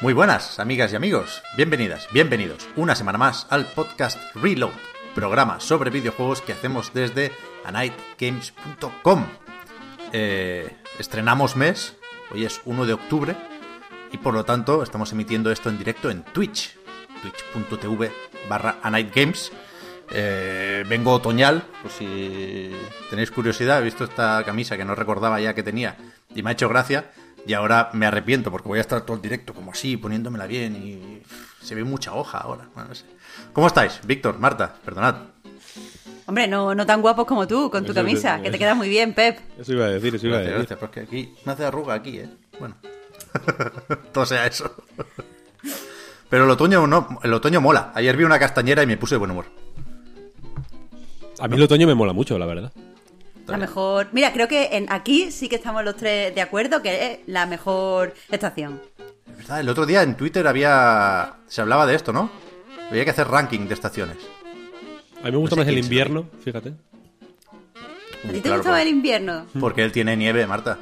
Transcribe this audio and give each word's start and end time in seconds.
Muy 0.00 0.14
buenas, 0.14 0.58
amigas 0.58 0.94
y 0.94 0.96
amigos. 0.96 1.42
Bienvenidas, 1.58 2.08
bienvenidos 2.10 2.66
una 2.74 2.94
semana 2.94 3.18
más 3.18 3.46
al 3.50 3.66
podcast 3.66 4.18
Reload, 4.34 4.72
programa 5.14 5.60
sobre 5.60 5.90
videojuegos 5.90 6.40
que 6.40 6.54
hacemos 6.54 6.94
desde 6.94 7.32
anightgames.com. 7.66 9.26
Eh, 10.14 10.74
estrenamos 10.98 11.54
mes, 11.54 11.98
hoy 12.32 12.46
es 12.46 12.62
1 12.64 12.86
de 12.86 12.94
octubre, 12.94 13.36
y 14.10 14.16
por 14.16 14.32
lo 14.32 14.46
tanto 14.46 14.82
estamos 14.82 15.12
emitiendo 15.12 15.52
esto 15.52 15.68
en 15.68 15.76
directo 15.76 16.10
en 16.10 16.22
Twitch, 16.22 16.78
twitch.tv 17.20 18.10
barra 18.48 18.78
anightgames. 18.82 19.52
Eh, 20.12 20.82
vengo 20.88 21.12
otoñal, 21.12 21.62
por 21.82 21.90
si 21.90 22.74
tenéis 23.10 23.30
curiosidad, 23.30 23.82
he 23.82 23.84
visto 23.84 24.04
esta 24.04 24.42
camisa 24.46 24.78
que 24.78 24.84
no 24.86 24.94
recordaba 24.94 25.42
ya 25.42 25.52
que 25.52 25.62
tenía 25.62 25.98
y 26.34 26.42
me 26.42 26.48
ha 26.48 26.52
hecho 26.54 26.70
gracia. 26.70 27.10
Y 27.46 27.52
ahora 27.54 27.90
me 27.94 28.06
arrepiento 28.06 28.50
porque 28.50 28.68
voy 28.68 28.78
a 28.78 28.82
estar 28.82 29.00
todo 29.02 29.16
el 29.16 29.22
directo 29.22 29.54
como 29.54 29.72
así, 29.72 29.96
poniéndomela 29.96 30.46
bien 30.46 30.76
y 30.76 31.22
se 31.64 31.74
ve 31.74 31.84
mucha 31.84 32.14
hoja 32.14 32.38
ahora. 32.38 32.68
Bueno, 32.74 32.90
no 32.90 32.94
sé. 32.94 33.04
¿Cómo 33.52 33.66
estáis? 33.66 34.00
Víctor, 34.04 34.38
Marta, 34.38 34.74
perdonad. 34.84 35.16
Hombre, 36.26 36.46
no, 36.46 36.74
no 36.74 36.86
tan 36.86 37.00
guapos 37.02 37.26
como 37.26 37.48
tú, 37.48 37.70
con 37.70 37.84
tu 37.84 37.92
Eso- 37.92 38.00
camisa, 38.00 38.34
eso- 38.34 38.44
que 38.44 38.50
te 38.52 38.58
queda 38.58 38.74
muy 38.74 38.88
bien, 38.88 39.14
Pep. 39.14 39.38
Eso 39.58 39.72
iba 39.72 39.86
a 39.86 39.88
decir, 39.88 40.14
eso 40.14 40.26
iba 40.26 40.36
a 40.36 40.40
Gracias, 40.40 40.58
decir. 40.60 40.68
gracias, 40.68 40.78
porque 40.78 41.00
aquí 41.00 41.34
me 41.44 41.52
hace 41.52 41.64
arruga 41.64 41.94
aquí, 41.94 42.18
¿eh? 42.20 42.28
Bueno, 42.60 42.76
todo 44.12 44.26
sea 44.26 44.46
eso. 44.46 44.72
Pero 46.28 46.44
el 46.44 46.50
otoño 46.50 46.86
no, 46.86 47.18
el 47.24 47.32
otoño 47.32 47.60
mola. 47.60 47.90
Ayer 47.94 48.16
vi 48.16 48.22
una 48.24 48.38
castañera 48.38 48.82
y 48.84 48.86
me 48.86 48.96
puse 48.96 49.16
de 49.16 49.18
buen 49.18 49.32
humor. 49.32 49.46
A 51.40 51.48
mí 51.48 51.56
el 51.56 51.62
otoño 51.62 51.86
me 51.86 51.94
mola 51.94 52.12
mucho, 52.12 52.38
la 52.38 52.46
verdad. 52.46 52.72
La 53.50 53.56
mejor. 53.58 54.08
Mira, 54.12 54.32
creo 54.32 54.48
que 54.48 54.68
en 54.72 54.90
aquí 54.92 55.30
sí 55.30 55.48
que 55.48 55.56
estamos 55.56 55.84
los 55.84 55.96
tres 55.96 56.34
de 56.34 56.40
acuerdo 56.40 56.82
que 56.82 57.12
es 57.12 57.18
la 57.26 57.46
mejor 57.46 58.14
estación. 58.30 58.80
Es 59.28 59.36
verdad, 59.36 59.60
el 59.60 59.68
otro 59.68 59.86
día 59.86 60.02
en 60.02 60.16
Twitter 60.16 60.46
había 60.46 61.34
se 61.46 61.60
hablaba 61.60 61.86
de 61.86 61.94
esto, 61.94 62.12
¿no? 62.12 62.30
Había 62.90 63.04
que 63.04 63.10
hacer 63.10 63.28
ranking 63.28 63.66
de 63.68 63.74
estaciones. 63.74 64.16
A 65.20 65.26
mí 65.26 65.30
me 65.32 65.36
gusta 65.36 65.56
No 65.56 65.62
sé 65.62 65.66
más 65.66 65.72
el 65.72 65.78
invierno, 65.78 66.26
fíjate. 66.42 66.70
¿A 66.70 68.28
ti 68.28 68.34
te 68.34 68.40
Claro, 68.42 68.56
gustaba 68.58 68.82
el 68.82 68.88
invierno? 68.88 69.46
Porque 69.58 69.82
él 69.84 69.92
tiene 69.92 70.16
nieve, 70.16 70.46
Marta. 70.46 70.78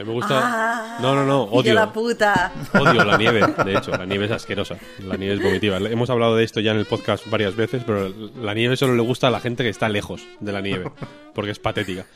A 0.00 0.02
mí 0.02 0.08
me 0.08 0.14
gusta... 0.14 0.40
Ah, 0.42 0.98
no, 1.02 1.14
no, 1.14 1.26
no, 1.26 1.62
de 1.62 1.74
la 1.74 1.84
odio. 1.84 1.92
puta. 1.92 2.52
Odio 2.72 3.04
la 3.04 3.18
nieve, 3.18 3.42
de 3.66 3.76
hecho. 3.76 3.90
La 3.90 4.06
nieve 4.06 4.24
es 4.24 4.30
asquerosa. 4.30 4.78
La 5.06 5.18
nieve 5.18 5.34
es 5.34 5.42
vomitiva. 5.42 5.76
Hemos 5.76 6.08
hablado 6.08 6.36
de 6.36 6.44
esto 6.44 6.60
ya 6.60 6.70
en 6.70 6.78
el 6.78 6.86
podcast 6.86 7.28
varias 7.28 7.54
veces, 7.54 7.82
pero 7.84 8.08
la 8.40 8.54
nieve 8.54 8.78
solo 8.78 8.94
le 8.94 9.02
gusta 9.02 9.28
a 9.28 9.30
la 9.30 9.40
gente 9.40 9.62
que 9.62 9.68
está 9.68 9.90
lejos 9.90 10.26
de 10.40 10.52
la 10.52 10.62
nieve, 10.62 10.90
porque 11.34 11.50
es 11.50 11.58
patética. 11.58 12.06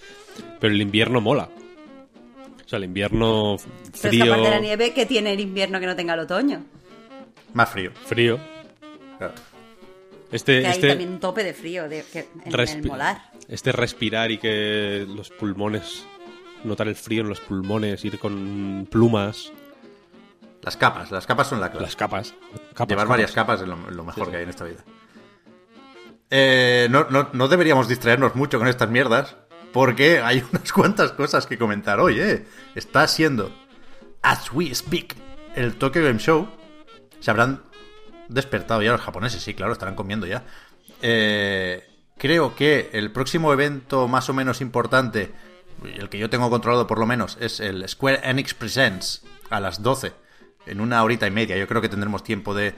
Pero 0.61 0.73
el 0.73 0.81
invierno 0.81 1.21
mola. 1.21 1.51
O 2.65 2.69
sea, 2.69 2.79
el 2.79 2.85
invierno 2.85 3.57
Pero 3.59 3.93
es 3.93 4.01
que 4.01 4.09
frío... 4.09 4.25
aparte 4.25 4.49
de 4.49 4.55
la 4.55 4.61
nieve, 4.61 4.95
que 4.95 5.05
tiene 5.05 5.35
el 5.35 5.41
invierno 5.41 5.79
que 5.79 5.87
no 5.87 5.95
tenga 5.95 6.15
el 6.15 6.21
otoño? 6.21 6.65
Más 7.53 7.69
frío. 7.69 7.91
Frío. 8.07 8.41
Claro. 9.19 9.35
Este, 10.33 10.63
Que 10.63 10.67
hay 10.69 10.73
este, 10.73 10.89
también 10.89 11.11
un 11.11 11.21
tope 11.21 11.45
de 11.45 11.53
frío 11.53 11.87
de, 11.87 12.03
que, 12.11 12.29
en 12.47 12.61
el 12.61 12.83
molar. 12.87 13.31
Este 13.47 13.73
respirar 13.73 14.31
y 14.31 14.39
que 14.39 15.07
los 15.07 15.29
pulmones, 15.29 16.07
notar 16.65 16.89
el 16.89 16.97
frío 16.97 17.23
en 17.23 17.29
los 17.29 17.41
pulmones, 17.41 18.05
ir 18.05 18.19
con 18.19 18.87
plumas, 18.91 19.53
Las 20.63 20.77
capas, 20.77 21.11
las 21.11 21.27
capas 21.27 21.47
son 21.49 21.61
la 21.61 21.71
clave. 21.71 21.85
las 21.87 21.97
capas. 21.97 22.35
capas 22.73 22.89
Llevar 22.89 23.05
capas. 23.05 23.09
varias 23.09 23.33
capas 23.33 23.61
es 23.61 23.69
lo, 23.69 23.77
lo 23.91 24.05
mejor 24.05 24.31
que 24.31 24.37
hay 24.39 24.43
en 24.45 24.49
esta 24.51 24.65
vida. 24.65 24.83
Eh, 26.31 26.89
no, 26.91 27.07
no- 27.11 27.29
no 27.33 27.49
deberíamos 27.49 27.87
distraernos 27.89 28.35
mucho 28.35 28.59
con 28.59 28.67
estas 28.69 28.89
mierdas, 28.91 29.37
porque 29.73 30.21
hay 30.21 30.43
unas 30.53 30.73
cuantas 30.73 31.13
cosas 31.13 31.47
que 31.47 31.59
comentar 31.59 32.01
hoy, 32.01 32.19
¿eh? 32.21 32.47
Está 32.75 33.07
siendo, 33.09 33.53
as 34.23 34.51
we 34.53 34.75
speak, 34.75 35.15
el 35.55 35.75
Tokyo 35.77 36.03
Game 36.03 36.19
Show. 36.19 36.49
Se 37.21 37.31
habrán 37.31 37.63
despertado 38.29 38.83
ya 38.83 38.93
los 38.93 39.01
japoneses, 39.01 39.43
sí, 39.43 39.55
claro, 39.55 39.73
estarán 39.73 39.95
comiendo 39.95 40.27
ya. 40.27 40.45
Eh, 41.03 41.87
creo 42.17 42.55
que 42.57 42.91
el 42.95 43.13
próximo 43.13 43.53
evento 43.53 44.09
más 44.09 44.29
o 44.29 44.33
menos 44.35 44.61
importante, 44.61 45.33
el 45.83 46.09
que 46.09 46.19
yo 46.19 46.31
tengo 46.31 46.51
controlado 46.51 46.87
por 46.87 46.99
lo 46.99 47.07
menos, 47.07 47.37
es 47.41 47.61
el 47.61 47.89
Square 47.89 48.21
Enix 48.23 48.55
Presents 48.55 49.25
a 49.51 49.61
las 49.61 49.83
12, 49.83 50.13
en 50.67 50.81
una 50.81 51.03
horita 51.03 51.27
y 51.27 51.31
media. 51.31 51.57
Yo 51.57 51.67
creo 51.67 51.83
que 51.83 51.89
tendremos 51.89 52.25
tiempo 52.25 52.55
de 52.55 52.75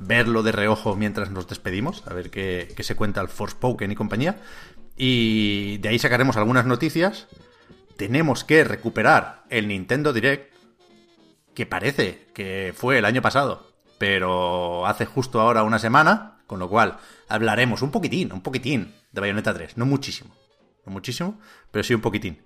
verlo 0.00 0.42
de 0.42 0.52
reojo 0.52 0.96
mientras 0.96 1.30
nos 1.30 1.48
despedimos, 1.48 2.04
a 2.06 2.14
ver 2.14 2.30
qué, 2.30 2.74
se 2.78 2.96
cuenta 2.96 3.20
el 3.20 3.28
Forspoken 3.28 3.92
y 3.92 3.96
compañía. 3.96 4.40
Y 4.96 5.78
de 5.78 5.90
ahí 5.90 5.98
sacaremos 5.98 6.36
algunas 6.36 6.66
noticias. 6.66 7.28
Tenemos 7.96 8.44
que 8.44 8.64
recuperar 8.64 9.44
el 9.50 9.68
Nintendo 9.68 10.12
Direct, 10.12 10.54
que 11.54 11.66
parece 11.66 12.26
que 12.34 12.72
fue 12.76 12.98
el 12.98 13.04
año 13.04 13.22
pasado, 13.22 13.66
pero 13.98 14.86
hace 14.86 15.04
justo 15.04 15.40
ahora 15.40 15.64
una 15.64 15.78
semana, 15.78 16.38
con 16.46 16.60
lo 16.60 16.68
cual 16.68 16.98
hablaremos 17.28 17.82
un 17.82 17.90
poquitín, 17.90 18.32
un 18.32 18.42
poquitín 18.42 18.94
de 19.12 19.20
Bayonetta 19.20 19.54
3, 19.54 19.76
no 19.76 19.86
muchísimo, 19.86 20.34
muchísimo, 20.88 21.40
pero 21.70 21.82
sí 21.82 21.94
un 21.94 22.00
poquitín. 22.00 22.42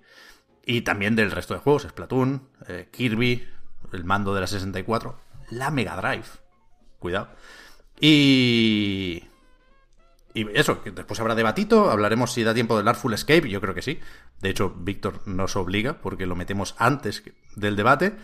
Y 0.65 0.81
también 0.81 1.15
del 1.15 1.31
resto 1.31 1.53
de 1.53 1.59
juegos, 1.59 1.83
Splatoon, 1.83 2.47
eh, 2.67 2.89
Kirby, 2.91 3.47
el 3.91 4.05
mando 4.05 4.33
de 4.33 4.41
la 4.41 4.47
64, 4.47 5.19
la 5.51 5.71
Mega 5.71 5.95
Drive, 5.95 6.27
cuidado. 6.99 7.29
Y... 7.99 9.23
Y 10.35 10.47
eso, 10.57 10.81
después 10.83 11.19
habrá 11.19 11.35
debatito, 11.35 11.91
hablaremos 11.91 12.33
si 12.33 12.43
da 12.43 12.55
tiempo 12.55 12.75
del 12.75 12.87
Artful 12.87 13.13
Escape, 13.13 13.47
yo 13.49 13.61
creo 13.61 13.75
que 13.75 13.83
sí. 13.83 13.99
De 14.41 14.49
hecho, 14.49 14.71
Víctor 14.75 15.21
nos 15.27 15.55
obliga 15.55 16.01
porque 16.01 16.25
lo 16.25 16.35
metemos 16.35 16.73
antes 16.79 17.23
del 17.55 17.75
debate. 17.75 18.15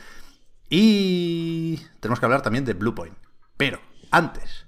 Y 0.70 1.78
tenemos 2.00 2.20
que 2.20 2.26
hablar 2.26 2.42
también 2.42 2.66
de 2.66 2.74
Blue 2.74 2.96
Point. 2.96 3.16
Pero 3.58 3.80
antes, 4.10 4.66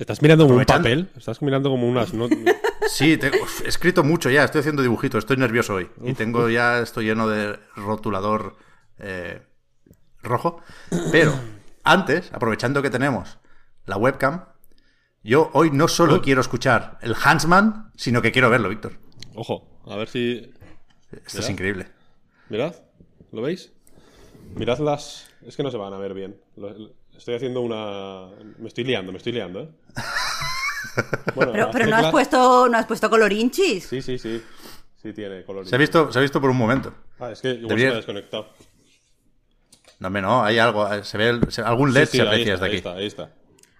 ¿Estás 0.00 0.22
mirando 0.22 0.46
como 0.46 0.56
un 0.58 0.64
papel? 0.64 1.10
¿Estás 1.16 1.42
mirando 1.42 1.68
como 1.70 1.86
unas... 1.86 2.14
no- 2.14 2.26
sí, 2.88 3.18
uf, 3.42 3.60
he 3.64 3.68
escrito 3.68 4.02
mucho 4.02 4.30
ya, 4.30 4.44
estoy 4.44 4.60
haciendo 4.60 4.80
dibujitos, 4.82 5.18
estoy 5.18 5.36
nervioso 5.36 5.74
hoy. 5.74 5.90
Y 6.02 6.14
tengo 6.14 6.48
ya, 6.48 6.80
estoy 6.80 7.04
lleno 7.04 7.28
de 7.28 7.58
rotulador 7.76 8.56
eh, 8.98 9.42
rojo. 10.22 10.62
Pero 11.12 11.34
antes, 11.84 12.32
aprovechando 12.32 12.80
que 12.80 12.88
tenemos 12.90 13.38
la 13.84 13.96
webcam, 13.98 14.46
yo 15.22 15.50
hoy 15.52 15.70
no 15.70 15.86
solo 15.86 16.22
quiero 16.22 16.40
escuchar 16.40 16.98
el 17.02 17.12
Huntsman, 17.14 17.90
sino 17.94 18.22
que 18.22 18.32
quiero 18.32 18.48
verlo, 18.48 18.70
Víctor. 18.70 18.92
Ojo, 19.34 19.82
a 19.86 19.96
ver 19.96 20.08
si... 20.08 20.50
Esto 21.26 21.40
es 21.40 21.50
increíble. 21.50 21.88
Mirad, 22.48 22.74
¿lo 23.32 23.42
veis? 23.42 23.72
Mirad 24.54 24.78
las... 24.78 25.28
Es 25.46 25.56
que 25.56 25.62
no 25.62 25.70
se 25.70 25.76
van 25.76 25.92
a 25.92 25.98
ver 25.98 26.14
bien. 26.14 26.40
Estoy 27.20 27.34
haciendo 27.34 27.60
una... 27.60 28.28
Me 28.58 28.68
estoy 28.68 28.82
liando, 28.84 29.12
me 29.12 29.18
estoy 29.18 29.32
liando, 29.32 29.60
¿eh? 29.60 29.68
Bueno, 31.34 31.52
Pero, 31.70 31.86
no 31.86 31.96
has 31.96 32.10
puesto, 32.10 32.66
no 32.66 32.78
has 32.78 32.86
puesto 32.86 33.10
colorinchis. 33.10 33.86
Sí, 33.86 34.00
sí, 34.00 34.18
sí. 34.18 34.42
Sí 35.00 35.12
tiene 35.12 35.44
color. 35.44 35.66
Se 35.68 35.74
ha 35.74 35.78
visto, 35.78 36.10
se 36.10 36.18
ha 36.18 36.22
visto 36.22 36.40
por 36.40 36.48
un 36.48 36.56
momento. 36.56 36.94
Ah, 37.18 37.30
es 37.30 37.42
que 37.42 37.50
igual 37.50 37.68
Debería- 37.68 37.86
se 37.88 37.90
me 37.90 37.92
ha 37.92 37.96
desconectado. 37.96 38.48
No, 39.98 40.06
hombre, 40.06 40.22
no, 40.22 40.42
hay 40.42 40.58
algo, 40.58 40.90
eh, 40.90 41.04
se 41.04 41.18
ve 41.18 41.28
el- 41.28 41.52
se- 41.52 41.60
algún 41.60 41.92
LED 41.92 42.06
Sí, 42.06 42.12
sí, 42.12 42.16
se 42.16 42.22
ahí 42.22 42.28
aprecia 42.28 42.54
está, 42.54 42.64
desde 42.64 42.64
ahí 42.64 42.70
aquí. 42.70 42.76
está, 42.78 42.94
ahí 42.94 43.06
está. 43.06 43.22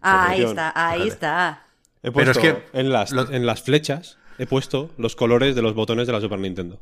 Ahí 0.02 0.26
Atención. 0.26 0.50
está, 0.50 0.72
ahí 0.90 1.08
está. 1.08 1.66
He 2.02 2.12
Pero 2.12 2.30
es 2.30 2.38
puesto 2.38 2.62
que 2.72 2.78
en, 2.78 2.92
las, 2.92 3.10
lo- 3.12 3.30
en 3.30 3.46
las 3.46 3.62
flechas 3.62 4.18
he 4.38 4.46
puesto 4.46 4.90
los 4.98 5.16
colores 5.16 5.54
de 5.54 5.62
los 5.62 5.74
botones 5.74 6.06
de 6.06 6.12
la 6.12 6.20
Super 6.20 6.38
Nintendo. 6.38 6.78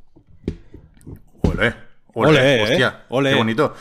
Ole, 1.43 1.75
ole, 2.15 2.29
Ole, 2.31 2.63
hostia, 2.65 2.89
eh, 3.03 3.05
ole. 3.11 3.31
qué 3.31 3.37
bonito. 3.37 3.75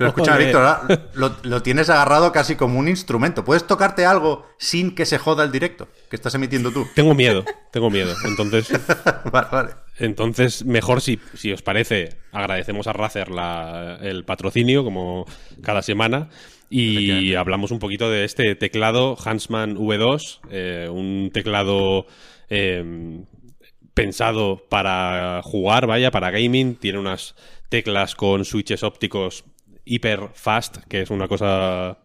Pero 0.00 0.08
escucha. 0.10 0.36
Víctor, 0.38 0.62
ahora 0.64 1.08
lo, 1.14 1.36
lo 1.42 1.62
tienes 1.62 1.90
agarrado 1.90 2.32
casi 2.32 2.56
como 2.56 2.78
un 2.78 2.88
instrumento. 2.88 3.44
¿Puedes 3.44 3.66
tocarte 3.66 4.06
algo 4.06 4.46
sin 4.58 4.94
que 4.94 5.04
se 5.04 5.18
joda 5.18 5.44
el 5.44 5.52
directo 5.52 5.88
que 6.08 6.16
estás 6.16 6.34
emitiendo 6.34 6.70
tú? 6.72 6.86
Tengo 6.94 7.14
miedo, 7.14 7.44
tengo 7.70 7.90
miedo. 7.90 8.14
Entonces, 8.24 8.72
vale, 9.30 9.48
vale. 9.52 9.70
entonces 9.98 10.64
mejor 10.64 11.02
si, 11.02 11.20
si 11.34 11.52
os 11.52 11.60
parece, 11.60 12.16
agradecemos 12.32 12.86
a 12.86 12.94
Razer 12.94 13.30
la- 13.30 13.98
el 14.00 14.24
patrocinio 14.24 14.84
como 14.84 15.26
cada 15.62 15.82
semana 15.82 16.30
y 16.70 17.34
hablamos 17.34 17.70
un 17.70 17.78
poquito 17.78 18.08
de 18.08 18.24
este 18.24 18.54
teclado 18.54 19.16
Huntsman 19.22 19.76
V2, 19.76 20.40
eh, 20.50 20.88
un 20.90 21.30
teclado 21.32 22.06
eh, 22.48 23.20
pensado 23.92 24.66
para 24.68 25.40
jugar, 25.42 25.86
vaya, 25.86 26.10
para 26.10 26.30
gaming. 26.30 26.76
Tiene 26.76 26.98
unas 26.98 27.34
teclas 27.68 28.14
con 28.14 28.44
switches 28.44 28.82
ópticos 28.82 29.44
hiper 29.84 30.28
fast, 30.34 30.78
que 30.88 31.02
es 31.02 31.10
una 31.10 31.28
cosa 31.28 31.98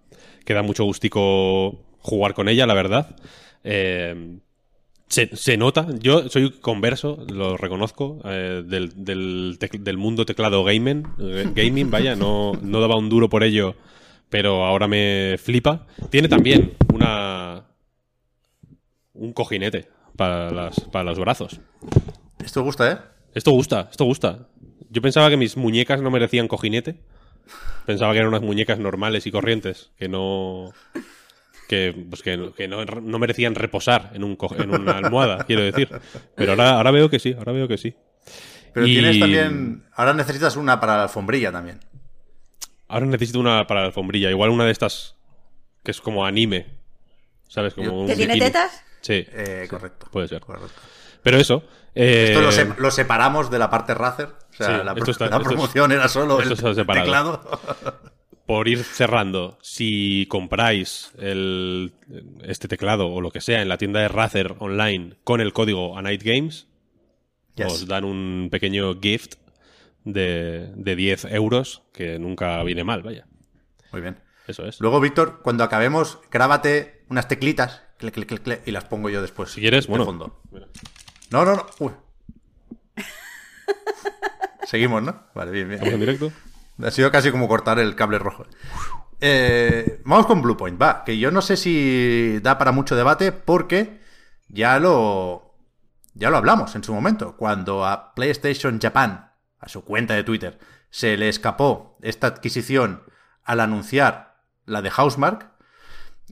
que 0.45 0.53
da 0.53 0.61
mucho 0.63 0.83
gustico 0.83 1.83
jugar 1.99 2.33
con 2.33 2.47
ella, 2.49 2.65
la 2.67 2.73
verdad. 2.73 3.15
Eh, 3.63 4.37
se, 5.07 5.35
se 5.35 5.57
nota, 5.57 5.87
yo 5.99 6.29
soy 6.29 6.51
converso, 6.59 7.25
lo 7.31 7.57
reconozco, 7.57 8.19
eh, 8.25 8.63
del, 8.65 9.05
del, 9.05 9.57
tec- 9.59 9.79
del 9.79 9.97
mundo 9.97 10.25
teclado 10.25 10.63
gaming, 10.63 11.05
eh, 11.19 11.49
gaming, 11.53 11.89
vaya, 11.91 12.15
no, 12.15 12.53
no 12.61 12.79
daba 12.81 12.97
un 12.97 13.09
duro 13.09 13.29
por 13.29 13.43
ello, 13.43 13.75
pero 14.29 14.65
ahora 14.65 14.87
me 14.87 15.37
flipa. 15.37 15.85
Tiene 16.09 16.27
también 16.27 16.73
una 16.93 17.65
un 19.13 19.31
cojinete 19.33 19.87
para, 20.17 20.51
las, 20.51 20.79
para 20.81 21.05
los 21.05 21.19
brazos. 21.19 21.59
Esto 22.43 22.63
gusta, 22.63 22.91
¿eh? 22.91 22.97
Esto 23.33 23.51
gusta, 23.51 23.87
esto 23.91 24.05
gusta. 24.05 24.49
Yo 24.89 25.01
pensaba 25.01 25.29
que 25.29 25.37
mis 25.37 25.55
muñecas 25.55 26.01
no 26.01 26.11
merecían 26.11 26.47
cojinete, 26.47 26.99
Pensaba 27.85 28.11
que 28.13 28.19
eran 28.19 28.29
unas 28.29 28.41
muñecas 28.41 28.79
normales 28.79 29.25
y 29.27 29.31
corrientes, 29.31 29.91
que 29.97 30.07
no. 30.07 30.71
que, 31.67 31.95
pues 32.09 32.21
que, 32.23 32.51
que 32.55 32.67
no, 32.67 32.83
no 32.85 33.19
merecían 33.19 33.55
reposar 33.55 34.11
en, 34.13 34.23
un, 34.23 34.35
co- 34.35 34.55
en 34.57 34.69
una 34.69 34.97
almohada, 34.97 35.43
quiero 35.45 35.63
decir. 35.63 35.89
Pero 36.35 36.51
ahora, 36.51 36.71
ahora 36.77 36.91
veo 36.91 37.09
que 37.09 37.19
sí, 37.19 37.33
ahora 37.37 37.51
veo 37.51 37.67
que 37.67 37.77
sí. 37.77 37.95
Pero 38.73 38.87
Y- 38.87 38.93
tienes 38.93 39.19
también. 39.19 39.83
Ahora 39.95 40.13
necesitas 40.13 40.55
una 40.57 40.79
para 40.79 40.97
la 40.97 41.03
alfombrilla 41.03 41.51
también. 41.51 41.79
Ahora 42.87 43.05
necesito 43.07 43.39
una 43.39 43.65
para 43.67 43.81
la 43.81 43.87
alfombrilla, 43.87 44.29
igual 44.29 44.49
una 44.51 44.65
de 44.65 44.71
estas 44.71 45.15
que 45.83 45.91
es 45.91 46.01
como 46.01 46.25
anime. 46.25 46.65
¿Sabes? 47.47 47.73
Como 47.73 48.05
¿Que 48.07 48.15
tiene 48.15 48.33
bikini. 48.33 48.51
tetas? 48.51 48.83
Sí, 49.01 49.25
Eh, 49.31 49.67
correcto. 49.69 50.07
puede 50.11 50.27
ser. 50.27 50.41
Correcto. 50.41 50.69
Pero 51.23 51.37
eso. 51.37 51.63
Eh, 51.95 52.27
Esto 52.29 52.41
lo, 52.41 52.51
se- 52.51 52.73
lo 52.81 52.91
separamos 52.91 53.49
de 53.49 53.59
la 53.59 53.69
parte 53.69 53.93
Razer. 53.93 54.27
O 54.27 54.53
sea, 54.53 54.79
Sí, 54.79 54.85
la, 54.85 54.93
esto 54.93 55.11
está- 55.11 55.25
la 55.29 55.37
esto 55.37 55.41
es- 55.41 55.47
promoción 55.55 55.91
era 55.91 56.07
solo 56.07 56.41
el 56.41 56.55
teclado. 56.55 57.41
por 58.45 58.67
ir 58.67 58.83
cerrando, 58.83 59.57
si 59.63 60.27
compráis 60.29 61.11
el, 61.17 61.93
este 62.43 62.67
teclado 62.67 63.07
o 63.07 63.19
lo 63.19 63.31
que 63.31 63.41
sea 63.41 63.61
en 63.63 63.69
la 63.69 63.77
tienda 63.79 64.01
de 64.01 64.07
Razer 64.07 64.55
online 64.59 65.15
con 65.23 65.41
el 65.41 65.51
código 65.51 65.97
A 65.97 66.01
Night 66.03 66.21
Games, 66.23 66.67
Yes. 67.55 67.67
os 67.71 67.87
dan 67.87 68.03
un 68.03 68.49
pequeño 68.51 68.99
gift 69.01 69.35
de, 70.03 70.71
de 70.75 70.95
10 70.95 71.25
euros 71.31 71.83
que 71.93 72.19
nunca 72.19 72.61
viene 72.63 72.83
mal, 72.83 73.01
vaya. 73.01 73.25
Muy 73.93 74.01
bien. 74.01 74.19
Eso 74.45 74.65
es. 74.67 74.79
Luego, 74.81 74.99
Víctor, 74.99 75.39
cuando 75.41 75.63
acabemos, 75.63 76.19
grábate 76.29 77.03
unas 77.09 77.27
teclitas 77.27 77.81
clic, 77.97 78.13
clic, 78.13 78.27
clic, 78.27 78.43
clic, 78.43 78.61
y 78.67 78.71
las 78.71 78.83
pongo 78.83 79.09
yo 79.09 79.21
después. 79.21 79.49
Si 79.51 79.61
quieres, 79.61 79.85
de 79.85 79.89
bueno. 79.89 80.05
fondo. 80.05 80.41
No, 81.31 81.45
no, 81.45 81.55
no. 81.55 81.65
Uy. 81.79 81.91
Seguimos, 84.65 85.03
¿no? 85.03 85.23
Vale, 85.33 85.51
bien, 85.51 85.67
bien. 85.67 85.79
¿Estamos 85.79 85.93
en 85.93 85.99
directo? 85.99 86.31
Ha 86.83 86.91
sido 86.91 87.11
casi 87.11 87.31
como 87.31 87.47
cortar 87.47 87.79
el 87.79 87.95
cable 87.95 88.19
rojo. 88.19 88.45
Eh, 89.21 90.01
vamos 90.05 90.25
con 90.25 90.41
Bluepoint, 90.41 90.81
va. 90.81 91.03
Que 91.03 91.17
yo 91.17 91.31
no 91.31 91.41
sé 91.41 91.57
si 91.57 92.39
da 92.41 92.57
para 92.57 92.71
mucho 92.71 92.95
debate 92.95 93.31
porque 93.31 94.01
ya 94.49 94.79
lo. 94.79 95.55
Ya 96.13 96.29
lo 96.29 96.37
hablamos 96.37 96.75
en 96.75 96.83
su 96.83 96.93
momento. 96.93 97.35
Cuando 97.37 97.85
a 97.85 98.13
PlayStation 98.13 98.79
Japan, 98.79 99.31
a 99.59 99.69
su 99.69 99.83
cuenta 99.83 100.13
de 100.13 100.23
Twitter, 100.23 100.59
se 100.89 101.17
le 101.17 101.27
escapó 101.27 101.97
esta 102.01 102.27
adquisición 102.27 103.03
al 103.43 103.59
anunciar 103.59 104.37
la 104.65 104.81
de 104.81 104.91
Housemark. 104.91 105.51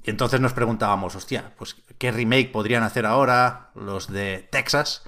Y 0.04 0.10
entonces 0.10 0.42
nos 0.42 0.54
preguntábamos, 0.54 1.16
hostia, 1.16 1.54
pues 1.58 1.76
qué 1.98 2.12
remake 2.12 2.52
podrían 2.52 2.84
hacer 2.84 3.06
ahora 3.06 3.72
los 3.74 4.12
de 4.12 4.48
Texas. 4.52 5.04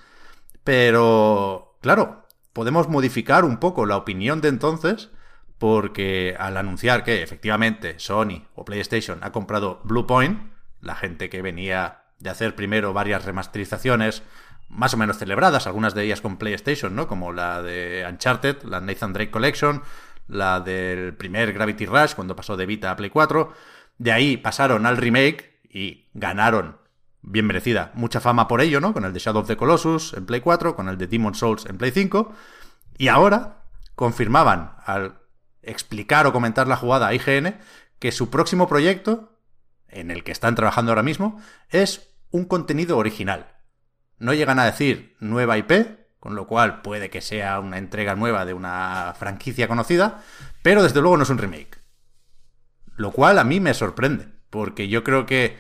Pero, 0.64 1.78
claro, 1.82 2.26
podemos 2.54 2.88
modificar 2.88 3.44
un 3.44 3.58
poco 3.58 3.86
la 3.86 3.98
opinión 3.98 4.40
de 4.40 4.48
entonces, 4.48 5.10
porque 5.58 6.36
al 6.40 6.58
anunciar 6.58 7.04
que 7.04 7.22
efectivamente 7.22 8.00
Sony 8.00 8.48
o 8.56 8.64
PlayStation 8.64 9.20
ha 9.22 9.32
comprado 9.32 9.82
Bluepoint, 9.84 10.52
la 10.82 10.96
gente 10.96 11.30
que 11.30 11.42
venía 11.42 12.04
de 12.20 12.30
hacer 12.30 12.56
primero 12.56 12.94
varias 12.94 13.26
remasterizaciones 13.26 14.24
más 14.70 14.94
o 14.94 14.98
menos 14.98 15.18
celebradas, 15.18 15.68
algunas 15.68 15.94
de 15.94 16.04
ellas 16.04 16.22
con 16.22 16.38
PlayStation, 16.38 16.96
¿no? 16.96 17.08
Como 17.08 17.32
la 17.32 17.62
de 17.62 18.06
Uncharted, 18.10 18.64
la 18.64 18.82
Nathan 18.82 19.14
Drake 19.14 19.32
Collection, 19.32 19.84
la 20.28 20.60
del 20.60 21.14
primer 21.14 21.54
Gravity 21.54 21.86
Rush 21.86 22.14
cuando 22.16 22.36
pasó 22.36 22.58
de 22.58 22.66
Vita 22.66 22.92
a 22.92 22.96
Play 22.96 23.10
4. 23.10 23.54
De 23.98 24.12
ahí 24.12 24.38
pasaron 24.38 24.86
al 24.86 24.98
remake 24.98 25.60
y 25.70 26.10
ganaron 26.14 26.78
bien 27.22 27.46
merecida. 27.46 27.92
Mucha 27.96 28.20
fama 28.20 28.48
por 28.48 28.62
ello, 28.62 28.80
¿no? 28.80 28.94
Con 28.94 29.06
el 29.06 29.14
de 29.14 29.20
Shadow 29.20 29.42
of 29.42 29.48
the 29.48 29.58
Colossus 29.58 30.14
en 30.14 30.26
Play 30.26 30.42
4, 30.42 30.76
con 30.76 30.90
el 30.90 30.98
de 30.98 31.08
Demon 31.08 31.36
Souls 31.36 31.66
en 31.66 31.78
Play 31.78 31.92
5. 31.92 32.34
Y 32.98 33.08
ahora 33.08 33.64
confirmaban 33.96 34.76
al 34.86 35.20
explicar 35.62 36.28
o 36.28 36.34
comentar 36.34 36.68
la 36.68 36.78
jugada 36.78 37.08
a 37.08 37.14
IGN 37.14 37.58
que 38.00 38.12
su 38.12 38.30
próximo 38.30 38.68
proyecto, 38.68 39.40
en 39.88 40.12
el 40.12 40.24
que 40.24 40.32
están 40.32 40.56
trabajando 40.56 40.92
ahora 40.92 41.04
mismo, 41.04 41.42
es 41.70 42.10
un 42.32 42.46
contenido 42.46 42.98
original. 42.98 43.56
No 44.20 44.34
llegan 44.34 44.60
a 44.60 44.66
decir 44.66 45.16
nueva 45.20 45.58
IP, 45.58 45.72
con 46.20 46.36
lo 46.36 46.48
cual 46.48 46.82
puede 46.82 47.10
que 47.10 47.22
sea 47.22 47.60
una 47.60 47.78
entrega 47.78 48.16
nueva 48.16 48.46
de 48.46 48.54
una 48.54 49.14
franquicia 49.18 49.68
conocida, 49.68 50.22
pero 50.62 50.84
desde 50.84 51.02
luego 51.02 51.18
no 51.18 51.24
es 51.24 51.30
un 51.30 51.38
remake. 51.38 51.75
Lo 52.96 53.12
cual 53.12 53.40
a 53.40 53.44
mí 53.44 53.60
me 53.60 53.74
sorprende, 53.74 54.28
porque 54.50 54.88
yo 54.88 55.04
creo 55.04 55.26
que 55.26 55.58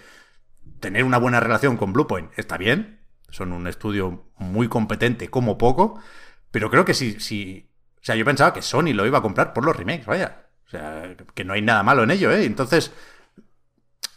tener 0.80 1.04
una 1.04 1.18
buena 1.18 1.40
relación 1.40 1.78
con 1.78 1.94
Bluepoint 1.94 2.32
está 2.38 2.58
bien, 2.58 3.02
son 3.30 3.52
un 3.52 3.68
estudio 3.68 4.32
muy 4.38 4.68
competente 4.68 5.30
como 5.30 5.58
poco, 5.58 6.00
pero 6.52 6.70
creo 6.70 6.86
que 6.86 6.94
si, 6.94 7.20
si... 7.20 7.70
O 7.98 8.06
sea, 8.06 8.16
yo 8.16 8.24
pensaba 8.24 8.54
que 8.54 8.62
Sony 8.62 8.94
lo 8.94 9.06
iba 9.06 9.18
a 9.18 9.22
comprar 9.22 9.52
por 9.54 9.66
los 9.66 9.76
remakes, 9.76 10.06
vaya. 10.06 10.46
O 10.68 10.70
sea, 10.70 11.16
que 11.34 11.44
no 11.44 11.54
hay 11.54 11.62
nada 11.62 11.84
malo 11.84 12.04
en 12.04 12.12
ello, 12.12 12.32
¿eh? 12.32 12.46
Entonces, 12.46 12.92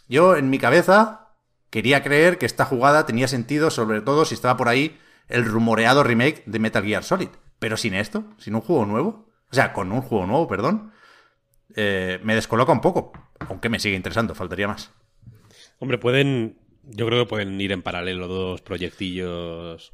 yo 0.07 0.35
en 0.35 0.49
mi 0.49 0.57
cabeza 0.57 1.29
quería 1.69 2.03
creer 2.03 2.37
que 2.37 2.45
esta 2.45 2.65
jugada 2.65 3.05
tenía 3.05 3.27
sentido, 3.27 3.69
sobre 3.71 4.01
todo 4.01 4.25
si 4.25 4.35
estaba 4.35 4.57
por 4.57 4.69
ahí 4.69 4.99
el 5.27 5.45
rumoreado 5.45 6.03
remake 6.03 6.43
de 6.45 6.59
Metal 6.59 6.83
Gear 6.83 7.03
Solid. 7.03 7.29
Pero 7.59 7.77
sin 7.77 7.93
esto, 7.93 8.23
sin 8.37 8.55
un 8.55 8.61
juego 8.61 8.85
nuevo, 8.85 9.29
o 9.51 9.55
sea, 9.55 9.73
con 9.73 9.91
un 9.91 10.01
juego 10.01 10.25
nuevo, 10.25 10.47
perdón, 10.47 10.91
eh, 11.75 12.19
me 12.23 12.35
descoloca 12.35 12.71
un 12.71 12.81
poco. 12.81 13.11
Aunque 13.47 13.69
me 13.69 13.79
sigue 13.79 13.95
interesando, 13.95 14.35
faltaría 14.35 14.67
más. 14.67 14.91
Hombre, 15.79 15.97
pueden. 15.97 16.57
Yo 16.83 17.05
creo 17.05 17.23
que 17.23 17.29
pueden 17.29 17.59
ir 17.61 17.71
en 17.71 17.81
paralelo 17.81 18.27
dos 18.27 18.61
proyectillos. 18.61 19.93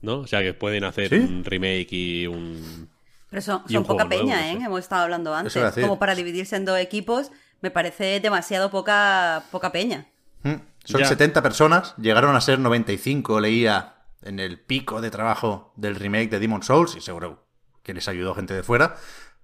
¿No? 0.00 0.18
O 0.20 0.26
sea, 0.26 0.40
que 0.42 0.52
pueden 0.54 0.84
hacer 0.84 1.08
¿Sí? 1.10 1.16
un 1.16 1.44
remake 1.44 1.92
y 1.92 2.26
un. 2.26 2.88
Pero 3.30 3.40
son, 3.40 3.62
Y 3.68 3.72
son 3.74 3.82
un 3.82 3.86
poca 3.86 4.04
nuevo, 4.04 4.22
peña, 4.22 4.50
¿eh? 4.52 4.56
sé. 4.58 4.64
Hemos 4.64 4.80
estado 4.80 5.02
hablando 5.04 5.34
antes. 5.34 5.56
Como 5.80 5.98
para 5.98 6.14
dividirse 6.14 6.56
en 6.56 6.64
dos 6.64 6.78
equipos, 6.78 7.30
me 7.60 7.70
parece 7.70 8.20
demasiado 8.20 8.70
poca, 8.70 9.44
poca 9.50 9.72
peña. 9.72 10.06
Mm, 10.42 10.54
Son 10.84 11.00
Ya. 11.00 11.06
70 11.06 11.42
personas, 11.42 11.94
llegaron 11.96 12.34
a 12.34 12.40
ser 12.40 12.58
95, 12.58 13.40
leía 13.40 13.94
en 14.22 14.40
el 14.40 14.58
pico 14.60 15.00
de 15.00 15.10
trabajo 15.10 15.72
del 15.76 15.94
remake 15.94 16.28
de 16.30 16.40
Demon 16.40 16.62
Souls, 16.62 16.96
y 16.96 17.00
seguro 17.00 17.46
que 17.82 17.94
les 17.94 18.06
ayudó 18.08 18.34
gente 18.34 18.54
de 18.54 18.62
fuera. 18.62 18.96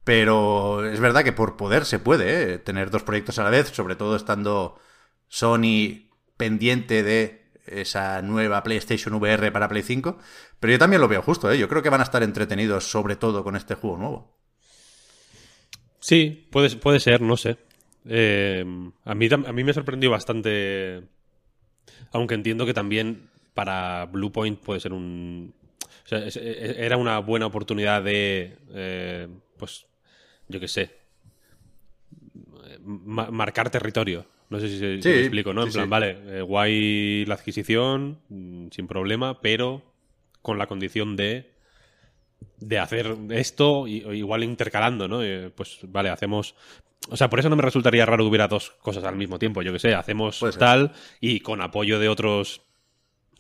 Pero 0.08 0.87
es 0.90 1.00
verdad 1.00 1.22
que 1.22 1.34
por 1.34 1.58
poder 1.58 1.84
se 1.84 1.99
puede 1.99 2.55
¿eh? 2.55 2.58
tener 2.58 2.90
dos 2.90 3.02
proyectos 3.02 3.38
a 3.38 3.44
la 3.44 3.50
vez, 3.50 3.69
sobre 3.69 3.94
todo 3.94 4.16
estando 4.16 4.81
Sony 5.28 6.08
pendiente 6.38 7.02
de 7.02 7.43
esa 7.66 8.22
nueva 8.22 8.62
PlayStation 8.62 9.12
VR 9.17 9.53
para 9.53 9.69
Play 9.69 9.82
5. 9.82 10.17
Pero 10.60 10.72
yo 10.72 10.79
también 10.79 11.03
lo 11.03 11.08
veo 11.08 11.20
justo, 11.20 11.53
¿eh? 11.53 11.58
yo 11.58 11.69
creo 11.69 11.82
que 11.82 11.91
van 11.91 12.00
a 12.00 12.05
estar 12.05 12.22
entretenidos 12.22 12.84
sobre 12.91 13.17
todo 13.17 13.44
con 13.44 13.55
este 13.55 13.74
juego 13.74 13.98
nuevo. 13.98 14.38
Sí, 16.00 16.48
puede, 16.50 16.74
puede 16.77 17.00
ser, 17.00 17.20
no 17.20 17.36
sé. 17.36 17.58
Eh, 18.06 18.65
a, 19.05 19.15
mí, 19.15 19.29
a 19.31 19.53
mí 19.53 19.62
me 19.65 19.74
sorprendió 19.74 20.10
bastante. 20.10 21.03
Aunque 22.12 22.34
entiendo 22.34 22.65
que 22.65 22.72
también 22.72 23.29
para 23.53 24.06
Bluepoint 24.06 24.58
puede 24.60 24.81
ser 24.81 24.94
un. 24.94 25.55
O 26.05 26.08
sea, 26.08 26.24
es- 26.24 26.36
es- 26.38 26.79
era 26.79 26.96
una 26.96 27.19
buena 27.19 27.44
oportunidad 27.44 28.03
de. 28.03 28.56
eh, 28.72 29.29
pues. 29.58 29.84
Yo 30.48 30.60
qué 30.60 30.69
sé. 30.69 30.90
ma- 32.84 33.31
marcar 33.31 33.70
territorio. 33.70 34.24
No 34.50 34.58
sé 34.60 34.69
si, 34.69 34.78
se- 34.78 34.96
si 34.96 35.02
Sí, 35.02 35.08
me 35.10 35.19
explico, 35.20 35.52
¿no? 35.52 35.64
En 35.64 35.72
plan, 35.72 35.86
sí. 35.86 35.90
vale, 35.90 36.17
eh, 36.38 36.43
guay 36.43 37.24
la 37.26 37.34
adquisición, 37.34 38.19
mm, 38.28 38.69
sin 38.70 38.86
problema, 38.86 39.40
pero 39.40 39.82
con 40.43 40.58
la 40.58 40.67
condición 40.67 41.17
de 41.17 41.52
de 42.60 42.78
hacer 42.78 43.17
esto 43.31 43.86
y, 43.88 43.96
igual 44.17 44.43
intercalando, 44.44 45.06
¿no? 45.08 45.22
Eh, 45.22 45.50
pues 45.55 45.78
vale, 45.84 46.08
hacemos... 46.08 46.55
O 47.08 47.17
sea, 47.17 47.28
por 47.28 47.38
eso 47.40 47.48
no 47.48 47.56
me 47.56 47.62
resultaría 47.62 48.05
raro 48.06 48.24
que 48.24 48.28
hubiera 48.28 48.46
dos 48.48 48.70
cosas 48.82 49.02
al 49.05 49.17
mismo 49.17 49.38
tiempo, 49.40 49.62
yo 49.62 49.72
que 49.72 49.78
sé, 49.81 49.94
hacemos 49.94 50.40
tal 50.58 50.93
y 51.20 51.40
con 51.40 51.60
apoyo 51.60 51.98
de 51.98 52.08
otros, 52.08 52.62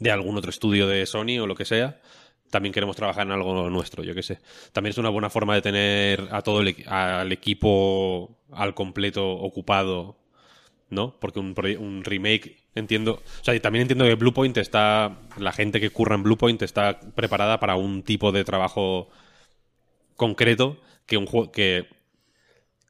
de 0.00 0.10
algún 0.10 0.36
otro 0.36 0.50
estudio 0.50 0.86
de 0.88 1.04
Sony 1.06 1.38
o 1.40 1.46
lo 1.46 1.54
que 1.54 1.64
sea, 1.64 2.00
también 2.50 2.72
queremos 2.72 2.96
trabajar 2.96 3.26
en 3.26 3.32
algo 3.32 3.68
nuestro, 3.70 4.02
yo 4.02 4.14
que 4.14 4.22
sé. 4.22 4.38
También 4.72 4.90
es 4.92 4.98
una 4.98 5.08
buena 5.10 5.30
forma 5.30 5.54
de 5.54 5.62
tener 5.62 6.28
a 6.30 6.42
todo 6.42 6.60
el, 6.60 6.74
al 6.86 7.30
equipo 7.32 8.38
al 8.52 8.74
completo 8.74 9.28
ocupado, 9.30 10.16
¿no? 10.90 11.18
Porque 11.20 11.38
un, 11.40 11.54
un 11.78 12.04
remake, 12.04 12.56
entiendo. 12.74 13.22
O 13.40 13.44
sea, 13.44 13.54
y 13.54 13.60
también 13.60 13.82
entiendo 13.82 14.04
que 14.06 14.14
Bluepoint 14.14 14.56
está. 14.56 15.18
La 15.38 15.52
gente 15.52 15.80
que 15.80 15.90
curra 15.90 16.14
en 16.14 16.22
Bluepoint 16.22 16.62
está 16.62 16.98
preparada 17.14 17.60
para 17.60 17.76
un 17.76 18.02
tipo 18.02 18.32
de 18.32 18.44
trabajo 18.44 19.08
concreto 20.16 20.78
que 21.06 21.16
un 21.16 21.26
juego. 21.26 21.52
que. 21.52 21.86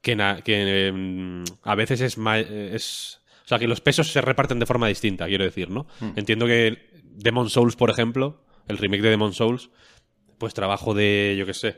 que, 0.02 0.16
na- 0.16 0.40
que, 0.42 1.42
a 1.62 1.74
veces 1.74 2.00
es 2.00 2.18
más. 2.18 2.38
Es, 2.48 3.20
o 3.44 3.48
sea, 3.48 3.58
que 3.58 3.66
los 3.68 3.80
pesos 3.80 4.08
se 4.12 4.20
reparten 4.20 4.58
de 4.58 4.66
forma 4.66 4.88
distinta, 4.88 5.26
quiero 5.26 5.44
decir, 5.44 5.70
¿no? 5.70 5.86
Entiendo 6.16 6.46
que 6.46 6.78
Demon 7.02 7.48
Souls, 7.50 7.76
por 7.76 7.90
ejemplo, 7.90 8.44
el 8.68 8.78
remake 8.78 9.02
de 9.02 9.10
Demon 9.10 9.32
Souls, 9.32 9.70
pues 10.38 10.54
trabajo 10.54 10.94
de, 10.94 11.34
yo 11.38 11.46
qué 11.46 11.54
sé, 11.54 11.76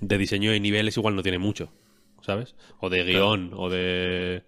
de 0.00 0.18
diseño 0.18 0.50
de 0.50 0.60
niveles 0.60 0.96
igual 0.96 1.16
no 1.16 1.22
tiene 1.22 1.38
mucho, 1.38 1.72
¿sabes? 2.22 2.54
O 2.80 2.90
de 2.90 3.04
guion, 3.04 3.52
o 3.54 3.70
de 3.70 4.44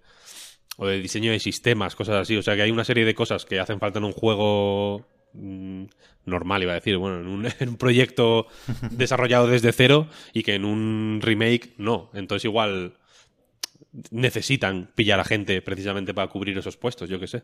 o 0.77 0.87
de 0.87 0.99
diseño 0.99 1.31
de 1.31 1.39
sistemas, 1.39 1.95
cosas 1.95 2.15
así. 2.15 2.35
O 2.35 2.41
sea 2.41 2.55
que 2.55 2.63
hay 2.63 2.71
una 2.71 2.83
serie 2.83 3.05
de 3.05 3.15
cosas 3.15 3.45
que 3.45 3.59
hacen 3.59 3.79
falta 3.79 3.99
en 3.99 4.05
un 4.05 4.11
juego 4.11 5.05
mm, 5.33 5.85
normal, 6.25 6.63
iba 6.63 6.71
a 6.71 6.75
decir, 6.75 6.97
bueno, 6.97 7.19
en 7.19 7.27
un, 7.27 7.47
en 7.59 7.69
un 7.69 7.77
proyecto 7.77 8.47
desarrollado 8.91 9.47
desde 9.47 9.71
cero 9.71 10.07
y 10.33 10.43
que 10.43 10.55
en 10.55 10.65
un 10.65 11.19
remake 11.21 11.73
no. 11.77 12.09
Entonces 12.13 12.45
igual 12.45 12.97
necesitan 14.09 14.91
pillar 14.95 15.19
a 15.19 15.23
gente 15.23 15.61
precisamente 15.61 16.13
para 16.13 16.27
cubrir 16.27 16.57
esos 16.57 16.77
puestos, 16.77 17.09
yo 17.09 17.19
qué 17.19 17.27
sé. 17.27 17.43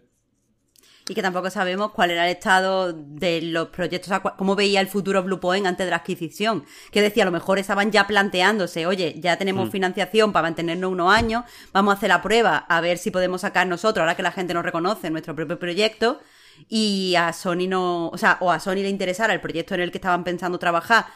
Y 1.09 1.15
que 1.15 1.21
tampoco 1.23 1.49
sabemos 1.49 1.91
cuál 1.91 2.11
era 2.11 2.25
el 2.29 2.35
estado 2.35 2.93
de 2.93 3.41
los 3.41 3.69
proyectos, 3.69 4.07
o 4.07 4.13
sea, 4.13 4.19
cómo 4.21 4.55
veía 4.55 4.79
el 4.79 4.87
futuro 4.87 5.23
Bluepoint 5.23 5.65
antes 5.65 5.85
de 5.85 5.89
la 5.89 5.97
adquisición. 5.97 6.63
Que 6.91 7.01
decía, 7.01 7.23
a 7.23 7.25
lo 7.25 7.31
mejor 7.31 7.57
estaban 7.59 7.91
ya 7.91 8.05
planteándose, 8.07 8.85
oye, 8.85 9.15
ya 9.19 9.37
tenemos 9.37 9.69
financiación 9.71 10.31
para 10.31 10.43
mantenernos 10.43 10.91
unos 10.91 11.11
años, 11.11 11.43
vamos 11.73 11.93
a 11.93 11.97
hacer 11.97 12.09
la 12.09 12.21
prueba, 12.21 12.57
a 12.57 12.79
ver 12.79 12.99
si 12.99 13.09
podemos 13.11 13.41
sacar 13.41 13.65
nosotros, 13.67 14.01
ahora 14.03 14.15
que 14.15 14.23
la 14.23 14.31
gente 14.31 14.53
nos 14.53 14.63
reconoce, 14.63 15.09
nuestro 15.09 15.35
propio 15.35 15.57
proyecto. 15.57 16.19
Y 16.67 17.15
a 17.15 17.33
Sony 17.33 17.67
no, 17.67 18.09
o 18.09 18.17
sea, 18.17 18.37
o 18.41 18.51
a 18.51 18.59
Sony 18.59 18.75
le 18.83 18.89
interesara 18.89 19.33
el 19.33 19.41
proyecto 19.41 19.73
en 19.75 19.81
el 19.81 19.91
que 19.91 19.97
estaban 19.97 20.23
pensando 20.23 20.59
trabajar, 20.59 21.07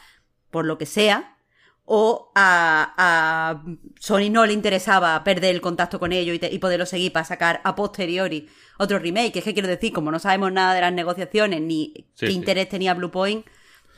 por 0.50 0.65
lo 0.65 0.77
que 0.77 0.85
sea, 0.85 1.38
o 1.85 2.31
a, 2.33 2.93
a 2.97 3.62
Sony 4.00 4.29
no 4.31 4.45
le 4.45 4.53
interesaba 4.53 5.21
perder 5.25 5.53
el 5.53 5.59
contacto 5.59 6.00
con 6.00 6.13
ellos 6.13 6.33
y, 6.35 6.39
te- 6.39 6.53
y 6.53 6.57
poderlo 6.59 6.85
seguir 6.85 7.12
para 7.12 7.25
sacar 7.25 7.59
a 7.65 7.75
posteriori 7.75 8.47
otro 8.77 9.00
remake. 9.00 9.38
Es 9.38 9.44
que 9.44 9.53
quiero 9.53 9.68
decir, 9.68 9.94
como 9.94 10.12
no 10.12 10.20
sabemos 10.20 10.51
nada 10.51 10.74
de 10.74 10.82
las 10.82 10.94
negociaciones 10.94 11.62
ni 11.62 11.94
Sí, 12.15 12.25
qué 12.25 12.27
sí. 12.27 12.34
interés 12.34 12.70
tenía 12.70 12.94
Bluepoint, 12.94 13.46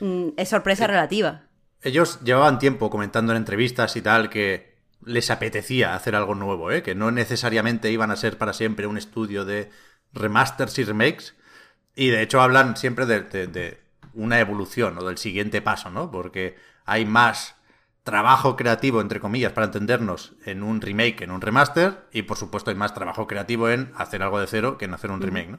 mm, 0.00 0.28
es 0.36 0.48
sorpresa 0.48 0.86
relativa. 0.86 1.42
Ellos 1.82 2.20
llevaban 2.24 2.58
tiempo 2.58 2.90
comentando 2.90 3.32
en 3.32 3.38
entrevistas 3.38 3.96
y 3.96 4.02
tal 4.02 4.28
que 4.30 4.74
les 5.04 5.30
apetecía 5.30 5.94
hacer 5.94 6.16
algo 6.16 6.34
nuevo, 6.34 6.70
¿eh? 6.72 6.82
que 6.82 6.94
no 6.94 7.10
necesariamente 7.10 7.90
iban 7.92 8.10
a 8.10 8.16
ser 8.16 8.38
para 8.38 8.52
siempre 8.52 8.86
un 8.86 8.98
estudio 8.98 9.44
de 9.44 9.70
remasters 10.12 10.78
y 10.78 10.84
remakes. 10.84 11.34
Y 11.94 12.08
de 12.08 12.22
hecho 12.22 12.40
hablan 12.40 12.76
siempre 12.76 13.06
de, 13.06 13.20
de- 13.22 13.46
de 13.46 13.78
una 14.14 14.40
evolución 14.40 14.98
o 14.98 15.04
del 15.04 15.18
siguiente 15.18 15.60
paso, 15.62 15.90
¿no? 15.90 16.10
Porque 16.10 16.56
hay 16.86 17.04
más 17.04 17.54
trabajo 18.06 18.54
creativo, 18.54 19.00
entre 19.00 19.18
comillas, 19.18 19.52
para 19.52 19.66
entendernos, 19.66 20.34
en 20.44 20.62
un 20.62 20.80
remake 20.80 21.22
en 21.22 21.32
un 21.32 21.40
remaster. 21.40 22.06
Y 22.12 22.22
por 22.22 22.36
supuesto 22.36 22.70
hay 22.70 22.76
más 22.76 22.94
trabajo 22.94 23.26
creativo 23.26 23.68
en 23.68 23.92
hacer 23.96 24.22
algo 24.22 24.38
de 24.38 24.46
cero 24.46 24.78
que 24.78 24.84
en 24.84 24.94
hacer 24.94 25.10
un 25.10 25.20
remake, 25.20 25.48
¿no? 25.48 25.58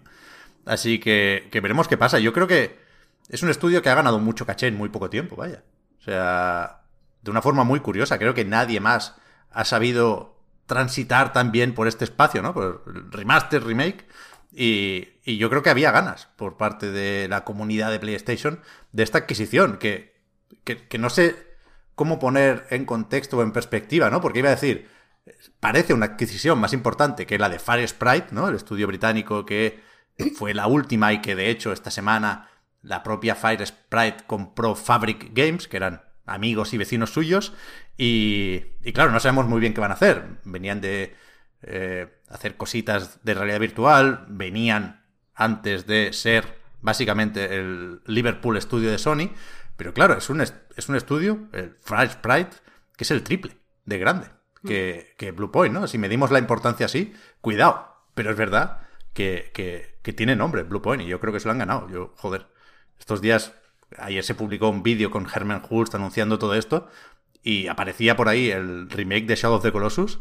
Así 0.65 0.97
que, 0.97 1.49
que 1.51 1.59
veremos 1.59 1.89
qué 1.89 1.97
pasa. 1.97 2.19
Yo 2.19 2.31
creo 2.31 2.47
que 2.47 2.79
es 3.27 3.43
un 3.43 3.49
estudio 3.49 3.81
que 3.81 3.89
ha 3.89 3.95
ganado 3.95 4.19
mucho 4.19 4.45
caché 4.45 4.67
en 4.67 4.77
muy 4.77 4.87
poco 4.87 5.09
tiempo, 5.09 5.35
vaya. 5.35 5.65
O 5.99 6.03
sea, 6.03 6.83
de 7.21 7.31
una 7.31 7.41
forma 7.41 7.65
muy 7.65 7.81
curiosa. 7.81 8.17
Creo 8.17 8.33
que 8.33 8.45
nadie 8.45 8.79
más 8.79 9.15
ha 9.51 9.65
sabido 9.65 10.39
transitar 10.67 11.33
tan 11.33 11.51
bien 11.51 11.73
por 11.73 11.89
este 11.89 12.05
espacio, 12.05 12.41
¿no? 12.41 12.53
Por 12.53 12.81
remaster, 13.13 13.61
remake. 13.61 14.07
Y, 14.53 15.09
y 15.25 15.35
yo 15.35 15.49
creo 15.49 15.63
que 15.63 15.69
había 15.69 15.91
ganas 15.91 16.29
por 16.37 16.55
parte 16.55 16.91
de 16.91 17.27
la 17.27 17.43
comunidad 17.43 17.91
de 17.91 17.99
PlayStation 17.99 18.61
de 18.93 19.03
esta 19.03 19.17
adquisición, 19.17 19.79
que, 19.79 20.15
que, 20.63 20.87
que 20.87 20.97
no 20.97 21.09
sé 21.09 21.46
cómo 21.97 22.19
poner 22.19 22.67
en 22.69 22.85
contexto 22.85 23.39
o 23.39 23.41
en 23.41 23.51
perspectiva, 23.51 24.11
¿no? 24.11 24.21
Porque 24.21 24.39
iba 24.39 24.49
a 24.49 24.55
decir, 24.55 24.87
parece 25.59 25.95
una 25.95 26.05
adquisición 26.05 26.59
más 26.59 26.71
importante 26.71 27.25
que 27.25 27.39
la 27.39 27.49
de 27.49 27.57
Fire 27.57 27.87
Sprite, 27.87 28.27
¿no? 28.31 28.47
El 28.47 28.55
estudio 28.55 28.85
británico 28.85 29.47
que 29.47 29.81
fue 30.37 30.53
la 30.53 30.67
última 30.67 31.11
y 31.11 31.21
que 31.21 31.35
de 31.35 31.49
hecho 31.49 31.73
esta 31.73 31.89
semana 31.89 32.51
la 32.83 33.01
propia 33.01 33.33
Fire 33.33 33.65
Sprite 33.65 34.25
compró 34.27 34.75
Fabric 34.75 35.31
Games, 35.33 35.67
que 35.67 35.77
eran 35.77 36.03
amigos 36.27 36.71
y 36.75 36.77
vecinos 36.77 37.09
suyos, 37.09 37.53
y, 37.97 38.61
claro, 38.93 39.09
no 39.09 39.19
sabemos 39.19 39.47
muy 39.47 39.59
bien 39.59 39.73
qué 39.73 39.81
van 39.81 39.89
a 39.89 39.95
hacer. 39.95 40.23
Venían 40.43 40.79
de 40.81 41.15
eh, 41.63 42.21
hacer 42.29 42.57
cositas 42.57 43.23
de 43.23 43.33
realidad 43.33 43.59
virtual, 43.59 44.27
venían 44.29 45.03
antes 45.33 45.87
de 45.87 46.13
ser 46.13 46.59
básicamente 46.79 47.55
el 47.55 48.01
Liverpool 48.05 48.61
Studio 48.61 48.91
de 48.91 48.99
Sony, 48.99 49.31
pero 49.77 49.93
claro, 49.93 50.17
es 50.17 50.29
un, 50.29 50.41
es 50.41 50.89
un 50.89 50.95
estudio, 50.95 51.47
el 51.53 51.77
Fire 51.79 52.09
Sprite, 52.09 52.57
que 52.95 53.03
es 53.03 53.11
el 53.11 53.23
triple 53.23 53.57
de 53.85 53.97
grande 53.97 54.27
que, 54.65 55.13
que 55.17 55.31
Bluepoint, 55.31 55.73
¿no? 55.73 55.87
Si 55.87 55.97
medimos 55.97 56.31
la 56.31 56.39
importancia 56.39 56.85
así, 56.85 57.13
cuidado. 57.41 57.95
Pero 58.13 58.31
es 58.31 58.37
verdad 58.37 58.81
que, 59.13 59.51
que, 59.53 59.99
que 60.01 60.13
tiene 60.13 60.35
nombre 60.35 60.63
Bluepoint 60.63 61.03
y 61.03 61.07
yo 61.07 61.19
creo 61.19 61.33
que 61.33 61.39
se 61.39 61.47
lo 61.47 61.51
han 61.51 61.59
ganado. 61.59 61.89
Yo, 61.89 62.13
joder, 62.17 62.47
estos 62.99 63.21
días, 63.21 63.53
ayer 63.97 64.23
se 64.23 64.35
publicó 64.35 64.69
un 64.69 64.83
vídeo 64.83 65.11
con 65.11 65.27
Herman 65.33 65.63
Hulst 65.67 65.95
anunciando 65.95 66.39
todo 66.39 66.55
esto 66.55 66.89
y 67.43 67.67
aparecía 67.67 68.15
por 68.15 68.29
ahí 68.29 68.49
el 68.49 68.89
remake 68.89 69.25
de 69.25 69.35
Shadow 69.35 69.57
of 69.57 69.63
the 69.63 69.71
Colossus 69.71 70.19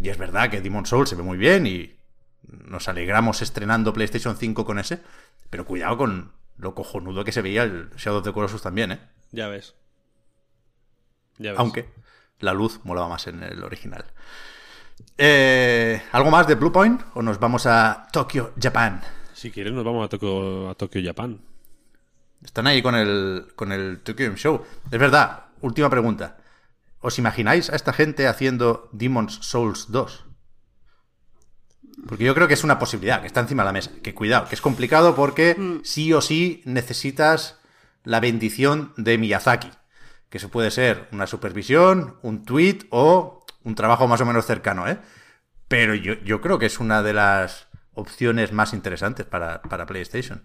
y 0.00 0.10
es 0.10 0.18
verdad 0.18 0.50
que 0.50 0.60
Demon 0.60 0.86
Soul 0.86 1.06
se 1.06 1.16
ve 1.16 1.22
muy 1.22 1.38
bien 1.38 1.66
y 1.66 1.98
nos 2.46 2.88
alegramos 2.88 3.42
estrenando 3.42 3.92
PlayStation 3.92 4.36
5 4.36 4.64
con 4.64 4.78
ese, 4.78 5.00
pero 5.50 5.64
cuidado 5.64 5.96
con 5.96 6.32
lo 6.58 6.74
cojonudo 6.74 7.24
que 7.24 7.32
se 7.32 7.42
veía 7.42 7.62
el 7.62 7.90
Shadow 7.96 8.18
of 8.18 8.24
the 8.24 8.32
Colossus 8.32 8.62
también, 8.62 8.92
¿eh? 8.92 9.00
Ya 9.30 9.48
ves. 9.48 9.74
Ya 11.38 11.52
ves. 11.52 11.60
Aunque 11.60 11.88
la 12.40 12.52
luz 12.52 12.80
molaba 12.84 13.08
más 13.08 13.26
en 13.26 13.42
el 13.42 13.62
original. 13.62 14.04
Eh, 15.16 16.02
¿Algo 16.12 16.30
más 16.30 16.46
de 16.46 16.56
Bluepoint? 16.56 17.02
¿O 17.14 17.22
nos 17.22 17.38
vamos 17.38 17.66
a 17.66 18.08
Tokyo, 18.12 18.52
Japán? 18.60 19.00
Si 19.32 19.50
quieres 19.50 19.72
nos 19.72 19.84
vamos 19.84 20.04
a 20.04 20.08
Tokio, 20.08 20.68
a 20.68 20.74
Tokio, 20.74 21.02
Japón. 21.04 21.40
Están 22.44 22.66
ahí 22.66 22.82
con 22.82 22.94
el, 22.94 23.48
con 23.54 23.72
el 23.72 24.00
Tokyo 24.00 24.26
Game 24.26 24.36
Show. 24.36 24.64
Es 24.90 24.98
verdad, 24.98 25.46
última 25.60 25.88
pregunta. 25.90 26.38
¿Os 27.00 27.18
imagináis 27.18 27.70
a 27.70 27.76
esta 27.76 27.92
gente 27.92 28.26
haciendo 28.26 28.88
Demon's 28.92 29.38
Souls 29.42 29.86
2? 29.90 30.24
Porque 32.06 32.24
yo 32.24 32.34
creo 32.34 32.46
que 32.48 32.54
es 32.54 32.64
una 32.64 32.78
posibilidad, 32.78 33.20
que 33.20 33.26
está 33.26 33.40
encima 33.40 33.62
de 33.62 33.66
la 33.68 33.72
mesa. 33.72 33.90
Que 34.02 34.14
cuidado, 34.14 34.48
que 34.48 34.54
es 34.54 34.60
complicado 34.60 35.14
porque 35.16 35.56
sí 35.82 36.12
o 36.12 36.20
sí 36.20 36.62
necesitas 36.64 37.58
la 38.04 38.20
bendición 38.20 38.92
de 38.96 39.18
Miyazaki. 39.18 39.70
Que 40.30 40.38
eso 40.38 40.48
puede 40.50 40.70
ser 40.70 41.08
una 41.12 41.26
supervisión, 41.26 42.18
un 42.22 42.44
tweet 42.44 42.80
o 42.90 43.44
un 43.64 43.74
trabajo 43.74 44.06
más 44.06 44.20
o 44.20 44.26
menos 44.26 44.46
cercano, 44.46 44.86
¿eh? 44.88 44.98
Pero 45.66 45.94
yo, 45.94 46.14
yo 46.24 46.40
creo 46.40 46.58
que 46.58 46.66
es 46.66 46.78
una 46.80 47.02
de 47.02 47.12
las 47.14 47.66
opciones 47.94 48.52
más 48.52 48.72
interesantes 48.72 49.26
para, 49.26 49.60
para 49.62 49.84
PlayStation. 49.86 50.42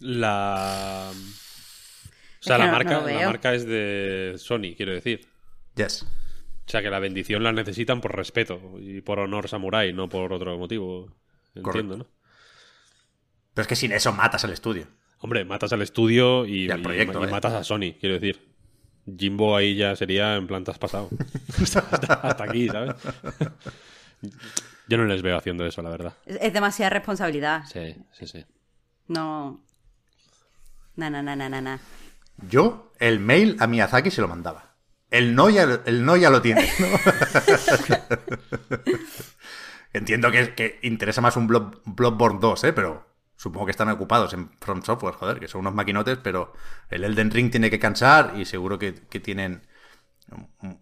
La. 0.00 1.10
O 1.12 2.42
sea, 2.46 2.56
que 2.56 2.60
la, 2.62 2.66
no- 2.66 2.72
marca, 2.72 3.00
no 3.00 3.06
la 3.08 3.26
marca 3.26 3.54
es 3.54 3.66
de 3.66 4.34
Sony, 4.38 4.74
quiero 4.76 4.92
decir. 4.92 5.28
Yes. 5.76 6.06
O 6.66 6.70
sea, 6.70 6.82
que 6.82 6.90
la 6.90 6.98
bendición 6.98 7.42
la 7.42 7.52
necesitan 7.52 8.00
por 8.00 8.16
respeto 8.16 8.60
y 8.80 9.00
por 9.02 9.18
honor 9.18 9.48
samurai, 9.48 9.92
no 9.92 10.08
por 10.08 10.32
otro 10.32 10.56
motivo. 10.58 11.14
Entiendo, 11.54 11.98
¿no? 11.98 12.06
Pero 13.52 13.62
es 13.62 13.68
que 13.68 13.76
sin 13.76 13.92
eso 13.92 14.12
matas 14.12 14.44
al 14.44 14.52
estudio. 14.52 14.86
Hombre, 15.18 15.44
matas 15.44 15.72
al 15.72 15.82
estudio 15.82 16.44
y, 16.46 16.66
Y 16.66 16.70
al 16.70 16.82
proyecto, 16.82 17.18
y 17.18 17.20
vaya. 17.22 17.30
matas 17.32 17.52
a 17.52 17.64
Sony, 17.64 17.94
quiero 18.00 18.14
decir. 18.14 18.52
Jimbo 19.18 19.54
ahí 19.56 19.76
ya 19.76 19.94
sería 19.96 20.36
en 20.36 20.46
plantas 20.46 20.78
pasado. 20.78 21.10
hasta, 21.60 21.80
hasta 22.22 22.44
aquí, 22.44 22.68
¿sabes? 22.68 22.94
Yo 24.88 24.96
no 24.98 25.04
les 25.04 25.22
veo 25.22 25.36
haciendo 25.36 25.64
eso, 25.66 25.82
la 25.82 25.90
verdad. 25.90 26.14
Es, 26.26 26.38
es 26.40 26.52
demasiada 26.52 26.90
responsabilidad. 26.90 27.64
Sí, 27.70 27.94
sí, 28.12 28.26
sí. 28.26 28.44
No. 29.08 29.62
Na, 30.96 31.10
na, 31.10 31.22
na, 31.22 31.36
na, 31.36 31.48
na, 31.48 31.60
na. 31.60 31.80
Yo 32.48 32.92
el 32.98 33.20
mail 33.20 33.56
a 33.60 33.66
Miyazaki 33.66 34.10
se 34.10 34.20
lo 34.22 34.28
mandaba. 34.28 34.73
El 35.14 35.34
no 35.36 35.48
ya, 35.48 35.80
el 35.86 36.04
no 36.04 36.16
ya 36.16 36.28
lo 36.30 36.42
tiene. 36.42 36.68
¿no? 36.80 36.86
Entiendo 39.92 40.30
que, 40.32 40.54
que 40.54 40.78
interesa 40.82 41.20
más 41.20 41.36
un 41.36 41.46
Blood, 41.46 41.74
Bloodborne 41.84 42.38
2, 42.40 42.64
¿eh? 42.64 42.72
pero 42.72 43.06
supongo 43.36 43.66
que 43.66 43.70
están 43.70 43.88
ocupados 43.90 44.32
en 44.32 44.50
From 44.58 44.82
Software, 44.82 45.14
joder, 45.14 45.38
que 45.38 45.46
son 45.46 45.60
unos 45.60 45.74
maquinotes, 45.74 46.18
pero 46.18 46.52
el 46.90 47.04
Elden 47.04 47.30
Ring 47.30 47.50
tiene 47.50 47.70
que 47.70 47.78
cansar 47.78 48.34
y 48.36 48.44
seguro 48.44 48.78
que, 48.78 48.94
que 49.08 49.20
tienen 49.20 49.62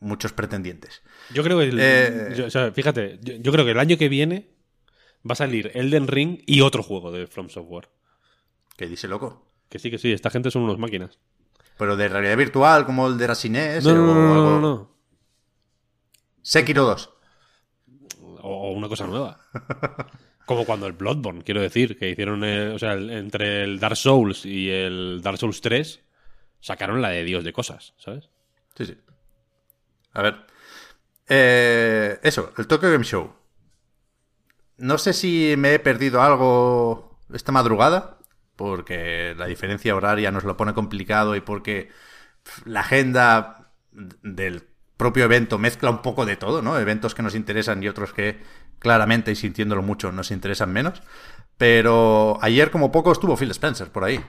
muchos 0.01 0.33
pretendientes. 0.33 1.03
Yo 1.35 1.43
creo 1.43 1.59
que. 1.59 1.65
el- 1.65 1.79
Eh, 1.79 2.33
yo- 2.37 2.47
o 2.47 2.51
sea, 2.51 2.73
fíjate, 2.73 3.19
yo, 3.23 3.35
yo 3.35 3.53
creo 3.53 3.65
que 3.67 3.73
el 3.73 3.79
año 3.79 3.99
que 3.99 4.09
viene 4.09 4.49
va 5.29 5.33
a 5.33 5.37
salir 5.37 5.71
Elden 5.75 6.09
Ring 6.09 6.39
y 6.47 6.62
otro 6.62 6.83
juego 6.83 7.12
de 7.12 7.27
From 7.27 7.51
Software. 7.51 7.91
Que 8.79 8.87
dice 8.87 9.09
loco. 9.09 9.53
Que 9.69 9.79
sí, 9.79 9.91
que 9.91 9.99
sí, 9.99 10.11
esta 10.12 10.31
gente 10.31 10.51
son 10.51 10.62
unos 10.62 10.79
máquinas. 10.79 11.19
Pero 11.79 11.97
de 11.97 12.09
realidad 12.09 12.37
virtual, 12.37 12.85
como 12.87 13.09
el 13.09 13.19
de 13.19 13.26
Racines 13.26 13.85
No, 13.85 13.95
no, 13.95 14.05
no, 14.05 14.35
no, 14.35 14.61
no. 14.61 14.93
Sekiro 16.43 16.85
2. 16.85 17.11
O, 18.41 18.73
una 18.73 18.88
cosa 18.88 19.07
nueva. 19.07 19.41
Como 20.47 20.64
cuando 20.67 20.87
el 20.87 20.93
Bloodborne, 20.93 21.43
quiero 21.45 21.61
decir, 21.61 21.97
que 21.99 22.11
hicieron, 22.11 22.43
o 22.43 22.79
sea, 22.79 22.95
el- 22.95 23.11
entre 23.11 23.62
el 23.62 23.79
Dark 23.79 23.97
Souls 23.97 24.45
y 24.45 24.69
el 24.71 25.21
Dark 25.23 25.38
Souls 25.38 25.61
3, 25.61 26.00
sacaron 26.61 27.00
la 27.00 27.11
de 27.11 27.23
Dios 27.25 27.45
de 27.45 27.52
cosas, 27.52 27.95
¿sabes? 27.97 28.29
Sí, 28.76 28.87
sí. 28.87 28.99
A 30.12 30.23
ver. 30.23 30.37
Eh, 31.29 32.19
eso, 32.25 32.52
el 32.59 32.67
Tokyo 32.67 32.91
Game 32.91 33.05
Show. 33.05 33.33
No 34.79 34.99
sé 34.99 35.12
si 35.12 35.55
me 35.57 35.75
he 35.75 35.79
perdido 35.79 36.21
algo 36.23 37.21
esta 37.33 37.52
madrugada, 37.52 38.19
porque 38.56 39.35
la 39.37 39.47
diferencia 39.47 39.94
horaria 39.94 40.30
nos 40.30 40.44
lo 40.44 40.56
pone 40.56 40.75
complicado 40.75 41.37
y 41.37 41.40
porque 41.40 41.90
la 42.64 42.80
agenda 42.80 43.73
del 43.92 44.64
propio 44.97 45.25
evento 45.25 45.59
mezcla 45.59 45.90
un 45.90 46.02
poco 46.02 46.26
de 46.26 46.37
todo, 46.37 46.62
¿no? 46.62 46.78
Eventos 46.78 47.14
que 47.14 47.23
nos 47.23 47.35
interesan 47.35 47.82
y 47.82 47.88
otros 47.88 48.12
que 48.12 48.40
claramente 48.78 49.32
y 49.32 49.37
sintiéndolo 49.37 49.82
mucho 49.82 50.12
nos 50.12 50.30
interesan 50.30 50.73
menos. 50.73 51.02
Pero 51.56 52.38
ayer 52.42 52.71
como 52.71 52.92
poco 52.92 53.12
estuvo 53.12 53.37
Phil 53.37 53.50
Spencer 53.50 53.90
por 53.90 54.04
ahí. 54.04 54.25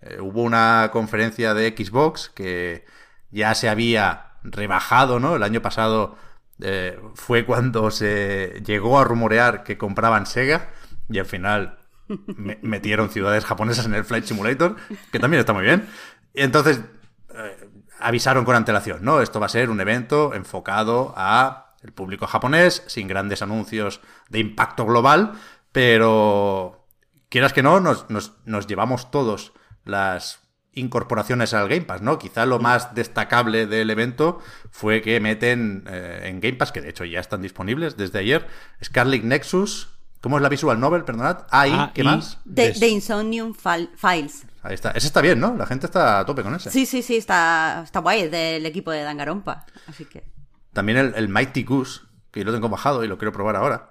Eh, 0.00 0.18
hubo 0.20 0.42
una 0.42 0.90
conferencia 0.92 1.54
de 1.54 1.74
Xbox 1.76 2.28
que 2.28 2.84
ya 3.30 3.54
se 3.54 3.68
había 3.68 4.34
rebajado, 4.42 5.20
¿no? 5.20 5.36
El 5.36 5.42
año 5.42 5.62
pasado 5.62 6.16
eh, 6.60 6.98
fue 7.14 7.44
cuando 7.44 7.90
se 7.90 8.62
llegó 8.64 8.98
a 8.98 9.04
rumorear 9.04 9.64
que 9.64 9.78
compraban 9.78 10.26
Sega 10.26 10.70
y 11.08 11.18
al 11.18 11.26
final 11.26 11.78
me- 12.08 12.58
metieron 12.62 13.10
ciudades 13.10 13.44
japonesas 13.44 13.86
en 13.86 13.94
el 13.94 14.04
Flight 14.04 14.24
Simulator, 14.24 14.76
que 15.12 15.18
también 15.18 15.40
está 15.40 15.52
muy 15.52 15.64
bien. 15.64 15.86
Entonces 16.34 16.80
eh, 17.34 17.68
avisaron 18.00 18.44
con 18.44 18.56
antelación, 18.56 19.04
¿no? 19.04 19.20
Esto 19.20 19.40
va 19.40 19.46
a 19.46 19.50
ser 19.50 19.70
un 19.70 19.80
evento 19.80 20.34
enfocado 20.34 21.14
a 21.16 21.74
el 21.82 21.92
público 21.92 22.26
japonés, 22.26 22.82
sin 22.86 23.08
grandes 23.08 23.42
anuncios 23.42 24.00
de 24.30 24.38
impacto 24.38 24.86
global, 24.86 25.32
pero 25.72 26.86
quieras 27.28 27.52
que 27.52 27.62
no, 27.62 27.80
nos, 27.80 28.08
nos- 28.10 28.32
nos 28.46 28.66
llevamos 28.66 29.10
todos 29.10 29.52
las 29.84 30.40
incorporaciones 30.72 31.52
al 31.54 31.68
Game 31.68 31.82
Pass, 31.82 32.00
¿no? 32.02 32.18
Quizá 32.18 32.46
lo 32.46 32.58
más 32.58 32.94
destacable 32.94 33.66
del 33.66 33.90
evento 33.90 34.40
fue 34.70 35.02
que 35.02 35.20
meten 35.20 35.84
eh, 35.86 36.22
en 36.24 36.40
Game 36.40 36.54
Pass, 36.56 36.72
que 36.72 36.80
de 36.80 36.88
hecho 36.90 37.04
ya 37.04 37.20
están 37.20 37.42
disponibles 37.42 37.96
desde 37.96 38.18
ayer, 38.20 38.46
Scarlet 38.82 39.22
Nexus, 39.22 39.90
¿cómo 40.24 40.38
es 40.38 40.42
la 40.42 40.48
visual 40.48 40.80
novel? 40.80 41.04
Perdonad. 41.04 41.44
AI, 41.50 41.70
Ah, 41.72 41.90
¿qué 41.94 42.00
y- 42.00 42.04
más? 42.04 42.38
De 42.46 42.88
Insomnium 42.88 43.54
File- 43.54 43.90
Files. 43.94 44.46
Ahí 44.62 44.72
está. 44.74 44.90
Ese 44.92 45.06
está 45.06 45.20
bien, 45.20 45.38
¿no? 45.38 45.54
La 45.54 45.66
gente 45.66 45.84
está 45.86 46.20
a 46.20 46.24
tope 46.26 46.42
con 46.42 46.54
ese. 46.54 46.70
Sí, 46.70 46.86
sí, 46.86 47.02
sí, 47.02 47.16
está, 47.16 47.82
está 47.84 48.00
guay, 48.00 48.22
es 48.22 48.30
del 48.30 48.64
equipo 48.64 48.90
de 48.90 49.02
Dangarompa. 49.02 49.66
Así 49.86 50.06
que. 50.06 50.24
También 50.72 50.96
el, 50.98 51.14
el 51.16 51.28
Mighty 51.28 51.62
Goose, 51.64 52.00
que 52.30 52.40
yo 52.40 52.46
lo 52.46 52.52
tengo 52.54 52.70
bajado 52.70 53.04
y 53.04 53.08
lo 53.08 53.18
quiero 53.18 53.32
probar 53.32 53.56
ahora, 53.56 53.90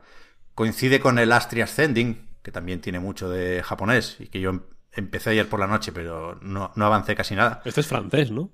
coincide 0.55 0.99
con 0.99 1.19
el 1.19 1.31
Astria 1.31 1.65
Ascending, 1.65 2.27
que 2.41 2.51
también 2.51 2.81
tiene 2.81 2.99
mucho 2.99 3.29
de 3.29 3.61
japonés 3.63 4.17
y 4.19 4.27
que 4.27 4.41
yo 4.41 4.49
em- 4.49 4.63
empecé 4.91 5.29
ayer 5.29 5.47
por 5.47 5.59
la 5.59 5.67
noche, 5.67 5.91
pero 5.91 6.39
no, 6.41 6.71
no 6.75 6.85
avancé 6.87 7.15
casi 7.15 7.35
nada. 7.35 7.61
Este 7.63 7.81
es 7.81 7.87
francés, 7.87 8.31
¿no? 8.31 8.49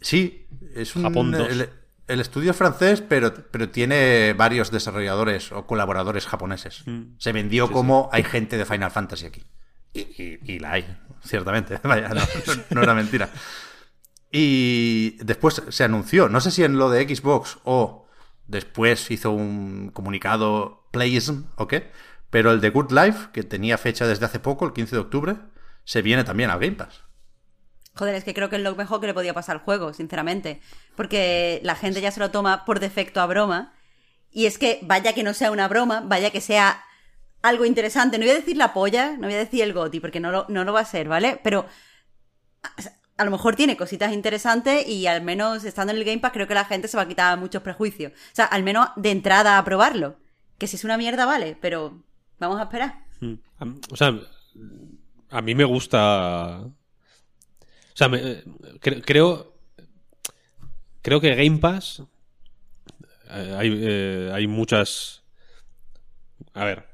Sí, 0.00 0.46
es 0.74 0.96
un. 0.96 1.02
Japón 1.02 1.30
2. 1.32 1.48
El, 1.50 1.68
el 2.08 2.20
estudio 2.20 2.50
es 2.50 2.56
francés, 2.56 3.00
pero, 3.00 3.32
pero 3.50 3.68
tiene 3.70 4.32
varios 4.34 4.70
desarrolladores 4.70 5.52
o 5.52 5.66
colaboradores 5.66 6.26
japoneses. 6.26 6.84
Se 7.18 7.32
vendió 7.32 7.70
como 7.70 8.08
hay 8.12 8.22
gente 8.24 8.56
de 8.58 8.64
Final 8.64 8.90
Fantasy 8.90 9.26
aquí. 9.26 9.44
Y, 9.94 10.00
y- 10.00 10.38
y 10.44 10.58
la 10.58 10.72
hay, 10.72 10.98
ciertamente. 11.24 11.78
Vaya, 11.84 12.08
no, 12.08 12.22
no- 12.70 12.82
era 12.82 12.94
mentira. 12.94 13.28
Y 14.30 15.18
después 15.22 15.62
se 15.68 15.84
anunció, 15.84 16.28
no 16.28 16.40
sé 16.40 16.50
si 16.50 16.64
en 16.64 16.78
lo 16.78 16.88
de 16.90 17.04
Xbox 17.14 17.58
o 17.64 18.06
después 18.46 19.10
hizo 19.10 19.30
un 19.30 19.90
comunicado 19.92 20.88
Playism 20.90 21.44
o 21.56 21.66
qué, 21.68 21.90
pero 22.30 22.50
el 22.50 22.60
de 22.62 22.70
Good 22.70 22.92
Life, 22.92 23.28
que 23.32 23.42
tenía 23.42 23.76
fecha 23.76 24.06
desde 24.06 24.24
hace 24.24 24.40
poco, 24.40 24.64
el 24.64 24.72
15 24.72 24.96
de 24.96 25.00
octubre, 25.02 25.36
se 25.84 26.00
viene 26.00 26.24
también 26.24 26.48
al 26.50 26.60
Game 26.60 26.76
Pass. 26.76 27.02
Joder, 27.94 28.14
es 28.14 28.24
que 28.24 28.32
creo 28.34 28.48
que 28.48 28.56
es 28.56 28.62
lo 28.62 28.74
mejor 28.74 29.00
que 29.00 29.06
le 29.06 29.14
podía 29.14 29.34
pasar 29.34 29.56
al 29.56 29.62
juego, 29.62 29.92
sinceramente. 29.92 30.60
Porque 30.96 31.60
la 31.62 31.74
gente 31.74 32.00
ya 32.00 32.10
se 32.10 32.20
lo 32.20 32.30
toma 32.30 32.64
por 32.64 32.80
defecto 32.80 33.20
a 33.20 33.26
broma. 33.26 33.74
Y 34.30 34.46
es 34.46 34.56
que, 34.58 34.78
vaya 34.82 35.12
que 35.12 35.22
no 35.22 35.34
sea 35.34 35.50
una 35.50 35.68
broma, 35.68 36.00
vaya 36.06 36.30
que 36.30 36.40
sea 36.40 36.82
algo 37.42 37.66
interesante. 37.66 38.16
No 38.18 38.24
voy 38.24 38.30
a 38.32 38.36
decir 38.38 38.56
la 38.56 38.72
polla, 38.72 39.12
no 39.18 39.26
voy 39.26 39.34
a 39.34 39.38
decir 39.38 39.62
el 39.62 39.74
goti, 39.74 40.00
porque 40.00 40.20
no 40.20 40.30
lo, 40.30 40.46
no 40.48 40.64
lo 40.64 40.72
va 40.72 40.80
a 40.80 40.84
ser, 40.86 41.06
¿vale? 41.08 41.38
Pero 41.44 41.66
a, 43.16 43.24
lo 43.24 43.30
mejor 43.30 43.56
tiene 43.56 43.76
cositas 43.76 44.12
interesantes 44.12 44.88
y 44.88 45.06
al 45.06 45.20
menos 45.22 45.64
estando 45.64 45.92
en 45.92 45.98
el 45.98 46.04
Game 46.04 46.20
Pass 46.20 46.32
creo 46.32 46.48
que 46.48 46.54
la 46.54 46.64
gente 46.64 46.88
se 46.88 46.96
va 46.96 47.02
a 47.02 47.08
quitar 47.08 47.36
muchos 47.38 47.62
prejuicios. 47.62 48.12
O 48.12 48.34
sea, 48.34 48.46
al 48.46 48.62
menos 48.62 48.88
de 48.96 49.10
entrada 49.10 49.58
a 49.58 49.64
probarlo. 49.64 50.16
Que 50.58 50.66
si 50.66 50.76
es 50.76 50.84
una 50.84 50.96
mierda, 50.96 51.26
vale, 51.26 51.58
pero 51.60 52.02
vamos 52.38 52.58
a 52.58 52.62
esperar. 52.64 53.00
Mm. 53.20 53.34
A- 53.58 53.92
O 53.92 53.96
sea, 53.96 54.14
a 55.30 55.42
mí 55.42 55.54
me 55.54 55.64
gusta. 55.64 56.64
O 57.92 57.96
sea, 57.96 58.08
me- 58.08 58.20
eh, 58.22 58.42
cre- 58.80 59.02
creo. 59.04 59.52
Creo 61.02 61.20
que 61.20 61.34
Game 61.34 61.58
Pass. 61.58 62.02
eh, 63.30 63.54
hay, 63.58 63.80
eh, 63.82 64.30
hay 64.32 64.46
muchas. 64.46 65.22
A 66.54 66.64
ver. 66.64 66.90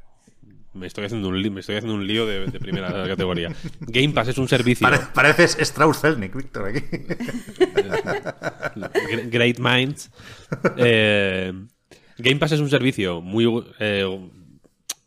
Me 0.74 0.86
estoy 0.86 1.06
haciendo 1.06 1.28
un, 1.28 1.40
me 1.52 1.60
estoy 1.60 1.76
haciendo 1.76 1.94
un 1.96 2.06
lío 2.06 2.24
de, 2.26 2.46
de 2.46 2.60
primera 2.60 2.88
categoría. 3.08 3.52
Game 3.80 4.10
Pass 4.14 4.28
es 4.28 4.38
un 4.38 4.46
servicio. 4.48 4.86
Pare- 4.88 5.00
pareces 5.12 5.56
Strauss 5.60 6.00
Zelnick, 6.00 6.34
Víctor, 6.36 6.66
aquí. 6.68 6.80
Gre- 8.76 9.28
Great 9.30 9.58
Minds. 9.58 10.10
Eh, 10.76 11.52
Game 12.18 12.36
Pass 12.38 12.52
es 12.52 12.60
un 12.60 12.70
servicio 12.70 13.20
muy 13.20 13.46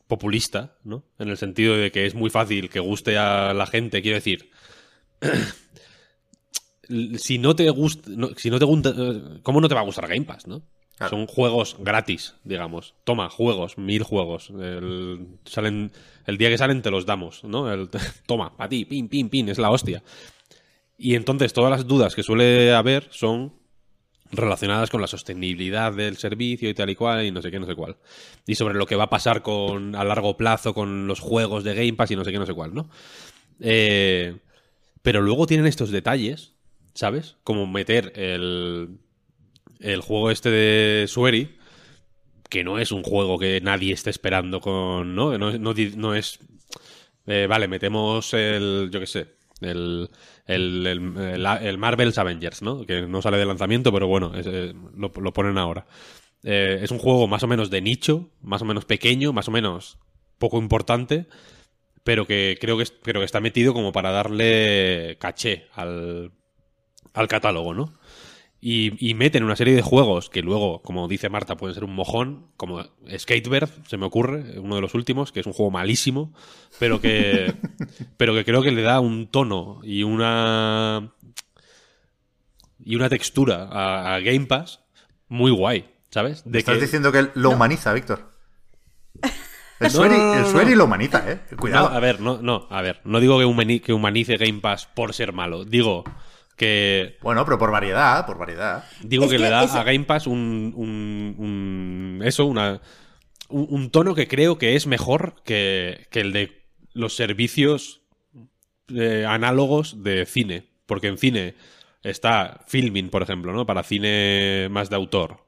populista, 0.08 0.76
¿no? 0.84 1.06
En 1.20 1.30
el 1.30 1.38
sentido 1.38 1.78
de 1.78 1.92
que 1.92 2.06
es 2.06 2.16
muy 2.16 2.30
fácil 2.30 2.70
que 2.70 2.80
guste 2.82 3.18
a 3.18 3.54
la 3.54 3.66
gente. 3.66 4.02
Quiero 4.02 4.16
decir, 4.16 4.50
si 7.18 7.38
no 7.38 7.56
te 7.56 7.70
gusta, 7.70 8.10
no- 8.16 8.30
si 8.36 8.50
no 8.50 8.60
te 8.60 8.66
gusta, 8.66 8.94
¿cómo 9.44 9.62
no 9.62 9.70
te 9.70 9.76
va 9.76 9.82
a 9.82 9.86
gustar 9.86 10.08
Game 10.08 10.26
Pass, 10.26 10.48
no? 10.48 10.62
Claro. 10.98 11.18
Son 11.18 11.26
juegos 11.28 11.78
gratis, 11.80 12.36
digamos. 12.44 12.94
Toma, 13.04 13.30
juegos, 13.30 13.78
mil 13.78 14.04
juegos. 14.04 14.52
El, 14.52 15.28
salen, 15.46 15.92
el 16.28 16.38
día 16.38 16.50
que 16.50 16.58
salen 16.58 16.82
te 16.84 16.92
los 16.92 17.06
damos, 17.06 17.44
¿no? 17.44 17.72
El- 17.72 17.90
toma, 18.28 18.56
para 18.56 18.70
ti, 18.70 18.86
pin, 18.86 19.08
pin, 19.08 19.30
pin, 19.30 19.50
es 19.50 19.58
la 19.58 19.72
hostia. 19.72 20.04
Y 20.98 21.16
entonces 21.16 21.54
todas 21.54 21.72
las 21.72 21.88
dudas 21.88 22.14
que 22.14 22.22
suele 22.24 22.74
haber 22.74 23.08
son 23.10 23.54
relacionadas 24.32 24.90
con 24.90 25.02
la 25.02 25.08
sostenibilidad 25.08 25.92
del 25.94 26.18
servicio 26.18 26.70
y 26.70 26.74
tal 26.74 26.90
y 26.90 26.96
cual 26.96 27.26
y 27.26 27.32
no 27.32 27.42
sé 27.42 27.52
qué, 27.52 27.60
no 27.60 27.66
sé 27.66 27.76
cuál. 27.76 27.98
Y 28.48 28.56
sobre 28.56 28.76
lo 28.76 28.86
que 28.86 28.96
va 28.96 29.06
a 29.06 29.10
pasar 29.10 29.42
con 29.42 29.96
a 29.96 30.04
largo 30.06 30.38
plazo 30.38 30.74
con 30.74 31.08
los 31.08 31.20
juegos 31.20 31.64
de 31.64 31.74
Game 31.74 31.94
Pass 31.94 32.12
y 32.12 32.16
no 32.16 32.24
sé 32.24 32.32
qué, 32.32 32.40
no 32.40 32.46
sé 32.46 32.54
cuál, 32.54 32.74
¿no? 32.74 32.90
Eh, 33.60 34.36
pero 35.02 35.22
luego 35.22 35.48
tienen 35.48 35.66
estos 35.68 35.90
detalles, 35.92 36.51
¿sabes? 36.94 37.38
Como 37.44 37.68
meter 37.68 38.14
el, 38.16 39.00
el 39.80 40.02
juego 40.02 40.32
este 40.32 40.50
de 40.52 41.08
Sueri, 41.08 41.58
que 42.50 42.64
no 42.64 42.80
es 42.80 42.92
un 42.92 43.04
juego 43.04 43.40
que 43.40 43.62
nadie 43.62 43.94
esté 43.94 44.10
esperando 44.10 44.60
con, 44.62 45.16
¿no? 45.16 45.38
No, 45.38 45.52
no, 45.58 46.16
es... 46.16 46.40
eh, 47.28 47.48
vale, 47.50 47.68
metemos 47.68 48.34
el, 48.34 48.90
yo 48.92 49.00
qué 49.00 49.08
sé, 49.08 49.28
el, 49.62 50.10
el, 50.48 50.88
el, 50.88 51.18
el- 51.18 51.46
el 51.46 51.78
Marvel's 51.78 52.18
Avengers, 52.18 52.62
¿no? 52.62 52.86
Que 52.86 53.04
no 53.04 53.22
sale 53.22 53.38
de 53.38 53.46
lanzamiento, 53.46 53.92
pero 53.94 54.08
bueno, 54.08 54.34
eh, 54.36 54.74
lo, 54.96 55.12
lo 55.16 55.34
ponen 55.34 55.58
ahora. 55.58 55.86
Eh, 56.44 56.80
es 56.82 56.92
un 56.92 57.00
juego 57.00 57.28
más 57.28 57.44
o 57.44 57.48
menos 57.48 57.70
de 57.70 57.82
nicho, 57.82 58.30
más 58.42 58.62
o 58.62 58.66
menos 58.66 58.86
pequeño, 58.86 59.32
más 59.34 59.48
o 59.48 59.52
menos 59.52 59.98
poco 60.40 60.58
importante, 60.58 61.28
pero 62.04 62.26
que 62.28 62.58
creo 62.60 62.78
que, 62.78 62.86
creo 63.04 63.22
que 63.22 63.26
está 63.26 63.40
metido 63.40 63.74
como 63.74 63.92
para 63.92 64.12
darle 64.12 65.18
caché 65.20 65.68
al, 65.74 66.32
al 67.14 67.28
catálogo, 67.28 67.74
¿no? 67.74 67.94
Y, 68.64 69.10
y 69.10 69.16
meten 69.16 69.44
una 69.44 69.56
serie 69.56 69.74
de 69.74 69.82
juegos 69.82 70.30
que 70.30 70.44
luego, 70.44 70.84
como 70.84 71.08
dice 71.08 71.30
Marta, 71.30 71.58
pueden 71.58 71.74
ser 71.74 71.84
un 71.84 71.96
mojón, 71.96 72.46
como 72.58 72.84
Skatebird, 73.18 73.70
se 73.88 73.98
me 73.98 74.06
ocurre, 74.06 74.60
uno 74.60 74.76
de 74.76 74.82
los 74.82 74.94
últimos, 74.94 75.32
que 75.32 75.40
es 75.40 75.48
un 75.48 75.54
juego 75.54 75.72
malísimo, 75.72 76.32
pero 76.78 77.02
que, 77.02 77.56
pero 78.18 78.36
que 78.36 78.46
creo 78.46 78.62
que 78.62 78.72
le 78.72 78.84
da 78.84 79.00
un 79.00 79.28
tono 79.28 79.80
y 79.84 80.04
una 80.04 81.12
y 82.84 82.96
una 82.96 83.10
textura 83.10 83.68
a, 83.72 84.16
a 84.16 84.20
Game 84.20 84.46
Pass 84.46 84.82
muy 85.28 85.52
guay, 85.52 85.90
¿sabes? 86.12 86.46
Me 86.46 86.60
estás 86.60 86.80
diciendo 86.80 87.12
que 87.12 87.30
lo 87.34 87.52
humaniza, 87.52 87.94
Víctor. 87.94 88.32
El 89.24 89.32
No, 89.82 89.90
Sueri, 89.90 90.18
no, 90.18 90.36
no, 90.36 90.40
el 90.40 90.46
Sueri 90.46 90.76
lo 90.76 90.86
humaniza, 90.86 91.32
¿eh? 91.32 91.40
Cuidado. 91.58 91.90
No, 91.90 91.96
a 91.96 92.00
ver, 92.00 92.20
no, 92.20 92.40
no, 92.40 92.68
a 92.70 92.82
ver, 92.84 93.02
no 93.06 93.20
digo 93.20 93.40
que 93.40 93.94
humanice 93.94 94.38
Game 94.38 94.60
Pass 94.60 94.86
por 94.86 95.16
ser 95.16 95.34
malo, 95.34 95.66
digo 95.66 96.04
que 96.58 97.18
Bueno, 97.22 97.44
pero 97.46 97.58
por 97.58 97.72
variedad, 97.72 98.26
por 98.26 98.38
variedad. 98.38 98.84
Digo 99.02 99.26
Es 99.26 99.32
que, 99.32 99.38
que 99.38 99.44
le 99.44 99.50
da 99.50 99.62
a 99.62 99.84
Game 99.84 100.06
Pass 100.06 100.28
un, 100.28 100.74
un- 100.76 101.36
un- 101.38 102.22
eso, 102.26 102.46
una, 102.46 102.82
un, 103.50 103.68
un 103.70 103.90
tono 103.92 104.16
que 104.16 104.28
creo 104.28 104.58
que 104.58 104.76
es 104.76 104.88
mejor 104.88 105.42
que, 105.44 106.08
que 106.12 106.22
el 106.22 106.34
de 106.34 106.62
los 106.94 107.16
servicios 107.16 108.02
eh, 108.90 109.26
análogos 109.28 110.04
de 110.04 110.26
cine. 110.26 110.68
Porque 110.86 111.08
en 111.08 111.18
cine 111.18 111.56
está 112.04 112.64
Filming, 112.68 113.10
por 113.10 113.22
ejemplo, 113.24 113.54
¿no? 113.54 113.66
Para 113.66 113.84
cine 113.84 114.68
más 114.70 114.90
de 114.90 114.98
autor. 114.98 115.48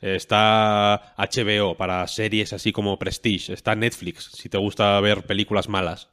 Está 0.00 1.14
HBO 1.18 1.76
para 1.76 2.06
series 2.08 2.52
así 2.54 2.72
como 2.72 2.98
Prestige. 2.98 3.52
Está 3.52 3.74
Netflix, 3.74 4.30
si 4.34 4.48
te 4.48 4.56
gusta 4.56 4.98
ver 5.00 5.24
películas 5.24 5.68
malas. 5.68 6.08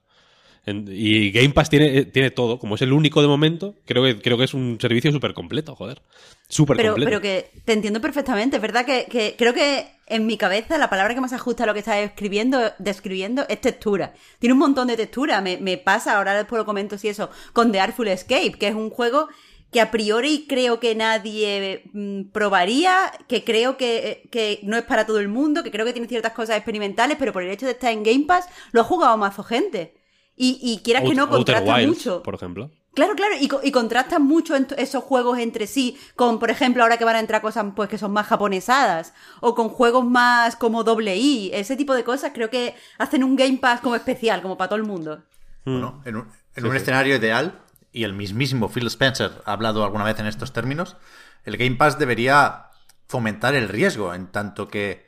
Y 0.68 1.32
Game 1.32 1.50
Pass 1.50 1.70
tiene, 1.70 1.98
eh, 1.98 2.06
tiene 2.06 2.30
todo. 2.30 2.60
Como 2.60 2.76
es 2.76 2.82
el 2.82 2.92
único 2.92 3.22
de 3.22 3.28
momento, 3.28 3.76
creo 3.86 4.04
que, 4.04 4.22
creo 4.22 4.38
que 4.38 4.44
es 4.44 4.54
un 4.54 4.78
servicio 4.82 5.12
súper 5.12 5.34
completo, 5.34 5.76
joder. 5.76 6.02
Súper 6.50 6.78
completo. 6.78 7.06
pero 7.06 7.22
que 7.22 7.52
te 7.64 7.74
entiendo 7.74 8.02
perfectamente, 8.02 8.58
es 8.58 8.62
verdad 8.62 8.86
que, 8.86 9.06
que 9.10 9.36
creo 9.38 9.54
que 9.54 9.88
en 10.08 10.26
mi 10.26 10.38
cabeza 10.38 10.78
la 10.78 10.90
palabra 10.90 11.14
que 11.14 11.22
más 11.22 11.34
ajusta 11.34 11.64
a 11.64 11.68
lo 11.68 11.74
que 11.74 11.80
estás 11.80 11.98
escribiendo, 11.98 12.60
describiendo 12.80 13.46
es 13.48 13.62
textura. 13.62 14.14
Tiene 14.40 14.54
un 14.54 14.60
montón 14.60 14.88
de 14.88 14.98
textura, 14.98 15.42
me, 15.42 15.58
me 15.58 15.78
pasa, 15.78 16.18
ahora 16.18 16.34
después 16.34 16.60
lo 16.60 16.66
comento 16.66 16.98
si 16.98 17.10
eso, 17.10 17.30
con 17.54 17.72
The 17.72 17.80
Artful 17.80 18.08
Escape, 18.08 18.54
que 18.54 18.68
es 18.68 18.76
un 18.76 18.90
juego 18.90 19.28
que 19.72 19.82
a 19.82 19.92
priori 19.92 20.46
creo 20.48 20.80
que 20.80 20.96
nadie 20.96 21.84
mm, 21.94 22.30
probaría, 22.32 23.12
que 23.28 23.44
creo 23.44 23.78
que, 23.78 24.28
que 24.32 24.60
no 24.64 24.78
es 24.78 24.84
para 24.84 25.06
todo 25.06 25.20
el 25.20 25.28
mundo, 25.28 25.64
que 25.64 25.72
creo 25.72 25.86
que 25.86 25.94
tiene 25.94 26.08
ciertas 26.08 26.34
cosas 26.34 26.56
experimentales, 26.58 27.18
pero 27.20 27.34
por 27.34 27.44
el 27.44 27.52
hecho 27.52 27.66
de 27.66 27.74
estar 27.74 27.92
en 27.92 28.04
Game 28.04 28.26
Pass 28.26 28.48
lo 28.72 28.82
ha 28.82 28.86
jugado 28.86 29.18
mazo 29.18 29.44
gente. 29.44 29.97
Y, 30.40 30.60
y 30.62 30.78
quieras 30.84 31.04
que 31.04 31.16
no, 31.16 31.28
contrasta 31.28 31.78
mucho. 31.80 32.22
por 32.24 32.36
ejemplo. 32.36 32.72
Claro, 32.94 33.14
claro, 33.16 33.34
y, 33.40 33.50
y 33.64 33.72
contrastan 33.72 34.24
mucho 34.24 34.56
esos 34.56 35.04
juegos 35.04 35.38
entre 35.40 35.68
sí, 35.68 35.98
con, 36.16 36.40
por 36.40 36.50
ejemplo, 36.50 36.82
ahora 36.84 36.98
que 36.98 37.06
van 37.06 37.16
a 37.16 37.20
entrar 37.20 37.42
cosas 37.42 37.66
pues 37.76 37.90
que 37.90 37.98
son 37.98 38.12
más 38.12 38.26
japonesadas, 38.28 39.14
o 39.40 39.54
con 39.54 39.70
juegos 39.70 40.06
más 40.06 40.56
como 40.56 40.84
doble 40.84 41.16
I, 41.16 41.52
ese 41.54 41.76
tipo 41.76 41.94
de 41.94 42.04
cosas, 42.04 42.32
creo 42.34 42.50
que 42.50 42.76
hacen 42.98 43.24
un 43.24 43.36
Game 43.36 43.58
Pass 43.58 43.82
como 43.82 43.96
especial, 43.96 44.42
como 44.42 44.58
para 44.58 44.70
todo 44.70 44.80
el 44.80 44.86
mundo. 44.86 45.24
Bueno, 45.66 46.02
en 46.06 46.16
un, 46.16 46.22
en 46.56 46.64
Sí, 46.64 46.66
un 46.66 46.72
sí. 46.72 46.78
escenario 46.78 47.16
ideal, 47.18 47.62
y 47.92 48.04
el 48.04 48.14
mismísimo 48.14 48.68
Phil 48.70 48.88
Spencer 48.88 49.32
ha 49.46 49.52
hablado 49.54 49.84
alguna 49.84 50.04
vez 50.04 50.18
en 50.20 50.26
estos 50.28 50.54
términos, 50.54 50.98
el 51.44 51.58
Game 51.58 51.76
Pass 51.76 52.00
debería 52.00 52.68
fomentar 53.08 53.54
el 53.54 53.70
riesgo, 53.70 54.14
en 54.14 54.28
tanto 54.28 54.68
que 54.68 55.06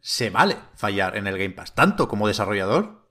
se 0.00 0.30
vale 0.30 0.58
fallar 0.76 1.16
en 1.16 1.26
el 1.26 1.38
Game 1.38 1.54
Pass, 1.54 1.74
tanto 1.74 2.06
como 2.08 2.28
desarrollador 2.28 3.08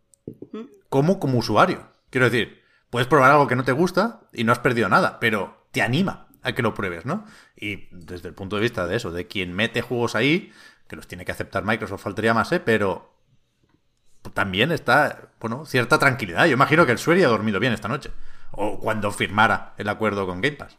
como 0.92 1.22
como 1.22 1.40
usuario. 1.40 1.88
Quiero 2.10 2.30
decir, 2.30 2.62
puedes 2.90 3.08
probar 3.08 3.32
algo 3.32 3.48
que 3.48 3.56
no 3.56 3.64
te 3.64 3.72
gusta 3.72 4.20
y 4.34 4.44
no 4.44 4.52
has 4.52 4.60
perdido 4.60 4.90
nada, 4.90 5.22
pero 5.22 5.66
te 5.72 5.82
anima 5.82 6.28
a 6.44 6.52
que 6.52 6.62
lo 6.62 6.74
pruebes, 6.74 7.06
¿no? 7.06 7.24
Y 7.56 7.88
desde 7.92 8.28
el 8.28 8.36
punto 8.36 8.58
de 8.58 8.64
vista 8.64 8.86
de 8.86 8.98
eso, 8.98 9.10
de 9.10 9.26
quien 9.26 9.54
mete 9.54 9.82
juegos 9.82 10.16
ahí, 10.16 10.52
que 10.90 10.98
los 10.98 11.08
tiene 11.08 11.24
que 11.24 11.32
aceptar 11.32 11.64
Microsoft, 11.64 12.04
faltaría 12.04 12.34
más, 12.34 12.52
¿eh? 12.52 12.60
Pero 12.60 13.16
también 14.34 14.74
está, 14.74 15.32
bueno, 15.40 15.66
cierta 15.66 15.98
tranquilidad. 15.98 16.46
Yo 16.46 16.54
imagino 16.54 16.86
que 16.86 16.92
el 16.92 16.98
Sueri 16.98 17.24
ha 17.24 17.30
dormido 17.30 17.62
bien 17.62 17.72
esta 17.72 17.88
noche. 17.88 18.12
O 18.52 18.78
cuando 18.78 19.12
firmara 19.12 19.74
el 19.78 19.88
acuerdo 19.88 20.28
con 20.28 20.42
Game 20.42 20.58
Pass. 20.58 20.78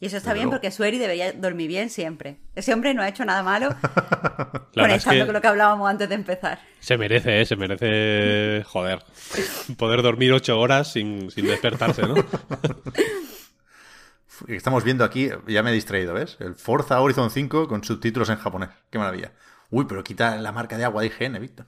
Y 0.00 0.06
eso 0.06 0.16
está 0.16 0.32
bien 0.32 0.48
porque 0.48 0.70
Sueri 0.70 0.98
debería 0.98 1.32
dormir 1.32 1.66
bien 1.66 1.90
siempre. 1.90 2.38
Ese 2.54 2.72
hombre 2.72 2.94
no 2.94 3.02
ha 3.02 3.08
hecho 3.08 3.24
nada 3.24 3.42
malo, 3.42 3.70
es 3.72 3.80
conectando 4.72 5.20
que 5.20 5.26
con 5.26 5.34
lo 5.34 5.40
que 5.40 5.48
hablábamos 5.48 5.90
antes 5.90 6.08
de 6.08 6.14
empezar. 6.14 6.60
se 6.78 6.96
merece, 6.96 7.40
¿eh? 7.40 7.46
Se 7.46 7.56
merece, 7.56 8.62
joder, 8.64 9.02
poder 9.76 10.02
dormir 10.02 10.32
ocho 10.32 10.58
horas 10.58 10.92
sin, 10.92 11.30
sin 11.32 11.46
despertarse, 11.46 12.02
¿no? 12.02 12.14
Estamos 14.46 14.84
viendo 14.84 15.02
aquí, 15.02 15.30
ya 15.48 15.64
me 15.64 15.70
he 15.70 15.74
distraído, 15.74 16.14
¿ves? 16.14 16.36
El 16.38 16.54
Forza 16.54 17.00
Horizon 17.00 17.30
5 17.30 17.66
con 17.66 17.82
subtítulos 17.82 18.28
en 18.28 18.36
japonés. 18.36 18.68
Qué 18.88 18.98
maravilla. 18.98 19.32
Uy, 19.70 19.86
pero 19.88 20.04
quita 20.04 20.36
la 20.36 20.52
marca 20.52 20.78
de 20.78 20.84
agua 20.84 21.02
de 21.02 21.08
IGN, 21.08 21.40
Víctor. 21.40 21.66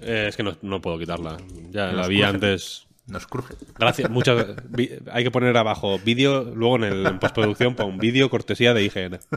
Eh, 0.00 0.26
es 0.28 0.36
que 0.36 0.42
no, 0.42 0.56
no 0.62 0.80
puedo 0.80 0.98
quitarla. 0.98 1.36
Ya 1.70 1.88
Nos 1.88 1.96
la 1.96 2.08
vi 2.08 2.22
antes. 2.22 2.87
Nos 3.08 3.26
cruje. 3.26 3.54
Gracias, 3.78 4.10
muchas. 4.10 4.46
hay 5.12 5.24
que 5.24 5.30
poner 5.30 5.56
abajo 5.56 5.98
vídeo, 5.98 6.44
luego 6.54 6.76
en, 6.76 6.84
el, 6.84 7.06
en 7.06 7.18
postproducción 7.18 7.74
pon 7.74 7.98
vídeo 7.98 8.30
cortesía 8.30 8.74
de 8.74 8.84
IGN. 8.84 9.18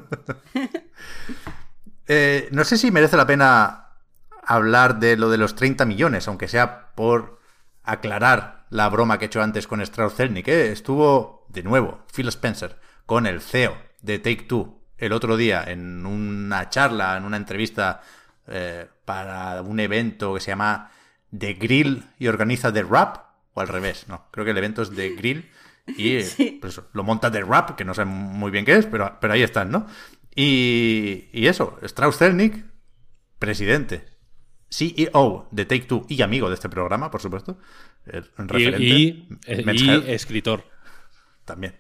Eh, 2.14 2.50
no 2.52 2.66
sé 2.66 2.78
si 2.78 2.92
merece 2.92 3.16
la 3.16 3.26
pena 3.26 3.92
hablar 4.44 5.00
de 5.00 5.16
lo 5.16 5.30
de 5.30 5.38
los 5.38 5.56
30 5.56 5.86
millones, 5.86 6.28
aunque 6.28 6.50
sea 6.50 6.94
por 6.94 7.40
aclarar 7.84 8.66
la 8.70 8.90
broma 8.90 9.18
que 9.18 9.26
he 9.26 9.28
hecho 9.28 9.42
antes 9.42 9.66
con 9.66 9.80
Strauss 9.80 10.16
Zelnick. 10.16 10.50
¿eh? 10.50 10.74
Estuvo 10.74 11.46
de 11.48 11.64
nuevo 11.64 12.04
Phil 12.14 12.28
Spencer 12.28 12.78
con 13.06 13.28
el 13.28 13.40
CEO 13.40 13.78
de 14.02 14.20
Take 14.20 14.44
Two 14.44 14.82
el 14.98 15.14
otro 15.14 15.38
día 15.38 15.64
en 15.66 16.06
una 16.06 16.70
charla, 16.70 17.16
en 17.16 17.24
una 17.24 17.38
entrevista 17.38 18.02
eh, 18.48 18.88
para 19.06 19.62
un 19.62 19.80
evento 19.80 20.34
que 20.34 20.42
se 20.42 20.52
llama 20.52 20.92
The 21.38 21.54
Grill 21.54 22.04
y 22.20 22.28
organiza 22.28 22.72
The 22.72 22.84
Rap, 22.84 23.31
o 23.54 23.62
al 23.62 23.68
revés, 23.68 24.06
no, 24.08 24.28
creo 24.32 24.46
que 24.46 24.52
el 24.52 24.58
evento 24.58 24.82
es 24.82 24.92
The 24.96 25.10
Grill 25.16 25.50
y 25.98 26.22
Sí. 26.24 26.58
pues 26.62 26.74
eso, 26.74 26.88
lo 26.94 27.04
monta 27.04 27.32
The 27.32 27.42
Rap, 27.42 27.76
que 27.76 27.86
no 27.86 27.94
sé 27.94 28.06
muy 28.06 28.52
bien 28.52 28.66
qué 28.66 28.76
es, 28.76 28.86
pero, 28.86 29.18
pero 29.20 29.34
ahí 29.34 29.42
están, 29.44 29.72
¿no? 29.72 29.88
Y, 30.36 31.26
y 31.34 31.48
eso, 31.48 31.78
Strauss 31.82 32.18
Zelnick, 32.18 32.64
presidente, 33.40 34.06
CEO 34.70 35.48
de 35.52 35.66
Take 35.66 35.82
Two 35.86 36.06
y 36.08 36.22
amigo 36.22 36.48
de 36.48 36.56
este 36.56 36.70
programa, 36.70 37.12
por 37.12 37.22
supuesto, 37.22 37.58
Y, 38.78 39.28
eh, 39.48 39.64
y 39.74 40.12
escritor. 40.12 40.64
también. 41.46 41.76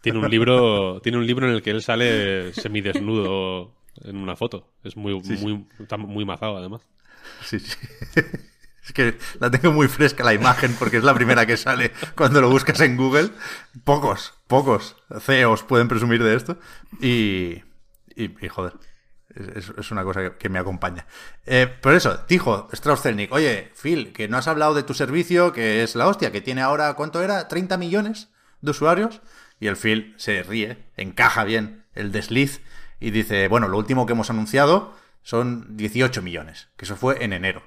Tiene 0.00 0.20
un 0.20 0.30
libro, 0.30 1.00
tiene 1.02 1.18
un 1.18 1.26
libro 1.26 1.48
en 1.48 1.54
el 1.54 1.62
que 1.62 1.70
él 1.70 1.82
sale 1.82 2.52
semidesnudo 2.54 3.74
en 4.04 4.16
una 4.16 4.36
foto. 4.36 4.72
Es 4.84 4.96
muy, 4.96 5.20
Sí, 5.24 5.36
sí. 5.36 5.42
muy, 5.44 5.66
está 5.80 5.96
muy 5.96 6.24
mazado 6.24 6.56
además. 6.56 6.82
Sí, 7.42 7.58
sí. 7.58 7.76
Es 8.88 8.94
que 8.94 9.18
la 9.38 9.50
tengo 9.50 9.70
muy 9.70 9.86
fresca 9.86 10.24
la 10.24 10.32
imagen 10.32 10.74
porque 10.78 10.96
es 10.96 11.04
la 11.04 11.12
primera 11.12 11.44
que 11.44 11.58
sale 11.58 11.92
cuando 12.16 12.40
lo 12.40 12.48
buscas 12.48 12.80
en 12.80 12.96
Google. 12.96 13.28
Pocos, 13.84 14.32
pocos 14.46 14.96
CEOs 15.20 15.62
pueden 15.64 15.88
presumir 15.88 16.22
de 16.22 16.34
esto. 16.34 16.58
Y, 16.98 17.62
y, 18.16 18.48
joder, 18.48 18.72
es, 19.34 19.70
es 19.76 19.90
una 19.90 20.04
cosa 20.04 20.38
que, 20.38 20.48
me 20.48 20.58
acompaña. 20.58 21.06
Eh, 21.44 21.66
por 21.66 21.92
eso, 21.92 22.24
dijo 22.30 22.70
Strauss 22.72 23.02
Zelnick, 23.02 23.30
oye, 23.30 23.70
Phil, 23.80 24.14
que 24.14 24.26
no 24.26 24.38
has 24.38 24.48
hablado 24.48 24.72
de 24.72 24.84
tu 24.84 24.94
servicio, 24.94 25.52
que 25.52 25.82
es 25.82 25.94
la 25.94 26.08
hostia, 26.08 26.32
que 26.32 26.40
tiene 26.40 26.62
ahora, 26.62 26.94
¿cuánto 26.94 27.22
era? 27.22 27.46
¿30 27.46 27.76
millones 27.76 28.30
de 28.62 28.70
usuarios? 28.70 29.20
Y 29.60 29.66
el 29.66 29.76
Phil 29.76 30.14
se 30.16 30.42
ríe, 30.42 30.86
encaja 30.96 31.44
bien 31.44 31.84
el 31.94 32.10
desliz 32.10 32.62
y 33.00 33.10
dice, 33.10 33.48
bueno, 33.48 33.68
lo 33.68 33.76
último 33.76 34.06
que 34.06 34.14
hemos 34.14 34.30
anunciado 34.30 34.96
son 35.22 35.76
18 35.76 36.22
millones, 36.22 36.68
que 36.78 36.86
eso 36.86 36.96
fue 36.96 37.22
en 37.22 37.34
enero. 37.34 37.62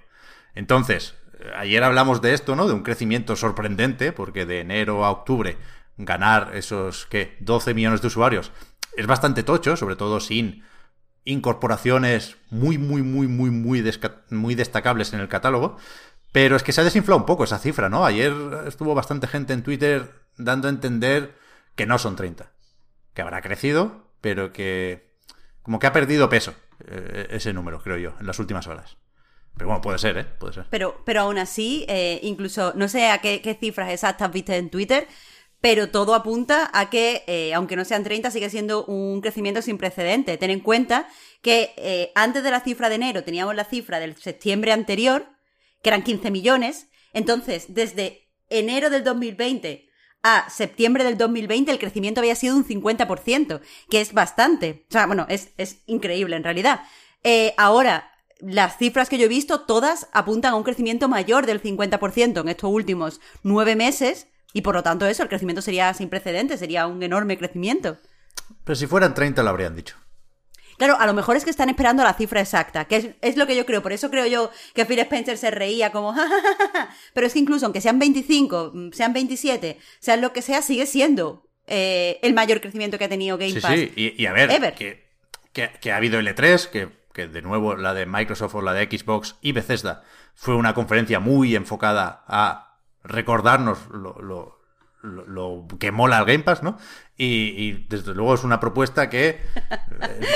Entonces, 0.55 1.15
ayer 1.55 1.83
hablamos 1.83 2.21
de 2.21 2.33
esto, 2.33 2.55
¿no? 2.55 2.67
De 2.67 2.73
un 2.73 2.83
crecimiento 2.83 3.35
sorprendente, 3.35 4.11
porque 4.11 4.45
de 4.45 4.61
enero 4.61 5.05
a 5.05 5.11
octubre 5.11 5.57
ganar 5.97 6.51
esos, 6.55 7.05
¿qué? 7.05 7.37
12 7.39 7.73
millones 7.73 8.01
de 8.01 8.07
usuarios 8.07 8.51
es 8.95 9.07
bastante 9.07 9.43
tocho, 9.43 9.75
sobre 9.75 9.95
todo 9.95 10.19
sin 10.19 10.63
incorporaciones 11.23 12.37
muy, 12.49 12.77
muy, 12.77 13.03
muy, 13.03 13.27
muy, 13.27 13.49
muy, 13.51 13.81
muy 14.29 14.55
destacables 14.55 15.13
en 15.13 15.19
el 15.19 15.27
catálogo. 15.27 15.77
Pero 16.31 16.55
es 16.55 16.63
que 16.63 16.71
se 16.71 16.81
ha 16.81 16.85
desinflado 16.85 17.19
un 17.19 17.25
poco 17.25 17.43
esa 17.43 17.59
cifra, 17.59 17.89
¿no? 17.89 18.05
Ayer 18.05 18.33
estuvo 18.65 18.95
bastante 18.95 19.27
gente 19.27 19.53
en 19.53 19.63
Twitter 19.63 20.11
dando 20.37 20.67
a 20.67 20.71
entender 20.71 21.37
que 21.75 21.85
no 21.85 21.97
son 21.99 22.15
30. 22.15 22.51
Que 23.13 23.21
habrá 23.21 23.41
crecido, 23.41 24.13
pero 24.21 24.53
que 24.53 25.11
como 25.61 25.79
que 25.79 25.87
ha 25.87 25.93
perdido 25.93 26.29
peso 26.29 26.55
eh, 26.87 27.27
ese 27.31 27.53
número, 27.53 27.81
creo 27.83 27.97
yo, 27.97 28.13
en 28.19 28.27
las 28.27 28.39
últimas 28.39 28.67
horas. 28.67 28.97
Pero 29.57 29.67
bueno, 29.67 29.81
puede 29.81 29.99
ser, 29.99 30.17
¿eh? 30.17 30.23
Puede 30.23 30.53
ser. 30.53 30.65
Pero, 30.69 31.01
pero 31.05 31.21
aún 31.21 31.37
así, 31.37 31.85
eh, 31.87 32.19
incluso, 32.23 32.73
no 32.75 32.87
sé 32.87 33.09
a 33.09 33.19
qué, 33.19 33.57
cifras 33.59 33.91
exactas 33.91 34.31
viste 34.31 34.55
en 34.57 34.69
Twitter, 34.69 35.07
pero 35.59 35.89
todo 35.89 36.15
apunta 36.15 36.71
a 36.73 36.89
que, 36.89 37.23
eh, 37.27 37.53
aunque 37.53 37.75
no 37.75 37.85
sean 37.85 38.03
30, 38.03 38.31
sigue 38.31 38.49
siendo 38.49 38.85
un 38.85 39.21
crecimiento 39.21 39.61
sin 39.61 39.77
precedente. 39.77 40.37
Ten 40.37 40.49
en 40.49 40.61
cuenta 40.61 41.07
que 41.43 41.73
eh, 41.77 42.11
antes 42.15 42.43
de 42.43 42.49
la 42.49 42.61
cifra 42.61 42.89
de 42.89 42.95
enero 42.95 43.23
teníamos 43.23 43.53
la 43.55 43.65
cifra 43.65 43.99
del 43.99 44.15
septiembre 44.15 44.71
anterior, 44.71 45.27
que 45.83 45.89
eran 45.89 46.01
15 46.01 46.31
millones. 46.31 46.87
Entonces, 47.13 47.65
desde 47.69 48.29
enero 48.49 48.89
del 48.89 49.03
2020 49.03 49.87
a 50.23 50.49
septiembre 50.49 51.03
del 51.03 51.17
2020 51.17 51.71
el 51.71 51.79
crecimiento 51.79 52.21
había 52.21 52.35
sido 52.35 52.55
un 52.55 52.65
50%, 52.65 53.61
que 53.89 54.01
es 54.01 54.13
bastante. 54.13 54.85
O 54.89 54.91
sea, 54.91 55.05
bueno, 55.05 55.25
es, 55.29 55.51
es 55.57 55.83
increíble 55.85 56.35
en 56.35 56.43
realidad. 56.43 56.81
Ahora, 57.57 58.10
las 58.41 58.77
cifras 58.77 59.07
que 59.09 59.17
yo 59.17 59.25
he 59.25 59.29
visto, 59.29 59.61
todas 59.61 60.07
apuntan 60.13 60.53
a 60.53 60.55
un 60.55 60.63
crecimiento 60.63 61.07
mayor 61.07 61.45
del 61.45 61.61
50% 61.61 62.41
en 62.41 62.49
estos 62.49 62.69
últimos 62.71 63.19
nueve 63.43 63.75
meses, 63.75 64.27
y 64.53 64.61
por 64.61 64.75
lo 64.75 64.83
tanto 64.83 65.05
eso, 65.05 65.23
el 65.23 65.29
crecimiento 65.29 65.61
sería 65.61 65.93
sin 65.93 66.09
precedentes, 66.09 66.59
sería 66.59 66.87
un 66.87 67.01
enorme 67.03 67.37
crecimiento. 67.37 67.97
Pero 68.63 68.75
si 68.75 68.87
fueran 68.87 69.13
30 69.13 69.43
lo 69.43 69.49
habrían 69.49 69.75
dicho. 69.75 69.95
Claro, 70.77 70.97
a 70.99 71.05
lo 71.05 71.13
mejor 71.13 71.35
es 71.37 71.43
que 71.43 71.51
están 71.51 71.69
esperando 71.69 72.03
la 72.03 72.13
cifra 72.15 72.41
exacta, 72.41 72.85
que 72.85 72.95
es, 72.95 73.09
es 73.21 73.37
lo 73.37 73.45
que 73.45 73.55
yo 73.55 73.67
creo. 73.67 73.83
Por 73.83 73.93
eso 73.93 74.09
creo 74.09 74.25
yo 74.25 74.49
que 74.73 74.85
Phil 74.85 74.97
Spencer 74.99 75.37
se 75.37 75.51
reía 75.51 75.91
como, 75.91 76.11
"Ja, 76.13 76.27
ja, 76.27 76.41
ja, 76.57 76.69
ja". 76.73 76.89
pero 77.13 77.27
es 77.27 77.33
que 77.33 77.39
incluso 77.39 77.65
aunque 77.67 77.81
sean 77.81 77.99
25, 77.99 78.71
mm, 78.73 78.91
sean 78.91 79.13
27, 79.13 79.77
sean 79.99 80.21
lo 80.21 80.33
que 80.33 80.41
sea, 80.41 80.61
sigue 80.63 80.87
siendo 80.87 81.47
eh, 81.67 82.19
el 82.23 82.33
mayor 82.33 82.59
crecimiento 82.61 82.97
que 82.97 83.05
ha 83.05 83.09
tenido 83.09 83.37
Game 83.37 83.51
Sí, 83.53 83.59
Pass. 83.61 83.73
sí, 83.75 83.93
y, 83.95 84.21
y 84.21 84.25
a 84.25 84.33
ver, 84.33 84.49
Ever. 84.51 84.73
que, 84.73 85.07
que- 85.53 85.69
que 85.79 85.91
ha 85.91 85.97
habido 85.97 86.19
L3, 86.19 86.67
que, 86.69 86.89
que 87.13 87.27
de 87.27 87.41
nuevo 87.41 87.75
la 87.75 87.93
de 87.93 88.05
Microsoft 88.05 88.55
o 88.55 88.61
la 88.61 88.73
de 88.73 88.85
Xbox 88.85 89.35
y 89.41 89.51
Bethesda 89.51 90.03
fue 90.33 90.55
una 90.55 90.73
conferencia 90.73 91.19
muy 91.19 91.55
enfocada 91.55 92.23
a 92.27 92.77
recordarnos 93.03 93.87
lo, 93.89 94.15
lo- 94.21 94.59
lo- 95.01 95.25
lo 95.25 95.67
que 95.79 95.91
mola 95.91 96.19
el 96.19 96.25
Game 96.25 96.43
Pass, 96.43 96.61
¿no? 96.61 96.77
Y, 97.17 97.55
y, 97.57 97.85
desde 97.89 98.13
luego 98.13 98.35
es 98.35 98.43
una 98.43 98.59
propuesta 98.59 99.09
que 99.09 99.29
eh, 99.29 99.39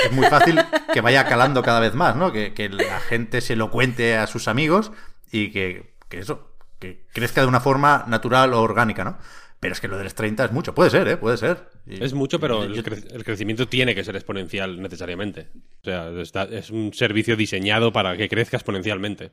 es 0.05 0.11
muy 0.11 0.25
fácil 0.27 0.59
que 0.91 1.01
vaya 1.01 1.25
calando 1.25 1.61
cada 1.63 1.79
vez 1.79 1.93
más, 1.93 2.15
¿no? 2.15 2.31
Que, 2.31 2.53
que 2.53 2.69
la 2.69 2.99
gente 2.99 3.41
se 3.41 3.55
lo 3.55 3.69
cuente 3.69 4.17
a 4.17 4.25
sus 4.27 4.47
amigos 4.47 4.91
y 5.31 5.51
que, 5.51 5.95
que 6.09 6.19
eso, 6.19 6.55
que 6.79 7.05
crezca 7.13 7.41
de 7.41 7.47
una 7.47 7.59
forma 7.59 8.05
natural 8.07 8.53
o 8.53 8.61
orgánica, 8.61 9.03
¿no? 9.03 9.17
Pero 9.59 9.73
es 9.73 9.79
que 9.81 9.87
lo 9.87 9.97
de 9.97 10.03
los 10.03 10.13
30 10.15 10.45
es 10.45 10.51
mucho, 10.51 10.75
puede 10.75 10.89
ser, 10.89 11.07
¿eh? 11.07 11.17
Puede 11.17 11.37
ser. 11.37 11.69
Y- 11.87 12.03
Es 12.03 12.13
mucho, 12.13 12.39
pero 12.39 12.63
el, 12.63 12.83
cre- 12.83 13.11
el 13.11 13.23
crecimiento 13.23 13.67
tiene 13.67 13.95
que 13.95 14.03
ser 14.03 14.15
exponencial 14.15 14.81
necesariamente. 14.81 15.47
O 15.81 15.85
sea, 15.85 16.09
está- 16.21 16.43
es 16.43 16.69
un 16.69 16.93
servicio 16.93 17.35
diseñado 17.35 17.91
para 17.91 18.15
que 18.17 18.29
crezca 18.29 18.57
exponencialmente. 18.57 19.31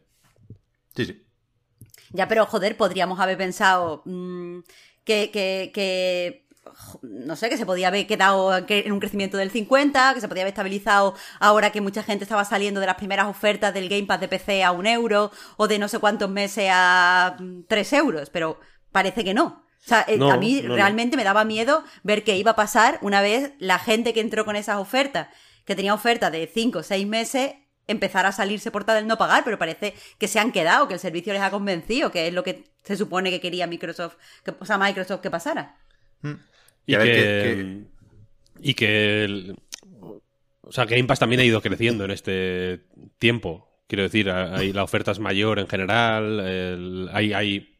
Sí, 0.94 1.04
sí. 1.06 1.22
Ya, 2.10 2.28
pero 2.28 2.46
joder, 2.46 2.76
podríamos 2.76 3.18
haber 3.20 3.36
pensado 3.38 4.02
mm, 4.04 4.60
que, 5.04 5.30
que, 5.30 5.70
que 5.74 6.46
no 7.02 7.34
sé, 7.36 7.48
que 7.48 7.56
se 7.56 7.66
podía 7.66 7.88
haber 7.88 8.06
quedado 8.06 8.56
en 8.68 8.92
un 8.92 9.00
crecimiento 9.00 9.36
del 9.36 9.50
50, 9.50 10.14
que 10.14 10.20
se 10.20 10.28
podía 10.28 10.42
haber 10.44 10.52
estabilizado 10.52 11.14
ahora 11.40 11.72
que 11.72 11.80
mucha 11.80 12.02
gente 12.02 12.24
estaba 12.24 12.44
saliendo 12.44 12.80
de 12.80 12.86
las 12.86 12.96
primeras 12.96 13.26
ofertas 13.26 13.74
del 13.74 13.88
Game 13.88 14.04
Pass 14.06 14.20
de 14.20 14.28
PC 14.28 14.62
a 14.62 14.70
un 14.72 14.86
euro 14.86 15.32
o 15.56 15.66
de 15.68 15.78
no 15.78 15.88
sé 15.88 15.98
cuántos 15.98 16.30
meses 16.30 16.68
a 16.70 17.36
mm, 17.40 17.62
tres 17.66 17.92
euros, 17.92 18.30
pero 18.30 18.60
parece 18.92 19.24
que 19.24 19.34
no. 19.34 19.61
O 19.84 19.88
sea, 19.88 20.04
eh, 20.06 20.18
a 20.20 20.36
mí 20.36 20.60
realmente 20.60 21.16
me 21.16 21.24
daba 21.24 21.44
miedo 21.44 21.82
ver 22.04 22.22
qué 22.22 22.36
iba 22.36 22.52
a 22.52 22.56
pasar 22.56 22.98
una 23.02 23.20
vez 23.20 23.52
la 23.58 23.80
gente 23.80 24.12
que 24.12 24.20
entró 24.20 24.44
con 24.44 24.54
esas 24.54 24.76
ofertas, 24.76 25.28
que 25.64 25.74
tenía 25.74 25.92
ofertas 25.92 26.30
de 26.30 26.46
cinco 26.46 26.80
o 26.80 26.82
seis 26.84 27.06
meses, 27.06 27.54
empezar 27.88 28.24
a 28.24 28.32
salirse 28.32 28.70
por 28.70 28.84
tal 28.84 28.96
del 28.96 29.08
no 29.08 29.18
pagar, 29.18 29.42
pero 29.42 29.58
parece 29.58 29.94
que 30.18 30.28
se 30.28 30.38
han 30.38 30.52
quedado, 30.52 30.86
que 30.86 30.94
el 30.94 31.00
servicio 31.00 31.32
les 31.32 31.42
ha 31.42 31.50
convencido, 31.50 32.12
que 32.12 32.28
es 32.28 32.32
lo 32.32 32.44
que 32.44 32.64
se 32.84 32.96
supone 32.96 33.30
que 33.30 33.40
quería 33.40 33.66
Microsoft, 33.66 34.16
que, 34.44 34.54
o 34.56 34.64
sea, 34.64 34.78
Microsoft 34.78 35.20
que 35.20 35.30
pasara. 35.30 35.76
Hmm. 36.20 36.34
Y, 36.86 36.96
que, 36.96 37.84
y 38.60 38.74
que 38.74 39.54
o 40.62 40.70
sea, 40.70 40.84
Game 40.84 41.04
Pass 41.04 41.18
también 41.18 41.40
ha 41.40 41.44
ido 41.44 41.60
creciendo 41.60 42.04
en 42.04 42.12
este 42.12 42.84
tiempo. 43.18 43.68
Quiero 43.88 44.04
decir, 44.04 44.30
hay, 44.30 44.72
la 44.72 44.84
oferta 44.84 45.10
es 45.10 45.18
mayor 45.18 45.58
en 45.58 45.68
general, 45.68 47.10
hay, 47.12 47.32
hay, 47.32 47.71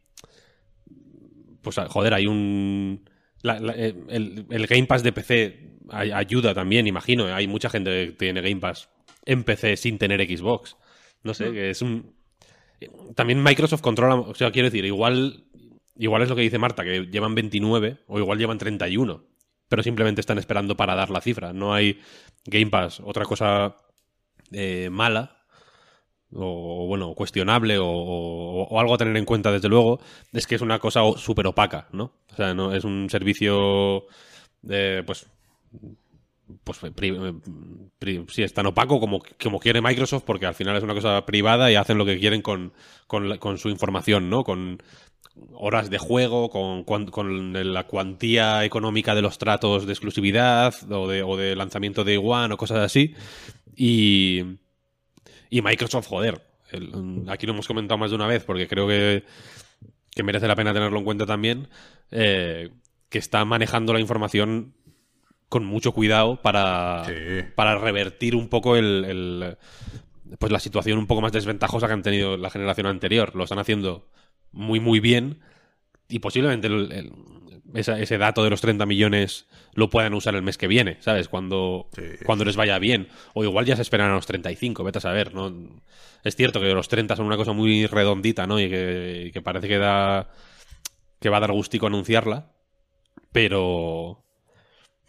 pues 1.63 1.77
joder, 1.89 2.15
hay 2.15 2.27
un... 2.27 3.09
el, 3.43 4.47
el, 4.51 4.67
Game 4.67 4.87
Pass 4.87 5.03
de 5.03 5.13
PC 5.13 5.73
ayuda 5.91 6.55
también, 6.55 6.87
imagino. 6.87 7.27
Hay 7.27 7.47
mucha 7.47 7.71
gente 7.71 8.07
que 8.07 8.13
tiene 8.13 8.41
Game 8.41 8.61
Pass 8.61 8.89
en 9.25 9.45
PC 9.45 9.77
sin 9.77 9.99
tener 9.99 10.21
Xbox. 10.27 10.77
No 11.23 11.35
sé, 11.35 11.53
que 11.53 11.71
es 11.71 11.83
un... 11.83 12.15
También 13.15 13.43
Microsoft 13.43 13.81
controla, 13.81 14.17
o 14.17 14.35
sea, 14.35 14.51
quiero 14.51 14.67
decir, 14.67 14.85
igual 14.85 15.45
igual 15.97 16.23
es 16.23 16.29
lo 16.29 16.37
que 16.37 16.43
dice 16.43 16.59
Marta, 16.59 16.85
que 16.85 17.07
llevan 17.07 17.35
29 17.35 17.99
o 18.07 18.19
igual 18.19 18.39
llevan 18.39 18.59
31, 18.59 19.25
pero 19.69 19.83
simplemente 19.83 20.21
están 20.21 20.39
esperando 20.39 20.77
para 20.77 20.95
dar 20.95 21.11
la 21.11 21.21
cifra. 21.21 21.53
No 21.53 21.75
hay 21.75 22.01
Game 22.45 22.71
Pass, 22.71 23.01
otra 23.05 23.25
cosa 23.25 23.77
eh, 24.51 24.89
mala 24.91 25.42
o 26.35 26.87
bueno, 26.87 27.15
cuestionable 27.15 27.77
o, 27.81 28.79
algo 28.79 28.95
a 28.95 28.99
tener 28.99 29.17
en 29.17 29.25
cuenta 29.25 29.53
desde 29.53 29.69
luego, 29.69 30.01
es 30.33 30.47
que 30.47 30.55
es 30.55 30.63
una 30.63 30.79
cosa 30.79 31.01
súper 31.17 31.47
opaca, 31.47 31.89
¿no? 31.93 32.13
O 32.33 32.37
sea, 32.37 32.55
no 32.55 32.75
es 32.75 32.85
un 32.85 33.09
servicio 33.11 34.07
de, 34.63 35.03
pues 35.05 35.27
pues 36.65 36.79
si 38.29 38.43
es 38.43 38.53
tan 38.53 38.67
opaco 38.67 39.01
como, 39.01 39.21
como 39.43 39.59
quiere 39.59 39.81
Microsoft 39.81 40.25
porque 40.27 40.47
al 40.47 40.55
final 40.55 40.77
es 40.77 40.83
una 40.83 40.95
cosa 40.95 41.25
privada 41.25 41.71
y 41.71 41.77
hacen 41.77 41.97
lo 41.97 42.05
que 42.05 42.19
quieren 42.19 42.43
con, 42.43 42.73
con, 43.07 43.39
con 43.39 43.59
su 43.59 43.69
información, 43.71 44.29
¿no? 44.29 44.45
Con 44.45 44.83
horas 45.55 45.89
de 45.89 45.99
juego, 45.99 46.51
con, 46.51 46.85
con, 46.85 47.73
la 47.73 47.87
cuantía 47.87 48.65
económica 48.65 49.15
de 49.15 49.23
los 49.23 49.39
tratos 49.39 49.87
de 49.87 49.93
exclusividad 49.93 50.75
o 50.91 51.09
de, 51.09 51.23
o 51.23 51.37
de 51.37 51.57
lanzamiento 51.57 52.05
de 52.05 52.19
One 52.19 52.55
o 52.55 52.57
cosas 52.57 52.79
así. 52.79 53.15
Y, 53.75 54.43
y 55.53 55.61
Microsoft, 55.61 56.07
joder, 56.07 56.41
aquí 57.29 57.47
lo 57.47 57.53
hemos 57.53 57.69
comentado 57.69 57.99
más 57.99 58.09
de 58.09 58.17
una 58.17 58.27
vez 58.27 58.43
porque 58.43 58.67
creo 58.67 58.89
que, 58.89 59.23
que 60.11 60.23
merece 60.23 60.49
la 60.49 60.57
pena 60.57 60.73
tenerlo 60.73 60.99
en 60.99 61.05
cuenta 61.05 61.27
también, 61.27 61.69
eh, 62.11 62.71
que 63.11 63.19
está 63.19 63.45
manejando 63.45 63.93
la 63.93 64.01
información 64.01 64.73
con 65.51 65.67
mucho 65.67 65.93
cuidado 65.93 66.41
para, 66.41 67.05
para 67.55 67.77
revertir 67.77 68.35
un 68.35 68.49
poco 68.49 68.77
el, 68.77 69.59
pues 70.39 70.51
la 70.51 70.59
situación 70.59 70.97
un 70.97 71.07
poco 71.07 71.21
más 71.21 71.33
desventajosa 71.33 71.87
que 71.87 71.93
han 71.93 72.03
tenido 72.03 72.39
la 72.39 72.49
generación 72.49 72.87
anterior. 72.87 73.37
Lo 73.37 73.45
están 73.45 73.59
haciendo 73.59 74.09
muy, 74.53 74.81
muy 74.81 75.01
bien. 75.01 75.41
Y 76.09 76.21
posiblemente 76.21 76.71
ese 77.75 78.19
dato 78.19 78.45
de 78.45 78.51
los 78.51 78.61
30 78.61 78.87
millones 78.87 79.47
lo 79.75 79.91
puedan 79.91 80.15
usar 80.15 80.35
el 80.35 80.43
mes 80.43 80.59
que 80.59 80.67
viene, 80.67 80.99
¿sabes? 81.01 81.29
Cuando, 81.29 81.89
cuando 82.25 82.45
les 82.45 82.57
vaya 82.57 82.79
bien. 82.79 83.09
O 83.35 83.45
igual 83.45 83.65
ya 83.65 83.77
se 83.77 83.83
esperan 83.83 84.11
a 84.11 84.15
los 84.15 84.27
35, 84.27 84.85
vete 84.85 84.99
a 84.99 85.01
saber, 85.01 85.35
¿no? 85.35 85.53
Es 86.25 86.37
cierto 86.37 86.61
que 86.61 86.73
los 86.73 86.89
30 86.89 87.17
son 87.17 87.27
una 87.27 87.37
cosa 87.37 87.53
muy 87.53 87.87
redondita, 87.87 88.47
¿no? 88.47 88.61
Y 88.61 88.69
que, 88.69 89.41
parece 89.43 89.69
que 89.69 89.79
da. 89.79 90.31
que 91.21 91.29
va 91.29 91.39
a 91.39 91.41
dar 91.41 91.53
gustico 91.53 91.87
anunciarla. 91.87 92.53
Pero. 93.33 94.19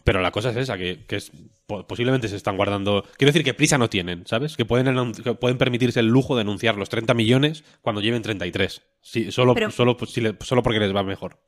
Pero 0.04 0.21
la 0.21 0.32
cosa 0.32 0.49
es 0.49 0.58
esa, 0.58 0.78
que, 0.78 1.06
es, 1.08 1.32
posiblemente 1.65 2.28
se 2.28 2.36
están 2.36 2.58
guardando. 2.58 3.06
Quiero 3.17 3.30
decir 3.30 3.45
que 3.45 3.54
prisa 3.54 3.78
no 3.78 3.89
tienen, 3.89 4.28
¿sabes? 4.28 4.58
Que 4.58 4.65
pueden, 4.65 5.13
pueden 5.39 5.58
permitirse 5.58 6.02
el 6.02 6.08
lujo 6.08 6.36
de 6.36 6.41
anunciar 6.41 6.76
los 6.76 6.89
30 6.89 7.13
millones 7.13 7.63
cuando 7.82 8.02
lleven 8.02 8.21
33. 8.21 8.82
Sí, 9.02 9.32
solo, 9.32 9.56
solo, 9.71 9.95
pues, 9.95 10.12
solo 10.41 10.63
porque 10.63 10.80
les 10.80 10.93
va 10.93 11.04
mejor. 11.04 11.39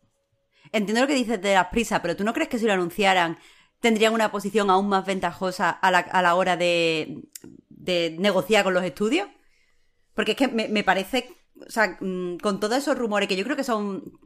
Entiendo 0.71 1.01
lo 1.01 1.07
que 1.07 1.15
dices 1.15 1.41
de 1.41 1.53
las 1.53 1.67
prisas, 1.67 1.99
pero 2.01 2.15
¿tú 2.15 2.23
no 2.23 2.33
crees 2.33 2.49
que 2.49 2.59
si 2.59 2.65
lo 2.65 2.73
anunciaran 2.73 3.37
tendrían 3.79 4.13
una 4.13 4.31
posición 4.31 4.69
aún 4.69 4.87
más 4.87 5.05
ventajosa 5.05 5.69
a 5.69 5.91
la, 5.91 6.35
hora 6.35 6.57
de, 6.57 7.23
de, 7.69 8.15
negociar 8.19 8.63
con 8.63 8.73
los 8.73 8.83
estudios? 8.83 9.27
Porque 10.13 10.31
es 10.31 10.37
que 10.37 10.47
me, 10.47 10.67
me 10.67 10.83
parece, 10.83 11.29
o 11.65 11.69
sea, 11.69 11.97
mm, 11.99 12.37
con 12.37 12.59
todos 12.59 12.77
esos 12.77 12.97
rumores 12.97 13.27
que 13.27 13.35
yo 13.35 13.43
creo 13.43 13.55
que 13.55 13.63
son 13.63 14.19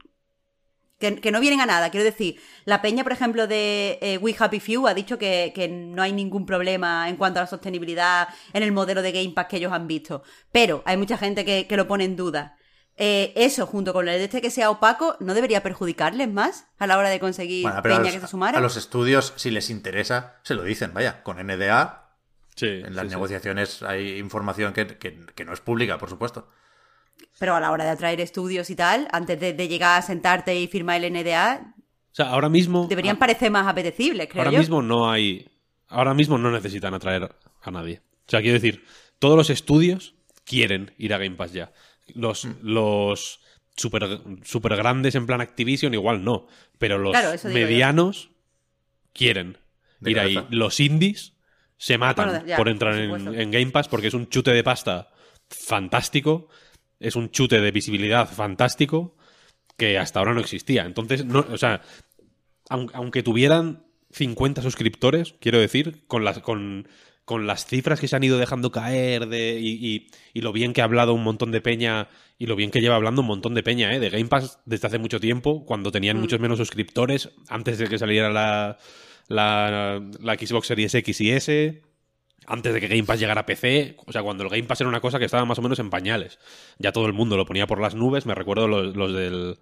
que, 1.00 1.32
no 1.32 1.40
vienen 1.40 1.60
a 1.60 1.66
nada. 1.66 1.90
Quiero 1.90 2.04
decir, 2.04 2.38
la 2.66 2.82
peña, 2.82 3.02
por 3.02 3.12
ejemplo, 3.12 3.46
de 3.46 3.98
eh, 4.02 4.18
We 4.18 4.36
Happy 4.38 4.60
Few 4.60 4.86
ha 4.86 4.94
dicho 4.94 5.18
que, 5.18 5.68
no 5.70 6.02
hay 6.02 6.12
ningún 6.12 6.44
problema 6.46 7.08
en 7.08 7.16
cuanto 7.16 7.40
a 7.40 7.44
la 7.44 7.46
sostenibilidad 7.46 8.28
en 8.52 8.62
el 8.62 8.72
modelo 8.72 9.02
de 9.02 9.12
Game 9.12 9.30
Pass 9.30 9.46
que 9.46 9.56
ellos 9.56 9.72
han 9.72 9.86
visto. 9.86 10.22
Pero 10.52 10.82
hay 10.84 10.96
mucha 10.96 11.16
gente 11.16 11.44
que, 11.44 11.76
lo 11.76 11.88
pone 11.88 12.04
en 12.04 12.16
duda. 12.16 12.56
Eh, 13.02 13.32
eso, 13.34 13.66
junto 13.66 13.92
con 13.92 14.08
el 14.08 14.18
de 14.18 14.24
este 14.24 14.42
que 14.42 14.50
sea 14.50 14.70
opaco, 14.70 15.16
¿no 15.20 15.34
debería 15.34 15.62
perjudicarles 15.62 16.30
más 16.30 16.66
a 16.78 16.86
la 16.86 16.98
hora 16.98 17.08
de 17.08 17.18
conseguir 17.18 17.66
peña 17.82 18.10
que 18.10 18.20
se 18.20 18.26
sumara? 18.26 18.58
A 18.58 18.60
los 18.60 18.76
estudios, 18.76 19.32
si 19.36 19.50
les 19.50 19.70
interesa, 19.70 20.36
se 20.42 20.54
lo 20.54 20.62
dicen, 20.62 20.92
vaya, 20.92 21.22
con 21.22 21.38
NDA. 21.38 22.10
en 22.60 22.94
las 22.94 23.06
negociaciones 23.06 23.82
hay 23.82 24.18
información 24.18 24.74
que 24.74 25.44
no 25.44 25.52
es 25.52 25.60
pública, 25.60 25.98
por 25.98 26.10
supuesto. 26.10 26.48
Pero 27.38 27.54
a 27.56 27.60
la 27.60 27.70
hora 27.70 27.84
de 27.84 27.90
atraer 27.90 28.20
estudios 28.20 28.70
y 28.70 28.76
tal, 28.76 29.08
antes 29.12 29.38
de, 29.40 29.54
llegar 29.68 29.98
a 29.98 30.02
sentarte 30.02 30.58
y 30.58 30.66
firmar 30.68 31.02
el 31.02 31.12
NDA. 31.12 31.74
O 32.12 32.14
sea, 32.14 32.30
ahora 32.30 32.48
mismo. 32.48 32.86
Deberían 32.88 33.18
parecer 33.18 33.50
más 33.50 33.66
apetecibles, 33.66 34.28
creo 34.28 34.44
Ahora 34.44 34.58
mismo 34.58 34.82
no 34.82 35.10
hay. 35.10 35.48
Ahora 35.88 36.14
mismo 36.14 36.38
no 36.38 36.50
necesitan 36.50 36.94
atraer 36.94 37.34
a 37.62 37.70
nadie. 37.70 38.02
O 38.26 38.30
sea, 38.30 38.40
quiero 38.40 38.54
decir, 38.54 38.84
todos 39.18 39.36
los 39.36 39.50
estudios 39.50 40.14
quieren 40.44 40.92
ir 40.98 41.14
a 41.14 41.18
Game 41.18 41.36
Pass 41.36 41.52
ya. 41.52 41.72
Los, 42.14 42.44
mm. 42.44 42.56
los 42.62 43.40
super, 43.76 44.20
super 44.42 44.76
grandes 44.76 45.14
en 45.14 45.26
plan 45.26 45.40
Activision 45.40 45.94
igual 45.94 46.24
no. 46.24 46.46
Pero 46.78 46.98
los 46.98 47.44
medianos 47.44 48.30
quieren 49.12 49.58
ir 50.04 50.18
ahí. 50.18 50.38
Los 50.50 50.80
indies 50.80 51.34
se 51.76 51.98
matan 51.98 52.44
por 52.56 52.68
entrar 52.68 52.94
en 52.96 53.50
Game 53.50 53.70
Pass 53.70 53.88
porque 53.88 54.08
es 54.08 54.14
un 54.14 54.28
chute 54.28 54.52
de 54.52 54.62
pasta 54.62 55.10
fantástico 55.48 56.48
es 57.00 57.16
un 57.16 57.30
chute 57.30 57.60
de 57.60 57.70
visibilidad 57.72 58.28
fantástico 58.28 59.16
que 59.76 59.98
hasta 59.98 60.20
ahora 60.20 60.34
no 60.34 60.40
existía. 60.40 60.84
Entonces, 60.84 61.24
no, 61.24 61.44
o 61.50 61.56
sea, 61.56 61.80
aunque 62.68 63.22
tuvieran 63.22 63.86
50 64.10 64.62
suscriptores, 64.62 65.34
quiero 65.40 65.58
decir, 65.58 66.04
con 66.06 66.24
las, 66.24 66.40
con, 66.40 66.86
con 67.30 67.46
las 67.46 67.64
cifras 67.64 68.00
que 68.00 68.08
se 68.08 68.16
han 68.16 68.24
ido 68.24 68.38
dejando 68.38 68.72
caer 68.72 69.28
de, 69.28 69.60
y, 69.60 70.08
y, 70.34 70.40
lo 70.40 70.52
bien 70.52 70.72
que 70.72 70.80
ha 70.80 70.84
hablado 70.84 71.14
un 71.14 71.22
montón 71.22 71.52
de 71.52 71.60
peña 71.60 72.08
y 72.38 72.46
lo 72.46 72.56
bien 72.56 72.72
que 72.72 72.80
lleva 72.80 72.96
hablando 72.96 73.20
un 73.20 73.28
montón 73.28 73.54
de 73.54 73.62
peña, 73.62 73.94
¿eh? 73.94 74.00
De 74.00 74.10
Game 74.10 74.26
Pass 74.26 74.58
desde 74.64 74.88
hace 74.88 74.98
mucho 74.98 75.20
tiempo, 75.20 75.64
cuando 75.64 75.92
tenían 75.92 76.16
mm. 76.16 76.20
muchos 76.22 76.40
menos 76.40 76.58
suscriptores, 76.58 77.30
antes 77.48 77.78
de 77.78 77.86
que 77.86 78.00
saliera 78.00 78.30
la, 78.30 78.78
la, 79.28 80.02
la 80.18 80.34
Xbox 80.34 80.66
Series 80.66 80.92
X 80.92 81.20
y 81.20 81.30
S 81.30 81.82
antes 82.46 82.74
de 82.74 82.80
que 82.80 82.88
Game 82.88 83.04
Pass 83.04 83.20
llegara 83.20 83.42
a 83.42 83.46
PC, 83.46 83.94
o 84.04 84.10
sea, 84.10 84.24
cuando 84.24 84.42
el 84.42 84.50
Game 84.50 84.64
Pass 84.64 84.80
era 84.80 84.88
una 84.88 85.00
cosa 85.00 85.20
que 85.20 85.26
estaba 85.26 85.44
más 85.44 85.60
o 85.60 85.62
menos 85.62 85.78
en 85.78 85.88
pañales. 85.88 86.40
Ya 86.80 86.90
todo 86.90 87.06
el 87.06 87.12
mundo 87.12 87.36
lo 87.36 87.46
ponía 87.46 87.68
por 87.68 87.80
las 87.80 87.94
nubes, 87.94 88.26
me 88.26 88.34
recuerdo 88.34 88.66
los, 88.66 88.96
los 88.96 89.14
del 89.14 89.58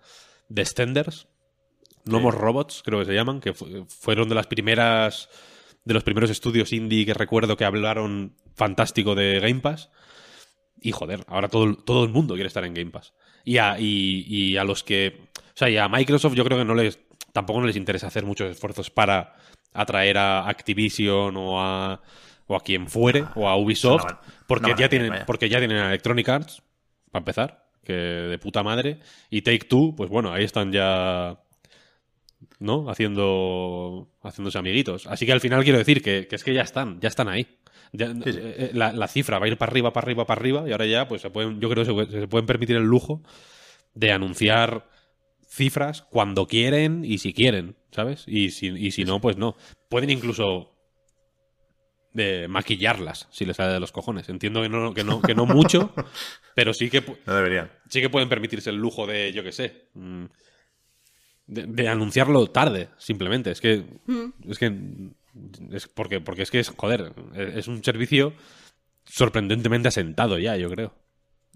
Descenders, 0.48 1.28
Nomos 2.07 2.35
Robots, 2.35 2.83
creo 2.83 3.00
que 3.00 3.04
se 3.04 3.12
llaman, 3.12 3.40
que 3.40 3.52
fueron 3.52 4.31
de 4.31 4.37
las 4.37 4.46
primeras 4.46 5.28
de 5.88 5.94
los 5.94 6.05
primeros 6.05 6.29
estudios 6.29 6.74
indie 6.74 7.07
que 7.07 7.14
recuerdo 7.14 7.57
que 7.57 7.64
hablaron 7.64 8.37
fantástico 8.55 9.14
de 9.14 9.40
Game 9.40 9.61
Pass. 9.61 9.90
Y 10.81 10.92
joder, 10.92 11.24
ahora 11.27 11.48
todo, 11.48 11.74
todo 11.77 12.05
el 12.05 12.11
mundo 12.11 12.35
quiere 12.35 12.46
estar 12.46 12.62
en 12.64 12.74
Game 12.74 12.90
Pass. 12.90 13.14
Y 13.42 13.57
a, 13.57 13.77
y, 13.81 14.57
a 14.59 14.64
los 14.64 14.85
que. 14.85 15.31
O 15.35 15.57
sea, 15.57 15.70
y 15.70 15.79
a 15.79 15.88
Microsoft 15.88 16.35
yo 16.35 16.44
creo 16.44 16.59
que 16.59 16.64
no 16.66 16.74
les. 16.74 16.98
Tampoco 17.33 17.61
no 17.61 17.66
les 17.66 17.77
interesa 17.77 18.07
hacer 18.07 18.27
muchos 18.27 18.51
esfuerzos 18.51 18.90
para 18.90 19.35
atraer 19.72 20.18
a 20.18 20.46
Activision 20.46 21.37
o 21.37 21.61
a 21.61 22.03
o 22.46 22.57
a 22.57 22.61
quien 22.61 22.88
fuere, 22.88 23.24
o 23.35 23.46
a 23.46 23.57
Ubisoft, 23.57 24.07
porque, 24.46 24.74
ya 24.77 24.88
tienen, 24.88 25.24
porque 25.27 25.51
ya 25.51 25.59
tienen 25.59 25.77
Electronic 25.77 26.29
Arts, 26.31 26.62
para 27.11 27.20
empezar, 27.20 27.68
que 27.85 27.92
de 27.92 28.38
puta 28.38 28.62
madre, 28.62 29.01
y 29.29 29.42
Take 29.42 29.66
Two, 29.68 29.94
pues 29.94 30.09
bueno, 30.09 30.33
ahí 30.33 30.44
están 30.44 30.72
ya, 30.72 31.38
¿no? 32.59 32.90
Haciendo, 32.90 34.09
haciéndose 34.22 34.59
amiguitos. 34.59 35.07
Así 35.07 35.27
que 35.27 35.33
al 35.33 35.40
final 35.40 35.64
quiero 35.64 35.79
decir 35.79 36.03
que, 36.03 36.29
es 36.31 36.44
que 36.44 36.55
ya 36.55 36.62
están, 36.62 37.01
ya 37.01 37.09
están 37.09 37.29
ahí. 37.29 37.59
Eh, 37.92 38.14
eh, 38.24 38.70
la, 38.74 39.09
cifra 39.09 39.38
va 39.38 39.46
a 39.46 39.48
ir 39.48 39.57
para 39.57 39.70
arriba, 39.70 39.92
para 39.92 40.05
arriba, 40.05 40.27
para 40.27 40.40
arriba, 40.40 40.64
y 40.68 40.72
ahora 40.72 40.87
ya, 40.87 41.09
pues 41.09 41.22
se 41.22 41.31
pueden, 41.31 41.61
yo 41.61 41.70
creo 41.70 41.85
que 41.85 42.11
se, 42.11 42.29
pueden 42.29 42.46
permitir 42.46 42.77
el 42.77 42.85
lujo 42.85 43.22
de 43.94 44.12
anunciar 44.12 44.88
cifras 45.48 46.03
cuando 46.03 46.46
quieren 46.46 47.05
y 47.05 47.18
si 47.18 47.33
quieren, 47.33 47.77
¿sabes? 47.90 48.24
Y 48.27 48.51
si, 48.51 48.68
y 48.68 48.90
si 48.90 49.05
no, 49.05 49.20
pues 49.20 49.37
no. 49.37 49.57
Pueden 49.88 50.11
incluso 50.11 50.74
de 52.12 52.48
maquillarlas 52.48 53.29
si 53.31 53.44
les 53.46 53.57
sale 53.57 53.72
de 53.72 53.81
los 53.81 53.92
cojones. 53.92 54.29
Entiendo 54.29 54.62
que 54.62 54.68
no, 54.68 54.92
que 54.92 55.05
no, 55.05 55.22
que 55.22 55.35
no 55.35 55.46
mucho, 55.46 55.92
pero 56.55 56.74
sí 56.74 56.90
que, 56.90 57.03
No 57.27 57.35
deberían. 57.35 57.70
sí 57.88 58.01
que 58.01 58.11
pueden 58.11 58.29
permitirse 58.29 58.70
el 58.70 58.77
lujo 58.77 59.07
de, 59.07 59.33
yo 59.33 59.42
qué 59.42 59.53
sé, 59.53 59.88
mm, 59.94 60.27
de, 61.48 61.64
de 61.66 61.88
anunciarlo 61.88 62.46
tarde, 62.50 62.90
simplemente. 62.98 63.50
Es 63.50 63.61
que, 63.61 63.84
es 64.48 64.58
que, 64.58 65.11
es 65.72 65.88
porque, 65.88 66.20
porque 66.20 66.42
es 66.42 66.50
que 66.50 66.61
es, 66.61 66.72
joder, 66.76 67.12
es 67.34 67.66
un 67.66 67.82
servicio 67.82 68.34
sorprendentemente 69.04 69.88
asentado 69.88 70.38
ya, 70.38 70.56
yo 70.56 70.70
creo. 70.70 70.94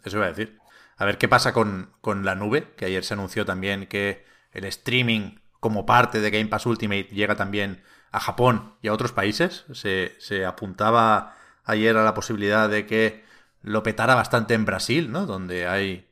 Eso 0.05 0.17
iba 0.17 0.27
a 0.27 0.33
decir. 0.33 0.59
A 0.97 1.05
ver 1.05 1.19
qué 1.19 1.29
pasa 1.29 1.53
con, 1.53 1.93
con 2.01 2.25
la 2.25 2.35
nube, 2.35 2.73
que 2.77 2.87
ayer 2.87 3.05
se 3.05 3.15
anunció 3.15 3.45
también 3.45 3.87
que 3.87 4.25
el 4.53 4.65
streaming 4.65 5.37
como 5.61 5.87
parte 5.87 6.21
de 6.21 6.31
Game 6.31 6.47
Pass 6.47 6.67
Ultimate 6.67 7.09
llega 7.13 7.37
también 7.37 7.83
a 8.11 8.21
Japón 8.21 8.75
y 8.83 8.89
a 8.89 8.93
otros 8.93 9.13
países. 9.13 9.65
Se, 9.73 10.15
se 10.19 10.45
apuntaba 10.45 11.37
ayer 11.65 11.97
a 11.97 12.05
la 12.05 12.15
posibilidad 12.15 12.69
de 12.69 12.87
que 12.87 13.25
lo 13.63 13.83
petara 13.83 14.15
bastante 14.15 14.55
en 14.55 14.65
Brasil, 14.65 15.11
¿no? 15.11 15.27
Donde 15.27 15.67
hay 15.67 16.09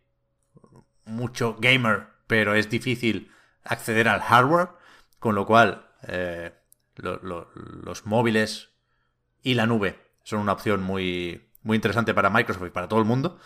mucho 1.04 1.56
gamer, 1.58 2.06
pero 2.26 2.54
es 2.54 2.70
difícil 2.70 3.30
acceder 3.64 4.08
al 4.08 4.20
hardware, 4.20 4.70
con 5.18 5.34
lo 5.34 5.46
cual 5.46 5.86
eh, 6.08 6.52
lo- 6.96 7.18
lo- 7.22 7.50
los 7.54 8.06
móviles 8.06 8.70
y 9.42 9.54
la 9.54 9.66
nube 9.66 9.98
son 10.22 10.40
una 10.40 10.52
opción 10.52 10.82
muy, 10.82 11.50
muy 11.62 11.76
interesante 11.76 12.14
para 12.14 12.30
Microsoft 12.30 12.66
y 12.66 12.70
para 12.70 12.88
todo 12.88 13.00
el 13.00 13.06
mundo. 13.06 13.38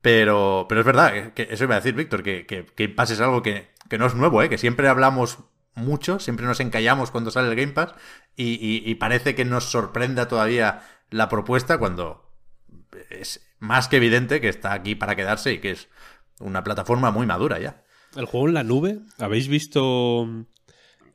Pero, 0.00 0.66
pero 0.68 0.80
es 0.80 0.86
verdad, 0.86 1.32
que 1.32 1.46
eso 1.50 1.64
iba 1.64 1.76
a 1.76 1.78
decir 1.80 1.94
Víctor, 1.94 2.22
que, 2.22 2.44
que 2.46 2.66
Game 2.76 2.94
Pass 2.94 3.10
es 3.12 3.20
algo 3.20 3.42
que, 3.42 3.70
que 3.88 3.98
no 3.98 4.06
es 4.06 4.14
nuevo, 4.14 4.42
¿eh? 4.42 4.48
que 4.48 4.58
siempre 4.58 4.88
hablamos 4.88 5.38
mucho, 5.74 6.18
siempre 6.18 6.44
nos 6.44 6.58
encallamos 6.60 7.10
cuando 7.12 7.30
sale 7.30 7.48
el 7.48 7.56
Game 7.56 7.72
Pass 7.72 7.94
y- 8.36 8.82
y 8.84 8.94
parece 8.96 9.34
que 9.34 9.44
nos 9.44 9.64
sorprenda 9.70 10.26
todavía 10.28 10.82
la 11.10 11.28
propuesta 11.28 11.78
cuando 11.78 12.28
es 13.10 13.46
más 13.58 13.88
que 13.88 13.96
evidente 13.98 14.40
que 14.40 14.48
está 14.48 14.72
aquí 14.72 14.94
para 14.94 15.14
quedarse 15.16 15.52
y 15.52 15.58
que 15.60 15.70
es 15.70 15.88
una 16.40 16.64
plataforma 16.64 17.10
muy 17.10 17.26
madura 17.26 17.58
ya. 17.58 17.82
El 18.16 18.26
juego 18.26 18.48
en 18.48 18.54
la 18.54 18.62
nube, 18.64 18.98
¿habéis 19.18 19.48
visto? 19.48 20.28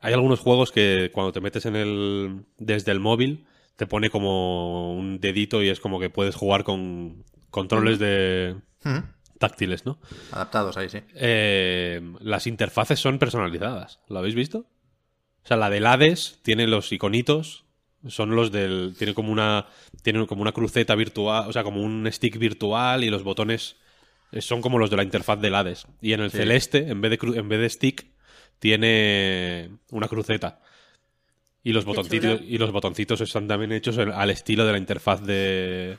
Hay 0.00 0.12
algunos 0.12 0.40
juegos 0.40 0.72
que 0.72 1.10
cuando 1.12 1.32
te 1.32 1.40
metes 1.40 1.66
en 1.66 1.76
el 1.76 2.44
desde 2.58 2.92
el 2.92 3.00
móvil 3.00 3.46
te 3.76 3.86
pone 3.86 4.10
como 4.10 4.92
un 4.94 5.20
dedito 5.20 5.62
y 5.62 5.68
es 5.68 5.80
como 5.80 6.00
que 6.00 6.10
puedes 6.10 6.34
jugar 6.34 6.64
con 6.64 7.24
controles 7.50 7.98
de 7.98 8.56
Ujú. 8.84 9.02
táctiles, 9.38 9.86
¿no? 9.86 9.98
Adaptados 10.32 10.76
ahí, 10.76 10.88
sí. 10.88 10.98
Eh, 11.14 12.00
las 12.20 12.46
interfaces 12.48 12.98
son 12.98 13.18
personalizadas. 13.18 14.00
¿Lo 14.08 14.18
habéis 14.18 14.34
visto? 14.34 14.66
O 15.44 15.46
sea, 15.48 15.56
la 15.56 15.70
del 15.70 15.86
Hades 15.86 16.40
tiene 16.42 16.66
los 16.66 16.92
iconitos. 16.92 17.64
Son 18.06 18.36
los 18.36 18.52
del. 18.52 18.94
Tiene 18.98 19.14
como 19.14 19.32
una. 19.32 19.66
Tiene 20.02 20.26
como 20.26 20.42
una 20.42 20.52
cruceta 20.52 20.94
virtual. 20.94 21.48
O 21.48 21.52
sea, 21.52 21.62
como 21.64 21.80
un 21.80 22.06
stick 22.12 22.36
virtual. 22.38 23.02
Y 23.02 23.10
los 23.10 23.22
botones 23.22 23.76
son 24.40 24.60
como 24.62 24.78
los 24.78 24.90
de 24.90 24.96
la 24.96 25.02
interfaz 25.02 25.40
del 25.40 25.54
Hades. 25.54 25.86
Y 26.00 26.12
en 26.12 26.20
el 26.20 26.30
Sí. 26.30 26.38
celeste, 26.38 26.88
en 26.88 27.00
vez 27.00 27.10
de, 27.10 27.18
cru- 27.18 27.36
en 27.36 27.48
vez 27.48 27.60
de 27.60 27.70
stick, 27.70 28.06
tiene 28.58 29.70
una 29.90 30.08
cruceta. 30.08 30.60
Y 31.62 31.72
los, 31.72 31.84
botoncitos, 31.84 32.40
y 32.42 32.56
los 32.58 32.70
botoncitos 32.72 33.20
están 33.20 33.48
también 33.48 33.72
hechos 33.72 33.98
al 33.98 34.12
al 34.12 34.30
estilo 34.30 34.64
de 34.64 34.72
la 34.72 34.78
interfaz 34.78 35.20
de, 35.22 35.98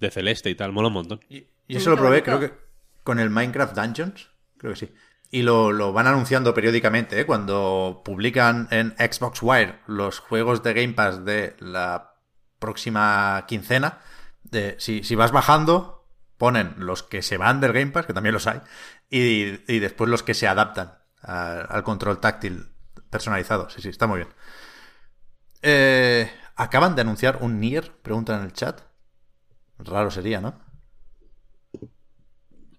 de 0.00 0.10
celeste 0.10 0.50
y 0.50 0.54
tal. 0.54 0.72
Mola 0.72 0.88
un 0.88 0.94
montón. 0.94 1.20
Y, 1.28 1.44
y 1.66 1.76
eso 1.76 1.90
lo 1.90 1.96
probé, 1.96 2.22
creo 2.22 2.38
que 2.40 2.52
con 3.02 3.18
el 3.18 3.30
Minecraft 3.30 3.74
Dungeons, 3.76 4.28
creo 4.58 4.74
que 4.74 4.78
sí. 4.78 4.88
Y 5.30 5.42
lo, 5.42 5.72
lo 5.72 5.92
van 5.92 6.06
anunciando 6.06 6.54
periódicamente, 6.54 7.20
¿eh? 7.20 7.26
cuando 7.26 8.02
publican 8.04 8.68
en 8.70 8.94
Xbox 8.98 9.40
Wire 9.42 9.74
los 9.86 10.20
juegos 10.20 10.62
de 10.62 10.72
Game 10.74 10.94
Pass 10.94 11.24
de 11.24 11.54
la 11.58 12.14
próxima 12.58 13.44
quincena. 13.48 13.98
De, 14.44 14.76
si, 14.78 15.02
si 15.04 15.14
vas 15.14 15.30
bajando, 15.32 15.97
ponen 16.38 16.74
los 16.78 17.02
que 17.02 17.22
se 17.22 17.36
van 17.36 17.60
del 17.60 17.72
Game 17.72 17.92
Pass, 17.92 18.06
que 18.06 18.14
también 18.14 18.32
los 18.34 18.46
hay, 18.46 18.60
y, 19.10 19.60
y 19.72 19.78
después 19.80 20.10
los 20.10 20.22
que 20.22 20.34
se 20.34 20.48
adaptan 20.48 20.94
a- 21.22 21.60
al 21.62 21.82
control 21.84 22.20
táctil 22.20 22.70
personalizado. 23.10 23.70
Sí, 23.70 23.82
sí, 23.82 23.88
está 23.90 24.06
muy 24.06 24.18
bien. 24.18 24.28
Eh, 25.62 26.30
Acaban 26.56 26.96
de 26.96 27.02
anunciar 27.02 27.38
un 27.40 27.60
Nier, 27.60 27.92
preguntan 28.02 28.40
en 28.40 28.46
el 28.46 28.52
chat. 28.52 28.80
Raro 29.78 30.10
sería, 30.10 30.40
¿no? 30.40 30.58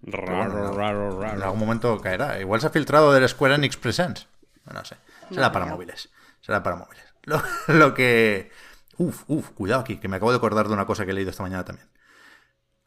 Raro, 0.02 0.72
raro, 0.72 1.10
En 1.12 1.20
raro. 1.22 1.44
algún 1.44 1.60
momento 1.60 1.98
caerá. 2.00 2.40
Igual 2.40 2.60
se 2.60 2.66
ha 2.66 2.70
filtrado 2.70 3.12
del 3.12 3.28
Square 3.28 3.54
Enix 3.56 3.76
Presents. 3.76 4.26
No 4.72 4.84
sé. 4.84 4.96
Será 5.30 5.52
para 5.52 5.66
móviles. 5.66 6.08
Será 6.40 6.62
para 6.62 6.76
móviles. 6.76 7.04
Lo, 7.24 7.42
lo 7.68 7.92
que. 7.94 8.50
Uf, 8.96 9.24
uf, 9.28 9.50
cuidado 9.50 9.82
aquí, 9.82 9.98
que 9.98 10.08
me 10.08 10.16
acabo 10.16 10.30
de 10.30 10.38
acordar 10.38 10.68
de 10.68 10.74
una 10.74 10.86
cosa 10.86 11.04
que 11.04 11.10
he 11.10 11.14
leído 11.14 11.30
esta 11.30 11.42
mañana 11.42 11.64
también. 11.66 11.86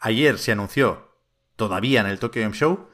Ayer 0.06 0.38
se 0.38 0.52
anunció, 0.52 1.16
todavía 1.56 2.02
en 2.02 2.08
el 2.08 2.20
Tokyo 2.20 2.42
Game 2.42 2.54
Show, 2.54 2.90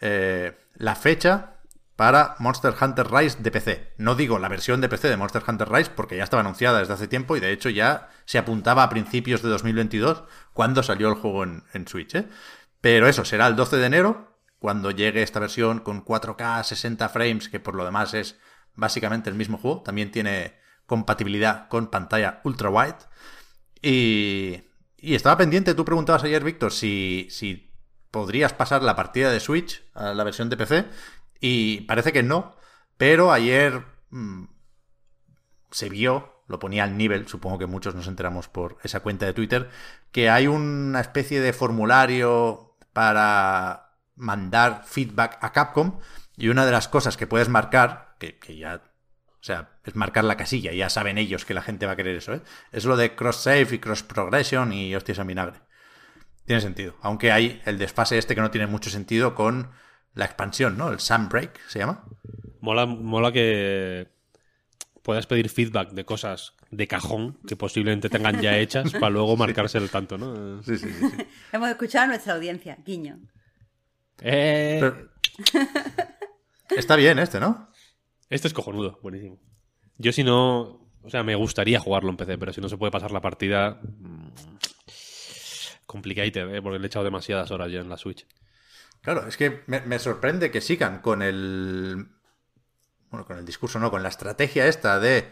eh, 0.00 0.56
la 0.76 0.94
fecha 0.94 1.56
para 1.96 2.36
Monster 2.38 2.72
Hunter 2.80 3.10
Rise 3.10 3.38
de 3.40 3.50
PC. 3.50 3.94
No 3.98 4.14
digo 4.14 4.38
la 4.38 4.48
versión 4.48 4.80
de 4.80 4.88
PC 4.88 5.08
de 5.08 5.16
Monster 5.16 5.42
Hunter 5.44 5.68
Rise 5.68 5.90
porque 5.90 6.16
ya 6.16 6.22
estaba 6.22 6.42
anunciada 6.42 6.78
desde 6.78 6.94
hace 6.94 7.08
tiempo 7.08 7.36
y 7.36 7.40
de 7.40 7.50
hecho 7.50 7.70
ya 7.70 8.08
se 8.24 8.38
apuntaba 8.38 8.84
a 8.84 8.88
principios 8.88 9.42
de 9.42 9.48
2022 9.48 10.22
cuando 10.52 10.84
salió 10.84 11.08
el 11.08 11.16
juego 11.16 11.42
en, 11.42 11.88
Switch. 11.88 12.14
¿eh? 12.14 12.28
Pero 12.80 13.08
eso 13.08 13.24
será 13.24 13.48
el 13.48 13.56
12 13.56 13.76
de 13.78 13.86
enero 13.86 14.38
cuando 14.60 14.92
llegue 14.92 15.24
esta 15.24 15.40
versión 15.40 15.80
con 15.80 16.04
4K 16.04 16.62
60 16.62 17.08
frames 17.08 17.48
que 17.48 17.58
por 17.58 17.74
lo 17.74 17.84
demás 17.84 18.14
es 18.14 18.38
básicamente 18.76 19.28
el 19.28 19.34
mismo 19.34 19.58
juego. 19.58 19.82
También 19.82 20.12
tiene 20.12 20.54
compatibilidad 20.86 21.66
con 21.66 21.88
pantalla 21.88 22.40
ultra 22.44 22.70
wide. 22.70 22.94
Y, 23.82 24.62
y 25.04 25.14
estaba 25.14 25.36
pendiente, 25.36 25.74
tú 25.74 25.84
preguntabas 25.84 26.24
ayer, 26.24 26.42
Víctor, 26.42 26.72
si, 26.72 27.26
si 27.30 27.70
podrías 28.10 28.52
pasar 28.52 28.82
la 28.82 28.96
partida 28.96 29.30
de 29.30 29.40
Switch 29.40 29.84
a 29.92 30.14
la 30.14 30.24
versión 30.24 30.48
de 30.48 30.56
PC. 30.56 30.86
Y 31.40 31.82
parece 31.82 32.12
que 32.12 32.22
no, 32.22 32.56
pero 32.96 33.32
ayer 33.32 33.84
mm, 34.10 34.44
se 35.70 35.88
vio, 35.88 36.42
lo 36.46 36.58
ponía 36.58 36.84
al 36.84 36.96
nivel, 36.96 37.28
supongo 37.28 37.58
que 37.58 37.66
muchos 37.66 37.94
nos 37.94 38.06
enteramos 38.06 38.48
por 38.48 38.78
esa 38.82 39.00
cuenta 39.00 39.26
de 39.26 39.34
Twitter, 39.34 39.68
que 40.10 40.30
hay 40.30 40.46
una 40.46 41.00
especie 41.00 41.40
de 41.40 41.52
formulario 41.52 42.76
para 42.92 43.98
mandar 44.16 44.84
feedback 44.86 45.38
a 45.40 45.52
Capcom 45.52 45.98
y 46.36 46.48
una 46.48 46.64
de 46.64 46.72
las 46.72 46.88
cosas 46.88 47.16
que 47.16 47.26
puedes 47.26 47.48
marcar, 47.48 48.14
que, 48.18 48.38
que 48.38 48.56
ya, 48.56 48.80
o 49.44 49.46
sea, 49.46 49.68
es 49.84 49.94
marcar 49.94 50.24
la 50.24 50.38
casilla, 50.38 50.72
ya 50.72 50.88
saben 50.88 51.18
ellos 51.18 51.44
que 51.44 51.52
la 51.52 51.60
gente 51.60 51.84
va 51.84 51.92
a 51.92 51.96
querer 51.96 52.16
eso, 52.16 52.32
¿eh? 52.32 52.40
es 52.72 52.86
lo 52.86 52.96
de 52.96 53.14
cross-save 53.14 53.68
y 53.74 53.78
cross-progression 53.78 54.72
y 54.72 54.94
hostias 54.96 55.18
en 55.18 55.26
vinagre. 55.26 55.60
Tiene 56.46 56.62
sentido, 56.62 56.96
aunque 57.02 57.30
hay 57.30 57.60
el 57.66 57.76
desfase 57.76 58.16
este 58.16 58.34
que 58.34 58.40
no 58.40 58.50
tiene 58.50 58.66
mucho 58.66 58.88
sentido 58.88 59.34
con 59.34 59.70
la 60.14 60.24
expansión, 60.24 60.78
¿no? 60.78 60.88
El 60.90 60.98
Sunbreak 60.98 61.60
se 61.68 61.80
llama. 61.80 62.06
Mola, 62.62 62.86
mola 62.86 63.32
que 63.32 64.08
puedas 65.02 65.26
pedir 65.26 65.50
feedback 65.50 65.90
de 65.90 66.06
cosas 66.06 66.54
de 66.70 66.88
cajón 66.88 67.38
que 67.46 67.54
posiblemente 67.54 68.08
tengan 68.08 68.40
ya 68.40 68.56
hechas 68.56 68.92
para 68.92 69.10
luego 69.10 69.36
marcarse 69.36 69.76
el 69.76 69.90
tanto, 69.90 70.16
¿no? 70.16 70.62
Sí, 70.62 70.78
sí, 70.78 70.88
sí. 70.90 71.06
sí. 71.10 71.26
Hemos 71.52 71.68
escuchado 71.68 72.04
a 72.04 72.08
nuestra 72.08 72.32
audiencia, 72.32 72.78
guiño. 72.82 73.18
Eh, 74.22 74.78
Pero- 74.80 75.10
Está 76.70 76.96
bien 76.96 77.18
este, 77.18 77.40
¿no? 77.40 77.68
Este 78.30 78.48
es 78.48 78.54
cojonudo, 78.54 78.98
buenísimo. 79.02 79.38
Yo 79.98 80.12
si 80.12 80.24
no... 80.24 80.80
O 81.02 81.10
sea, 81.10 81.22
me 81.22 81.34
gustaría 81.34 81.78
jugarlo 81.78 82.10
en 82.10 82.16
PC, 82.16 82.38
pero 82.38 82.52
si 82.52 82.60
no 82.60 82.68
se 82.68 82.78
puede 82.78 82.90
pasar 82.92 83.10
la 83.12 83.20
partida... 83.20 83.80
mm, 83.82 84.28
Complicated, 85.86 86.54
¿eh? 86.54 86.62
Porque 86.62 86.78
le 86.78 86.84
he 86.84 86.88
echado 86.88 87.04
demasiadas 87.04 87.50
horas 87.50 87.70
ya 87.70 87.80
en 87.80 87.88
la 87.88 87.96
Switch. 87.96 88.26
Claro, 89.00 89.28
es 89.28 89.36
que 89.36 89.62
me, 89.66 89.80
me 89.82 89.98
sorprende 89.98 90.50
que 90.50 90.60
sigan 90.60 91.00
con 91.00 91.22
el. 91.22 92.08
Bueno, 93.10 93.26
con 93.26 93.38
el 93.38 93.44
discurso, 93.44 93.78
no, 93.78 93.90
con 93.90 94.02
la 94.02 94.08
estrategia 94.08 94.66
esta 94.66 94.98
de 94.98 95.28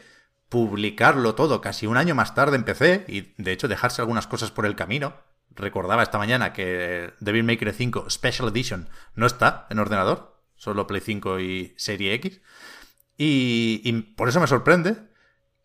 publicarlo 0.49 1.35
todo 1.35 1.61
casi 1.63 1.87
un 1.87 1.97
año 1.97 2.15
más 2.15 2.35
tarde 2.35 2.57
en 2.57 2.65
PC 2.65 3.07
y 3.09 3.33
de 3.43 3.53
hecho 3.53 3.67
dejarse 3.67 4.03
algunas 4.03 4.27
cosas 4.27 4.51
por 4.51 4.67
el 4.67 4.77
camino. 4.77 5.17
Recordaba 5.51 6.03
esta 6.03 6.19
mañana 6.19 6.53
que 6.53 7.13
Devil 7.21 7.45
May 7.45 7.57
Cry 7.57 7.73
5 7.73 8.11
Special 8.11 8.49
Edition 8.51 8.89
no 9.15 9.27
está 9.27 9.67
en 9.71 9.79
ordenador, 9.79 10.39
solo 10.55 10.87
Play 10.87 11.01
5 11.01 11.41
y 11.41 11.75
Serie 11.77 12.15
X. 12.15 12.41
Y, 13.17 13.93
por 14.17 14.29
eso 14.29 14.41
me 14.41 14.47
sorprende 14.47 14.97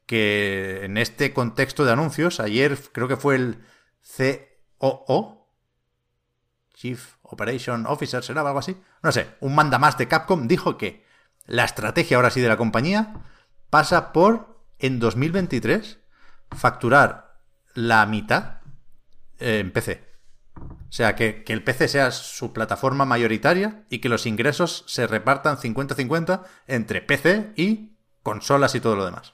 que 0.05 0.85
en 0.85 0.97
este 0.97 1.33
contexto 1.33 1.85
de 1.85 1.91
anuncios, 1.91 2.39
ayer 2.39 2.77
creo 2.91 3.07
que 3.07 3.17
fue 3.17 3.35
el 3.35 3.63
COO, 4.77 5.49
Chief 6.73 7.15
Operation 7.23 7.85
Officer, 7.87 8.23
¿será 8.23 8.41
algo 8.41 8.59
así? 8.59 8.77
No 9.01 9.11
sé, 9.11 9.27
un 9.39 9.55
mandamás 9.55 9.97
de 9.97 10.07
Capcom 10.07 10.47
dijo 10.47 10.77
que 10.77 11.03
la 11.45 11.65
estrategia 11.65 12.17
ahora 12.17 12.29
sí 12.29 12.39
de 12.39 12.49
la 12.49 12.57
compañía 12.57 13.15
pasa 13.69 14.13
por, 14.13 14.61
en 14.79 14.99
2023, 14.99 15.99
facturar 16.51 17.39
la 17.73 18.05
mitad 18.05 18.61
eh, 19.39 19.59
en 19.59 19.71
PC. 19.71 20.06
O 20.89 20.91
sea, 20.91 21.15
que, 21.15 21.43
que 21.43 21.53
el 21.53 21.63
PC 21.63 21.87
sea 21.89 22.11
su 22.11 22.53
plataforma 22.53 23.03
mayoritaria 23.05 23.83
y 23.89 23.99
que 23.99 24.07
los 24.09 24.25
ingresos 24.25 24.83
se 24.87 25.05
repartan 25.05 25.57
50-50 25.57 26.43
entre 26.67 27.01
PC 27.01 27.51
y 27.57 27.91
consolas 28.23 28.73
y 28.75 28.79
todo 28.79 28.95
lo 28.95 29.05
demás. 29.05 29.33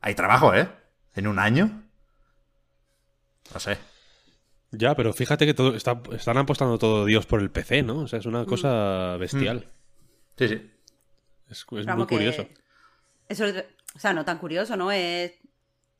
Hay 0.00 0.14
trabajo, 0.14 0.54
¿eh? 0.54 0.68
En 1.14 1.26
un 1.26 1.38
año. 1.38 1.82
No 3.52 3.60
sé. 3.60 3.78
Ya, 4.70 4.94
pero 4.94 5.12
fíjate 5.14 5.46
que 5.46 5.54
todo, 5.54 5.74
está- 5.74 6.00
están 6.12 6.36
apostando 6.36 6.78
todo 6.78 7.06
Dios 7.06 7.24
por 7.24 7.40
el 7.40 7.50
PC, 7.50 7.82
¿no? 7.82 8.00
O 8.00 8.06
sea, 8.08 8.18
es 8.18 8.26
una 8.26 8.44
cosa 8.44 9.16
bestial. 9.16 9.66
Sí, 10.36 10.48
sí. 10.48 10.70
Es, 11.48 11.64
es 11.72 11.86
muy 11.96 12.06
curioso. 12.06 12.46
Eso, 13.28 13.46
es- 13.46 13.64
o 13.94 13.98
sea, 13.98 14.12
no 14.12 14.24
tan 14.26 14.36
curioso, 14.38 14.76
¿no? 14.76 14.92
Es 14.92 15.32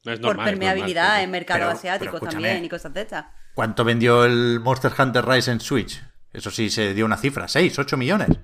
No 0.05 0.12
es 0.12 0.20
por 0.20 0.36
es 0.39 0.45
permeabilidad 0.45 1.03
normal, 1.05 1.18
sí, 1.18 1.24
en 1.24 1.30
Pero- 1.30 1.99
pero 1.99 2.11
escúchame. 2.18 2.32
también 2.49 2.64
y 2.64 2.68
cosas 2.68 2.93
de 2.93 3.01
estas. 3.01 3.24
¿Cuánto 3.59 3.82
vendió 3.82 4.24
el 4.24 4.61
Monster 4.61 4.92
Hunter 4.96 5.26
Rise 5.26 5.50
en 5.50 5.59
Switch? 5.59 6.00
Eso 6.32 6.48
sí 6.52 6.70
se 6.70 6.94
dio 6.94 7.04
una 7.04 7.16
cifra. 7.16 7.46
¿6, 7.46 7.76
8 7.76 7.96
millones? 7.96 8.28
Una 8.28 8.38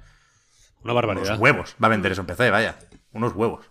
Unos 0.82 0.94
barbaridad. 0.96 1.38
huevos. 1.38 1.76
Va 1.80 1.86
a 1.86 1.90
vender 1.90 2.10
eso 2.10 2.22
en 2.22 2.26
PC, 2.26 2.50
vaya. 2.50 2.80
Unos 3.12 3.32
huevos. 3.32 3.70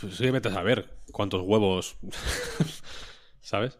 Pues 0.00 0.16
sí, 0.16 0.30
vete 0.30 0.48
a 0.48 0.54
saber 0.54 1.02
cuántos 1.12 1.42
huevos. 1.42 1.98
¿Sabes? 3.42 3.78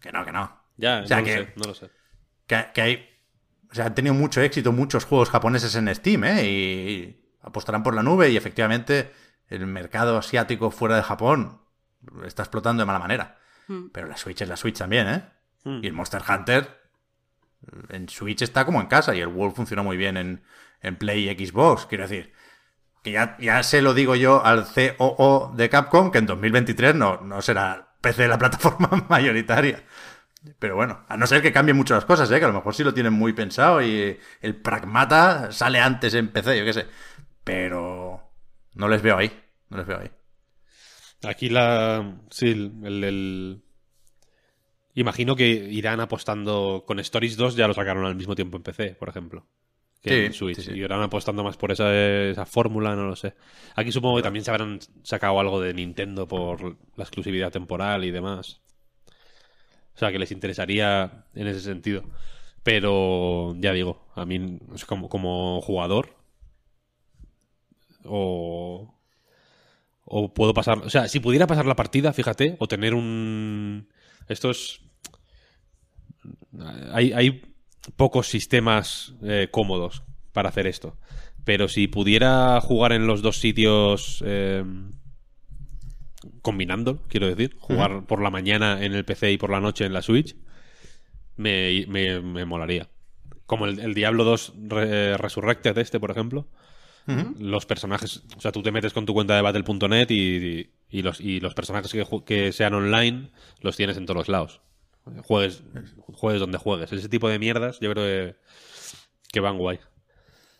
Que 0.00 0.12
no, 0.12 0.24
que 0.24 0.30
no. 0.30 0.60
Ya, 0.76 1.00
O 1.02 1.06
sea, 1.08 1.18
no 1.18 1.24
que- 1.24 1.38
lo 1.38 1.44
sé, 1.44 1.52
no 1.56 1.64
lo 1.64 1.74
sé. 1.74 1.90
Que, 2.46 2.66
que 2.72 2.80
hay. 2.80 3.08
O 3.72 3.74
sea, 3.74 3.86
han 3.86 3.96
tenido 3.96 4.14
mucho 4.14 4.42
éxito 4.42 4.70
muchos 4.70 5.06
juegos 5.06 5.28
japoneses 5.28 5.74
en 5.74 5.92
Steam, 5.92 6.22
¿eh? 6.22 6.44
Y 6.46 7.32
apostarán 7.42 7.82
por 7.82 7.96
la 7.96 8.04
nube 8.04 8.30
y 8.30 8.36
efectivamente 8.36 9.12
el 9.48 9.66
mercado 9.66 10.16
asiático 10.16 10.70
fuera 10.70 10.94
de 10.94 11.02
Japón 11.02 11.62
está 12.24 12.44
explotando 12.44 12.82
de 12.82 12.86
mala 12.86 13.00
manera. 13.00 13.40
Mm. 13.68 13.88
Pero 13.92 14.06
la 14.06 14.16
Switch 14.16 14.40
es 14.42 14.48
la 14.48 14.56
Switch 14.56 14.78
también, 14.78 15.08
¿eh? 15.08 15.22
Mm. 15.64 15.84
Y 15.84 15.86
el 15.86 15.92
Monster 15.92 16.22
Hunter 16.28 16.84
en 17.88 18.08
Switch 18.08 18.42
está 18.42 18.64
como 18.64 18.80
en 18.80 18.86
casa 18.86 19.14
y 19.14 19.20
el 19.20 19.28
World 19.28 19.56
funcionó 19.56 19.84
muy 19.84 19.96
bien 19.96 20.16
en, 20.16 20.42
en 20.80 20.96
Play 20.96 21.28
y 21.28 21.46
Xbox. 21.46 21.86
Quiero 21.86 22.06
decir, 22.06 22.32
que 23.02 23.12
ya, 23.12 23.36
ya 23.38 23.62
se 23.62 23.82
lo 23.82 23.94
digo 23.94 24.16
yo 24.16 24.44
al 24.44 24.66
COO 24.66 25.52
de 25.54 25.68
Capcom 25.68 26.10
que 26.10 26.18
en 26.18 26.26
2023 26.26 26.94
no, 26.94 27.20
no 27.20 27.42
será 27.42 27.94
PC 28.00 28.28
la 28.28 28.38
plataforma 28.40 29.06
mayoritaria. 29.08 29.82
Pero 30.58 30.76
bueno, 30.76 31.04
a 31.08 31.16
no 31.16 31.26
ser 31.26 31.40
que 31.40 31.52
cambien 31.52 31.76
mucho 31.76 31.94
las 31.94 32.04
cosas, 32.04 32.30
¿eh? 32.30 32.38
que 32.38 32.44
a 32.44 32.48
lo 32.48 32.54
mejor 32.54 32.74
sí 32.74 32.84
lo 32.84 32.92
tienen 32.92 33.14
muy 33.14 33.32
pensado 33.32 33.80
y 33.80 34.18
el 34.42 34.56
pragmata 34.56 35.50
sale 35.52 35.80
antes 35.80 36.12
en 36.12 36.28
PC, 36.28 36.58
yo 36.58 36.64
qué 36.66 36.72
sé. 36.74 36.86
Pero 37.44 38.30
no 38.74 38.88
les 38.88 39.00
veo 39.00 39.16
ahí, 39.16 39.32
no 39.70 39.78
les 39.78 39.86
veo 39.86 40.00
ahí. 40.00 40.10
Aquí 41.26 41.48
la. 41.48 42.18
Sí, 42.30 42.50
el, 42.50 43.04
el- 43.04 43.62
Imagino 44.94 45.34
que 45.34 45.46
irán 45.48 46.00
apostando. 46.00 46.84
Con 46.86 47.00
Stories 47.00 47.36
2 47.36 47.56
ya 47.56 47.66
lo 47.66 47.74
sacaron 47.74 48.04
al 48.06 48.14
mismo 48.14 48.34
tiempo 48.34 48.56
en 48.56 48.62
PC, 48.62 48.94
por 48.94 49.08
ejemplo. 49.08 49.46
Que 50.00 50.10
Sí, 50.10 50.16
en 50.26 50.32
Switch. 50.34 50.56
sí, 50.58 50.62
sí. 50.62 50.70
Y 50.72 50.82
irán 50.84 51.02
apostando 51.02 51.42
más 51.42 51.56
por 51.56 51.72
esa, 51.72 51.92
esa 52.30 52.46
fórmula, 52.46 52.94
no 52.94 53.04
lo 53.06 53.16
sé. 53.16 53.34
Aquí 53.74 53.90
supongo 53.90 54.16
que 54.18 54.22
también 54.22 54.44
se 54.44 54.50
habrán 54.50 54.78
sacado 55.02 55.40
algo 55.40 55.60
de 55.60 55.74
Nintendo 55.74 56.28
por 56.28 56.76
la 56.96 57.04
exclusividad 57.04 57.50
temporal 57.50 58.04
y 58.04 58.10
demás. 58.12 58.60
O 59.94 59.98
sea, 59.98 60.12
que 60.12 60.18
les 60.18 60.30
interesaría 60.30 61.24
en 61.34 61.46
ese 61.48 61.60
sentido. 61.60 62.04
Pero 62.62 63.54
ya 63.58 63.72
digo, 63.72 64.06
a 64.14 64.24
mí 64.24 64.58
como 65.18 65.60
jugador. 65.60 66.14
O. 68.04 68.93
O 70.04 70.32
puedo 70.34 70.52
pasar. 70.54 70.78
O 70.78 70.90
sea, 70.90 71.08
si 71.08 71.20
pudiera 71.20 71.46
pasar 71.46 71.66
la 71.66 71.76
partida, 71.76 72.12
fíjate, 72.12 72.56
o 72.58 72.68
tener 72.68 72.94
un. 72.94 73.88
Esto 74.28 74.50
es. 74.50 74.80
Hay, 76.92 77.12
hay 77.12 77.42
pocos 77.96 78.28
sistemas 78.28 79.14
eh, 79.22 79.48
cómodos 79.50 80.02
para 80.32 80.48
hacer 80.48 80.66
esto. 80.66 80.96
Pero 81.44 81.68
si 81.68 81.88
pudiera 81.88 82.60
jugar 82.60 82.92
en 82.92 83.06
los 83.06 83.22
dos 83.22 83.38
sitios. 83.38 84.22
eh, 84.26 84.64
combinando, 86.42 87.02
quiero 87.08 87.26
decir. 87.26 87.56
Jugar 87.58 88.06
por 88.06 88.22
la 88.22 88.30
mañana 88.30 88.84
en 88.84 88.92
el 88.94 89.04
PC 89.04 89.32
y 89.32 89.38
por 89.38 89.50
la 89.50 89.60
noche 89.60 89.84
en 89.84 89.92
la 89.92 90.02
Switch. 90.02 90.36
Me, 91.36 91.84
me, 91.88 92.20
me 92.20 92.44
molaría. 92.44 92.88
Como 93.46 93.66
el, 93.66 93.78
el 93.80 93.94
Diablo 93.94 94.24
2 94.24 94.54
Re- 94.68 95.16
Resurrected 95.18 95.76
este, 95.78 96.00
por 96.00 96.10
ejemplo 96.10 96.48
los 97.06 97.66
personajes, 97.66 98.22
o 98.36 98.40
sea, 98.40 98.52
tú 98.52 98.62
te 98.62 98.72
metes 98.72 98.92
con 98.92 99.06
tu 99.06 99.12
cuenta 99.12 99.36
de 99.36 99.42
battle.net 99.42 100.06
y, 100.10 100.70
y 100.88 101.02
los, 101.02 101.20
y 101.20 101.40
los 101.40 101.54
personajes 101.54 101.92
que, 101.92 102.06
que 102.24 102.52
sean 102.52 102.74
online 102.74 103.30
los 103.60 103.76
tienes 103.76 103.96
en 103.96 104.06
todos 104.06 104.16
los 104.16 104.28
lados. 104.28 104.60
Juegues, 105.22 105.62
juegues 106.12 106.40
donde 106.40 106.56
juegues. 106.58 106.92
Ese 106.92 107.08
tipo 107.08 107.28
de 107.28 107.38
mierdas 107.38 107.78
yo 107.80 107.90
creo 107.92 108.04
que, 108.04 108.36
que 109.30 109.40
van 109.40 109.58
guay. 109.58 109.78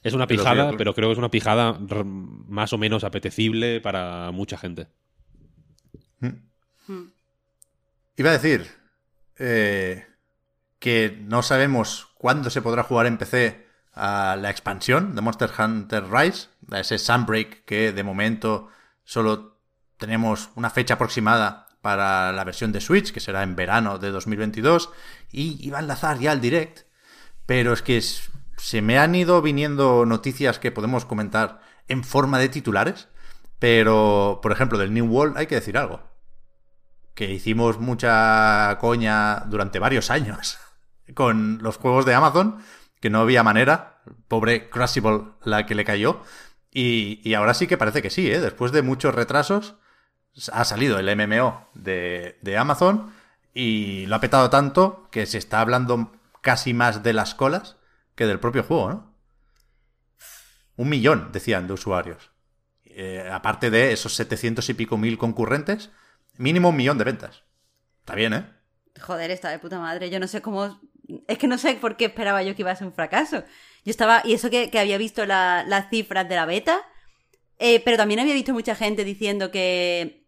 Es 0.03 0.13
una 0.13 0.27
pijada, 0.27 0.77
pero 0.77 0.95
creo 0.95 1.09
que 1.09 1.13
es 1.13 1.19
una 1.19 1.31
pijada 1.31 1.79
más 1.79 2.75
o 2.75 2.79
menos 2.79 3.05
apetecible 3.05 3.81
para 3.81 4.31
mucha 4.33 4.59
gente. 4.59 4.89
Iba 8.17 8.31
a 8.31 8.35
decir 8.35 8.67
eh, 9.39 10.07
que 10.79 11.19
no 11.23 11.43
sabemos 11.43 12.09
cuándo 12.19 12.51
se 12.51 12.61
podrá 12.61 12.83
jugar 12.83 13.07
en 13.07 13.17
PC 13.17 13.64
a 13.95 14.37
la 14.41 14.51
expansión 14.51 15.15
de 15.15 15.21
Monster 15.21 15.51
Hunter 15.59 16.05
Rise, 16.11 16.49
a 16.71 16.81
ese 16.81 16.99
Sunbreak 16.99 17.65
que 17.65 17.93
de 17.93 18.03
momento 18.03 18.69
solo 19.05 19.59
tenemos 19.99 20.51
una 20.55 20.71
fecha 20.71 20.95
aproximada 20.95 21.67
para 21.81 22.33
la 22.33 22.45
versión 22.45 22.73
de 22.73 22.81
Switch, 22.81 23.13
que 23.13 23.21
será 23.21 23.43
en 23.43 23.57
verano 23.57 23.99
de 23.99 24.11
2022, 24.11 24.91
y 25.31 25.59
iba 25.67 25.79
a 25.79 25.83
enlazar 25.83 26.19
ya 26.19 26.33
el 26.33 26.41
direct, 26.41 26.87
pero 27.47 27.73
es 27.73 27.83
que 27.83 28.01
se 28.01 28.83
me 28.83 28.99
han 28.99 29.15
ido 29.15 29.43
viniendo 29.43 30.07
noticias 30.07 30.59
que 30.59 30.73
podemos 30.73 31.05
comentar 31.05 31.61
en 31.89 32.03
forma 32.03 32.39
de 32.39 32.49
titulares, 32.49 33.09
pero 33.59 34.41
por 34.43 34.53
ejemplo 34.53 34.79
del 34.79 34.95
New 34.95 35.07
World 35.07 35.37
hay 35.37 35.47
que 35.47 35.57
decir 35.57 35.77
algo 35.77 36.15
que 37.15 37.31
hicimos 37.31 37.79
mucha 37.79 38.77
coña 38.81 39.45
durante 39.47 39.79
varios 39.79 40.11
años 40.11 40.59
con 41.15 41.59
los 41.63 41.77
juegos 41.77 42.05
de 42.05 42.15
Amazon, 42.15 42.59
que 43.05 43.11
no 43.11 43.21
había 43.21 43.43
manera, 43.43 43.99
pobre 44.29 44.71
Crushable 44.71 45.33
la 45.45 45.67
que 45.67 45.75
le 45.75 45.85
cayó, 45.85 46.23
y, 46.73 47.21
y 47.23 47.35
ahora 47.35 47.53
sí 47.53 47.67
que 47.67 47.77
parece 47.77 48.01
que 48.01 48.09
sí, 48.09 48.33
¿eh? 48.33 48.41
después 48.41 48.73
de 48.73 48.81
muchos 48.81 49.15
retrasos 49.15 49.75
ha 50.51 50.65
salido 50.65 50.99
el 50.99 51.15
MMO 51.15 51.69
de, 51.75 52.39
de 52.41 52.57
Amazon 52.57 53.13
y 53.53 54.07
lo 54.07 54.17
ha 54.17 54.21
petado 54.21 54.49
tanto 54.49 55.07
que 55.11 55.27
se 55.27 55.37
está 55.37 55.61
hablando 55.61 56.13
casi 56.41 56.73
más 56.73 57.03
de 57.03 57.13
las 57.13 57.35
colas 57.35 57.77
que 58.15 58.25
del 58.25 58.41
propio 58.41 58.63
juego, 58.63 58.89
¿no? 58.89 59.15
Un 60.77 60.89
millón, 60.89 61.29
decían, 61.31 61.67
de 61.67 61.75
usuarios. 61.75 62.31
Eh, 62.87 63.29
aparte 63.31 63.69
de 63.69 63.93
esos 63.93 64.15
700 64.15 64.67
y 64.71 64.73
pico 64.73 64.97
mil 64.97 65.19
concurrentes, 65.19 65.91
mínimo 66.39 66.71
un 66.71 66.77
millón 66.77 66.97
de 66.97 67.05
ventas. 67.05 67.43
Está 68.01 68.15
bien, 68.15 68.33
¿eh? 68.33 68.51
Joder, 68.99 69.31
está 69.31 69.51
de 69.51 69.59
puta 69.59 69.79
madre. 69.79 70.09
Yo 70.09 70.19
no 70.19 70.27
sé 70.27 70.41
cómo. 70.41 70.81
Es 71.29 71.39
que 71.39 71.47
no 71.47 71.59
sé 71.59 71.75
por 71.75 71.97
qué 71.97 72.07
esperaba 72.07 72.43
yo 72.43 72.55
que 72.55 72.63
iba 72.63 72.71
a 72.71 72.77
ser 72.77 72.87
un 72.87 72.93
fracaso. 72.95 73.43
Yo 73.85 73.91
estaba. 73.91 74.23
Y 74.25 74.33
eso 74.35 74.49
que, 74.51 74.71
que 74.71 74.79
había 74.79 74.97
visto 74.99 75.27
la- 75.27 75.65
las 75.67 75.91
cifras 75.91 76.29
de 76.29 76.35
la 76.37 76.47
beta. 76.47 76.81
eh, 77.59 77.81
pero 77.85 77.97
también 77.97 78.19
había 78.21 78.35
visto 78.35 78.53
mucha 78.53 78.75
gente 78.75 79.05
diciendo 79.05 79.51
que 79.53 80.25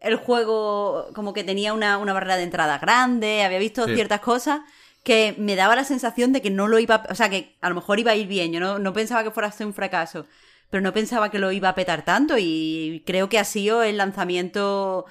el 0.00 0.14
juego 0.16 1.08
como 1.14 1.32
que 1.34 1.42
tenía 1.44 1.72
una, 1.74 1.98
una 1.98 2.12
barrera 2.12 2.36
de 2.36 2.44
entrada 2.44 2.78
grande. 2.78 3.42
Había 3.42 3.58
visto 3.58 3.86
Sí. 3.86 3.94
ciertas 3.94 4.20
cosas 4.20 4.60
que 5.02 5.34
me 5.38 5.56
daba 5.56 5.74
la 5.76 5.84
sensación 5.84 6.32
de 6.32 6.40
que 6.42 6.50
no 6.50 6.68
lo 6.68 6.78
iba. 6.78 7.04
O 7.10 7.14
sea, 7.14 7.28
que 7.28 7.56
a 7.60 7.68
lo 7.70 7.74
mejor 7.74 7.98
iba 7.98 8.12
a 8.12 8.16
ir 8.16 8.28
bien. 8.28 8.52
Yo 8.52 8.60
no, 8.60 8.78
no 8.78 8.92
pensaba 8.92 9.24
que 9.24 9.30
fuera 9.30 9.48
a 9.48 9.52
ser 9.52 9.66
un 9.66 9.74
fracaso. 9.74 10.26
Pero 10.70 10.80
no 10.82 10.92
pensaba 10.92 11.30
que 11.30 11.38
lo 11.40 11.50
iba 11.50 11.68
a 11.70 11.74
petar 11.74 12.04
tanto. 12.04 12.36
Y 12.38 13.02
creo 13.06 13.28
que 13.28 13.38
ha 13.38 13.44
sido 13.44 13.82
el 13.82 13.96
lanzamiento 13.96 15.06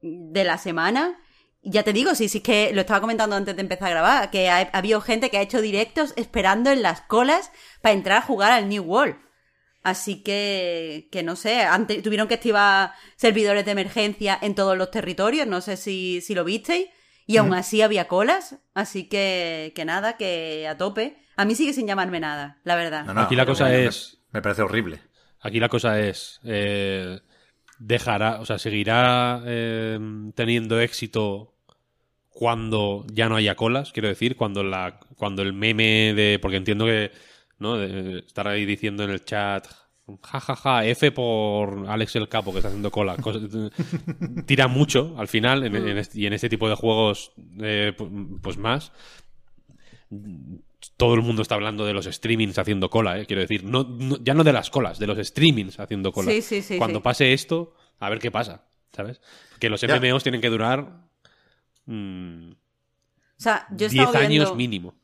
de 0.00 0.44
la 0.44 0.56
semana. 0.58 1.18
Y 1.66 1.70
Ya 1.70 1.82
te 1.82 1.92
digo, 1.94 2.14
sí, 2.14 2.28
sí, 2.28 2.38
es 2.38 2.44
que 2.44 2.72
lo 2.74 2.82
estaba 2.82 3.00
comentando 3.00 3.34
antes 3.36 3.56
de 3.56 3.62
empezar 3.62 3.88
a 3.88 3.90
grabar, 3.90 4.30
que 4.30 4.50
ha, 4.50 4.58
ha 4.58 4.78
habido 4.78 5.00
gente 5.00 5.30
que 5.30 5.38
ha 5.38 5.42
hecho 5.42 5.62
directos 5.62 6.12
esperando 6.16 6.70
en 6.70 6.82
las 6.82 7.00
colas 7.00 7.50
para 7.80 7.94
entrar 7.94 8.18
a 8.18 8.22
jugar 8.22 8.52
al 8.52 8.68
New 8.68 8.82
World. 8.84 9.16
Así 9.82 10.22
que, 10.22 11.08
que 11.12 11.22
no 11.22 11.36
sé, 11.36 11.62
ante- 11.62 12.00
tuvieron 12.02 12.26
que 12.28 12.34
activar 12.34 12.92
servidores 13.16 13.64
de 13.64 13.72
emergencia 13.72 14.38
en 14.40 14.54
todos 14.54 14.76
los 14.78 14.90
territorios, 14.90 15.46
no 15.46 15.60
sé 15.60 15.76
si, 15.76 16.20
si 16.22 16.34
lo 16.34 16.44
visteis, 16.44 16.86
y 17.26 17.38
aún 17.38 17.54
así 17.54 17.80
había 17.82 18.06
colas, 18.08 18.56
así 18.74 19.08
que, 19.08 19.72
que 19.74 19.84
nada, 19.86 20.16
que 20.18 20.68
a 20.68 20.76
tope. 20.76 21.16
A 21.36 21.44
mí 21.46 21.54
sigue 21.54 21.72
sin 21.72 21.86
llamarme 21.86 22.20
nada, 22.20 22.60
la 22.64 22.76
verdad. 22.76 23.04
No, 23.06 23.14
no, 23.14 23.22
Aquí 23.22 23.36
la 23.36 23.46
cosa 23.46 23.64
me- 23.64 23.86
es- 23.86 24.18
Me 24.32 24.42
parece 24.42 24.62
horrible. 24.62 25.00
Aquí 25.40 25.60
la 25.60 25.68
cosa 25.68 25.98
es. 26.00 26.40
eh, 26.44 27.20
dejará. 27.78 28.40
O 28.40 28.46
sea, 28.46 28.58
seguirá 28.58 29.42
eh, 29.46 29.98
teniendo 30.34 30.80
éxito 30.80 31.53
cuando 32.34 33.06
ya 33.12 33.28
no 33.30 33.36
haya 33.36 33.54
colas. 33.54 33.92
Quiero 33.92 34.08
decir, 34.08 34.36
cuando 34.36 34.62
la. 34.62 34.98
Cuando 35.16 35.40
el 35.42 35.52
meme 35.54 36.12
de. 36.14 36.38
Porque 36.42 36.56
entiendo 36.58 36.84
que. 36.84 37.10
¿No? 37.58 37.76
De 37.78 38.18
estar 38.18 38.46
ahí 38.48 38.66
diciendo 38.66 39.04
en 39.04 39.10
el 39.10 39.24
chat. 39.24 39.66
Ja, 40.22 40.38
ja, 40.40 40.54
ja, 40.56 40.84
F 40.84 41.12
por 41.12 41.86
Alex 41.88 42.16
el 42.16 42.28
Capo 42.28 42.50
que 42.52 42.58
está 42.58 42.68
haciendo 42.68 42.90
cola. 42.90 43.16
Cosa- 43.22 43.38
tira 44.44 44.68
mucho 44.68 45.14
al 45.16 45.28
final 45.28 45.64
en- 45.64 45.76
en 45.76 45.96
este- 45.96 46.20
y 46.20 46.26
en 46.26 46.34
este 46.34 46.50
tipo 46.50 46.68
de 46.68 46.74
juegos, 46.74 47.32
eh, 47.62 47.94
pu- 47.96 48.38
pues 48.42 48.58
más. 48.58 48.92
Todo 50.98 51.14
el 51.14 51.22
mundo 51.22 51.40
está 51.42 51.54
hablando 51.54 51.86
de 51.86 51.94
los 51.94 52.04
streamings 52.04 52.58
haciendo 52.58 52.90
cola, 52.90 53.18
eh, 53.18 53.26
quiero 53.26 53.40
decir. 53.40 53.64
No, 53.64 53.84
no- 53.84 54.18
ya 54.22 54.34
no 54.34 54.44
de 54.44 54.52
las 54.52 54.68
colas, 54.68 54.98
de 54.98 55.06
los 55.06 55.16
streamings 55.26 55.80
haciendo 55.80 56.12
cola. 56.12 56.30
Sí, 56.30 56.42
sí, 56.42 56.60
sí, 56.60 56.76
Cuando 56.76 57.02
pase 57.02 57.32
esto, 57.32 57.74
a 57.98 58.10
ver 58.10 58.18
qué 58.18 58.30
pasa, 58.30 58.66
¿sabes? 58.92 59.22
Que 59.58 59.70
los 59.70 59.80
Ya. 59.80 59.88
MMOs 59.98 60.22
tienen 60.22 60.42
que 60.42 60.50
durar 60.50 61.03
mm, 61.86 62.52
O 62.52 63.42
sea, 63.42 63.66
yo 63.70 63.86
he 63.86 63.90
10 63.90 63.92
estado 63.92 64.26
viendo... 64.26 64.44
años 64.44 64.56
mínimo. 64.56 64.94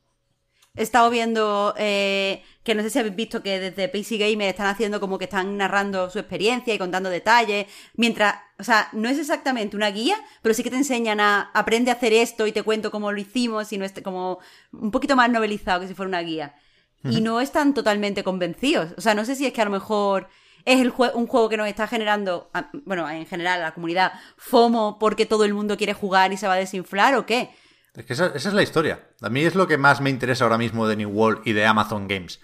He 0.76 0.82
estado 0.84 1.10
viendo 1.10 1.74
eh, 1.78 2.44
que 2.62 2.76
no 2.76 2.82
sé 2.82 2.90
si 2.90 2.98
habéis 3.00 3.16
visto 3.16 3.42
que 3.42 3.58
desde 3.58 3.88
PC 3.88 4.18
Gamer 4.18 4.48
están 4.48 4.68
haciendo 4.68 5.00
como 5.00 5.18
que 5.18 5.24
están 5.24 5.56
narrando 5.56 6.08
su 6.10 6.20
experiencia 6.20 6.72
y 6.72 6.78
contando 6.78 7.10
detalles. 7.10 7.66
Mientras, 7.94 8.36
o 8.56 8.62
sea, 8.62 8.88
no 8.92 9.08
es 9.08 9.18
exactamente 9.18 9.76
una 9.76 9.90
guía, 9.90 10.16
pero 10.42 10.54
sí 10.54 10.62
que 10.62 10.70
te 10.70 10.76
enseñan 10.76 11.18
a 11.18 11.50
aprende 11.54 11.90
a 11.90 11.94
hacer 11.94 12.12
esto 12.12 12.46
y 12.46 12.52
te 12.52 12.62
cuento 12.62 12.92
cómo 12.92 13.10
lo 13.10 13.18
hicimos 13.18 13.72
y 13.72 13.78
no 13.78 13.84
es 13.84 13.92
como 14.04 14.38
un 14.72 14.92
poquito 14.92 15.16
más 15.16 15.28
novelizado 15.28 15.80
que 15.80 15.88
si 15.88 15.94
fuera 15.94 16.08
una 16.08 16.22
guía. 16.22 16.54
Y 17.02 17.20
no 17.20 17.40
están 17.40 17.74
totalmente 17.74 18.22
convencidos. 18.22 18.92
O 18.96 19.00
sea, 19.00 19.14
no 19.14 19.24
sé 19.24 19.34
si 19.34 19.46
es 19.46 19.52
que 19.52 19.62
a 19.62 19.64
lo 19.64 19.70
mejor 19.70 20.28
es 20.64 20.80
el 20.80 20.92
jue- 20.92 21.12
un 21.14 21.26
juego 21.26 21.48
que 21.48 21.56
nos 21.56 21.68
está 21.68 21.86
generando, 21.86 22.50
bueno, 22.84 23.08
en 23.08 23.26
general 23.26 23.60
a 23.60 23.64
la 23.66 23.74
comunidad, 23.74 24.12
FOMO 24.36 24.98
porque 24.98 25.26
todo 25.26 25.44
el 25.44 25.54
mundo 25.54 25.76
quiere 25.76 25.94
jugar 25.94 26.32
y 26.32 26.36
se 26.36 26.46
va 26.46 26.54
a 26.54 26.58
desinflar 26.58 27.14
o 27.16 27.26
qué. 27.26 27.50
Es 27.94 28.04
que 28.06 28.12
esa, 28.12 28.26
esa 28.26 28.48
es 28.48 28.54
la 28.54 28.62
historia. 28.62 29.08
A 29.20 29.30
mí 29.30 29.42
es 29.44 29.54
lo 29.54 29.66
que 29.66 29.76
más 29.78 30.00
me 30.00 30.10
interesa 30.10 30.44
ahora 30.44 30.58
mismo 30.58 30.86
de 30.86 30.96
New 30.96 31.10
World 31.10 31.42
y 31.44 31.52
de 31.52 31.66
Amazon 31.66 32.06
Games. 32.08 32.40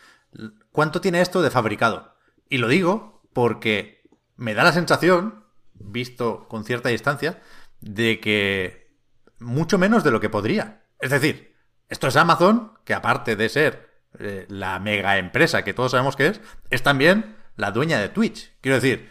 ¿Cuánto 0.73 1.01
tiene 1.01 1.21
esto 1.21 1.41
de 1.41 1.51
fabricado? 1.51 2.15
Y 2.49 2.59
lo 2.59 2.69
digo 2.69 3.23
porque 3.33 4.03
me 4.37 4.55
da 4.55 4.65
la 4.65 4.73
sensación, 4.73 5.45
visto 5.75 6.47
con 6.49 6.65
cierta 6.65 6.89
distancia, 6.89 7.41
de 7.81 8.19
que 8.21 8.97
mucho 9.39 9.79
menos 9.79 10.03
de 10.05 10.11
lo 10.11 10.21
que 10.21 10.31
podría. 10.31 10.83
Es 11.01 11.11
decir, 11.11 11.55
esto 11.89 12.09
es 12.09 12.17
Amazon, 12.17 12.73
que 12.85 12.95
aparte 12.95 13.37
de 13.37 13.49
ser 13.49 13.91
eh, 14.19 14.47
la 14.49 14.79
mega 14.81 15.19
empresa 15.19 15.63
que 15.63 15.75
todos 15.75 15.93
sabemos 15.93 16.17
que 16.17 16.27
es, 16.29 16.41
es 16.71 16.83
también 16.83 17.37
la 17.57 17.71
dueña 17.73 17.99
de 17.99 18.09
Twitch. 18.09 18.53
Quiero 18.61 18.77
decir, 18.81 19.11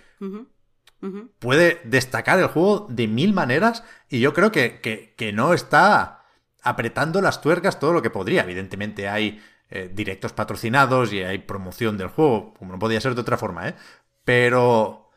puede 1.40 1.82
destacar 1.84 2.40
el 2.40 2.48
juego 2.48 2.88
de 2.90 3.08
mil 3.08 3.34
maneras 3.34 3.84
y 4.10 4.20
yo 4.20 4.34
creo 4.34 4.52
que, 4.52 4.80
que- 4.82 5.14
que 5.18 5.34
no 5.34 5.54
está 5.54 6.24
apretando 6.64 7.22
las 7.22 7.42
tuercas 7.42 7.80
todo 7.80 7.94
lo 7.94 8.02
que 8.02 8.10
podría. 8.10 8.44
Evidentemente 8.44 9.08
hay 9.08 9.42
eh, 9.70 9.92
directos 9.94 10.32
patrocinados 10.34 11.12
y 11.14 11.22
hay 11.24 11.40
promoción 11.40 11.98
del 11.98 12.08
juego, 12.08 12.54
como 12.58 12.72
no 12.74 12.80
podía 12.80 13.02
ser 13.02 13.16
de 13.16 13.22
otra 13.22 13.38
forma, 13.38 13.68
¿eh? 13.70 13.76
Pero 14.24 15.10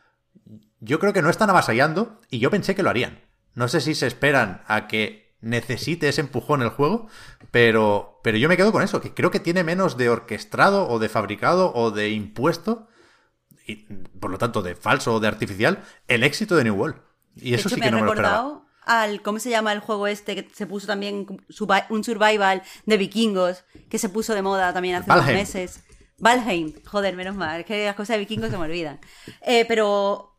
yo 0.79 0.99
creo 0.99 1.13
que 1.13 1.21
no 1.21 1.29
están 1.29 1.49
avasallando 1.49 2.19
y 2.29 2.39
yo 2.39 2.49
pensé 2.51 2.75
que 2.75 2.83
lo 2.83 2.89
harían. 2.89 3.21
No 3.55 3.67
sé 3.67 3.81
si 3.81 3.95
se 3.95 4.07
esperan 4.07 4.61
a 4.67 4.87
que 4.87 5.35
necesite 5.41 6.09
ese 6.09 6.21
empujón 6.21 6.61
el 6.61 6.69
juego, 6.69 7.07
pero, 7.51 8.19
pero 8.23 8.37
yo 8.37 8.49
me 8.49 8.57
quedo 8.57 8.71
con 8.71 8.83
eso, 8.83 9.01
que 9.01 9.13
creo 9.13 9.31
que 9.31 9.39
tiene 9.39 9.63
menos 9.63 9.97
de 9.97 10.09
orquestado 10.09 10.87
o 10.89 10.99
de 10.99 11.09
fabricado 11.09 11.71
o 11.73 11.91
de 11.91 12.09
impuesto 12.09 12.87
y 13.69 13.75
por 14.19 14.31
lo 14.31 14.37
tanto 14.37 14.61
de 14.61 14.75
falso 14.75 15.13
o 15.13 15.19
de 15.19 15.27
artificial, 15.27 15.83
el 16.07 16.23
éxito 16.23 16.55
de 16.55 16.63
New 16.63 16.75
World. 16.75 16.95
Y 17.35 17.53
eso 17.53 17.67
hecho, 17.67 17.75
sí 17.75 17.75
me 17.75 17.81
que 17.81 17.87
ha 17.89 17.91
no 17.91 17.97
me 17.97 18.03
lo 18.03 18.13
esperaba. 18.13 18.37
recordado 18.37 18.69
al, 18.85 19.21
¿cómo 19.21 19.37
se 19.39 19.51
llama 19.51 19.71
el 19.71 19.79
juego 19.79 20.07
este 20.07 20.35
que 20.35 20.49
se 20.53 20.65
puso 20.65 20.87
también 20.87 21.27
un 21.89 22.03
survival 22.03 22.63
de 22.87 22.97
vikingos 22.97 23.63
que 23.87 23.99
se 23.99 24.09
puso 24.09 24.33
de 24.33 24.41
moda 24.41 24.73
también 24.73 24.95
hace 24.95 25.07
Valheim. 25.07 25.25
unos 25.25 25.37
meses? 25.37 25.83
Valheim, 26.17 26.73
joder, 26.83 27.15
menos 27.15 27.35
mal, 27.35 27.59
es 27.59 27.65
que 27.67 27.85
las 27.85 27.95
cosas 27.95 28.15
de 28.15 28.19
vikingos 28.19 28.49
se 28.49 28.57
me 28.57 28.63
olvidan. 28.63 28.99
Eh, 29.41 29.65
pero 29.67 30.35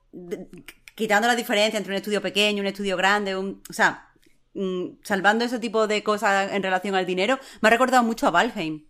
quitando 0.97 1.29
la 1.29 1.37
diferencia 1.37 1.79
entre 1.79 1.93
un 1.93 1.97
estudio 1.99 2.21
pequeño, 2.21 2.61
un 2.61 2.67
estudio 2.67 2.97
grande, 2.97 3.37
un, 3.37 3.63
o 3.71 3.73
sea, 3.73 4.09
mm, 4.55 4.99
salvando 5.05 5.45
ese 5.45 5.61
tipo 5.61 5.87
de 5.87 6.03
cosas 6.03 6.51
en 6.53 6.63
relación 6.63 6.97
al 6.97 7.07
dinero, 7.07 7.39
me 7.61 7.69
ha 7.69 7.71
recordado 7.71 8.03
mucho 8.03 8.27
a 8.27 8.31
Valheim. 8.31 8.85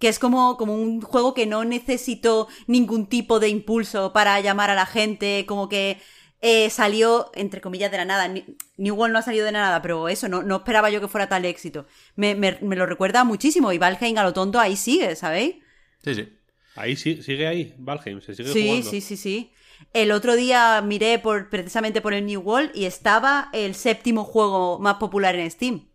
Que 0.00 0.08
es 0.08 0.18
como, 0.18 0.56
como 0.56 0.74
un 0.74 1.00
juego 1.02 1.34
que 1.34 1.46
no 1.46 1.64
necesitó 1.64 2.48
ningún 2.66 3.06
tipo 3.06 3.38
de 3.38 3.48
impulso 3.48 4.12
para 4.12 4.40
llamar 4.40 4.70
a 4.70 4.74
la 4.74 4.86
gente, 4.86 5.44
como 5.46 5.68
que 5.68 6.00
eh, 6.40 6.70
salió, 6.70 7.30
entre 7.34 7.60
comillas, 7.60 7.90
de 7.92 7.98
la 7.98 8.04
nada. 8.06 8.26
Ni- 8.26 8.44
New 8.78 8.94
World 8.96 9.12
no 9.12 9.18
ha 9.20 9.22
salido 9.22 9.44
de 9.46 9.52
la 9.52 9.60
nada, 9.60 9.82
pero 9.82 10.08
eso, 10.08 10.28
no, 10.28 10.42
no 10.42 10.56
esperaba 10.56 10.90
yo 10.90 11.00
que 11.00 11.08
fuera 11.08 11.28
tal 11.28 11.44
éxito. 11.44 11.86
Me, 12.16 12.34
me- 12.34 12.58
me 12.62 12.76
lo 12.76 12.86
recuerda 12.86 13.24
muchísimo 13.24 13.72
y 13.72 13.78
Valheim 13.78 14.18
a 14.18 14.24
lo 14.24 14.32
tonto 14.32 14.58
ahí 14.58 14.76
sigue, 14.76 15.14
¿sabéis? 15.16 15.56
Sí, 16.02 16.14
sí. 16.14 16.28
Ahí 16.76 16.96
sí, 16.96 17.22
sigue 17.22 17.46
ahí, 17.46 17.74
Valheim, 17.78 18.20
se 18.20 18.34
sigue 18.34 18.52
Sí, 18.52 18.62
jugando. 18.66 18.90
sí, 18.90 19.00
sí, 19.02 19.16
sí. 19.16 19.52
El 19.92 20.12
otro 20.12 20.36
día 20.36 20.80
miré 20.82 21.18
por, 21.18 21.50
precisamente 21.50 22.00
por 22.00 22.14
el 22.14 22.24
New 22.26 22.40
World 22.40 22.70
y 22.74 22.84
estaba 22.86 23.50
el 23.52 23.74
séptimo 23.74 24.24
juego 24.24 24.78
más 24.78 24.94
popular 24.96 25.34
en 25.36 25.50
Steam. 25.50 25.89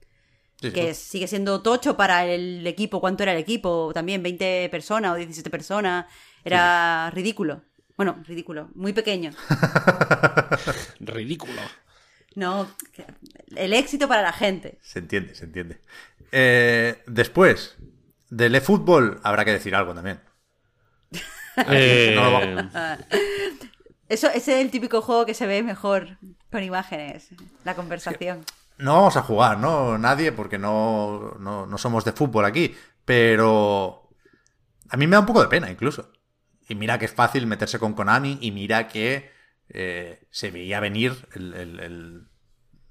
Sí, 0.70 0.76
sí. 0.76 0.82
que 0.82 0.94
sigue 0.94 1.28
siendo 1.28 1.62
tocho 1.62 1.96
para 1.98 2.26
el 2.26 2.66
equipo. 2.68 3.00
¿Cuánto 3.02 3.24
era 3.24 3.34
el 3.34 3.40
equipo? 3.40 3.92
También 3.94 4.22
20 4.24 4.70
personas 4.70 5.12
o 5.14 5.16
17 5.16 5.50
personas. 5.50 6.06
Era 6.44 7.10
ridículo. 7.14 7.62
Bueno, 7.98 8.22
ridículo. 8.28 8.70
Muy 8.76 8.94
pequeño. 8.94 9.32
Ridículo. 11.00 11.62
No, 12.36 12.68
el 13.56 13.74
éxito 13.74 14.08
para 14.08 14.22
la 14.22 14.34
gente. 14.34 14.78
Se 14.82 15.00
entiende, 15.00 15.34
se 15.36 15.46
entiende. 15.46 15.80
Eh, 16.32 17.02
después, 17.08 17.76
del 18.30 18.56
eFootball 18.56 19.22
habrá 19.24 19.46
que 19.46 19.52
decir 19.54 19.74
algo 19.76 19.94
también. 19.94 20.20
Eh, 21.70 22.12
No 22.16 22.26
lo 22.26 22.32
vamos- 22.34 22.66
Eso, 24.10 24.28
ese 24.28 24.60
es 24.60 24.66
el 24.66 24.70
típico 24.70 25.02
juego 25.02 25.26
que 25.26 25.34
se 25.34 25.48
ve 25.48 25.64
mejor 25.64 26.20
con 26.52 26.62
imágenes. 26.64 27.30
La 27.64 27.74
conversación. 27.76 28.44
No 28.78 28.94
vamos 28.96 29.16
a 29.18 29.22
jugar, 29.22 29.58
¿no? 29.58 29.98
Nadie, 29.98 30.32
porque 30.32 30.58
no, 30.58 31.36
no, 31.40 31.66
no 31.66 31.78
somos 31.78 32.04
de 32.04 32.12
fútbol 32.12 32.46
aquí. 32.46 32.76
Pero 33.06 34.10
a 34.90 34.98
mí 34.98 35.08
me 35.08 35.16
da 35.16 35.22
un 35.22 35.26
poco 35.28 35.42
de 35.42 35.50
pena, 35.50 35.72
incluso. 35.72 36.12
Y 36.70 36.76
mira 36.76 37.00
que 37.00 37.06
es 37.06 37.14
fácil 37.14 37.48
meterse 37.48 37.80
con 37.80 37.94
Konami 37.94 38.38
y 38.42 38.52
mira 38.52 38.88
que 38.88 39.32
eh, 39.70 40.28
se 40.32 40.52
veía 40.52 40.80
venir 40.80 41.28
el, 41.34 41.54
el- 41.56 42.28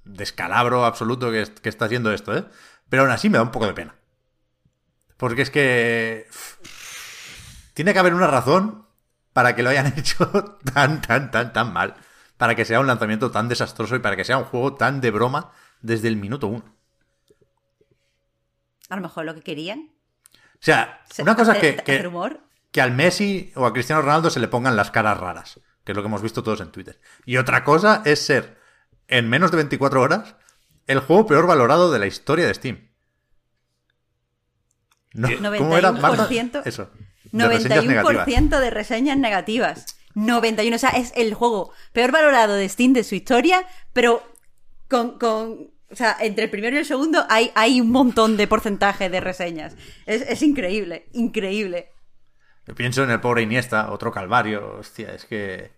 descalabro 0.04 0.84
absoluto 0.86 1.30
que, 1.32 1.44
que 1.62 1.68
está 1.70 1.86
haciendo 1.86 2.12
esto, 2.12 2.36
¿eh? 2.36 2.44
Pero 2.90 3.02
aún 3.04 3.12
así 3.12 3.30
me 3.30 3.38
da 3.38 3.44
un 3.44 3.52
poco 3.52 3.66
de 3.66 3.74
pena. 3.74 3.96
Porque 5.16 5.42
es 5.42 5.50
que... 5.50 6.26
Tiene 7.74 7.92
que 7.92 7.98
haber 7.98 8.14
una 8.14 8.26
razón 8.26 8.86
para 9.32 9.54
que 9.56 9.62
lo 9.62 9.70
hayan 9.70 9.86
hecho 9.96 10.58
tan, 10.72 11.00
tan, 11.00 11.30
tan, 11.30 11.52
tan 11.52 11.72
mal. 11.72 11.94
Para 12.36 12.54
que 12.54 12.64
sea 12.64 12.80
un 12.80 12.86
lanzamiento 12.86 13.30
tan 13.30 13.48
desastroso 13.48 13.96
y 13.96 14.00
para 14.00 14.16
que 14.16 14.24
sea 14.24 14.38
un 14.38 14.44
juego 14.44 14.74
tan 14.74 15.00
de 15.00 15.10
broma 15.10 15.52
desde 15.84 16.08
el 16.08 16.16
minuto 16.16 16.48
uno. 16.48 16.64
A 18.88 18.96
lo 18.96 19.02
mejor 19.02 19.24
lo 19.26 19.34
que 19.34 19.42
querían. 19.42 19.90
O 20.54 20.58
sea, 20.60 21.02
Se- 21.10 21.22
una 21.22 21.36
cosa 21.36 21.52
es 21.52 21.58
que, 21.58 21.76
que, 21.76 22.10
que 22.72 22.80
al 22.80 22.92
Messi 22.92 23.52
o 23.54 23.66
a 23.66 23.72
Cristiano 23.72 24.00
Ronaldo 24.02 24.30
se 24.30 24.40
le 24.40 24.48
pongan 24.48 24.76
las 24.76 24.90
caras 24.90 25.18
raras, 25.18 25.60
que 25.84 25.92
es 25.92 25.96
lo 25.96 26.02
que 26.02 26.06
hemos 26.08 26.22
visto 26.22 26.42
todos 26.42 26.60
en 26.62 26.72
Twitter. 26.72 26.98
Y 27.26 27.36
otra 27.36 27.64
cosa 27.64 28.02
es 28.06 28.24
ser, 28.24 28.58
en 29.08 29.28
menos 29.28 29.50
de 29.50 29.58
24 29.58 30.00
horas, 30.00 30.36
el 30.86 31.00
juego 31.00 31.26
peor 31.26 31.46
valorado 31.46 31.92
de 31.92 31.98
la 31.98 32.06
historia 32.06 32.46
de 32.46 32.54
Steam. 32.54 32.88
No, 35.12 35.28
¿Cómo 35.58 35.76
era? 35.76 35.92
Marta? 35.92 36.26
91%. 36.28 36.62
Eso. 36.64 36.90
de 37.30 37.48
reseñas 37.48 37.84
negativas. 37.84 38.26
91% 38.26 38.58
de 38.60 38.70
reseñas 38.70 39.18
negativas. 39.18 39.86
91, 40.14 40.76
o 40.76 40.78
sea, 40.78 40.90
es 40.90 41.12
el 41.16 41.34
juego 41.34 41.72
peor 41.92 42.10
valorado 42.10 42.54
de 42.54 42.68
Steam 42.68 42.92
de 42.94 43.04
su 43.04 43.14
historia, 43.16 43.66
pero 43.92 44.22
con, 44.88 45.18
con 45.18 45.73
o 45.90 45.96
sea, 45.96 46.16
entre 46.20 46.44
el 46.44 46.50
primero 46.50 46.76
y 46.76 46.80
el 46.80 46.84
segundo 46.84 47.24
hay, 47.28 47.50
hay 47.54 47.80
un 47.80 47.90
montón 47.90 48.36
de 48.36 48.46
porcentaje 48.46 49.10
de 49.10 49.20
reseñas. 49.20 49.76
Es, 50.06 50.22
es 50.22 50.42
increíble, 50.42 51.06
increíble. 51.12 51.90
Yo 52.66 52.74
pienso 52.74 53.04
en 53.04 53.10
el 53.10 53.20
pobre 53.20 53.42
Iniesta, 53.42 53.90
otro 53.92 54.10
calvario. 54.10 54.76
Hostia, 54.78 55.14
es 55.14 55.24
que. 55.24 55.72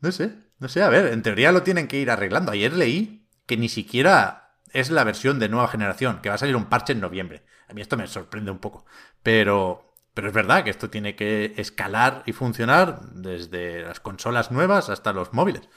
No 0.00 0.10
sé, 0.10 0.32
no 0.58 0.68
sé. 0.68 0.82
A 0.82 0.88
ver, 0.88 1.12
en 1.12 1.22
teoría 1.22 1.52
lo 1.52 1.62
tienen 1.62 1.86
que 1.86 1.98
ir 1.98 2.10
arreglando. 2.10 2.52
Ayer 2.52 2.72
leí 2.72 3.28
que 3.46 3.56
ni 3.56 3.68
siquiera 3.68 4.56
es 4.72 4.90
la 4.90 5.04
versión 5.04 5.38
de 5.38 5.48
nueva 5.48 5.68
generación, 5.68 6.20
que 6.22 6.30
va 6.30 6.36
a 6.36 6.38
salir 6.38 6.56
un 6.56 6.66
parche 6.66 6.94
en 6.94 7.00
noviembre. 7.00 7.44
A 7.68 7.74
mí 7.74 7.82
esto 7.82 7.96
me 7.96 8.06
sorprende 8.06 8.50
un 8.50 8.58
poco. 8.58 8.86
Pero, 9.22 9.94
pero 10.14 10.28
es 10.28 10.34
verdad 10.34 10.64
que 10.64 10.70
esto 10.70 10.90
tiene 10.90 11.14
que 11.14 11.54
escalar 11.56 12.22
y 12.26 12.32
funcionar 12.32 13.00
desde 13.12 13.82
las 13.82 14.00
consolas 14.00 14.50
nuevas 14.50 14.88
hasta 14.88 15.12
los 15.12 15.32
móviles. 15.32 15.68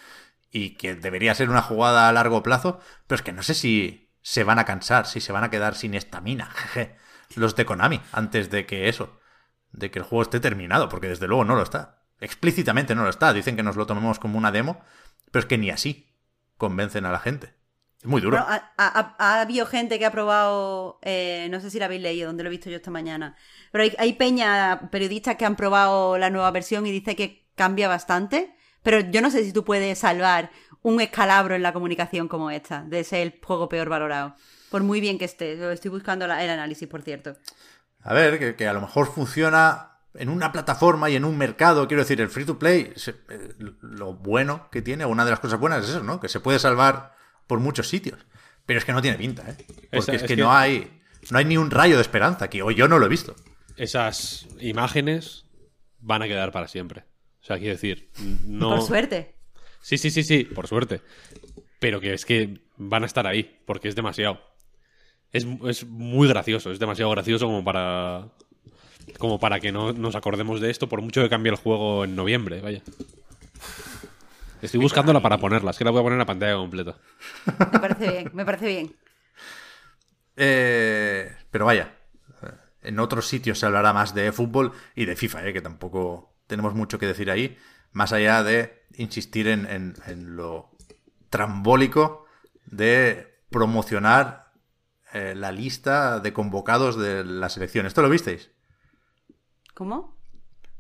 Y 0.57 0.77
que 0.77 0.95
debería 0.95 1.35
ser 1.35 1.49
una 1.49 1.61
jugada 1.61 2.07
a 2.07 2.13
largo 2.13 2.41
plazo, 2.41 2.79
pero 3.07 3.17
es 3.17 3.21
que 3.21 3.33
no 3.33 3.43
sé 3.43 3.53
si 3.53 4.09
se 4.21 4.45
van 4.45 4.57
a 4.57 4.63
cansar, 4.63 5.05
si 5.05 5.19
se 5.19 5.33
van 5.33 5.43
a 5.43 5.49
quedar 5.49 5.75
sin 5.75 5.93
estamina, 5.93 6.45
jeje, 6.55 6.95
los 7.35 7.57
de 7.57 7.65
Konami, 7.65 7.99
antes 8.13 8.49
de 8.49 8.65
que 8.65 8.87
eso, 8.87 9.19
de 9.73 9.91
que 9.91 9.99
el 9.99 10.05
juego 10.05 10.21
esté 10.21 10.39
terminado, 10.39 10.87
porque 10.87 11.09
desde 11.09 11.27
luego 11.27 11.43
no 11.43 11.57
lo 11.57 11.61
está. 11.61 12.05
Explícitamente 12.21 12.95
no 12.95 13.03
lo 13.03 13.09
está. 13.09 13.33
Dicen 13.33 13.57
que 13.57 13.63
nos 13.63 13.75
lo 13.75 13.85
tomemos 13.85 14.17
como 14.17 14.37
una 14.37 14.53
demo, 14.53 14.79
pero 15.29 15.41
es 15.41 15.45
que 15.45 15.57
ni 15.57 15.71
así 15.71 16.15
convencen 16.57 17.05
a 17.05 17.11
la 17.11 17.19
gente. 17.19 17.53
Es 17.99 18.05
muy 18.05 18.21
duro. 18.21 18.37
Ha 18.37 19.41
habido 19.41 19.65
gente 19.65 19.99
que 19.99 20.05
ha 20.05 20.11
probado, 20.11 20.99
eh, 21.01 21.49
no 21.51 21.59
sé 21.59 21.69
si 21.69 21.79
la 21.79 21.85
habéis 21.87 22.01
leído, 22.01 22.27
donde 22.27 22.43
lo 22.43 22.47
he 22.47 22.51
visto 22.51 22.69
yo 22.69 22.77
esta 22.77 22.91
mañana, 22.91 23.35
pero 23.73 23.83
hay, 23.83 23.93
hay 23.97 24.13
peña, 24.13 24.89
periodistas 24.89 25.35
que 25.35 25.43
han 25.43 25.57
probado 25.57 26.17
la 26.17 26.29
nueva 26.29 26.49
versión 26.51 26.87
y 26.87 26.91
dice 26.91 27.17
que 27.17 27.51
cambia 27.55 27.89
bastante, 27.89 28.54
pero 28.85 29.01
yo 29.01 29.19
no 29.21 29.29
sé 29.29 29.43
si 29.43 29.51
tú 29.51 29.65
puedes 29.65 29.99
salvar 29.99 30.49
un 30.81 31.01
escalabro 31.01 31.55
en 31.55 31.63
la 31.63 31.73
comunicación 31.73 32.27
como 32.29 32.49
esta, 32.51 32.83
de 32.83 33.03
ser 33.03 33.21
el 33.21 33.39
juego 33.43 33.67
peor 33.67 33.89
valorado, 33.89 34.35
por 34.69 34.83
muy 34.83 35.01
bien 35.01 35.17
que 35.17 35.25
esté. 35.25 35.55
Lo 35.57 35.71
Estoy 35.71 35.91
buscando 35.91 36.25
la- 36.27 36.41
el 36.43 36.49
análisis, 36.49 36.87
por 36.87 37.01
cierto. 37.01 37.35
A 38.01 38.13
ver, 38.13 38.39
que, 38.39 38.55
que 38.55 38.67
a 38.67 38.73
lo 38.73 38.81
mejor 38.81 39.11
funciona 39.11 39.91
en 40.13 40.29
una 40.29 40.51
plataforma 40.51 41.09
y 41.09 41.15
en 41.15 41.25
un 41.25 41.37
mercado. 41.37 41.87
Quiero 41.87 42.03
decir, 42.03 42.21
el 42.21 42.29
free 42.29 42.45
to 42.45 42.57
play, 42.59 42.93
se- 42.95 43.15
eh, 43.29 43.55
lo 43.81 44.13
bueno 44.13 44.69
que 44.71 44.81
tiene, 44.81 45.03
o 45.05 45.09
una 45.09 45.25
de 45.25 45.31
las 45.31 45.39
cosas 45.41 45.59
buenas 45.59 45.83
es 45.83 45.89
eso, 45.89 46.03
¿no? 46.03 46.19
Que 46.21 46.29
se 46.29 46.39
puede 46.39 46.59
salvar 46.59 47.13
por 47.47 47.59
muchos 47.59 47.89
sitios. 47.89 48.19
Pero 48.65 48.77
es 48.79 48.85
que 48.85 48.93
no 48.93 49.01
tiene 49.01 49.17
pinta, 49.17 49.43
¿eh? 49.49 49.55
Porque 49.57 49.87
Esa- 49.91 50.11
es, 50.13 50.21
es 50.21 50.27
que, 50.27 50.35
que- 50.35 50.41
no 50.43 50.53
hay 50.53 51.01
no 51.31 51.39
hay 51.39 51.45
ni 51.45 51.57
un 51.57 51.71
rayo 51.71 51.95
de 51.95 52.01
esperanza 52.03 52.45
aquí, 52.45 52.61
o 52.61 52.69
yo 52.69 52.87
no 52.87 52.99
lo 52.99 53.07
he 53.07 53.09
visto. 53.09 53.35
Esas 53.77 54.47
imágenes 54.59 55.45
van 55.99 56.21
a 56.21 56.27
quedar 56.27 56.51
para 56.51 56.67
siempre. 56.67 57.05
O 57.45 57.47
sea, 57.47 57.59
quiero 57.59 57.73
decir, 57.73 58.09
no. 58.47 58.71
Por 58.71 58.81
suerte. 58.81 59.35
Sí, 59.79 59.99
sí, 59.99 60.09
sí, 60.09 60.23
sí, 60.23 60.45
por 60.45 60.65
suerte. 60.65 61.01
Pero 61.79 62.01
que 62.01 62.11
es 62.15 62.25
que 62.25 62.59
van 62.75 63.03
a 63.03 63.05
estar 63.05 63.27
ahí, 63.27 63.61
porque 63.67 63.87
es 63.87 63.93
demasiado. 63.93 64.41
Es, 65.31 65.45
es 65.67 65.85
muy 65.85 66.27
gracioso, 66.27 66.71
es 66.71 66.79
demasiado 66.79 67.11
gracioso 67.11 67.45
como 67.45 67.63
para. 67.63 68.29
Como 69.19 69.39
para 69.39 69.59
que 69.59 69.71
no 69.71 69.93
nos 69.93 70.15
acordemos 70.15 70.59
de 70.59 70.71
esto, 70.71 70.89
por 70.89 71.03
mucho 71.03 71.21
que 71.21 71.29
cambie 71.29 71.51
el 71.51 71.57
juego 71.59 72.03
en 72.03 72.15
noviembre, 72.15 72.61
vaya. 72.61 72.81
Estoy 74.63 74.79
buscándola 74.79 75.21
para 75.21 75.37
ponerla, 75.37 75.69
es 75.69 75.77
que 75.77 75.85
la 75.85 75.91
voy 75.91 75.99
a 75.99 76.03
poner 76.03 76.15
en 76.15 76.19
la 76.21 76.25
pantalla 76.25 76.55
completa. 76.55 76.97
Me 77.71 77.79
parece 77.79 78.09
bien, 78.09 78.31
me 78.33 78.43
parece 78.43 78.67
bien. 78.67 78.95
Eh, 80.35 81.31
pero 81.51 81.65
vaya, 81.65 81.95
en 82.81 82.97
otros 82.97 83.27
sitios 83.27 83.59
se 83.59 83.67
hablará 83.67 83.93
más 83.93 84.15
de 84.15 84.31
fútbol 84.31 84.71
y 84.95 85.05
de 85.05 85.15
FIFA, 85.15 85.47
¿eh? 85.47 85.53
que 85.53 85.61
tampoco 85.61 86.34
tenemos 86.47 86.73
mucho 86.73 86.99
que 86.99 87.07
decir 87.07 87.29
ahí, 87.31 87.57
más 87.91 88.13
allá 88.13 88.43
de 88.43 88.83
insistir 88.97 89.47
en, 89.47 89.65
en- 89.65 89.95
en 90.07 90.35
lo 90.35 90.71
trambólico 91.29 92.25
de 92.65 93.39
promocionar 93.49 94.51
eh, 95.13 95.33
la 95.35 95.51
lista 95.51 96.19
de 96.19 96.33
convocados 96.33 96.97
de 96.97 97.23
la 97.23 97.49
selección. 97.49 97.85
¿Esto 97.85 98.01
lo 98.01 98.09
visteis? 98.09 98.51
¿Cómo? 99.73 100.15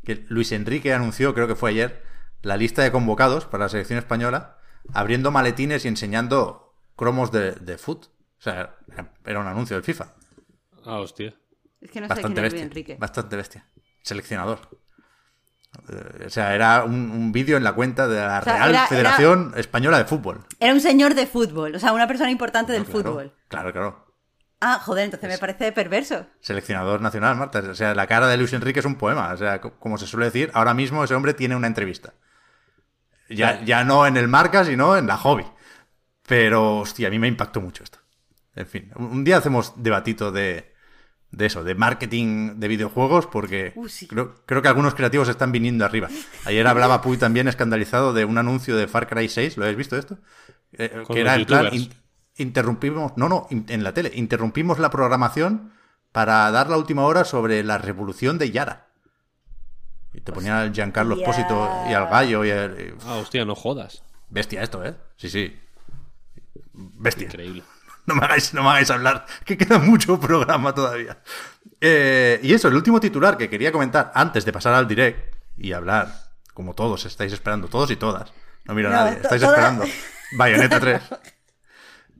Que 0.03 0.25
Luis 0.29 0.51
Enrique 0.51 0.93
anunció, 0.93 1.33
creo 1.33 1.47
que 1.47 1.55
fue 1.55 1.71
ayer, 1.71 2.03
la 2.41 2.57
lista 2.57 2.83
de 2.83 2.91
convocados 2.91 3.45
para 3.45 3.65
la 3.65 3.69
selección 3.69 3.97
española, 3.99 4.57
abriendo 4.93 5.31
maletines 5.31 5.85
y 5.85 5.87
enseñando 5.87 6.73
cromos 6.95 7.31
de, 7.31 7.53
de 7.53 7.77
foot. 7.77 8.05
O 8.05 8.41
sea, 8.41 8.75
era- 8.91 9.13
era 9.25 9.39
un 9.39 9.47
anuncio 9.47 9.75
del 9.75 9.83
FIFA. 9.83 10.13
Ah, 10.85 10.99
hostia. 10.99 11.33
Es 11.81 11.91
que 11.91 12.01
no 12.01 12.07
sé 12.07 12.13
quién 12.13 12.35
Bastante 12.35 12.39
es 12.39 12.43
Luis 12.43 12.53
bestia. 12.53 12.63
Enrique. 12.65 12.95
Bastante 12.99 13.35
bestia. 13.35 13.67
Seleccionador. 14.03 14.59
Eh, 15.89 16.25
o 16.27 16.29
sea, 16.29 16.55
era 16.55 16.83
un, 16.83 17.11
un 17.11 17.31
vídeo 17.31 17.57
en 17.57 17.63
la 17.63 17.73
cuenta 17.73 18.07
de 18.07 18.19
la 18.19 18.41
sea, 18.41 18.53
Real 18.57 18.69
era- 18.71 18.87
Federación 18.87 19.53
Española 19.55 19.97
de 19.97 20.05
Fútbol. 20.05 20.45
Era 20.59 20.73
un 20.73 20.81
señor 20.81 21.13
de 21.15 21.27
fútbol, 21.27 21.75
o 21.75 21.79
sea, 21.79 21.93
una 21.93 22.07
persona 22.07 22.31
importante 22.31 22.71
del 22.73 22.85
Claro, 22.85 22.99
fútbol. 23.03 23.33
Claro, 23.47 23.71
claro. 23.71 24.05
Ah, 24.61 24.79
joder, 24.83 25.05
entonces 25.05 25.29
me 25.29 25.37
parece 25.37 25.71
perverso. 25.73 26.25
Seleccionador 26.39 27.01
nacional, 27.01 27.35
Marta. 27.35 27.59
O 27.59 27.75
sea, 27.75 27.93
la 27.93 28.07
cara 28.07 28.27
de 28.27 28.37
Luis 28.37 28.53
Enrique 28.53 28.79
es 28.79 28.85
un 28.85 28.95
poema. 28.95 29.31
O 29.33 29.37
sea, 29.37 29.61
co- 29.61 29.77
como 29.77 29.97
se 29.97 30.07
suele 30.07 30.25
decir, 30.27 30.49
ahora 30.53 30.73
mismo 30.73 31.03
ese 31.03 31.13
hombre 31.13 31.33
tiene 31.33 31.55
una 31.55 31.67
entrevista. 31.67 32.13
Ya, 33.29 33.63
ya 33.63 33.83
no 33.83 34.05
en 34.07 34.17
el 34.17 34.27
marca, 34.27 34.63
sino 34.63 34.97
en 34.97 35.07
la 35.07 35.17
hobby. 35.17 35.45
Pero, 36.27 36.77
hostia, 36.79 37.07
a 37.07 37.11
mí 37.11 37.19
me 37.19 37.27
impactó 37.27 37.59
mucho 37.61 37.83
esto. 37.83 37.99
En 38.55 38.65
fin, 38.67 38.91
un 38.95 39.23
día 39.23 39.37
hacemos 39.37 39.73
debatito 39.75 40.31
de, 40.31 40.73
de 41.35 41.45
eso, 41.47 41.63
de 41.63 41.75
marketing 41.75 42.59
de 42.59 42.67
videojuegos, 42.67 43.27
porque 43.27 43.73
Uh, 43.75 43.87
sí. 43.89 44.07
creo, 44.07 44.35
creo 44.45 44.61
que 44.61 44.67
algunos 44.67 44.95
creativos 44.95 45.27
están 45.29 45.51
viniendo 45.51 45.83
arriba. 45.85 46.07
Ayer 46.45 46.65
hablaba 46.67 47.01
Puy 47.01 47.17
también 47.17 47.47
escandalizado 47.47 48.13
de 48.13 48.25
un 48.25 48.37
anuncio 48.37 48.75
de 48.77 48.87
Far 48.87 49.07
Cry 49.07 49.27
6, 49.29 49.57
¿lo 49.57 49.63
habéis 49.63 49.77
visto 49.77 49.97
esto? 49.97 50.17
Eh, 50.73 51.03
Con 51.05 51.13
que 51.15 51.21
era 51.21 51.35
en 51.35 51.45
plan, 51.45 51.73
in- 51.73 51.93
interrumpimos, 52.37 53.13
no, 53.17 53.27
no, 53.29 53.47
in- 53.49 53.65
en 53.69 53.83
la 53.83 53.93
tele, 53.93 54.11
interrumpimos 54.15 54.79
la 54.79 54.89
programación 54.89 55.71
para 56.11 56.49
dar 56.51 56.69
la 56.69 56.77
última 56.77 57.03
hora 57.03 57.25
sobre 57.25 57.63
la 57.63 57.77
revolución 57.77 58.37
de 58.37 58.51
Yara. 58.51 58.87
Y 60.13 60.21
te 60.21 60.31
ponían 60.31 60.55
al 60.55 60.71
Giancarlo. 60.73 61.15
Espósito 61.17 61.69
y 61.89 61.93
al 61.93 62.09
gallo 62.09 62.45
y 62.45 62.51
al... 62.51 62.79
y- 62.79 62.93
Ah, 63.05 63.15
hostia, 63.15 63.43
no 63.43 63.53
jodas. 63.55 64.03
Bestia 64.29 64.63
esto, 64.63 64.85
¿eh? 64.85 64.95
Sí, 65.17 65.29
sí. 65.29 65.53
Bestia. 66.73 67.25
Increíble. 67.25 67.63
No 68.07 68.15
me 68.15 68.25
hagáis, 68.25 68.53
no 68.53 68.61
me 68.61 68.69
hagáis 68.69 68.91
hablar, 68.91 69.25
que 69.45 69.57
queda 69.57 69.79
mucho 69.79 70.19
programa 70.19 70.73
todavía. 70.75 71.17
Eh, 71.81 72.39
y 72.43 72.53
eso, 72.53 72.67
el 72.67 72.75
último 72.75 72.99
titular 72.99 73.37
que 73.37 73.49
quería 73.49 73.71
comentar 73.71 74.11
antes 74.13 74.45
de 74.45 74.53
pasar 74.53 74.73
al 74.75 74.87
direct 74.87 75.35
y 75.57 75.73
hablar, 75.73 76.13
como 76.53 76.73
todos 76.73 77.05
estáis 77.05 77.33
esperando, 77.33 77.67
todos 77.67 77.89
y 77.91 77.95
todas. 77.95 78.31
No 78.65 78.73
mira 78.75 78.89
a 78.89 78.91
No, 78.91 78.97
nadie, 79.05 79.21
estáis 79.21 79.41
esperando. 79.41 79.85
Bayonetta 80.37 80.79
3. 80.79 81.01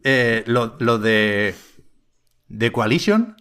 Eh, 0.07 0.43
lo, 0.45 0.75
lo 0.77 0.99
de, 0.99 1.55
de 2.47 2.71
Coalition 2.71 3.37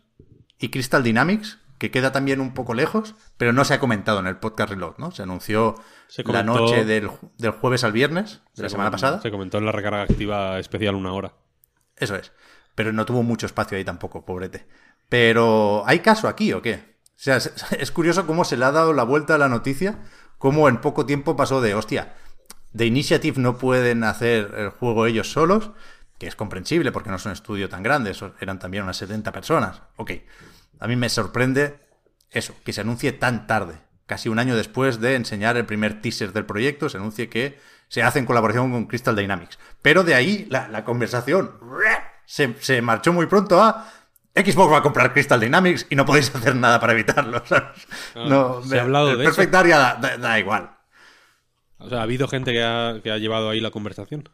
y 0.59 0.71
Crystal 0.71 1.03
Dynamics, 1.03 1.59
que 1.77 1.91
queda 1.91 2.11
también 2.11 2.41
un 2.41 2.55
poco 2.55 2.73
lejos, 2.73 3.15
pero 3.37 3.53
no 3.53 3.67
se 3.67 3.75
ha 3.75 3.81
comentado 3.81 4.21
en 4.21 4.27
el 4.27 4.37
podcast 4.39 4.71
Reload, 4.71 4.95
¿no? 4.97 5.11
Se 5.11 5.23
anunció 5.23 5.75
Se 6.09 6.25
la 6.25 6.43
noche 6.43 6.87
del, 6.87 7.11
del 7.37 7.51
jueves 7.51 7.85
al 7.85 7.93
viernes 7.93 8.41
de 8.55 8.63
la 8.63 8.71
Se 8.71 8.73
semana 8.73 8.91
pasada. 8.91 9.21
Se 9.21 9.31
comentó 9.31 9.59
en 9.59 9.67
la 9.67 9.73
recarga 9.73 10.05
activa 10.05 10.59
especial 10.59 10.95
una 10.95 11.13
hora. 11.13 11.35
Eso 11.97 12.17
es. 12.17 12.33
Pero 12.75 12.93
no 12.93 13.05
tuvo 13.05 13.23
mucho 13.23 13.47
espacio 13.47 13.77
ahí 13.77 13.85
tampoco, 13.85 14.25
pobrete. 14.25 14.67
Pero, 15.09 15.85
¿hay 15.87 16.01
caso 16.01 16.29
aquí 16.29 16.53
o 16.53 16.63
qué? 16.63 16.97
O 17.09 17.13
sea, 17.17 17.37
es, 17.37 17.53
es 17.79 17.91
curioso 17.91 18.27
cómo 18.27 18.45
se 18.45 18.57
le 18.57 18.65
ha 18.65 18.73
dado 18.73 18.93
la 18.93 19.05
vuelta 19.05 19.35
a 19.35 19.39
la 19.39 19.49
noticia, 19.49 19.99
cómo 20.39 20.69
en 20.69 20.81
poco 20.81 21.07
tiempo 21.07 21.37
pasó 21.37 21.61
de, 21.61 21.75
hostia, 21.75 22.15
de 22.73 22.87
Initiative 22.87 23.41
no 23.41 23.57
pueden 23.57 24.05
hacer 24.05 24.53
el 24.59 24.69
juego 24.71 25.07
ellos 25.07 25.31
solos, 25.31 25.71
que 26.19 26.27
es 26.27 26.37
comprensible 26.37 26.93
porque 26.93 27.11
no 27.11 27.17
es 27.17 27.27
un 27.27 27.33
estudio 27.33 27.69
tan 27.69 27.83
grande, 27.83 28.15
eran 28.41 28.59
también 28.59 28.83
unas 28.83 28.97
70 28.97 29.33
personas. 29.33 29.83
Ok, 29.97 30.13
a 30.81 30.87
mí 30.87 30.97
me 30.97 31.09
sorprende 31.09 31.79
eso, 32.31 32.55
que 32.65 32.73
se 32.73 32.81
anuncie 32.81 33.13
tan 33.13 33.47
tarde, 33.47 33.79
casi 34.07 34.29
un 34.29 34.39
año 34.39 34.57
después 34.57 35.01
de 35.01 35.15
enseñar 35.15 35.57
el 35.57 35.67
primer 35.67 36.01
teaser 36.03 36.33
del 36.33 36.47
proyecto, 36.47 36.89
se 36.89 36.99
anuncie 36.99 37.29
que 37.29 37.59
se 37.95 38.03
hace 38.03 38.19
en 38.19 38.27
colaboración 38.27 38.73
con 38.73 38.87
Crystal 38.87 39.15
Dynamics. 39.15 39.57
Pero 39.81 40.03
de 40.03 40.17
ahí 40.17 40.49
la, 40.51 40.67
la 40.67 40.85
conversación 40.85 41.53
se, 42.27 42.57
se 42.59 42.83
marchó 42.83 43.13
muy 43.13 43.27
pronto 43.27 43.63
a 43.63 43.87
Xbox 44.35 44.73
va 44.73 44.79
a 44.79 44.83
comprar 44.83 45.13
Crystal 45.13 45.39
Dynamics 45.39 45.87
y 45.91 45.95
no 45.95 46.05
podéis 46.05 46.35
hacer 46.35 46.57
nada 46.57 46.81
para 46.81 46.93
evitarlo. 46.93 47.41
¿sabes? 47.47 47.87
Ah, 48.17 48.25
no, 48.29 48.63
¿se 48.65 48.81
ha 48.81 48.83
hablado 48.83 49.13
el 49.13 49.19
de 49.19 49.27
eso? 49.27 49.43
Area 49.57 49.79
da, 49.79 49.95
da- 49.95 50.17
da 50.19 50.39
igual. 50.41 50.77
O 51.79 51.89
sea, 51.89 52.01
¿ha 52.01 52.03
habido 52.03 52.27
gente 52.27 52.51
que 52.51 52.65
ha, 52.65 52.99
que 53.01 53.13
ha 53.13 53.19
llevado 53.19 53.49
ahí 53.51 53.61
la 53.61 53.71
conversación? 53.71 54.29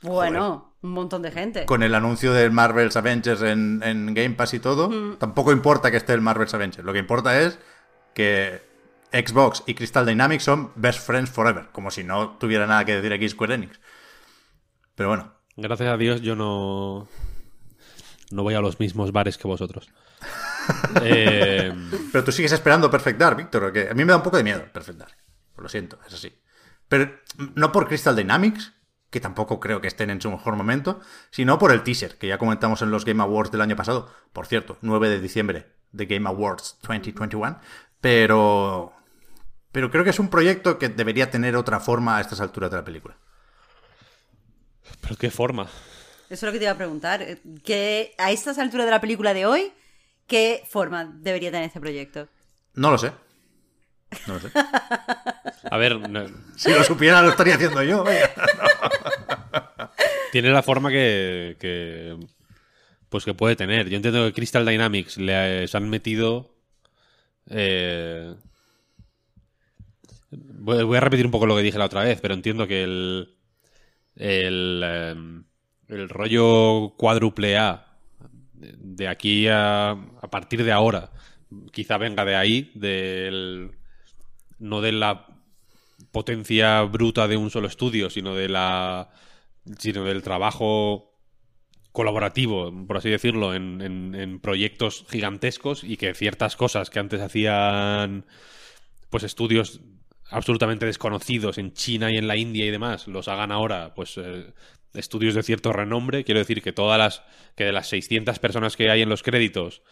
Bueno, 0.00 0.74
un 0.80 0.92
montón 0.92 1.20
de 1.20 1.30
gente. 1.30 1.66
Con 1.66 1.82
el 1.82 1.94
anuncio 1.94 2.32
del 2.32 2.52
Marvel's 2.52 2.96
Avengers 2.96 3.42
en, 3.42 3.82
en 3.84 4.14
Game 4.14 4.30
Pass 4.30 4.54
y 4.54 4.60
todo, 4.60 5.16
tampoco 5.18 5.52
importa 5.52 5.90
que 5.90 5.98
esté 5.98 6.14
el 6.14 6.22
Marvel's 6.22 6.54
Avengers. 6.54 6.82
Lo 6.84 6.92
que 6.94 6.98
importa 6.98 7.38
es 7.38 7.58
que 8.14 8.62
Xbox 9.12 9.62
y 9.66 9.74
Crystal 9.74 10.06
Dynamics 10.06 10.44
son 10.44 10.72
best 10.74 11.06
friends 11.06 11.30
forever, 11.30 11.68
como 11.72 11.90
si 11.90 12.04
no 12.04 12.36
tuviera 12.38 12.66
nada 12.66 12.84
que 12.84 12.96
decir 12.96 13.12
aquí 13.12 13.28
Square 13.28 13.54
Enix. 13.54 13.80
Pero 14.94 15.08
bueno, 15.10 15.32
Gracias 15.56 15.88
a 15.88 15.96
Dios 15.96 16.22
yo 16.22 16.34
no. 16.34 17.08
No 18.30 18.42
voy 18.42 18.54
a 18.54 18.60
los 18.60 18.80
mismos 18.80 19.12
bares 19.12 19.38
que 19.38 19.48
vosotros. 19.48 19.90
Eh, 21.02 21.74
Pero 22.12 22.22
tú 22.22 22.30
sigues 22.30 22.52
esperando 22.52 22.88
Perfect 22.88 23.18
Dark, 23.18 23.36
Víctor, 23.36 23.72
que 23.72 23.88
a 23.88 23.94
mí 23.94 24.04
me 24.04 24.12
da 24.12 24.18
un 24.18 24.22
poco 24.22 24.36
de 24.36 24.44
miedo 24.44 24.64
Perfect 24.72 24.96
Dark. 24.96 25.16
Lo 25.56 25.68
siento, 25.68 25.98
es 26.06 26.14
así. 26.14 26.32
Pero 26.86 27.10
no 27.56 27.72
por 27.72 27.88
Crystal 27.88 28.14
Dynamics, 28.14 28.72
que 29.10 29.18
tampoco 29.18 29.58
creo 29.58 29.80
que 29.80 29.88
estén 29.88 30.10
en 30.10 30.20
su 30.20 30.30
mejor 30.30 30.54
momento, 30.54 31.00
sino 31.32 31.58
por 31.58 31.72
el 31.72 31.82
teaser, 31.82 32.16
que 32.16 32.28
ya 32.28 32.38
comentamos 32.38 32.80
en 32.80 32.92
los 32.92 33.04
Game 33.04 33.20
Awards 33.20 33.50
del 33.50 33.60
año 33.60 33.74
pasado. 33.74 34.08
Por 34.32 34.46
cierto, 34.46 34.78
9 34.82 35.08
de 35.08 35.20
diciembre 35.20 35.72
de 35.90 36.06
Game 36.06 36.28
Awards 36.28 36.78
2021. 36.82 37.58
Pero... 38.00 38.92
Pero 39.72 39.90
creo 39.90 40.04
que 40.04 40.10
es 40.10 40.18
un 40.18 40.28
proyecto 40.28 40.78
que 40.78 40.88
debería 40.90 41.30
tener 41.30 41.56
otra 41.56 41.80
forma 41.80 42.18
a 42.18 42.20
estas 42.20 42.40
alturas 42.40 42.70
de 42.70 42.76
la 42.76 42.84
película. 42.84 43.16
¿Pero 45.00 45.16
qué 45.16 45.30
forma? 45.30 45.64
Eso 45.64 45.70
es 46.30 46.42
lo 46.42 46.52
que 46.52 46.58
te 46.58 46.64
iba 46.64 46.72
a 46.72 46.76
preguntar. 46.76 47.24
Que 47.64 48.14
a 48.18 48.30
estas 48.30 48.58
alturas 48.58 48.86
de 48.86 48.90
la 48.92 49.00
película 49.00 49.32
de 49.34 49.46
hoy, 49.46 49.72
¿qué 50.26 50.62
forma 50.68 51.04
debería 51.04 51.50
tener 51.50 51.66
este 51.66 51.80
proyecto? 51.80 52.28
No 52.74 52.90
lo 52.90 52.98
sé. 52.98 53.12
No 54.26 54.34
lo 54.34 54.40
sé. 54.40 54.50
A 55.70 55.76
ver, 55.78 55.98
no- 56.08 56.26
Si 56.56 56.70
lo 56.70 56.84
supiera 56.84 57.22
lo 57.22 57.30
estaría 57.30 57.54
haciendo 57.54 57.82
yo. 57.82 58.04
vaya. 58.04 58.30
tiene 60.32 60.50
la 60.50 60.62
forma 60.62 60.90
que, 60.90 61.56
que- 61.58 62.18
Pues 63.08 63.24
que 63.24 63.34
puede 63.34 63.56
tener. 63.56 63.88
Yo 63.88 63.96
entiendo 63.96 64.24
que 64.26 64.32
Crystal 64.34 64.66
Dynamics 64.66 65.16
le 65.18 65.66
se 65.68 65.76
han 65.76 65.88
metido. 65.88 66.54
eh, 67.48 68.34
voy 70.32 70.96
a 70.96 71.00
repetir 71.00 71.26
un 71.26 71.32
poco 71.32 71.46
lo 71.46 71.56
que 71.56 71.62
dije 71.62 71.78
la 71.78 71.86
otra 71.86 72.02
vez, 72.04 72.20
pero 72.20 72.34
entiendo 72.34 72.66
que 72.66 72.82
el. 72.84 73.36
El, 74.16 74.82
eh, 74.84 75.14
el 75.88 76.08
rollo 76.08 76.94
cuádruple 76.98 77.56
A 77.58 77.96
de 78.54 79.08
aquí 79.08 79.48
a, 79.48 79.92
a 79.92 80.30
partir 80.30 80.64
de 80.64 80.72
ahora 80.72 81.10
quizá 81.72 81.98
venga 81.98 82.24
de 82.24 82.36
ahí, 82.36 82.70
del 82.74 83.72
no 84.58 84.80
de 84.80 84.92
la 84.92 85.26
potencia 86.12 86.82
bruta 86.82 87.28
de 87.28 87.36
un 87.36 87.50
solo 87.50 87.68
estudio, 87.68 88.10
sino 88.10 88.34
de 88.34 88.48
la 88.48 89.10
sino 89.78 90.04
del 90.04 90.22
trabajo 90.22 91.14
colaborativo, 91.92 92.72
por 92.86 92.96
así 92.96 93.10
decirlo, 93.10 93.54
en, 93.54 93.80
en- 93.82 94.14
en 94.14 94.40
proyectos 94.40 95.04
gigantescos 95.10 95.84
y 95.84 95.96
que 95.96 96.14
ciertas 96.14 96.56
cosas 96.56 96.90
que 96.90 96.98
antes 97.00 97.20
hacían 97.20 98.26
pues 99.10 99.24
estudios 99.24 99.80
absolutamente 100.32 100.86
desconocidos 100.86 101.58
en 101.58 101.72
China 101.72 102.08
y 102.10 102.16
en 102.16 102.26
la 102.28 102.36
India 102.36 102.64
y 102.66 102.70
demás, 102.70 103.06
los 103.08 103.28
hagan 103.28 103.52
ahora 103.52 103.94
pues 103.94 104.18
eh, 104.18 104.52
estudios 104.94 105.34
de 105.34 105.42
cierto 105.42 105.72
renombre. 105.72 106.24
Quiero 106.24 106.40
decir 106.40 106.62
que 106.62 106.72
todas 106.72 106.98
las 106.98 107.22
que 107.56 107.64
de 107.64 107.72
las 107.72 107.88
600 107.88 108.38
personas 108.38 108.76
que 108.76 108.90
hay 108.90 109.02
en 109.02 109.08
los 109.08 109.22
créditos, 109.22 109.82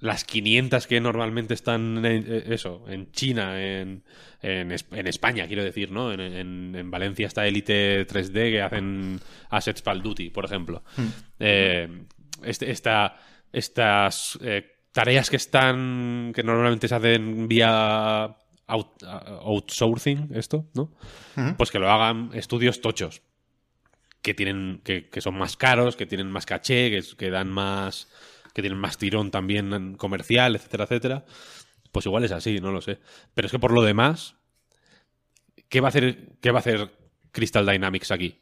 las 0.00 0.24
500 0.24 0.86
que 0.86 1.00
normalmente 1.00 1.54
están 1.54 2.04
en, 2.04 2.24
eh, 2.28 2.44
eso, 2.48 2.84
en 2.88 3.10
China, 3.12 3.62
en, 3.62 4.02
en, 4.42 4.70
en 4.72 5.06
España, 5.06 5.46
quiero 5.46 5.62
decir, 5.64 5.90
¿no? 5.92 6.12
En, 6.12 6.20
en- 6.20 6.74
en 6.76 6.90
Valencia 6.90 7.26
está 7.26 7.46
Elite 7.46 8.06
3D 8.06 8.32
que 8.52 8.60
hacen 8.62 9.20
assets 9.50 9.82
para 9.82 9.96
el 9.96 10.02
Duty, 10.02 10.30
por 10.30 10.44
ejemplo. 10.44 10.82
Eh, 11.38 11.88
este- 12.42 12.70
esta- 12.70 13.16
estas 13.52 14.38
eh, 14.42 14.66
tareas 14.92 15.30
que 15.30 15.36
están, 15.36 16.32
que 16.34 16.42
normalmente 16.42 16.88
se 16.88 16.94
hacen 16.96 17.48
vía 17.48 18.36
out- 18.66 19.02
outsourcing, 19.42 20.30
esto, 20.34 20.66
¿no? 20.74 20.90
Pues 21.56 21.70
que 21.70 21.78
lo 21.78 21.90
hagan 21.90 22.30
estudios 22.34 22.80
tochos 22.80 23.22
que 24.22 24.32
tienen 24.34 24.80
que, 24.84 25.08
que 25.10 25.20
son 25.20 25.36
más 25.36 25.56
caros, 25.56 25.96
que 25.96 26.06
tienen 26.06 26.30
más 26.30 26.46
caché, 26.46 26.90
que, 26.90 27.02
que 27.16 27.30
dan 27.30 27.48
más 27.50 28.08
que 28.54 28.62
tienen 28.62 28.78
más 28.78 28.96
tirón 28.98 29.30
también 29.30 29.96
comercial, 29.96 30.54
etcétera, 30.56 30.84
etcétera. 30.84 31.24
Pues 31.92 32.06
igual 32.06 32.24
es 32.24 32.32
así, 32.32 32.60
no 32.60 32.70
lo 32.72 32.80
sé. 32.80 32.98
Pero 33.34 33.46
es 33.46 33.52
que 33.52 33.58
por 33.58 33.72
lo 33.72 33.82
demás, 33.82 34.36
¿qué 35.68 35.80
va 35.80 35.88
a 35.88 35.90
hacer 35.90 36.28
qué 36.40 36.50
va 36.50 36.58
a 36.58 36.60
hacer 36.60 36.90
Crystal 37.32 37.66
Dynamics 37.66 38.10
aquí? 38.12 38.40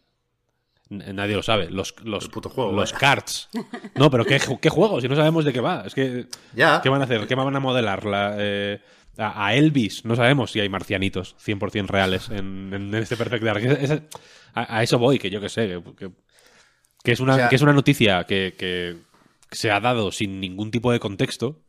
N- 0.90 1.12
Nadie 1.14 1.34
lo 1.34 1.42
sabe. 1.42 1.70
Los, 1.70 1.94
los, 2.04 2.28
puto 2.28 2.48
juego, 2.50 2.72
los 2.72 2.92
vaya. 2.92 2.98
cards. 3.00 3.48
No, 3.94 4.10
pero 4.10 4.24
¿qué, 4.24 4.38
¿qué 4.60 4.68
juego? 4.68 5.00
Si 5.00 5.08
no 5.08 5.16
sabemos 5.16 5.44
de 5.44 5.52
qué 5.52 5.60
va. 5.60 5.84
Es 5.86 5.94
que. 5.94 6.26
Ya. 6.54 6.80
¿Qué 6.82 6.88
van 6.90 7.00
a 7.00 7.04
hacer? 7.04 7.26
¿Qué 7.26 7.34
van 7.34 7.56
a 7.56 7.60
modelar? 7.60 8.04
La, 8.04 8.34
eh, 8.38 8.80
a, 9.18 9.46
a 9.46 9.54
Elvis. 9.54 10.04
No 10.04 10.16
sabemos 10.16 10.50
si 10.52 10.60
hay 10.60 10.68
marcianitos 10.68 11.36
100% 11.44 11.86
reales 11.88 12.28
en, 12.30 12.72
en 12.72 12.94
este 12.94 13.16
Perfect 13.16 13.44
Dark. 13.44 13.64
Es- 13.64 13.90
es- 13.90 14.02
a, 14.54 14.78
a 14.78 14.82
eso 14.82 14.98
voy, 14.98 15.18
que 15.18 15.30
yo 15.30 15.40
que 15.40 15.48
sé. 15.48 15.68
Que, 15.68 15.94
que- 15.94 16.10
que 17.04 17.12
es, 17.12 17.20
una, 17.20 17.34
O 17.34 17.36
sea- 17.36 17.48
que 17.48 17.56
es 17.56 17.62
una 17.62 17.72
noticia 17.72 18.24
que, 18.24 18.54
que 18.56 18.96
se 19.50 19.70
ha 19.70 19.80
dado 19.80 20.12
sin 20.12 20.40
ningún 20.40 20.70
tipo 20.70 20.92
de 20.92 21.00
contexto. 21.00 21.60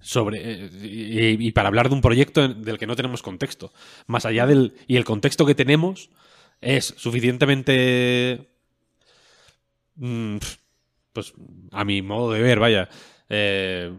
Sobre, 0.00 0.40
eh, 0.66 0.70
y, 0.82 1.48
y 1.48 1.52
para 1.52 1.68
hablar 1.68 1.88
de 1.88 1.94
un 1.94 2.00
proyecto 2.02 2.44
en- 2.44 2.62
del 2.62 2.78
que 2.78 2.86
no 2.86 2.96
tenemos 2.96 3.22
contexto. 3.22 3.72
Más 4.06 4.24
allá 4.26 4.46
del. 4.46 4.74
Y 4.86 4.96
el 4.96 5.04
contexto 5.04 5.44
que 5.46 5.54
tenemos 5.54 6.10
es 6.60 6.94
suficientemente. 6.96 8.48
mm, 9.96 10.36
pues 11.12 11.34
a 11.72 11.84
mi 11.84 12.02
modo 12.02 12.32
de 12.32 12.40
ver, 12.42 12.58
vaya. 12.58 12.88
eh, 13.28 13.92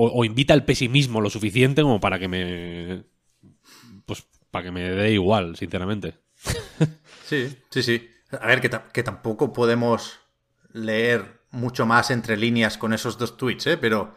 o, 0.00 0.24
invita 0.24 0.54
al 0.54 0.64
pesimismo 0.64 1.20
lo 1.20 1.28
suficiente 1.28 1.82
como 1.82 2.00
para 2.00 2.18
que 2.18 2.28
me. 2.28 3.04
Pues 4.06 4.26
para 4.50 4.64
que 4.64 4.70
me 4.70 4.82
dé 4.82 5.12
igual, 5.12 5.56
sinceramente. 5.56 6.14
Sí, 7.24 7.58
sí, 7.68 7.82
sí. 7.82 8.08
A 8.40 8.46
ver, 8.46 8.62
que, 8.62 8.70
que 8.92 9.02
tampoco 9.02 9.52
podemos 9.52 10.20
leer 10.72 11.42
mucho 11.50 11.84
más 11.84 12.10
entre 12.10 12.38
líneas 12.38 12.78
con 12.78 12.94
esos 12.94 13.18
dos 13.18 13.36
tweets, 13.36 13.66
¿eh? 13.66 13.76
Pero 13.76 14.16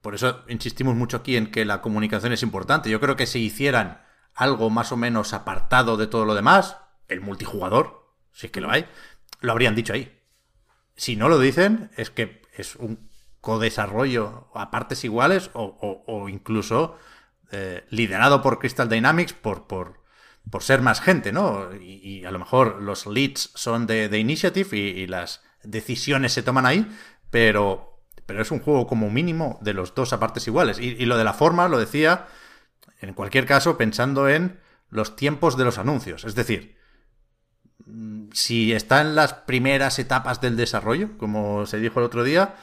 por 0.00 0.14
eso 0.14 0.44
insistimos 0.46 0.94
mucho 0.94 1.16
aquí 1.16 1.36
en 1.36 1.50
que 1.50 1.64
la 1.64 1.80
comunicación 1.80 2.32
es 2.32 2.44
importante. 2.44 2.88
Yo 2.88 3.00
creo 3.00 3.16
que 3.16 3.26
si 3.26 3.40
hicieran 3.40 4.02
algo 4.34 4.70
más 4.70 4.92
o 4.92 4.96
menos 4.96 5.32
apartado 5.32 5.96
de 5.96 6.06
todo 6.06 6.24
lo 6.24 6.34
demás, 6.34 6.76
el 7.08 7.20
multijugador, 7.20 8.14
si 8.32 8.46
es 8.46 8.52
que 8.52 8.60
lo 8.60 8.70
hay, 8.70 8.86
lo 9.40 9.50
habrían 9.50 9.74
dicho 9.74 9.92
ahí. 9.92 10.20
Si 10.94 11.16
no 11.16 11.28
lo 11.28 11.40
dicen, 11.40 11.90
es 11.96 12.10
que 12.10 12.42
es 12.56 12.76
un 12.76 13.10
codesarrollo 13.46 14.48
a 14.54 14.72
partes 14.72 15.04
iguales 15.04 15.50
o, 15.52 16.28
incluso 16.28 16.98
eh, 17.52 17.84
liderado 17.90 18.42
por 18.42 18.58
Crystal 18.58 18.88
Dynamics 18.88 19.34
por, 19.34 19.68
por, 19.68 20.00
por 20.50 20.64
ser 20.64 20.82
más 20.82 21.00
gente, 21.00 21.30
¿no? 21.30 21.72
Y, 21.76 22.24
a 22.24 22.32
lo 22.32 22.40
mejor 22.40 22.82
los 22.82 23.06
leads 23.06 23.52
son 23.54 23.86
de, 23.86 24.08
de 24.08 24.18
Initiative 24.18 24.76
y, 24.76 24.80
y 24.80 25.06
las 25.06 25.44
decisiones 25.62 26.32
se 26.32 26.42
toman 26.42 26.66
ahí, 26.66 26.90
pero, 27.30 28.02
pero 28.26 28.42
es 28.42 28.50
un 28.50 28.58
juego 28.58 28.88
como 28.88 29.10
mínimo 29.10 29.60
de 29.62 29.74
los 29.74 29.94
dos 29.94 30.12
a 30.12 30.18
partes 30.18 30.48
iguales. 30.48 30.80
Y, 30.80 30.96
y 30.98 31.04
lo 31.04 31.16
de 31.16 31.22
la 31.22 31.32
forma, 31.32 31.68
lo 31.68 31.78
decía, 31.78 32.26
en 33.00 33.14
cualquier 33.14 33.46
caso, 33.46 33.78
pensando 33.78 34.28
en 34.28 34.58
los 34.90 35.14
tiempos 35.14 35.56
de 35.56 35.64
los 35.66 35.78
anuncios. 35.78 36.24
Es 36.24 36.34
decir, 36.34 36.76
mm, 37.86 38.30
si 38.32 38.72
está 38.72 39.02
en 39.02 39.14
las 39.14 39.34
primeras 39.34 40.00
etapas 40.00 40.40
del 40.40 40.56
desarrollo, 40.56 41.16
como 41.16 41.64
se 41.66 41.78
dijo 41.78 42.00
el 42.00 42.06
otro 42.06 42.24
día, 42.24 42.56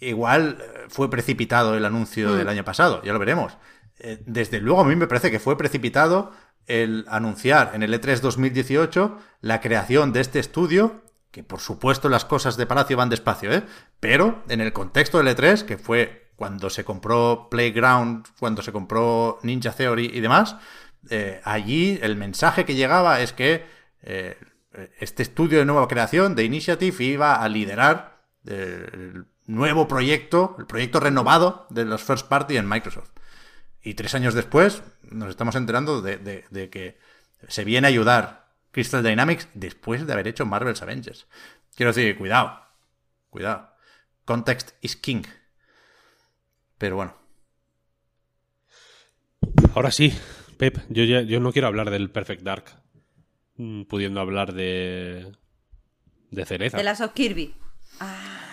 igual 0.00 0.58
eh, 0.60 0.86
fue 0.88 1.10
precipitado 1.10 1.76
el 1.76 1.84
anuncio 1.84 2.34
del 2.34 2.48
año 2.48 2.64
pasado, 2.64 3.02
ya 3.02 3.12
lo 3.12 3.18
veremos. 3.18 3.56
Eh, 3.98 4.22
Desde 4.26 4.60
luego 4.60 4.80
a 4.80 4.84
mí 4.84 4.96
me 4.96 5.06
parece 5.06 5.30
que 5.30 5.40
fue 5.40 5.56
precipitado 5.56 6.32
el 6.66 7.06
anunciar 7.08 7.72
en 7.74 7.82
el 7.82 7.94
E 7.94 8.00
E3 8.00 8.20
2018 8.20 9.18
la 9.40 9.60
creación 9.60 10.12
de 10.12 10.20
este 10.20 10.38
estudio, 10.38 11.02
que 11.30 11.42
por 11.42 11.60
supuesto 11.60 12.08
las 12.08 12.24
cosas 12.24 12.56
de 12.56 12.66
Palacio 12.66 12.96
van 12.96 13.08
despacio, 13.08 13.52
¿eh? 13.52 13.62
pero 14.00 14.42
en 14.48 14.60
el 14.60 14.72
contexto 14.72 15.18
del 15.18 15.28
E3, 15.28 15.64
que 15.64 15.78
fue 15.78 16.30
cuando 16.36 16.68
se 16.68 16.84
compró 16.84 17.48
Playground, 17.50 18.26
cuando 18.38 18.62
se 18.62 18.72
compró 18.72 19.38
Ninja 19.42 19.72
Theory 19.72 20.10
y 20.12 20.20
demás, 20.20 20.56
eh, 21.08 21.40
allí 21.44 21.98
el 22.02 22.16
mensaje 22.16 22.64
que 22.64 22.74
llegaba 22.74 23.20
es 23.20 23.32
que 23.32 23.64
eh, 24.02 24.36
este 24.98 25.22
estudio 25.22 25.58
de 25.58 25.64
nueva 25.64 25.88
creación 25.88 26.34
de 26.34 26.44
Initiative 26.44 27.04
iba 27.04 27.36
a 27.36 27.48
liderar 27.48 28.16
el 28.44 29.26
nuevo 29.46 29.86
proyecto, 29.88 30.56
el 30.58 30.66
proyecto 30.66 31.00
renovado 31.00 31.66
de 31.70 31.84
los 31.84 32.02
first 32.02 32.26
party 32.28 32.56
en 32.56 32.68
Microsoft. 32.68 33.10
Y 33.82 33.94
tres 33.94 34.14
años 34.14 34.34
después 34.34 34.82
nos 35.02 35.30
estamos 35.30 35.54
enterando 35.54 36.02
de, 36.02 36.18
de- 36.18 36.44
de 36.50 36.70
que 36.70 36.98
se 37.48 37.64
viene 37.64 37.86
a 37.86 37.90
ayudar 37.90 38.48
Crystal 38.72 39.02
Dynamics 39.02 39.48
después 39.54 40.06
de 40.06 40.12
haber 40.12 40.26
hecho 40.28 40.44
Marvel's 40.46 40.82
Avengers. 40.82 41.26
Quiero 41.76 41.92
decir, 41.92 42.16
cuidado, 42.18 42.60
cuidado. 43.30 43.70
Context 44.24 44.70
is 44.80 44.96
king. 44.96 45.22
Pero 46.78 46.96
bueno, 46.96 47.14
Ahora 49.74 49.90
sí, 49.90 50.12
Pep, 50.58 50.78
yo, 50.88 51.04
ya- 51.04 51.20
yo 51.22 51.38
no 51.40 51.52
quiero 51.52 51.68
hablar 51.68 51.90
del 51.90 52.10
Perfect 52.10 52.42
Dark, 52.42 52.64
mm, 53.56 53.82
pudiendo 53.84 54.20
hablar 54.20 54.52
de. 54.54 55.32
de 56.30 56.46
cereza. 56.46 56.78
De 56.78 56.84
las 56.84 57.00
of 57.00 57.12
Kirby. 57.12 57.54
Ah, 58.00 58.45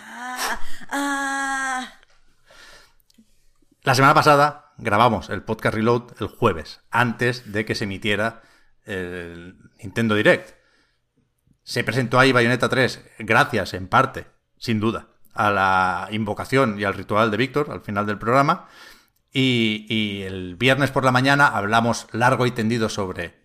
ah. 0.93 1.93
La 3.83 3.95
semana 3.95 4.13
pasada 4.13 4.73
grabamos 4.77 5.29
el 5.29 5.43
podcast 5.43 5.75
Reload 5.75 6.21
el 6.21 6.27
jueves, 6.27 6.81
antes 6.89 7.51
de 7.51 7.65
que 7.65 7.75
se 7.75 7.83
emitiera 7.83 8.41
el 8.85 9.57
Nintendo 9.81 10.15
Direct. 10.15 10.55
Se 11.63 11.83
presentó 11.83 12.19
ahí 12.19 12.31
Bayonetta 12.31 12.69
3, 12.69 13.03
gracias 13.19 13.73
en 13.73 13.87
parte, 13.87 14.25
sin 14.57 14.79
duda, 14.79 15.07
a 15.33 15.49
la 15.51 16.07
invocación 16.11 16.79
y 16.79 16.83
al 16.83 16.93
ritual 16.93 17.31
de 17.31 17.37
Víctor 17.37 17.71
al 17.71 17.81
final 17.81 18.05
del 18.05 18.19
programa. 18.19 18.67
Y, 19.31 19.85
y 19.89 20.21
el 20.23 20.55
viernes 20.55 20.91
por 20.91 21.03
la 21.03 21.11
mañana 21.11 21.47
hablamos 21.47 22.07
largo 22.11 22.45
y 22.45 22.51
tendido 22.51 22.87
sobre 22.87 23.41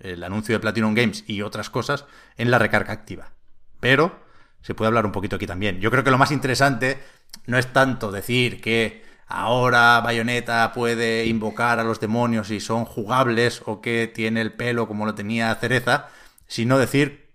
el 0.00 0.24
anuncio 0.24 0.54
de 0.54 0.60
Platinum 0.60 0.94
Games 0.94 1.24
y 1.26 1.42
otras 1.42 1.70
cosas 1.70 2.06
en 2.36 2.50
la 2.50 2.58
recarga 2.58 2.92
activa. 2.92 3.32
Pero 3.80 4.27
se 4.62 4.74
puede 4.74 4.88
hablar 4.88 5.06
un 5.06 5.12
poquito 5.12 5.36
aquí 5.36 5.46
también. 5.46 5.80
Yo 5.80 5.90
creo 5.90 6.04
que 6.04 6.10
lo 6.10 6.18
más 6.18 6.30
interesante 6.30 6.98
no 7.46 7.58
es 7.58 7.72
tanto 7.72 8.10
decir 8.12 8.60
que 8.60 9.04
ahora 9.26 10.00
Bayonetta 10.00 10.72
puede 10.72 11.26
invocar 11.26 11.78
a 11.78 11.84
los 11.84 12.00
demonios 12.00 12.50
y 12.50 12.60
son 12.60 12.84
jugables 12.84 13.62
o 13.66 13.80
que 13.80 14.10
tiene 14.12 14.40
el 14.40 14.52
pelo 14.52 14.88
como 14.88 15.06
lo 15.06 15.14
tenía 15.14 15.54
Cereza, 15.56 16.08
sino 16.46 16.78
decir 16.78 17.28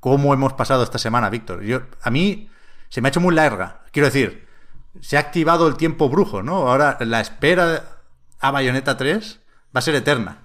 cómo 0.00 0.34
hemos 0.34 0.52
pasado 0.52 0.82
esta 0.82 0.98
semana, 0.98 1.30
Víctor. 1.30 1.62
Yo, 1.62 1.82
a 2.02 2.10
mí 2.10 2.50
se 2.88 3.00
me 3.00 3.08
ha 3.08 3.10
hecho 3.10 3.20
muy 3.20 3.34
larga. 3.34 3.82
Quiero 3.90 4.06
decir, 4.06 4.46
se 5.00 5.16
ha 5.16 5.20
activado 5.20 5.66
el 5.66 5.76
tiempo 5.76 6.08
brujo, 6.08 6.42
¿no? 6.42 6.68
Ahora 6.68 6.98
la 7.00 7.20
espera 7.20 7.98
a 8.40 8.50
Bayonetta 8.50 8.96
3 8.96 9.40
va 9.74 9.78
a 9.78 9.82
ser 9.82 9.94
eterna. 9.94 10.38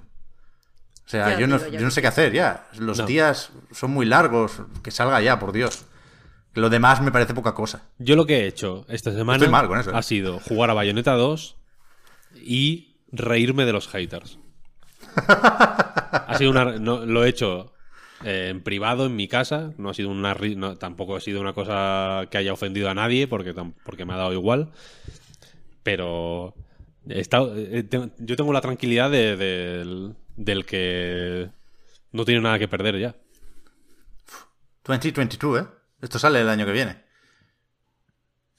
O 1.05 1.09
sea, 1.09 1.33
Yo 1.33 1.39
yo, 1.41 1.47
no, 1.47 1.57
digo, 1.57 1.71
yo 1.71 1.79
yo 1.79 1.85
no 1.85 1.91
sé 1.91 2.01
qué 2.01 2.07
hacer 2.07 2.31
ya. 2.31 2.67
Los 2.77 2.99
No. 2.99 3.05
días 3.05 3.49
son 3.71 3.91
muy 3.91 4.05
largos. 4.05 4.61
Que 4.83 4.91
salga 4.91 5.19
ya, 5.21 5.39
por 5.39 5.51
Dios. 5.51 5.85
Lo 6.55 6.69
demás 6.69 7.01
me 7.01 7.11
parece 7.11 7.33
poca 7.33 7.53
cosa. 7.53 7.83
Yo 7.99 8.15
lo 8.15 8.25
que 8.25 8.39
he 8.41 8.47
hecho 8.47 8.85
esta 8.89 9.11
semana 9.11 9.37
Estoy 9.37 9.49
mal 9.51 9.67
con 9.67 9.79
eso, 9.79 9.91
¿eh? 9.91 9.93
ha 9.95 10.01
sido 10.01 10.39
jugar 10.39 10.69
a 10.69 10.73
Bayonetta 10.73 11.13
2 11.13 11.55
y 12.43 12.95
reírme 13.11 13.65
de 13.65 13.73
los 13.73 13.87
haters. 13.87 14.39
ha 15.15 16.35
sido 16.37 16.51
una. 16.51 16.65
no, 16.79 17.05
lo 17.05 17.23
he 17.23 17.29
hecho 17.29 17.73
eh, 18.23 18.47
en 18.49 18.61
privado, 18.61 19.05
en 19.05 19.15
mi 19.15 19.27
casa. 19.27 19.71
No 19.77 19.89
ha 19.89 19.93
sido 19.93 20.09
una 20.09 20.33
no, 20.33 20.75
tampoco 20.77 21.15
ha 21.15 21.21
sido 21.21 21.39
una 21.39 21.53
cosa 21.53 22.27
que 22.31 22.37
haya 22.37 22.51
ofendido 22.53 22.89
a 22.89 22.93
nadie, 22.95 23.27
porque, 23.27 23.53
porque 23.83 24.05
me 24.05 24.13
ha 24.13 24.17
dado 24.17 24.33
igual. 24.33 24.71
Pero 25.83 26.55
he 27.07 27.19
estado- 27.19 27.55
eh, 27.55 27.83
te- 27.83 28.11
yo 28.17 28.35
tengo 28.35 28.51
la 28.53 28.61
tranquilidad 28.61 29.09
de- 29.11 29.35
del, 29.37 30.15
del 30.35 30.65
que 30.65 31.49
no 32.11 32.25
tiene 32.25 32.41
nada 32.41 32.59
que 32.59 32.67
perder 32.67 32.99
ya. 32.99 33.15
2022, 34.85 35.61
¿eh? 35.61 35.65
Esto 36.01 36.19
sale 36.19 36.41
el 36.41 36.49
año 36.49 36.65
que 36.65 36.71
viene. 36.71 37.03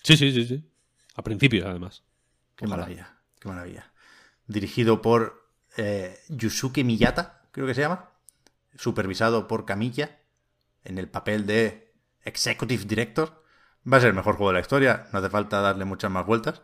Sí, 0.03 0.17
sí, 0.17 0.33
sí, 0.33 0.45
sí. 0.47 0.71
A 1.15 1.23
principios, 1.23 1.67
además. 1.67 2.03
Qué 2.57 2.67
Ojalá. 2.67 2.83
maravilla, 2.83 3.17
qué 3.39 3.49
maravilla. 3.49 3.93
Dirigido 4.47 5.03
por 5.03 5.49
eh, 5.77 6.19
Yusuke 6.29 6.85
Miyata, 6.85 7.43
creo 7.53 7.67
que 7.67 7.75
se 7.75 7.83
llama. 7.83 8.11
Supervisado 8.77 9.47
por 9.49 9.65
Kamiya 9.65 10.21
en 10.85 10.99
el 10.99 11.09
papel 11.09 11.47
de 11.47 11.93
Executive 12.23 12.85
Director. 12.85 13.43
Va 13.91 13.97
a 13.97 14.01
ser 14.01 14.11
el 14.11 14.15
mejor 14.17 14.37
juego 14.37 14.51
de 14.51 14.55
la 14.55 14.61
historia, 14.61 15.09
no 15.13 15.19
hace 15.19 15.31
falta 15.31 15.61
darle 15.61 15.85
muchas 15.85 16.11
más 16.11 16.27
vueltas. 16.27 16.63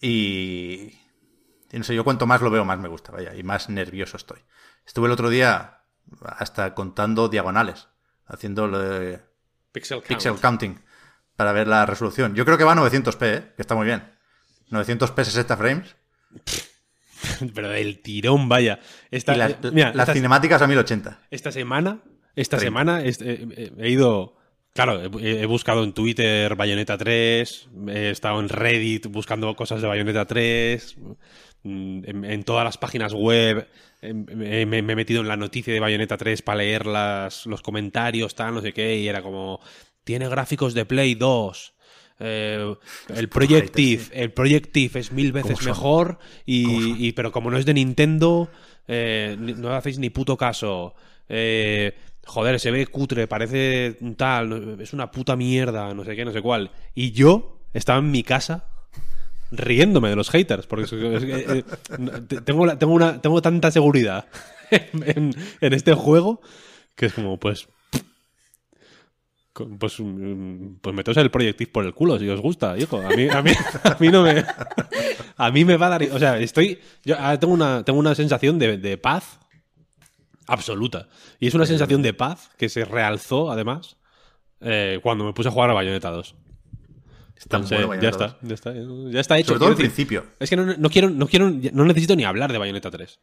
Y, 0.00 0.98
y 1.70 1.78
no 1.78 1.84
sé, 1.84 1.94
yo 1.94 2.04
cuanto 2.04 2.26
más 2.26 2.40
lo 2.40 2.50
veo, 2.50 2.64
más 2.64 2.78
me 2.78 2.88
gusta, 2.88 3.12
vaya, 3.12 3.34
y 3.34 3.42
más 3.42 3.68
nervioso 3.68 4.16
estoy. 4.16 4.40
Estuve 4.86 5.06
el 5.06 5.12
otro 5.12 5.28
día 5.30 5.82
hasta 6.22 6.74
contando 6.74 7.28
diagonales, 7.28 7.88
haciendo 8.26 8.66
lo 8.68 8.78
de 8.78 9.22
Pixel, 9.76 10.00
pixel 10.00 10.36
counting 10.40 10.80
para 11.36 11.52
ver 11.52 11.68
la 11.68 11.84
resolución. 11.84 12.34
Yo 12.34 12.46
creo 12.46 12.56
que 12.56 12.64
va 12.64 12.72
a 12.72 12.76
900p, 12.76 13.26
¿eh? 13.26 13.52
que 13.56 13.60
está 13.62 13.74
muy 13.74 13.84
bien. 13.84 14.02
900p 14.70 15.22
60 15.22 15.56
frames 15.58 15.96
Pero 17.54 17.72
el 17.74 18.00
tirón, 18.00 18.48
vaya. 18.48 18.80
Esta, 19.10 19.34
y 19.34 19.38
las, 19.38 19.50
eh, 19.52 19.56
mira, 19.72 19.88
las 19.92 20.04
esta- 20.04 20.14
cinemáticas 20.14 20.62
a 20.62 20.66
1080. 20.66 21.26
Esta 21.30 21.52
semana, 21.52 22.00
esta 22.34 22.56
30. 22.56 22.66
semana 22.66 23.04
eh, 23.04 23.12
eh, 23.20 23.72
he 23.78 23.90
ido. 23.90 24.34
Claro, 24.72 25.02
he, 25.18 25.40
he 25.42 25.46
buscado 25.46 25.84
en 25.84 25.92
Twitter 25.92 26.54
Bayonetta 26.54 26.96
3, 26.98 27.68
he 27.88 28.10
estado 28.10 28.40
en 28.40 28.48
Reddit 28.48 29.06
buscando 29.08 29.54
cosas 29.56 29.80
de 29.82 29.88
Bayonetta 29.88 30.26
3, 30.26 30.98
mm, 30.98 31.12
en, 32.06 32.24
en 32.24 32.44
todas 32.44 32.64
las 32.64 32.78
páginas 32.78 33.12
web, 33.12 33.66
em, 34.02 34.24
me, 34.34 34.66
me- 34.66 34.82
me 34.82 34.92
he 34.92 34.96
metido 34.96 35.20
en 35.20 35.28
la 35.28 35.36
noticia 35.36 35.72
de 35.72 35.80
Bayonetta 35.80 36.16
3 36.16 36.42
para 36.42 36.58
leer 36.58 36.86
las, 36.86 37.46
los 37.46 37.62
comentarios, 37.62 38.34
tal, 38.34 38.54
no 38.54 38.60
sé 38.60 38.72
qué, 38.72 38.96
y 38.98 39.08
era 39.08 39.22
como, 39.22 39.60
tiene 40.04 40.28
gráficos 40.28 40.74
de 40.74 40.84
Play 40.84 41.14
2. 41.14 41.74
eh, 42.20 42.74
el 43.14 43.28
Projective, 43.28 44.04
el 44.12 44.32
Projective 44.32 45.00
es 45.00 45.12
mil 45.12 45.32
veces 45.32 45.58
mejor 45.68 46.18
y, 46.46 47.06
y- 47.08 47.12
pero 47.12 47.30
como 47.32 47.50
no 47.50 47.58
es 47.58 47.66
de 47.66 47.74
Nintendo 47.74 48.48
eh, 48.88 49.36
no 49.38 49.74
hacéis 49.74 49.98
ni 49.98 50.10
puto 50.10 50.36
caso. 50.36 50.94
Eh, 51.28 51.92
joder 52.24 52.58
se 52.60 52.70
ve 52.70 52.86
cutre 52.86 53.26
parece 53.26 53.96
tal 54.16 54.78
es 54.80 54.92
una 54.92 55.10
puta 55.10 55.34
mierda 55.36 55.92
no 55.94 56.04
sé 56.04 56.14
qué 56.16 56.24
no 56.24 56.32
sé 56.32 56.40
cuál. 56.40 56.70
Y 56.94 57.10
yo 57.12 57.58
estaba 57.74 57.98
en 57.98 58.10
mi 58.10 58.22
casa 58.22 58.64
riéndome 59.50 60.08
de 60.10 60.16
los 60.16 60.30
haters 60.30 60.66
porque 60.66 60.86
eh, 60.92 61.44
eh, 61.58 61.64
te- 62.28 62.40
tengo 62.40 62.66
la- 62.66 62.78
tengo 62.78 62.92
una 62.94 63.20
tengo 63.20 63.40
tanta 63.42 63.70
seguridad 63.70 64.26
en, 64.70 65.34
en 65.60 65.72
este 65.72 65.94
juego 65.94 66.40
que 66.94 67.06
es 67.06 67.12
como 67.14 67.38
pues 67.38 67.68
Pues, 69.78 69.98
mm, 70.00 70.76
pues 70.82 70.94
meteos 70.94 71.16
el 71.16 71.30
Projective 71.30 71.70
por 71.70 71.86
el 71.86 71.94
culo 71.94 72.18
si 72.18 72.28
os 72.28 72.40
gusta, 72.42 72.76
hijo. 72.76 73.00
A 73.00 73.08
mí, 73.10 73.26
a 73.30 73.40
mí, 73.42 73.52
a 73.84 73.96
mí 73.98 74.08
no 74.08 74.22
me. 74.22 74.44
A 75.38 75.50
mí 75.50 75.64
me 75.64 75.76
va 75.78 75.86
a 75.86 75.90
dar. 75.90 76.02
O 76.12 76.18
sea, 76.18 76.38
estoy. 76.38 76.78
Yo 77.04 77.16
tengo 77.38 77.54
una, 77.54 77.82
tengo 77.82 77.98
una 77.98 78.14
sensación 78.14 78.58
de, 78.58 78.76
de 78.76 78.98
paz 78.98 79.38
absoluta. 80.46 81.08
Y 81.40 81.46
es 81.46 81.54
una 81.54 81.64
sensación 81.64 82.02
de 82.02 82.12
paz 82.12 82.50
que 82.58 82.68
se 82.68 82.84
realzó, 82.84 83.50
además, 83.50 83.96
eh, 84.60 85.00
cuando 85.02 85.24
me 85.24 85.32
puse 85.32 85.48
a 85.48 85.52
jugar 85.52 85.70
a 85.70 85.74
Bayonetta 85.74 86.10
2. 86.10 86.34
Está 87.36 87.56
Entonces, 87.58 87.86
bueno 87.86 88.02
ya, 88.02 88.08
está, 88.08 88.26
2. 88.28 88.36
ya 88.42 88.54
está, 88.54 88.72
ya 88.74 89.20
está 89.20 89.38
hecho. 89.38 89.48
Sobre 89.48 89.58
todo 89.60 89.68
al 89.68 89.76
principio. 89.76 90.24
es 90.40 90.48
que 90.50 90.56
no, 90.56 90.64
no 90.76 90.90
quiero, 90.90 91.10
no 91.10 91.26
quiero, 91.26 91.50
no 91.50 91.84
necesito 91.84 92.16
ni 92.16 92.24
hablar 92.24 92.50
de 92.50 92.58
Bayonetta 92.58 92.90
3. 92.90 93.20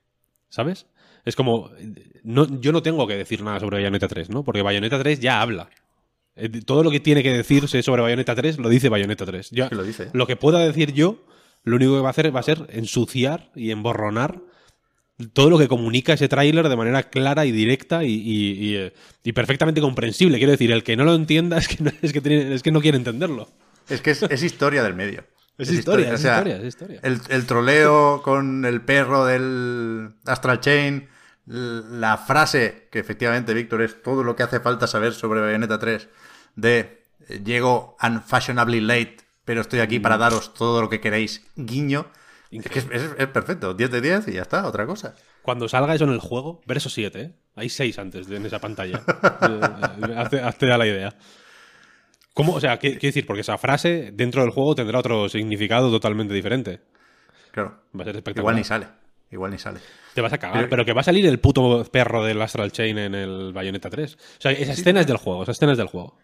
¿Sabes? 0.50 0.86
Es 1.26 1.36
como, 1.36 1.72
no, 2.24 2.60
yo 2.62 2.72
no 2.72 2.84
tengo 2.84 3.08
que 3.08 3.16
decir 3.18 3.42
nada 3.42 3.60
sobre 3.60 3.78
Bayonetta 3.78 4.08
3, 4.08 4.30
¿no? 4.30 4.44
Porque 4.44 4.62
Bayonetta 4.62 5.00
3 5.00 5.20
ya 5.20 5.42
habla. 5.42 5.70
Eh, 6.36 6.50
Todo 6.66 6.84
lo 6.84 6.92
que 6.92 7.00
tiene 7.00 7.24
que 7.24 7.32
decirse 7.32 7.82
sobre 7.82 8.02
Bayonetta 8.04 8.36
3 8.36 8.60
lo 8.60 8.70
dice 8.70 8.90
Bayonetta 8.90 9.26
3. 9.26 9.50
Yo- 9.52 9.70
Que 9.70 9.76
lo 9.76 9.84
dice. 9.84 10.10
Lo 10.14 10.28
que 10.28 10.36
pueda 10.36 10.60
decir 10.60 10.94
yo, 10.94 11.26
lo 11.64 11.78
único 11.78 11.96
que 11.96 12.02
va 12.02 12.08
a 12.08 12.12
hacer 12.12 12.36
va 12.36 12.40
a 12.42 12.44
ser 12.44 12.68
ensuciar 12.70 13.52
y 13.56 13.72
emborronar 13.72 14.42
todo 15.34 15.50
lo 15.50 15.58
que 15.58 15.68
comunica 15.68 16.14
ese 16.14 16.28
tráiler 16.28 16.68
de 16.70 16.76
manera 16.76 17.04
clara 17.04 17.46
y 17.46 17.52
directa 17.52 18.04
y, 18.04 18.12
y- 18.14 18.52
y, 18.70 18.76
eh, 18.76 18.94
y 19.24 19.32
perfectamente 19.32 19.80
comprensible. 19.82 20.38
Quiero 20.38 20.52
decir, 20.52 20.72
el 20.72 20.84
que 20.84 20.96
no 20.98 21.04
lo 21.06 21.16
entienda 21.16 21.58
es 21.60 21.68
que 21.68 21.84
no, 21.84 21.92
es 22.02 22.14
que 22.14 22.22
tiene- 22.22 22.54
es 22.54 22.62
que 22.64 22.72
no 22.72 22.82
quiere 22.82 22.98
entenderlo. 22.98 23.48
Es 23.90 24.02
que 24.02 24.12
es, 24.12 24.24
es 24.24 24.44
historia 24.44 24.84
del 24.84 24.94
medio. 24.96 25.24
Es 25.56 25.70
historia, 25.70 26.08
es 26.08 26.14
o 26.16 26.18
sea, 26.18 26.38
historia, 26.38 26.58
es 26.58 26.64
historia. 26.66 27.00
El, 27.04 27.22
el 27.30 27.46
troleo 27.46 28.24
con 28.24 28.66
el 28.66 28.82
perro 28.82 29.24
del 29.26 30.16
Astral 30.26 30.60
Chain, 30.62 31.08
la 31.46 32.18
frase, 32.18 32.88
que 32.92 32.98
efectivamente, 32.98 33.54
Víctor, 33.54 33.84
es 33.84 34.02
todo 34.02 34.24
lo 34.24 34.36
que 34.36 34.42
hace 34.42 34.60
falta 34.60 34.88
saber 34.88 35.14
sobre 35.14 35.42
Bayonetta 35.42 35.78
3, 35.78 36.10
de 36.56 37.04
eh, 37.30 37.42
llego 37.46 37.96
unfashionably 38.02 38.80
late, 38.82 39.18
pero 39.46 39.62
estoy 39.62 39.82
aquí 39.82 40.00
para 40.00 40.18
daros 40.18 40.56
todo 40.56 40.82
lo 40.82 40.90
que 40.90 41.00
queréis, 41.00 41.46
guiño. 41.56 42.08
Es 42.50 42.66
que 42.70 42.80
es, 42.80 42.88
es- 42.92 43.12
es 43.18 43.28
perfecto, 43.28 43.76
10 43.76 43.92
de 43.92 44.02
10 44.02 44.28
y 44.30 44.34
ya 44.34 44.42
está, 44.42 44.66
otra 44.68 44.88
cosa. 44.88 45.14
Cuando 45.44 45.70
salga 45.70 45.94
eso 45.94 46.06
en 46.06 46.12
el 46.14 46.20
juego, 46.20 46.62
verso 46.66 46.90
7, 46.90 47.22
¿eh? 47.22 47.34
Hay 47.56 47.70
6 47.70 48.00
antes 48.00 48.28
de, 48.28 48.38
en 48.38 48.46
esa 48.48 48.58
pantalla. 48.60 49.04
Eh, 49.42 50.16
hazte, 50.18 50.40
hazte 50.42 50.68
ya 50.68 50.78
la 50.80 50.88
idea. 50.88 51.16
¿Cómo? 52.34 52.54
O 52.54 52.60
sea, 52.60 52.80
¿qué- 52.80 52.92
quiero 52.98 53.10
decir, 53.10 53.26
porque 53.26 53.42
esa 53.42 53.58
frase 53.58 54.12
dentro 54.14 54.42
del 54.42 54.52
juego 54.52 54.74
tendrá 54.76 55.00
otro 55.00 55.30
significado 55.30 55.92
totalmente 55.92 56.34
diferente. 56.34 56.82
Claro. 57.52 57.82
Va 57.98 58.02
a 58.02 58.06
ser 58.06 58.16
espectacular. 58.16 58.42
Igual 58.44 58.56
ni 58.56 58.64
sale. 58.64 58.88
Igual 59.32 59.52
ni 59.52 59.58
sale. 59.60 59.80
Te 60.14 60.22
vas 60.22 60.34
a 60.34 60.38
cagar, 60.38 60.58
Pero- 60.58 60.70
pero, 60.70 60.86
que 60.86 60.94
va 60.94 61.02
a 61.02 61.04
salir 61.04 61.26
el 61.26 61.40
puto 61.40 61.84
perro 61.92 62.24
del 62.24 62.42
Astral 62.42 62.72
Chain 62.72 62.98
en 62.98 63.16
el 63.16 63.52
Bayonetta 63.54 63.90
3. 63.90 64.14
O 64.16 64.18
sea, 64.40 64.52
esa 64.52 64.74
escena 64.74 65.02
es 65.02 65.08
del 65.08 65.18
juego, 65.18 65.44
esa 65.44 65.52
escena 65.54 65.72
es 65.72 65.78
del 65.78 65.88
juego. 65.88 66.18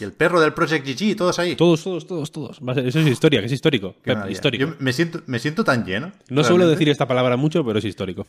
Y 0.00 0.04
el 0.04 0.12
perro 0.12 0.40
del 0.40 0.54
Project 0.54 0.86
GG, 0.86 1.14
todos 1.16 1.38
ahí. 1.38 1.54
Todos, 1.56 1.84
todos, 1.84 2.06
todos, 2.06 2.32
todos. 2.32 2.60
Va 2.66 2.72
a 2.72 2.74
ser- 2.76 2.86
eso 2.88 3.00
es 3.00 3.06
historia, 3.06 3.40
que 3.40 3.46
es 3.46 3.52
histórico. 3.52 3.94
Pep, 4.02 4.30
histórico. 4.30 4.64
Yo 4.70 4.76
me 4.78 4.92
siento, 4.92 5.22
me 5.26 5.38
siento 5.38 5.62
tan 5.62 5.84
lleno. 5.84 6.10
No 6.30 6.42
suelo 6.42 6.66
decir 6.68 6.88
esta 6.88 7.06
palabra 7.06 7.36
mucho, 7.36 7.64
pero 7.64 7.78
es 7.78 7.84
histórico. 7.84 8.26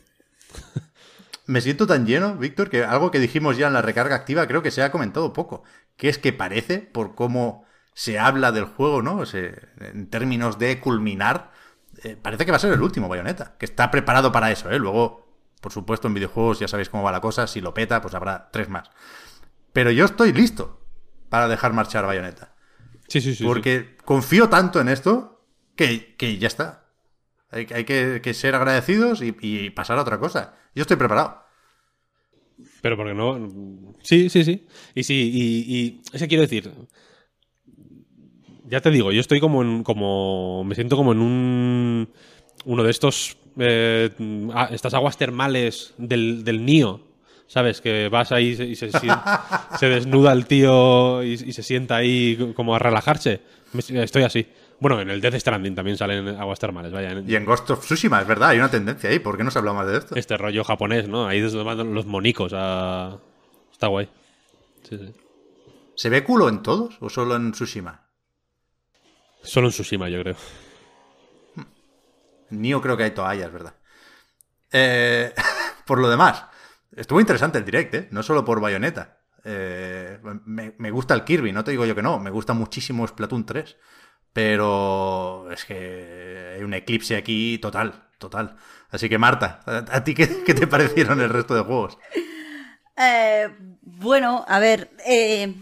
Me 1.46 1.60
siento 1.60 1.86
tan 1.88 2.06
lleno, 2.06 2.36
Víctor, 2.36 2.70
que 2.70 2.84
algo 2.84 3.10
que 3.10 3.18
dijimos 3.18 3.56
ya 3.56 3.66
en 3.66 3.72
la 3.72 3.82
recarga 3.82 4.14
activa 4.14 4.46
creo 4.46 4.62
que 4.62 4.70
se 4.70 4.82
ha 4.82 4.92
comentado 4.92 5.32
poco. 5.32 5.64
Que 6.02 6.08
es 6.08 6.18
que 6.18 6.32
parece, 6.32 6.80
por 6.80 7.14
cómo 7.14 7.64
se 7.94 8.18
habla 8.18 8.50
del 8.50 8.64
juego, 8.64 9.02
¿no? 9.02 9.22
En 9.78 10.10
términos 10.10 10.58
de 10.58 10.80
culminar, 10.80 11.52
eh, 12.02 12.16
parece 12.20 12.44
que 12.44 12.50
va 12.50 12.56
a 12.56 12.58
ser 12.58 12.72
el 12.72 12.82
último 12.82 13.06
Bayonetta. 13.06 13.54
Que 13.56 13.66
está 13.66 13.88
preparado 13.92 14.32
para 14.32 14.50
eso, 14.50 14.68
¿eh? 14.68 14.80
Luego, 14.80 15.32
por 15.60 15.70
supuesto, 15.70 16.08
en 16.08 16.14
videojuegos 16.14 16.58
ya 16.58 16.66
sabéis 16.66 16.88
cómo 16.88 17.04
va 17.04 17.12
la 17.12 17.20
cosa. 17.20 17.46
Si 17.46 17.60
lo 17.60 17.72
peta, 17.72 18.02
pues 18.02 18.14
habrá 18.14 18.50
tres 18.50 18.68
más. 18.68 18.90
Pero 19.72 19.92
yo 19.92 20.04
estoy 20.04 20.32
listo 20.32 20.84
para 21.28 21.46
dejar 21.46 21.72
marchar 21.72 22.04
Bayonetta. 22.04 22.52
Sí, 23.06 23.20
sí, 23.20 23.30
sí. 23.30 23.36
sí. 23.36 23.44
Porque 23.44 23.96
confío 24.04 24.48
tanto 24.48 24.80
en 24.80 24.88
esto 24.88 25.46
que, 25.76 26.16
que 26.16 26.36
ya 26.36 26.48
está. 26.48 26.86
Hay, 27.52 27.68
hay 27.72 27.84
que, 27.84 28.20
que 28.20 28.34
ser 28.34 28.56
agradecidos 28.56 29.22
y, 29.22 29.36
y 29.40 29.70
pasar 29.70 29.98
a 29.98 30.02
otra 30.02 30.18
cosa. 30.18 30.54
Yo 30.74 30.82
estoy 30.82 30.96
preparado. 30.96 31.41
Pero 32.82 32.96
porque 32.96 33.14
no. 33.14 33.48
Sí, 34.02 34.28
sí, 34.28 34.44
sí. 34.44 34.66
Y 34.94 35.04
sí, 35.04 35.30
y, 35.32 35.74
y 35.74 36.00
eso 36.12 36.26
quiero 36.26 36.42
decir. 36.42 36.70
Ya 38.68 38.80
te 38.80 38.90
digo, 38.90 39.12
yo 39.12 39.20
estoy 39.20 39.40
como 39.40 39.62
en. 39.62 39.82
como. 39.84 40.64
Me 40.64 40.74
siento 40.74 40.96
como 40.96 41.12
en 41.12 41.20
un. 41.20 42.08
Uno 42.64 42.82
de 42.82 42.90
estos. 42.90 43.36
eh, 43.58 44.10
estas 44.70 44.94
aguas 44.94 45.16
termales 45.16 45.94
del, 45.96 46.44
del 46.44 46.64
Nio. 46.64 47.00
¿Sabes? 47.46 47.80
Que 47.82 48.08
vas 48.08 48.32
ahí 48.32 48.48
y 48.48 48.76
se, 48.76 48.90
se, 48.90 48.90
se 49.78 49.86
desnuda 49.88 50.32
el 50.32 50.46
tío 50.46 51.22
y, 51.22 51.32
y 51.32 51.52
se 51.52 51.62
sienta 51.62 51.96
ahí 51.96 52.52
como 52.56 52.74
a 52.74 52.78
relajarse. 52.78 53.40
Estoy 53.74 54.22
así. 54.22 54.46
Bueno, 54.82 55.00
en 55.00 55.10
el 55.10 55.20
Death 55.20 55.36
Stranding 55.36 55.76
también 55.76 55.96
salen 55.96 56.26
aguas 56.26 56.58
termales, 56.58 56.90
vaya. 56.90 57.12
en- 57.12 57.30
Y 57.30 57.36
en 57.36 57.44
Ghost 57.44 57.70
of 57.70 57.84
Tsushima, 57.84 58.20
es 58.20 58.26
verdad, 58.26 58.48
hay 58.48 58.58
una 58.58 58.68
tendencia 58.68 59.08
ahí. 59.08 59.20
¿Por 59.20 59.36
qué 59.36 59.44
no 59.44 59.50
se 59.52 59.60
habla 59.60 59.72
más 59.72 59.86
de 59.86 59.96
esto? 59.98 60.16
este 60.16 60.36
rollo 60.36 60.64
japonés, 60.64 61.06
¿no? 61.06 61.24
Ahí 61.28 61.40
van 61.62 61.94
los 61.94 62.04
monicos 62.04 62.52
a... 62.52 63.16
Está 63.70 63.86
guay. 63.86 64.08
Sí, 64.82 64.98
sí. 64.98 65.14
¿Se 65.94 66.08
ve 66.10 66.24
culo 66.24 66.48
en 66.48 66.64
todos 66.64 66.96
o 67.00 67.08
solo 67.08 67.36
en 67.36 67.52
Tsushima? 67.52 68.08
Solo 69.44 69.68
en 69.68 69.72
Tsushima, 69.72 70.08
yo 70.08 70.20
creo. 70.20 70.34
En 72.50 72.60
Nioh 72.60 72.80
creo 72.82 72.96
que 72.96 73.04
hay 73.04 73.12
toallas, 73.12 73.52
¿verdad? 73.52 73.74
Eh, 74.72 75.32
por 75.86 76.00
lo 76.00 76.08
demás, 76.10 76.44
estuvo 76.96 77.20
interesante 77.20 77.58
el 77.58 77.64
direct, 77.64 77.94
¿eh? 77.94 78.08
No 78.10 78.24
solo 78.24 78.44
por 78.44 78.60
Bayonetta. 78.60 79.20
Eh, 79.44 80.18
me, 80.44 80.74
me 80.76 80.90
gusta 80.90 81.14
el 81.14 81.22
Kirby, 81.22 81.52
no 81.52 81.62
te 81.62 81.70
digo 81.70 81.86
yo 81.86 81.94
que 81.94 82.02
no. 82.02 82.18
Me 82.18 82.30
gusta 82.30 82.52
muchísimo 82.52 83.06
Splatoon 83.06 83.46
3. 83.46 83.76
Pero 84.32 85.50
es 85.50 85.64
que 85.64 86.54
hay 86.56 86.62
un 86.62 86.74
eclipse 86.74 87.16
aquí 87.16 87.58
total, 87.58 88.08
total. 88.18 88.56
Así 88.90 89.08
que 89.08 89.18
Marta, 89.18 89.60
¿a, 89.66 90.04
ti 90.04 90.14
qué, 90.14 90.42
qué 90.44 90.54
te 90.54 90.66
parecieron 90.66 91.20
el 91.20 91.30
resto 91.30 91.54
de 91.54 91.62
juegos? 91.62 91.98
Eh, 92.96 93.48
bueno, 93.82 94.44
a 94.48 94.58
ver, 94.58 94.90
eh, 95.06 95.54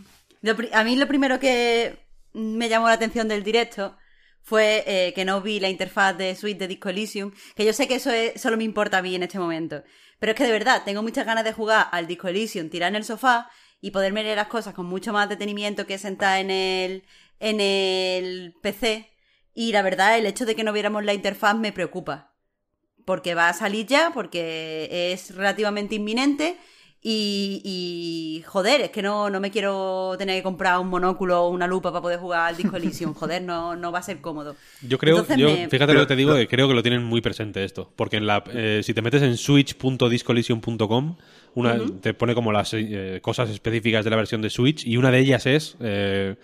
a 0.72 0.84
mí 0.84 0.96
lo 0.96 1.06
primero 1.06 1.38
que 1.38 1.98
me 2.32 2.68
llamó 2.68 2.88
la 2.88 2.94
atención 2.94 3.28
del 3.28 3.42
directo 3.42 3.96
fue 4.42 4.82
eh, 4.86 5.12
que 5.14 5.24
no 5.24 5.40
vi 5.40 5.60
la 5.60 5.68
interfaz 5.68 6.16
de 6.16 6.34
Switch 6.34 6.58
de 6.58 6.68
Disco 6.68 6.88
Elysium, 6.88 7.32
que 7.54 7.64
yo 7.64 7.72
sé 7.72 7.86
que 7.86 7.96
eso 7.96 8.10
es- 8.10 8.40
solo 8.40 8.56
me 8.56 8.64
importa 8.64 8.98
a 8.98 9.02
mí 9.02 9.14
en 9.14 9.22
este 9.22 9.38
momento, 9.38 9.82
pero 10.18 10.32
es 10.32 10.36
que 10.36 10.44
de 10.44 10.52
verdad 10.52 10.82
tengo 10.84 11.02
muchas 11.02 11.26
ganas 11.26 11.44
de 11.44 11.52
jugar 11.52 11.88
al 11.92 12.06
Disco 12.06 12.28
Elysium, 12.28 12.68
tirar 12.68 12.88
en 12.88 12.96
el 12.96 13.04
sofá 13.04 13.50
y 13.80 13.90
poderme 13.92 14.22
leer 14.22 14.36
las 14.36 14.48
cosas 14.48 14.74
con 14.74 14.86
mucho 14.86 15.12
más 15.12 15.28
detenimiento 15.28 15.86
que 15.86 15.98
sentar 15.98 16.40
en 16.40 16.50
el, 16.50 17.04
en 17.40 17.60
el 17.60 18.54
PC. 18.62 19.08
Y 19.54 19.72
la 19.72 19.82
verdad, 19.82 20.16
el 20.18 20.26
hecho 20.26 20.46
de 20.46 20.54
que 20.54 20.62
no 20.64 20.72
viéramos 20.72 21.04
la 21.04 21.14
interfaz 21.14 21.56
me 21.56 21.72
preocupa. 21.72 22.32
Porque 23.04 23.34
va 23.34 23.48
a 23.48 23.52
salir 23.54 23.86
ya, 23.86 24.12
porque 24.14 25.10
es 25.12 25.34
relativamente 25.34 25.96
inminente. 25.96 26.56
Y, 27.02 27.62
y, 27.64 28.42
joder, 28.46 28.82
es 28.82 28.90
que 28.90 29.00
no, 29.00 29.30
no 29.30 29.40
me 29.40 29.50
quiero 29.50 30.16
tener 30.18 30.36
que 30.36 30.42
comprar 30.42 30.78
un 30.78 30.88
monóculo 30.88 31.44
o 31.44 31.48
una 31.48 31.66
lupa 31.66 31.90
para 31.90 32.02
poder 32.02 32.18
jugar 32.20 32.48
al 32.48 32.58
Disco 32.58 32.76
Elysium. 32.76 33.14
Joder, 33.18 33.40
no, 33.40 33.74
no 33.74 33.90
va 33.90 34.00
a 34.00 34.02
ser 34.02 34.20
cómodo. 34.20 34.54
Yo 34.86 34.98
creo, 34.98 35.16
Entonces 35.20 35.38
yo, 35.38 35.48
me- 35.48 35.66
fíjate 35.70 35.94
lo 35.94 36.00
que 36.00 36.06
te 36.08 36.16
digo, 36.16 36.34
que 36.34 36.46
creo 36.46 36.68
que 36.68 36.74
lo 36.74 36.82
tienen 36.82 37.02
muy 37.02 37.22
presente 37.22 37.64
esto. 37.64 37.90
Porque 37.96 38.18
en 38.18 38.26
la, 38.26 38.44
eh, 38.52 38.82
si 38.84 38.92
te 38.92 39.00
metes 39.00 39.22
en 39.22 39.38
switch.discollision.com, 39.38 41.16
una, 41.54 41.80
te 42.02 42.14
pone 42.14 42.34
como 42.34 42.52
las 42.52 42.74
eh, 42.74 43.18
cosas 43.22 43.48
específicas 43.50 44.04
de 44.04 44.10
la 44.10 44.16
versión 44.16 44.42
de 44.42 44.50
Switch 44.50 44.86
y 44.86 44.96
una 44.98 45.10
de 45.10 45.18
ellas 45.20 45.46
es. 45.46 45.76
eh, 45.80 46.36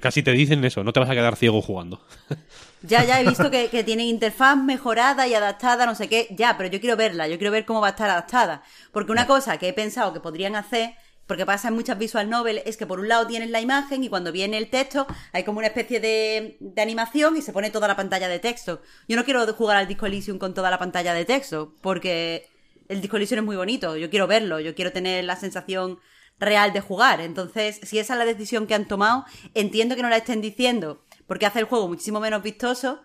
casi 0.00 0.22
te 0.22 0.32
dicen 0.32 0.64
eso, 0.64 0.84
no 0.84 0.92
te 0.92 1.00
vas 1.00 1.10
a 1.10 1.14
quedar 1.14 1.36
ciego 1.36 1.62
jugando. 1.62 2.04
Ya, 2.82 3.04
ya 3.04 3.20
he 3.20 3.26
visto 3.26 3.50
que, 3.50 3.68
que 3.68 3.84
tienen 3.84 4.06
interfaz 4.06 4.56
mejorada 4.56 5.26
y 5.28 5.34
adaptada, 5.34 5.84
no 5.84 5.94
sé 5.94 6.08
qué. 6.08 6.28
Ya, 6.30 6.56
pero 6.56 6.70
yo 6.70 6.80
quiero 6.80 6.96
verla, 6.96 7.28
yo 7.28 7.36
quiero 7.36 7.52
ver 7.52 7.66
cómo 7.66 7.82
va 7.82 7.88
a 7.88 7.90
estar 7.90 8.08
adaptada. 8.08 8.62
Porque 8.90 9.12
una 9.12 9.26
cosa 9.26 9.58
que 9.58 9.68
he 9.68 9.74
pensado 9.74 10.14
que 10.14 10.20
podrían 10.20 10.56
hacer, 10.56 10.94
porque 11.26 11.44
pasa 11.44 11.68
en 11.68 11.74
muchas 11.74 11.98
visual 11.98 12.30
novel, 12.30 12.62
es 12.64 12.78
que 12.78 12.86
por 12.86 12.98
un 12.98 13.08
lado 13.08 13.26
tienes 13.26 13.50
la 13.50 13.60
imagen 13.60 14.02
y 14.02 14.08
cuando 14.08 14.32
viene 14.32 14.56
el 14.56 14.70
texto 14.70 15.06
hay 15.32 15.44
como 15.44 15.58
una 15.58 15.66
especie 15.66 16.00
de, 16.00 16.56
de 16.58 16.80
animación 16.82 17.36
y 17.36 17.42
se 17.42 17.52
pone 17.52 17.70
toda 17.70 17.86
la 17.86 17.96
pantalla 17.96 18.28
de 18.28 18.38
texto. 18.38 18.80
Yo 19.06 19.16
no 19.16 19.24
quiero 19.24 19.46
jugar 19.52 19.76
al 19.76 19.86
Disco 19.86 20.06
Elysium 20.06 20.38
con 20.38 20.54
toda 20.54 20.70
la 20.70 20.78
pantalla 20.78 21.12
de 21.12 21.26
texto, 21.26 21.74
porque 21.82 22.48
el 22.88 23.02
Disco 23.02 23.18
Elysium 23.18 23.40
es 23.40 23.44
muy 23.44 23.56
bonito, 23.56 23.96
yo 23.96 24.08
quiero 24.08 24.26
verlo, 24.26 24.58
yo 24.58 24.74
quiero 24.74 24.90
tener 24.90 25.22
la 25.24 25.36
sensación 25.36 26.00
real 26.40 26.72
de 26.72 26.80
jugar. 26.80 27.20
Entonces, 27.20 27.78
si 27.82 27.98
esa 27.98 28.14
es 28.14 28.18
la 28.18 28.24
decisión 28.24 28.66
que 28.66 28.74
han 28.74 28.88
tomado, 28.88 29.24
entiendo 29.54 29.94
que 29.94 30.02
no 30.02 30.08
la 30.08 30.16
estén 30.16 30.40
diciendo 30.40 31.04
porque 31.26 31.46
hace 31.46 31.60
el 31.60 31.66
juego 31.66 31.86
muchísimo 31.86 32.18
menos 32.18 32.42
vistoso, 32.42 33.00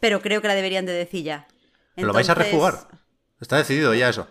pero 0.00 0.22
creo 0.22 0.40
que 0.40 0.48
la 0.48 0.54
deberían 0.54 0.86
de 0.86 0.92
decir 0.92 1.22
ya. 1.22 1.46
¿Pero 1.94 2.06
lo 2.06 2.14
vais 2.14 2.30
a 2.30 2.34
rejugar? 2.34 2.88
Está 3.40 3.58
decidido 3.58 3.92
ya 3.92 4.08
eso. 4.08 4.26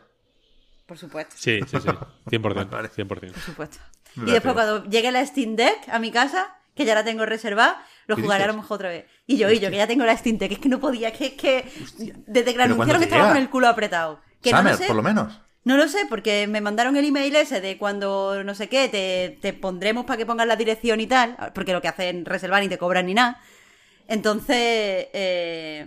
Por 0.87 0.97
supuesto, 0.97 1.35
Sí, 1.37 1.59
sí, 1.67 1.77
sí. 1.79 1.87
100%. 1.87 2.69
Vale. 2.69 2.89
100%. 2.89 3.07
por 3.07 3.39
supuesto. 3.39 3.77
Y 4.15 4.31
después 4.31 4.53
cuando 4.53 4.83
llegue 4.85 5.11
la 5.11 5.25
Steam 5.25 5.55
Deck 5.55 5.87
a 5.89 5.99
mi 5.99 6.11
casa, 6.11 6.57
que 6.73 6.83
ya 6.83 6.95
la 6.95 7.03
tengo 7.03 7.25
reservada, 7.25 7.85
lo 8.07 8.15
¿Qué 8.15 8.23
jugaré 8.23 8.45
a 8.45 8.47
lo 8.47 8.55
mejor 8.55 8.75
otra 8.75 8.89
vez. 8.89 9.05
Y 9.27 9.37
yo, 9.37 9.49
y 9.51 9.59
yo, 9.59 9.69
que 9.69 9.77
ya 9.77 9.87
tengo 9.87 10.03
la 10.03 10.17
Steam 10.17 10.37
Deck, 10.37 10.53
es 10.53 10.59
que 10.59 10.69
no 10.69 10.79
podía, 10.79 11.13
que 11.13 11.27
es 11.27 11.33
que 11.33 11.71
desde 12.27 12.51
que 12.51 12.57
la 12.57 12.65
¿Pero 12.65 12.75
cuándo 12.75 12.93
anunciaron 12.95 12.99
te 13.01 13.05
estaba 13.05 13.27
con 13.29 13.37
el 13.37 13.49
culo 13.49 13.67
apretado. 13.67 14.19
Que 14.41 14.51
no 14.51 14.57
Summer, 14.57 14.75
sé. 14.77 14.87
por 14.87 14.95
lo 14.95 15.03
menos. 15.03 15.39
No 15.63 15.77
lo 15.77 15.87
sé, 15.87 15.99
porque 16.09 16.47
me 16.47 16.59
mandaron 16.59 16.95
el 16.95 17.05
email 17.05 17.35
ese 17.35 17.61
de 17.61 17.77
cuando 17.77 18.43
no 18.43 18.55
sé 18.55 18.67
qué, 18.67 18.89
te, 18.89 19.37
te 19.41 19.53
pondremos 19.53 20.05
para 20.05 20.17
que 20.17 20.25
pongas 20.25 20.47
la 20.47 20.55
dirección 20.55 20.99
y 20.99 21.07
tal, 21.07 21.37
porque 21.53 21.73
lo 21.73 21.81
que 21.81 21.87
hacen 21.87 22.21
es 22.21 22.25
reservar 22.25 22.63
ni 22.63 22.69
te 22.69 22.79
cobran 22.79 23.05
ni 23.05 23.13
nada. 23.13 23.39
Entonces, 24.07 24.57
eh, 25.13 25.85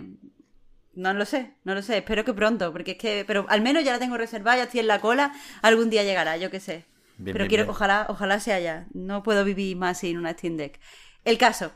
no 0.93 1.13
lo 1.13 1.25
sé, 1.25 1.55
no 1.65 1.75
lo 1.75 1.81
sé, 1.81 1.97
espero 1.97 2.23
que 2.23 2.33
pronto, 2.33 2.71
porque 2.71 2.91
es 2.91 2.97
que, 2.97 3.25
pero 3.27 3.45
al 3.49 3.61
menos 3.61 3.83
ya 3.83 3.91
la 3.91 3.99
tengo 3.99 4.17
reservada, 4.17 4.57
ya 4.57 4.63
estoy 4.63 4.79
en 4.79 4.87
la 4.87 5.01
cola, 5.01 5.33
algún 5.61 5.89
día 5.89 6.03
llegará, 6.03 6.37
yo 6.37 6.49
qué 6.49 6.61
sé. 6.61 6.85
Bien, 7.17 7.33
pero 7.33 7.43
bien, 7.43 7.49
quiero, 7.49 7.63
bien. 7.65 7.71
ojalá, 7.71 8.05
ojalá 8.09 8.39
sea 8.39 8.59
ya. 8.59 8.87
No 8.93 9.23
puedo 9.23 9.43
vivir 9.43 9.75
más 9.75 9.99
sin 9.99 10.17
una 10.17 10.31
Steam 10.33 10.57
Deck. 10.57 10.79
El 11.25 11.37
caso. 11.37 11.71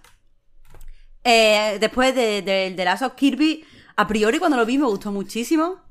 Eh, 1.23 1.77
después 1.79 2.15
de, 2.15 2.41
de, 2.41 2.73
de 2.75 2.85
Last 2.85 3.03
of 3.03 3.13
Kirby, 3.15 3.65
a 3.95 4.07
priori 4.07 4.39
cuando 4.39 4.57
lo 4.57 4.65
vi 4.65 4.77
me 4.77 4.85
gustó 4.85 5.11
muchísimo. 5.11 5.81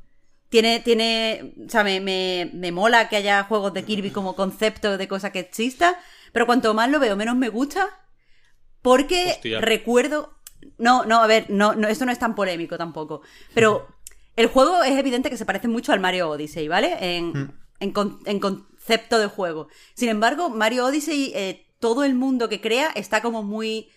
Tiene, 0.49 0.81
tiene, 0.81 1.55
o 1.67 1.69
sea, 1.69 1.85
me, 1.85 2.01
me, 2.01 2.51
me 2.55 2.73
mola 2.73 3.09
que 3.09 3.17
haya 3.17 3.45
juegos 3.45 3.75
de 3.75 3.85
Kirby 3.85 4.11
como 4.11 4.35
concepto 4.35 4.97
de 4.97 5.07
cosa 5.09 5.31
que 5.31 5.41
exista, 5.41 5.99
pero 6.33 6.47
cuanto 6.47 6.73
más 6.73 6.91
lo 6.91 6.99
veo, 7.01 7.17
menos 7.17 7.37
me 7.37 7.51
gusta, 7.51 7.87
porque 8.83 9.33
Hostia. 9.37 9.61
recuerdo, 9.61 10.35
no, 10.79 11.05
no, 11.05 11.23
a 11.23 11.27
ver, 11.27 11.47
no, 11.49 11.75
no, 11.75 11.89
esto 11.89 12.07
no 12.07 12.13
es 12.13 12.19
tan 12.19 12.35
polémico 12.35 12.79
tampoco, 12.79 13.23
pero 13.55 13.89
el 14.37 14.47
juego 14.47 14.83
es 14.83 14.97
evidente 14.97 15.31
que 15.31 15.37
se 15.37 15.45
parece 15.47 15.69
mucho 15.69 15.93
al 15.93 16.01
Mario 16.01 16.31
Odyssey, 16.31 16.69
¿vale? 16.69 16.97
En, 17.01 17.53
en, 17.81 17.93
con- 17.93 18.21
en 18.25 18.39
concepto 18.41 19.19
de 19.19 19.27
juego. 19.27 19.69
Sin 19.95 20.09
embargo, 20.09 20.49
Mario 20.49 20.87
Odyssey, 20.87 21.33
eh, 21.35 21.67
todo 21.81 22.05
el 22.05 22.15
mundo 22.15 22.49
que 22.49 22.61
crea 22.61 22.89
está 22.95 23.21
como 23.21 23.43
muy 23.43 23.91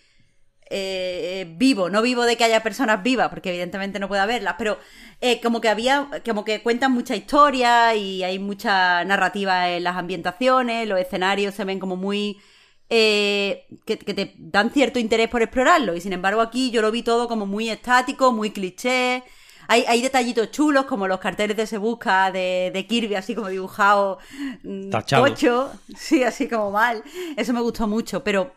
eh, 0.72 1.46
vivo, 1.56 1.90
no 1.90 2.02
vivo 2.02 2.24
de 2.24 2.36
que 2.36 2.44
haya 2.44 2.62
personas 2.62 3.02
vivas, 3.02 3.28
porque 3.28 3.50
evidentemente 3.50 3.98
no 3.98 4.08
puede 4.08 4.22
haberlas, 4.22 4.54
pero 4.58 4.78
eh, 5.20 5.40
como 5.40 5.60
que 5.60 5.68
había, 5.68 6.08
como 6.24 6.44
que 6.44 6.62
cuentan 6.62 6.92
mucha 6.92 7.14
historia 7.14 7.94
y 7.94 8.24
hay 8.24 8.38
mucha 8.38 9.04
narrativa 9.04 9.68
en 9.70 9.84
las 9.84 9.96
ambientaciones, 9.96 10.88
los 10.88 10.98
escenarios 10.98 11.54
se 11.54 11.64
ven 11.64 11.78
como 11.78 11.96
muy... 11.96 12.38
eh, 12.90 13.66
que, 13.86 13.98
que 13.98 14.14
te 14.14 14.34
dan 14.38 14.70
cierto 14.70 14.98
interés 14.98 15.28
por 15.28 15.42
explorarlo 15.42 15.94
y 15.94 16.00
sin 16.00 16.12
embargo 16.12 16.40
aquí 16.40 16.70
yo 16.70 16.82
lo 16.82 16.90
vi 16.90 17.02
todo 17.02 17.28
como 17.28 17.46
muy 17.46 17.68
estático, 17.70 18.32
muy 18.32 18.50
cliché. 18.50 19.22
Hay, 19.68 19.84
hay 19.86 20.02
detallitos 20.02 20.50
chulos 20.50 20.84
como 20.86 21.06
los 21.06 21.20
carteles 21.20 21.56
de 21.56 21.66
Se 21.66 21.78
Busca 21.78 22.30
de, 22.32 22.70
de 22.74 22.86
Kirby, 22.86 23.14
así 23.14 23.34
como 23.34 23.48
dibujado 23.48 24.18
mm, 24.64 24.90
Tachado. 24.90 25.24
sí, 25.96 26.24
así 26.24 26.48
como 26.48 26.70
mal. 26.70 27.02
Eso 27.36 27.52
me 27.52 27.60
gustó 27.60 27.86
mucho, 27.86 28.22
pero 28.24 28.52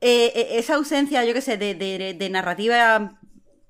eh, 0.00 0.32
eh, 0.34 0.46
esa 0.58 0.74
ausencia, 0.74 1.24
yo 1.24 1.32
qué 1.34 1.40
sé, 1.40 1.56
de, 1.56 1.74
de- 1.74 2.14
de 2.14 2.30
narrativa 2.30 3.18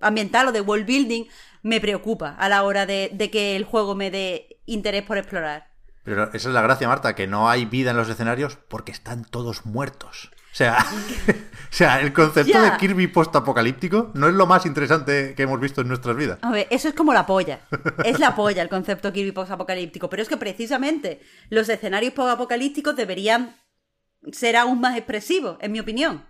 ambiental 0.01 0.49
o 0.49 0.53
de 0.53 0.61
world 0.61 0.87
building 0.87 1.25
me 1.63 1.81
preocupa 1.81 2.35
a 2.39 2.49
la 2.49 2.63
hora 2.63 2.87
de, 2.87 3.11
de 3.13 3.31
que 3.31 3.57
el 3.57 3.65
juego 3.65 3.95
me 3.95 4.11
dé 4.11 4.59
interés 4.67 5.03
por 5.03 5.19
explorar. 5.19 5.69
Pero 6.05 6.25
esa 6.33 6.49
es 6.49 6.55
la 6.55 6.63
gracia, 6.63 6.87
Marta, 6.87 7.15
que 7.17 7.27
no 7.27 7.49
hay 7.51 7.65
vida 7.65 7.91
en 7.91 7.97
los 7.97 8.09
escenarios 8.09 8.59
porque 8.69 8.93
están 8.93 9.25
todos 9.25 9.67
muertos. 9.67 10.31
O 10.53 10.57
sea, 10.57 10.79
o 11.29 11.33
sea 11.71 12.01
el 12.01 12.13
concepto 12.13 12.63
de 12.63 12.77
Kirby 12.79 13.09
post-apocalíptico 13.09 14.13
no 14.15 14.29
es 14.29 14.35
lo 14.35 14.47
más 14.47 14.65
interesante 14.67 15.35
que 15.35 15.43
hemos 15.43 15.59
visto 15.61 15.81
en 15.81 15.89
nuestras 15.89 16.17
vidas. 16.17 16.39
A 16.43 16.51
ver, 16.53 16.67
eso 16.71 16.89
es 16.89 16.95
como 16.95 17.13
la 17.13 17.27
polla. 17.27 17.61
Es 18.05 18.19
la 18.21 18.35
polla 18.37 18.63
el 18.63 18.69
concepto 18.69 19.13
Kirby 19.13 19.33
post-apocalíptico. 19.33 20.09
Pero 20.09 20.23
es 20.23 20.29
que 20.29 20.37
precisamente 20.37 21.21
los 21.51 21.69
escenarios 21.69 22.13
post-apocalípticos 22.15 22.95
deberían 22.97 23.57
ser 24.33 24.57
aún 24.57 24.81
más 24.81 24.97
expresivos, 24.97 25.59
en 25.61 25.73
mi 25.73 25.81
opinión. 25.81 26.27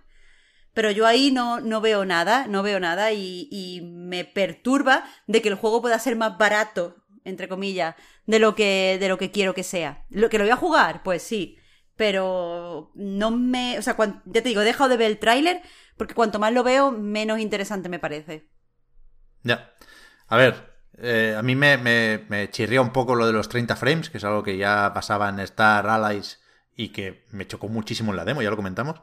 Pero 0.73 0.91
yo 0.91 1.07
ahí 1.07 1.31
no, 1.31 1.59
no 1.59 1.81
veo 1.81 2.05
nada, 2.05 2.45
no 2.47 2.61
veo 2.61 2.79
nada 2.79 3.11
y, 3.11 3.81
me 3.83 4.25
perturba 4.25 5.03
de 5.25 5.41
que 5.41 5.49
el 5.49 5.55
juego 5.55 5.81
pueda 5.81 5.99
ser 5.99 6.15
más 6.15 6.37
barato, 6.37 6.95
entre 7.23 7.47
comillas, 7.47 7.95
de 8.25 8.39
lo 8.39 8.55
que, 8.55 8.97
de 8.99 9.09
lo 9.09 9.17
que 9.17 9.31
quiero 9.31 9.53
que 9.53 9.63
sea. 9.63 10.05
Lo 10.09 10.29
que 10.29 10.37
lo 10.37 10.43
voy 10.43 10.51
a 10.51 10.57
jugar, 10.57 11.03
pues 11.03 11.23
sí. 11.23 11.57
Pero 11.95 12.91
no 12.93 13.31
me. 13.31 13.77
O 13.79 13.81
sea, 13.81 13.97
ya 13.97 14.41
te 14.43 14.49
digo, 14.49 14.61
he 14.61 14.65
dejado 14.65 14.89
de 14.89 14.97
ver 14.97 15.07
el 15.07 15.17
tráiler 15.17 15.61
porque 15.97 16.13
cuanto 16.13 16.37
más 16.39 16.53
lo 16.53 16.63
veo, 16.63 16.91
menos 16.91 17.39
interesante 17.39 17.89
me 17.89 17.99
parece. 17.99 18.47
Ya. 19.41 19.73
A 20.27 20.37
ver, 20.37 20.77
eh, 20.99 21.35
a 21.35 21.41
mí 21.41 21.55
me, 21.55 21.77
me, 21.77 22.25
me 22.29 22.49
chirría 22.51 22.81
un 22.81 22.93
poco 22.93 23.15
lo 23.15 23.25
de 23.25 23.33
los 23.33 23.49
30 23.49 23.75
frames, 23.75 24.09
que 24.11 24.19
es 24.19 24.23
algo 24.23 24.43
que 24.43 24.57
ya 24.57 24.91
pasaba 24.93 25.27
en 25.29 25.39
Star 25.39 25.87
Allies 25.87 26.39
y 26.77 26.89
que 26.89 27.25
me 27.31 27.47
chocó 27.47 27.67
muchísimo 27.67 28.11
en 28.11 28.17
la 28.17 28.23
demo, 28.23 28.41
ya 28.41 28.51
lo 28.51 28.55
comentamos. 28.55 29.01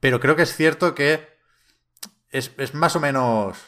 Pero 0.00 0.18
creo 0.18 0.34
que 0.34 0.42
es 0.42 0.56
cierto 0.56 0.94
que 0.94 1.28
es, 2.30 2.52
es 2.56 2.74
más 2.74 2.96
o 2.96 3.00
menos 3.00 3.58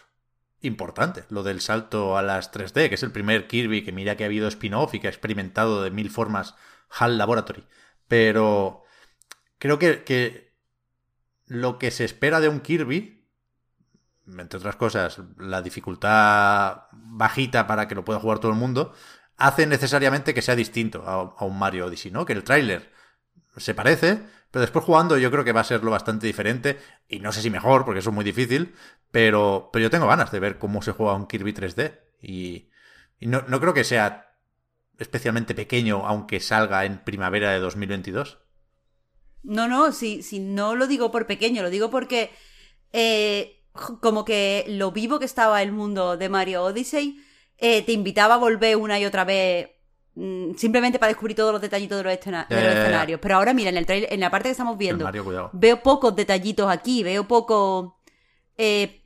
importante 0.62 1.24
lo 1.28 1.42
del 1.42 1.60
salto 1.60 2.16
a 2.16 2.22
las 2.22 2.50
3D, 2.50 2.88
que 2.88 2.94
es 2.94 3.02
el 3.02 3.12
primer 3.12 3.46
Kirby 3.46 3.84
que 3.84 3.92
mira 3.92 4.16
que 4.16 4.24
ha 4.24 4.26
habido 4.26 4.48
spin-off 4.48 4.94
y 4.94 5.00
que 5.00 5.08
ha 5.08 5.10
experimentado 5.10 5.82
de 5.82 5.90
mil 5.90 6.10
formas 6.10 6.54
HAL 6.88 7.18
Laboratory. 7.18 7.64
Pero 8.08 8.84
creo 9.58 9.78
que, 9.78 10.02
que 10.02 10.54
lo 11.46 11.78
que 11.78 11.90
se 11.90 12.04
espera 12.04 12.40
de 12.40 12.48
un 12.48 12.60
Kirby, 12.60 13.26
entre 14.26 14.58
otras 14.58 14.76
cosas, 14.76 15.20
la 15.36 15.60
dificultad 15.60 16.84
bajita 16.92 17.66
para 17.66 17.86
que 17.86 17.94
lo 17.94 18.04
pueda 18.04 18.20
jugar 18.20 18.38
todo 18.38 18.52
el 18.52 18.58
mundo, 18.58 18.94
hace 19.36 19.66
necesariamente 19.66 20.32
que 20.32 20.42
sea 20.42 20.56
distinto 20.56 21.02
a, 21.06 21.34
a 21.36 21.44
un 21.44 21.58
Mario 21.58 21.86
Odyssey, 21.86 22.10
¿no? 22.10 22.24
Que 22.24 22.32
el 22.32 22.44
tráiler 22.44 22.91
se 23.56 23.74
parece, 23.74 24.22
pero 24.50 24.60
después 24.60 24.84
jugando 24.84 25.18
yo 25.18 25.30
creo 25.30 25.44
que 25.44 25.52
va 25.52 25.60
a 25.60 25.64
serlo 25.64 25.90
bastante 25.90 26.26
diferente, 26.26 26.78
y 27.08 27.20
no 27.20 27.32
sé 27.32 27.42
si 27.42 27.50
mejor, 27.50 27.84
porque 27.84 28.00
eso 28.00 28.10
es 28.10 28.14
muy 28.14 28.24
difícil, 28.24 28.74
pero, 29.10 29.70
pero 29.72 29.84
yo 29.84 29.90
tengo 29.90 30.06
ganas 30.06 30.30
de 30.30 30.40
ver 30.40 30.58
cómo 30.58 30.82
se 30.82 30.92
juega 30.92 31.14
un 31.14 31.26
Kirby 31.26 31.52
3D, 31.52 32.00
y, 32.20 32.70
y 33.18 33.26
no, 33.26 33.44
no 33.48 33.60
creo 33.60 33.74
que 33.74 33.84
sea 33.84 34.38
especialmente 34.98 35.54
pequeño, 35.54 36.06
aunque 36.06 36.40
salga 36.40 36.84
en 36.84 37.02
primavera 37.02 37.50
de 37.50 37.58
2022. 37.58 38.38
No, 39.42 39.68
no, 39.68 39.92
si, 39.92 40.22
si 40.22 40.38
no 40.38 40.76
lo 40.76 40.86
digo 40.86 41.10
por 41.10 41.26
pequeño, 41.26 41.62
lo 41.62 41.70
digo 41.70 41.90
porque 41.90 42.30
eh, 42.92 43.64
como 44.00 44.24
que 44.24 44.64
lo 44.68 44.92
vivo 44.92 45.18
que 45.18 45.24
estaba 45.24 45.62
el 45.62 45.72
mundo 45.72 46.16
de 46.16 46.28
Mario 46.28 46.62
Odyssey 46.62 47.22
eh, 47.58 47.82
te 47.82 47.92
invitaba 47.92 48.34
a 48.34 48.38
volver 48.38 48.76
una 48.76 49.00
y 49.00 49.04
otra 49.04 49.24
vez 49.24 49.70
simplemente 50.14 50.98
para 50.98 51.08
descubrir 51.08 51.36
todos 51.36 51.52
los 51.52 51.60
detallitos 51.62 51.96
de 51.98 52.04
los, 52.04 52.12
escena- 52.12 52.46
de 52.48 52.56
escenarios. 52.80 53.20
Pero 53.20 53.36
ahora, 53.36 53.54
mira, 53.54 53.70
en, 53.70 53.76
el 53.76 53.86
trailer- 53.86 54.08
en 54.12 54.20
la 54.20 54.30
parte 54.30 54.48
que 54.48 54.52
estamos 54.52 54.76
viendo, 54.76 55.04
Mario, 55.04 55.50
veo 55.52 55.82
pocos 55.82 56.14
detallitos 56.14 56.70
aquí, 56.70 57.02
veo 57.02 57.26
poco. 57.26 57.98
eh, 58.58 59.02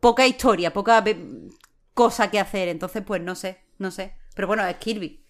poca 0.00 0.26
historia, 0.26 0.72
poca 0.72 1.02
cosa 1.94 2.30
que 2.30 2.38
hacer. 2.40 2.68
Entonces, 2.68 3.02
pues 3.06 3.20
no 3.22 3.34
sé, 3.34 3.60
no 3.78 3.90
sé. 3.90 4.16
Pero 4.34 4.46
bueno, 4.48 4.64
es 4.66 4.76
Kirby. 4.76 5.24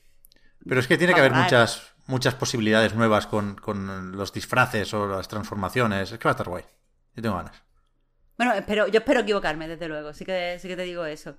Pero 0.68 0.80
es 0.80 0.86
que 0.88 0.98
tiene 0.98 1.14
que 1.14 1.20
haber 1.20 1.32
muchas, 1.32 1.92
muchas 2.06 2.34
posibilidades 2.34 2.94
nuevas 2.94 3.26
con, 3.26 3.54
con 3.56 4.12
los 4.16 4.32
disfraces 4.32 4.92
o 4.94 5.06
las 5.06 5.28
transformaciones. 5.28 6.12
Es 6.12 6.18
que 6.18 6.24
va 6.24 6.30
a 6.30 6.34
estar 6.34 6.48
guay. 6.48 6.64
Yo 7.14 7.22
tengo 7.22 7.36
ganas. 7.36 7.62
Bueno, 8.36 8.52
espero, 8.52 8.86
yo 8.88 8.98
espero 8.98 9.20
equivocarme, 9.20 9.66
desde 9.68 9.88
luego. 9.88 10.12
Sí 10.12 10.24
que, 10.24 10.58
sí 10.60 10.68
que 10.68 10.76
te 10.76 10.82
digo 10.82 11.06
eso. 11.06 11.36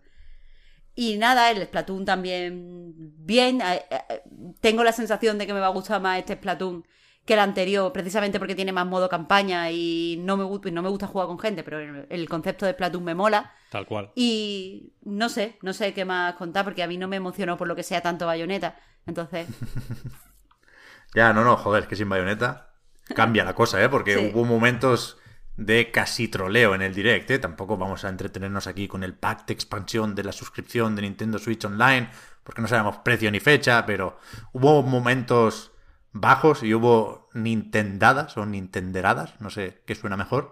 Y 1.00 1.18
nada, 1.18 1.52
el 1.52 1.62
Splatoon 1.64 2.06
también 2.06 2.94
bien. 3.20 3.62
Eh, 3.62 3.86
eh, 3.92 4.24
Tengo 4.60 4.84
la 4.84 4.92
sensación 4.92 5.38
de 5.38 5.46
que 5.46 5.54
me 5.54 5.60
va 5.60 5.68
a 5.68 5.70
gustar 5.70 6.02
más 6.02 6.18
este 6.18 6.34
Splatoon 6.36 6.84
que 7.24 7.34
el 7.34 7.40
anterior, 7.40 7.92
precisamente 7.94 8.40
porque 8.40 8.56
tiene 8.56 8.72
más 8.72 8.88
modo 8.88 9.08
campaña 9.08 9.70
y 9.70 10.18
no 10.24 10.38
me, 10.38 10.44
gu- 10.46 10.72
no 10.72 10.82
me 10.82 10.90
gusta 10.90 11.06
jugar 11.08 11.28
con 11.28 11.38
gente, 11.38 11.62
pero 11.64 11.80
el, 11.80 12.08
el 12.10 12.28
concepto 12.30 12.66
de 12.66 12.72
Splatoon 12.72 13.04
me 13.04 13.14
mola. 13.14 13.52
Tal 13.70 13.86
cual. 13.86 14.12
Y 14.16 14.94
no 15.04 15.30
sé, 15.30 15.58
no 15.62 15.74
sé 15.74 15.94
qué 15.94 16.04
más 16.04 16.34
contar 16.36 16.64
porque 16.66 16.82
a 16.84 16.88
mí 16.88 16.98
no 16.98 17.08
me 17.08 17.18
emocionó 17.18 17.58
por 17.58 17.68
lo 17.68 17.76
que 17.76 17.84
sea 17.84 18.02
tanto 18.02 18.26
bayoneta. 18.26 18.76
Entonces, 19.06 19.48
Ya, 21.16 21.34
no, 21.34 21.44
no, 21.44 21.58
joder, 21.58 21.84
es 21.84 21.90
que 21.90 21.96
sin 21.96 22.10
bayoneta 22.10 22.74
cambia 23.16 23.44
la 23.44 23.54
cosa, 23.56 23.82
¿eh? 23.84 23.90
Porque 23.90 24.16
Sí. 24.16 24.32
hubo 24.34 24.44
momentos 24.46 25.18
de 25.58 25.92
casi 25.92 26.28
troleo 26.28 26.76
en 26.76 26.82
el 26.84 26.94
direct, 26.94 27.30
¿eh? 27.32 27.40
Tampoco 27.40 27.78
vamos 27.78 28.06
a 28.06 28.10
entretenernos 28.10 28.68
aquí 28.68 28.88
con 28.88 29.04
el 29.04 29.14
pack 29.16 29.48
de 29.48 29.54
expansión 29.54 30.16
de 30.16 30.24
la 30.24 30.32
suscripción 30.32 30.96
de 30.96 31.02
Nintendo 31.02 31.40
Switch 31.40 31.66
Online, 31.66 32.10
porque 32.44 32.62
no 32.62 32.68
sabemos 32.68 32.98
precio 33.00 33.30
ni 33.32 33.40
fecha, 33.40 33.86
pero 33.86 34.20
hubo 34.54 34.84
momentos 34.84 35.72
bajos 36.14 36.64
y 36.64 36.74
hubo 36.74 37.28
nintendadas 37.34 38.38
o 38.38 38.46
nintenderadas, 38.46 39.34
no 39.42 39.50
sé 39.50 39.82
qué 39.86 39.96
suena 39.96 40.16
mejor, 40.16 40.52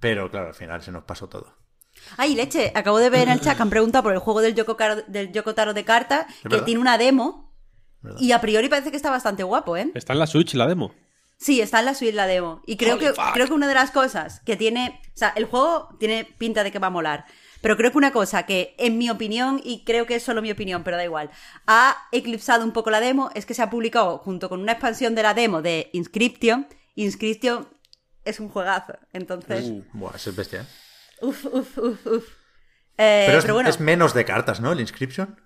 pero 0.00 0.30
claro, 0.30 0.48
al 0.48 0.54
final 0.54 0.82
se 0.82 0.92
nos 0.92 1.04
pasó 1.04 1.28
todo. 1.28 1.54
Ay, 2.18 2.34
leche, 2.34 2.72
acabo 2.74 2.98
de 2.98 3.08
ver 3.08 3.22
en 3.28 3.30
el 3.34 3.40
chat 3.40 3.56
que 3.56 3.62
han 3.62 3.70
preguntado 3.70 4.02
por 4.02 4.12
el 4.12 4.18
juego 4.18 4.42
del 4.42 4.54
Yoko, 4.54 4.76
Caro- 4.76 5.02
del 5.08 5.32
Yoko 5.32 5.54
Taro 5.54 5.72
de 5.72 5.84
cartas, 5.84 6.26
que 6.42 6.48
verdad. 6.50 6.64
tiene 6.66 6.80
una 6.80 6.98
demo. 6.98 7.46
Y 8.18 8.32
a 8.32 8.40
priori 8.40 8.68
parece 8.68 8.90
que 8.90 8.96
está 8.96 9.10
bastante 9.10 9.42
guapo, 9.42 9.76
¿eh? 9.76 9.90
Está 9.94 10.12
en 10.12 10.20
la 10.20 10.26
Switch 10.28 10.54
la 10.54 10.66
demo. 10.68 10.94
Sí, 11.38 11.60
está 11.60 11.80
en 11.80 11.84
la 11.86 11.94
Switch 11.94 12.14
la 12.14 12.26
demo. 12.26 12.62
Y 12.66 12.76
creo 12.76 12.94
Holy 12.96 13.06
que, 13.06 13.12
fuck. 13.12 13.32
creo 13.34 13.46
que 13.46 13.52
una 13.52 13.68
de 13.68 13.74
las 13.74 13.90
cosas 13.90 14.40
que 14.40 14.56
tiene. 14.56 15.00
O 15.14 15.16
sea, 15.18 15.32
el 15.36 15.44
juego 15.44 15.88
tiene 15.98 16.24
pinta 16.38 16.64
de 16.64 16.72
que 16.72 16.78
va 16.78 16.86
a 16.86 16.90
molar. 16.90 17.26
Pero 17.60 17.76
creo 17.76 17.90
que 17.90 17.98
una 17.98 18.12
cosa 18.12 18.44
que, 18.44 18.74
en 18.78 18.96
mi 18.98 19.10
opinión, 19.10 19.60
y 19.64 19.84
creo 19.84 20.06
que 20.06 20.14
es 20.16 20.22
solo 20.22 20.40
mi 20.42 20.50
opinión, 20.50 20.84
pero 20.84 20.96
da 20.96 21.04
igual, 21.04 21.30
ha 21.66 21.96
eclipsado 22.12 22.64
un 22.64 22.72
poco 22.72 22.90
la 22.90 23.00
demo, 23.00 23.30
es 23.34 23.44
que 23.46 23.54
se 23.54 23.62
ha 23.62 23.70
publicado 23.70 24.18
junto 24.18 24.48
con 24.48 24.60
una 24.60 24.72
expansión 24.72 25.14
de 25.14 25.22
la 25.22 25.34
demo 25.34 25.62
de 25.62 25.90
Inscription. 25.92 26.68
Inscription 26.94 27.66
es 28.24 28.40
un 28.40 28.48
juegazo. 28.48 28.94
Entonces, 29.12 29.64
Uh. 29.70 29.84
Buah, 29.94 30.12
ese 30.16 30.30
es 30.30 30.36
bestia, 30.36 30.60
¿eh? 30.62 30.66
uf, 31.22 31.44
uf, 31.46 31.78
uf, 31.78 32.06
uf. 32.06 32.24
Eh, 32.98 33.24
Pero, 33.26 33.38
es, 33.38 33.44
pero 33.44 33.54
bueno. 33.54 33.68
es 33.68 33.78
menos 33.80 34.14
de 34.14 34.24
cartas, 34.24 34.60
¿no? 34.60 34.72
El 34.72 34.80
Inscription. 34.80 35.38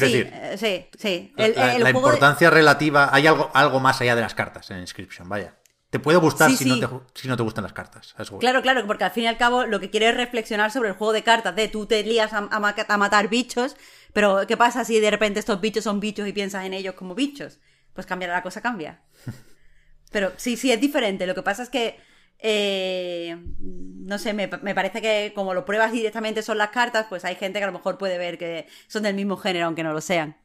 Quiero 0.00 0.06
sí, 0.08 0.12
decir, 0.18 0.32
eh, 0.34 0.56
sí, 0.92 0.98
sí. 0.98 1.32
La, 1.36 1.46
El, 1.46 1.54
la- 1.56 1.74
el 1.74 1.82
la 1.84 1.92
juego 1.92 2.08
de- 2.08 2.14
importancia 2.14 2.50
relativa, 2.50 3.08
hay 3.12 3.26
algo, 3.26 3.50
algo 3.54 3.80
más 3.80 4.00
allá 4.00 4.14
de 4.14 4.22
las 4.22 4.34
cartas 4.34 4.70
en 4.70 4.78
Inscription, 4.80 5.28
vaya. 5.28 5.54
Te 5.90 5.98
puede 6.00 6.18
gustar 6.18 6.50
Sí, 6.50 6.56
si, 6.56 6.64
sí. 6.64 6.80
No 6.80 6.88
te, 6.88 7.20
si 7.20 7.28
no 7.28 7.36
te 7.36 7.42
gustan 7.42 7.62
las 7.64 7.72
cartas. 7.72 8.14
eso 8.18 8.38
Claro, 8.38 8.60
claro, 8.60 8.86
porque 8.86 9.04
al 9.04 9.12
fin 9.12 9.24
y 9.24 9.26
al 9.28 9.38
cabo 9.38 9.64
lo 9.66 9.80
que 9.80 9.88
quiere 9.88 10.08
es 10.08 10.16
reflexionar 10.16 10.70
sobre 10.70 10.88
el 10.90 10.94
juego 10.96 11.12
de 11.12 11.22
cartas, 11.22 11.54
de 11.56 11.68
tú 11.68 11.86
te 11.86 12.02
lías 12.02 12.32
a, 12.32 12.38
a 12.38 12.60
ma- 12.60 12.74
a 12.88 12.96
matar 12.98 13.28
bichos, 13.28 13.76
pero 14.12 14.46
¿qué 14.46 14.56
pasa 14.56 14.84
si 14.84 14.98
de 15.00 15.10
repente 15.10 15.38
estos 15.40 15.60
bichos 15.60 15.84
son 15.84 16.00
bichos 16.00 16.26
y 16.28 16.32
piensas 16.32 16.64
en 16.64 16.74
ellos 16.74 16.94
como 16.94 17.14
bichos? 17.14 17.60
Pues 17.94 18.06
cambiará 18.06 18.34
la 18.34 18.42
cosa, 18.42 18.60
cambia. 18.60 19.00
Pero 20.10 20.32
sí, 20.36 20.56
sí, 20.56 20.72
es 20.72 20.80
diferente. 20.80 21.26
Lo 21.26 21.34
que 21.34 21.42
pasa 21.42 21.62
es 21.62 21.68
que, 21.68 21.98
eh, 22.38 23.36
no 23.60 24.18
sé, 24.18 24.32
me, 24.32 24.48
me 24.62 24.74
parece 24.74 25.02
que 25.02 25.32
como 25.34 25.54
lo 25.54 25.64
pruebas 25.64 25.92
directamente 25.92 26.42
son 26.42 26.58
las 26.58 26.70
cartas, 26.70 27.06
pues 27.08 27.24
hay 27.24 27.36
gente 27.36 27.58
que 27.58 27.64
a 27.64 27.68
lo 27.68 27.72
mejor 27.72 27.98
puede 27.98 28.18
ver 28.18 28.38
que 28.38 28.66
son 28.86 29.02
del 29.02 29.14
mismo 29.14 29.36
género, 29.36 29.66
aunque 29.66 29.82
no 29.82 29.92
lo 29.92 30.00
sean. 30.00 30.36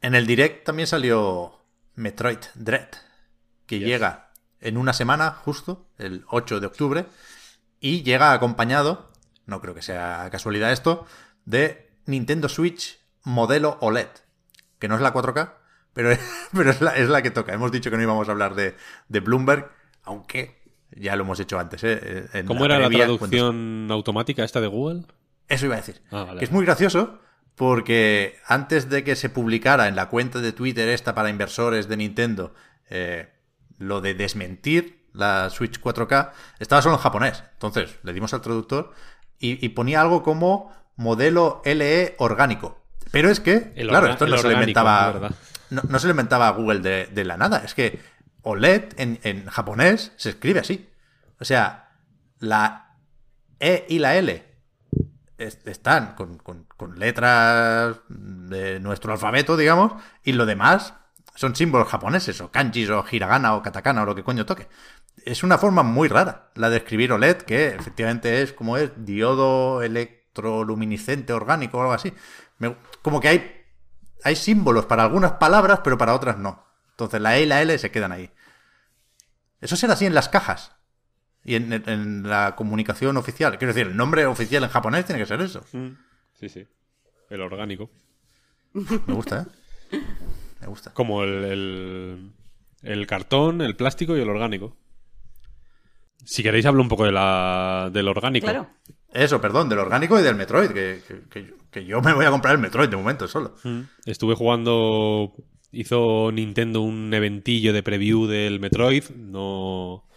En 0.00 0.14
el 0.14 0.26
direct 0.26 0.64
también 0.64 0.86
salió 0.86 1.64
Metroid 1.94 2.38
Dread, 2.54 2.88
que 3.66 3.80
llega 3.80 4.32
en 4.60 4.76
una 4.76 4.92
semana, 4.92 5.30
justo, 5.32 5.88
el 5.98 6.24
8 6.28 6.60
de 6.60 6.66
octubre, 6.66 7.06
y 7.80 8.02
llega 8.02 8.32
acompañado, 8.32 9.10
no 9.46 9.60
creo 9.60 9.74
que 9.74 9.82
sea 9.82 10.28
casualidad 10.30 10.72
esto, 10.72 11.06
de 11.44 11.90
Nintendo 12.04 12.48
Switch 12.48 13.00
modelo 13.22 13.78
OLED, 13.80 14.08
que 14.78 14.88
no 14.88 14.94
es 14.94 15.00
la 15.00 15.12
4K, 15.12 15.54
pero, 15.92 16.10
pero 16.52 16.70
es, 16.70 16.80
la, 16.80 16.96
es 16.96 17.08
la 17.08 17.22
que 17.22 17.30
toca. 17.30 17.52
Hemos 17.52 17.72
dicho 17.72 17.90
que 17.90 17.96
no 17.96 18.02
íbamos 18.02 18.28
a 18.28 18.32
hablar 18.32 18.54
de, 18.54 18.76
de 19.08 19.20
Bloomberg, 19.20 19.70
aunque 20.06 20.56
ya 20.96 21.14
lo 21.16 21.24
hemos 21.24 21.38
hecho 21.40 21.58
antes. 21.58 21.84
¿eh? 21.84 22.26
En 22.32 22.46
¿Cómo 22.46 22.64
era 22.64 22.78
la 22.78 22.88
traducción 22.88 23.88
automática 23.90 24.44
esta 24.44 24.60
de 24.60 24.68
Google? 24.68 25.02
eso 25.48 25.66
iba 25.66 25.74
a 25.74 25.78
decir. 25.78 26.00
Ah, 26.10 26.24
vale. 26.24 26.38
Que 26.38 26.44
es 26.44 26.50
muy 26.50 26.64
gracioso 26.64 27.20
porque 27.54 28.36
antes 28.46 28.88
de 28.88 29.04
que 29.04 29.16
se 29.16 29.28
publicara 29.28 29.88
en 29.88 29.96
la 29.96 30.08
cuenta 30.08 30.40
de 30.40 30.52
Twitter 30.52 30.88
esta 30.88 31.14
para 31.14 31.30
inversores 31.30 31.88
de 31.88 31.96
Nintendo 31.96 32.54
eh, 32.90 33.28
lo 33.78 34.00
de 34.00 34.14
desmentir 34.14 35.06
la 35.12 35.48
Switch 35.50 35.80
4K, 35.80 36.32
estaba 36.58 36.82
solo 36.82 36.96
en 36.96 37.00
japonés. 37.00 37.42
Entonces 37.54 37.98
le 38.02 38.12
dimos 38.12 38.34
al 38.34 38.42
traductor 38.42 38.92
y, 39.38 39.64
y 39.64 39.70
ponía 39.70 40.02
algo 40.02 40.22
como 40.22 40.72
modelo 40.96 41.62
LE 41.64 42.14
orgánico. 42.18 42.82
Pero 43.10 43.30
es 43.30 43.40
que, 43.40 43.72
El 43.76 43.88
claro, 43.88 44.08
esto 44.08 44.26
no 44.26 44.36
se 44.36 44.48
lo 44.48 44.52
inventaba. 44.52 45.30
No, 45.70 45.82
no 45.88 45.98
se 45.98 46.06
lo 46.06 46.10
inventaba 46.10 46.50
Google 46.50 46.80
de, 46.80 47.06
de 47.06 47.24
la 47.24 47.36
nada. 47.36 47.62
Es 47.64 47.74
que 47.74 47.98
OLED 48.48 48.94
en, 48.96 49.46
japonés 49.46 50.12
se 50.16 50.30
escribe 50.30 50.60
así. 50.60 50.88
O 51.40 51.44
sea, 51.44 51.90
la 52.38 52.94
E 53.58 53.86
y 53.88 53.98
la 53.98 54.16
L 54.16 54.44
es- 55.38 55.58
están 55.66 56.14
con, 56.14 56.38
con- 56.38 56.66
letras 56.96 57.96
de 58.08 58.78
nuestro 58.80 59.12
alfabeto, 59.12 59.56
digamos, 59.56 60.00
y 60.22 60.32
lo 60.32 60.46
demás 60.46 60.94
son 61.34 61.56
símbolos 61.56 61.88
japoneses, 61.88 62.40
o 62.40 62.50
kanjis, 62.50 62.88
o 62.90 63.04
hiragana, 63.10 63.54
o 63.54 63.62
katakana, 63.62 64.02
o 64.02 64.06
lo 64.06 64.14
que 64.14 64.22
coño 64.24 64.46
toque. 64.46 64.68
Es 65.24 65.42
una 65.42 65.58
forma 65.58 65.82
muy 65.82 66.08
rara 66.08 66.50
la 66.54 66.70
de 66.70 66.76
escribir 66.78 67.12
OLED, 67.12 67.38
que 67.38 67.68
efectivamente 67.68 68.42
es 68.42 68.52
como 68.52 68.76
es 68.76 68.90
diodo 69.04 69.82
electroluminiscente 69.82 71.32
orgánico 71.32 71.78
o 71.78 71.80
algo 71.80 71.92
así. 71.92 72.12
Como 73.02 73.20
que 73.20 73.28
hay, 73.28 73.64
hay 74.24 74.36
símbolos 74.36 74.86
para 74.86 75.02
algunas 75.02 75.32
palabras, 75.32 75.80
pero 75.82 75.98
para 75.98 76.14
otras 76.14 76.38
no. 76.38 76.64
Entonces 76.90 77.20
la 77.20 77.36
E 77.36 77.42
y 77.42 77.46
la 77.46 77.60
L 77.60 77.76
se 77.78 77.90
quedan 77.90 78.12
ahí. 78.12 78.30
Eso 79.66 79.76
será 79.76 79.94
así 79.94 80.06
en 80.06 80.14
las 80.14 80.28
cajas. 80.28 80.72
Y 81.44 81.54
en, 81.56 82.22
la 82.28 82.54
comunicación 82.56 83.16
oficial. 83.16 83.58
Quiero 83.58 83.74
decir, 83.74 83.88
el 83.88 83.96
nombre 83.96 84.26
oficial 84.26 84.62
en 84.64 84.70
japonés 84.70 85.04
tiene 85.04 85.20
que 85.20 85.26
ser 85.26 85.40
eso. 85.40 85.64
Sí, 86.34 86.48
sí. 86.48 86.66
El 87.30 87.40
orgánico. 87.40 87.90
Me 88.72 89.14
gusta, 89.14 89.46
¿eh? 89.92 90.00
Me 90.60 90.66
gusta. 90.66 90.92
Como 90.92 91.22
el, 91.24 91.44
el, 91.44 92.32
el 92.82 93.06
cartón, 93.06 93.60
el 93.60 93.74
plástico 93.76 94.16
y 94.16 94.20
el 94.20 94.28
orgánico. 94.28 94.76
Si 96.24 96.42
queréis 96.42 96.66
hablo 96.66 96.82
un 96.82 96.88
poco 96.88 97.04
de 97.04 97.12
la, 97.12 97.90
del 97.92 98.08
orgánico. 98.08 98.46
Claro. 98.46 98.68
Eso, 99.12 99.40
perdón, 99.40 99.68
del 99.68 99.78
orgánico 99.78 100.18
y 100.18 100.22
del 100.22 100.34
Metroid. 100.34 100.70
Que, 100.70 101.02
que- 101.06 101.22
que 101.30 101.44
yo- 101.46 101.54
que 101.70 101.84
yo 101.84 102.00
me 102.00 102.14
voy 102.14 102.24
a 102.24 102.30
comprar 102.30 102.54
el 102.54 102.60
Metroid 102.60 102.88
de 102.88 102.96
momento 102.96 103.28
solo. 103.28 103.54
Mm. 103.62 103.80
Estuve 104.06 104.34
jugando. 104.34 105.34
Hizo 105.76 106.30
Nintendo 106.32 106.80
un 106.80 107.12
eventillo 107.12 107.72
de 107.72 107.82
preview 107.82 108.26
del 108.26 108.60
Metroid. 108.60 109.04
No. 109.10 110.08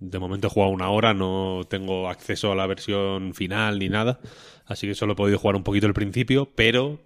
De 0.00 0.18
momento 0.18 0.46
he 0.48 0.50
jugado 0.50 0.72
una 0.72 0.90
hora, 0.90 1.14
no 1.14 1.60
tengo 1.68 2.08
acceso 2.08 2.50
a 2.50 2.54
la 2.56 2.66
versión 2.66 3.34
final 3.34 3.78
ni 3.78 3.88
nada. 3.88 4.18
Así 4.66 4.86
que 4.86 4.94
solo 4.94 5.12
he 5.12 5.16
podido 5.16 5.38
jugar 5.38 5.56
un 5.56 5.62
poquito 5.62 5.86
el 5.86 5.94
principio, 5.94 6.50
pero 6.54 7.00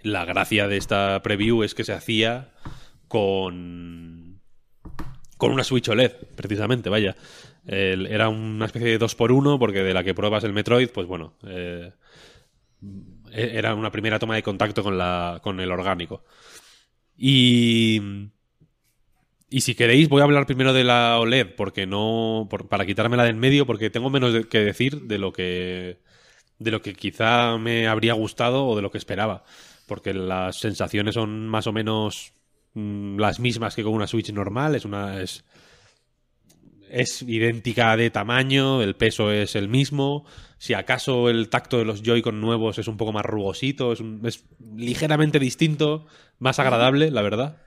la 0.00 0.24
gracia 0.24 0.68
de 0.68 0.76
esta 0.76 1.20
preview 1.22 1.62
es 1.62 1.74
que 1.74 1.84
se 1.84 1.92
hacía 1.92 2.50
con. 3.08 4.40
con 5.36 5.52
una 5.52 5.64
Switch 5.64 5.88
OLED, 5.88 6.12
precisamente, 6.34 6.88
vaya. 6.88 7.14
Era 7.66 8.28
una 8.28 8.64
especie 8.66 8.88
de 8.88 8.98
2x1, 8.98 9.58
porque 9.58 9.82
de 9.82 9.92
la 9.94 10.02
que 10.02 10.14
pruebas 10.14 10.42
el 10.44 10.52
Metroid, 10.54 10.88
pues 10.88 11.06
bueno. 11.06 11.34
eh, 11.46 11.92
e- 13.32 13.58
era 13.58 13.74
una 13.74 13.90
primera 13.92 14.18
toma 14.18 14.34
de 14.34 14.42
contacto 14.42 14.82
con, 14.82 14.96
la, 14.96 15.40
con 15.42 15.60
el 15.60 15.70
orgánico. 15.70 16.24
Y. 17.18 18.00
Y 19.50 19.62
si 19.62 19.74
queréis, 19.74 20.08
voy 20.10 20.20
a 20.20 20.24
hablar 20.24 20.44
primero 20.46 20.72
de 20.74 20.84
la 20.84 21.18
OLED, 21.18 21.54
porque 21.56 21.86
no. 21.86 22.46
por- 22.50 22.68
para 22.68 22.84
quitármela 22.86 23.24
del 23.24 23.36
medio, 23.36 23.66
porque 23.66 23.88
tengo 23.90 24.10
menos 24.10 24.32
de- 24.32 24.48
que 24.48 24.58
decir 24.60 25.02
de 25.02 25.18
lo 25.18 25.32
que. 25.32 25.98
de 26.60 26.70
lo 26.72 26.82
que 26.82 26.94
quizá 26.94 27.58
me 27.58 27.88
habría 27.88 28.14
gustado 28.14 28.66
o 28.66 28.76
de 28.76 28.82
lo 28.82 28.90
que 28.92 28.98
esperaba. 28.98 29.44
Porque 29.86 30.14
las 30.14 30.58
sensaciones 30.60 31.14
son 31.16 31.48
más 31.48 31.66
o 31.68 31.72
menos 31.74 32.32
mm, 32.74 33.18
las 33.20 33.40
mismas 33.40 33.74
que 33.76 33.82
con 33.84 33.94
una 33.94 34.06
Switch 34.08 34.32
normal. 34.32 34.74
Es 34.76 34.84
una. 34.86 35.22
Es 36.90 37.22
idéntica 37.22 37.96
de 37.96 38.10
tamaño, 38.10 38.82
el 38.82 38.94
peso 38.96 39.30
es 39.32 39.54
el 39.56 39.68
mismo. 39.68 40.24
Si 40.58 40.74
acaso 40.74 41.28
el 41.28 41.48
tacto 41.48 41.78
de 41.78 41.84
los 41.84 42.02
Joy-Con 42.02 42.40
nuevos 42.40 42.78
es 42.78 42.88
un 42.88 42.96
poco 42.96 43.12
más 43.12 43.24
rugosito, 43.24 43.92
es, 43.92 44.00
un- 44.00 44.20
es 44.24 44.44
ligeramente 44.76 45.38
distinto, 45.38 46.06
más 46.38 46.58
agradable, 46.58 47.10
la 47.10 47.22
verdad. 47.22 47.62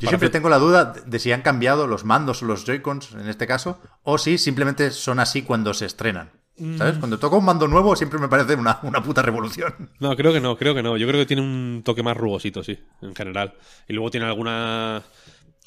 Yo 0.00 0.08
siempre 0.08 0.30
tengo 0.30 0.48
la 0.48 0.58
duda 0.58 0.92
de 1.06 1.18
si 1.18 1.32
han 1.32 1.42
cambiado 1.42 1.86
los 1.86 2.04
mandos 2.04 2.42
o 2.42 2.46
los 2.46 2.64
Joy-Cons 2.64 3.12
en 3.12 3.28
este 3.28 3.46
caso, 3.46 3.80
o 4.02 4.18
si 4.18 4.38
simplemente 4.38 4.90
son 4.92 5.18
así 5.18 5.42
cuando 5.42 5.74
se 5.74 5.86
estrenan. 5.86 6.30
¿Sabes? 6.76 6.98
Cuando 6.98 7.18
toco 7.18 7.38
un 7.38 7.44
mando 7.46 7.66
nuevo 7.68 7.96
siempre 7.96 8.18
me 8.18 8.28
parece 8.28 8.54
una, 8.54 8.80
una 8.82 9.02
puta 9.02 9.22
revolución. 9.22 9.92
No, 9.98 10.14
creo 10.14 10.30
que 10.30 10.42
no, 10.42 10.58
creo 10.58 10.74
que 10.74 10.82
no. 10.82 10.98
Yo 10.98 11.06
creo 11.08 11.18
que 11.18 11.24
tiene 11.24 11.40
un 11.40 11.80
toque 11.82 12.02
más 12.02 12.14
rugosito, 12.18 12.62
sí, 12.62 12.78
en 13.00 13.14
general. 13.14 13.54
Y 13.88 13.94
luego 13.94 14.10
tiene 14.10 14.26
alguna 14.26 15.02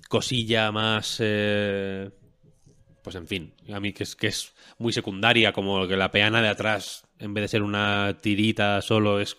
cosilla 0.08 0.72
más. 0.72 1.18
eh, 1.20 2.12
Pues 3.04 3.16
en 3.18 3.28
fin, 3.28 3.54
a 3.74 3.80
mí 3.82 3.92
que 3.92 4.04
es, 4.04 4.16
que 4.16 4.28
es 4.28 4.54
muy 4.78 4.94
secundaria, 4.94 5.52
como 5.52 5.88
que 5.88 5.98
la 5.98 6.10
peana 6.12 6.42
de 6.42 6.48
atrás, 6.48 7.06
en 7.20 7.34
vez 7.34 7.44
de 7.44 7.48
ser 7.50 7.62
una 7.62 8.18
tirita 8.22 8.82
solo, 8.82 9.20
es 9.20 9.38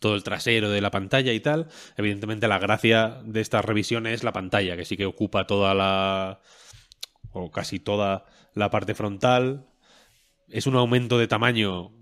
todo 0.00 0.14
el 0.14 0.22
trasero 0.22 0.70
de 0.70 0.80
la 0.80 0.90
pantalla 0.90 1.32
y 1.32 1.40
tal. 1.40 1.68
Evidentemente, 1.96 2.48
la 2.48 2.58
gracia 2.58 3.20
de 3.24 3.40
esta 3.42 3.60
revisión 3.62 4.06
es 4.06 4.24
la 4.24 4.32
pantalla, 4.32 4.76
que 4.76 4.84
sí 4.86 4.96
que 4.96 5.06
ocupa 5.06 5.46
toda 5.46 5.74
la. 5.74 6.40
o 7.32 7.50
casi 7.50 7.80
toda 7.80 8.26
la 8.54 8.70
parte 8.70 8.94
frontal. 8.94 9.66
Es 10.48 10.66
un 10.66 10.76
aumento 10.76 11.18
de 11.18 11.28
tamaño 11.28 11.92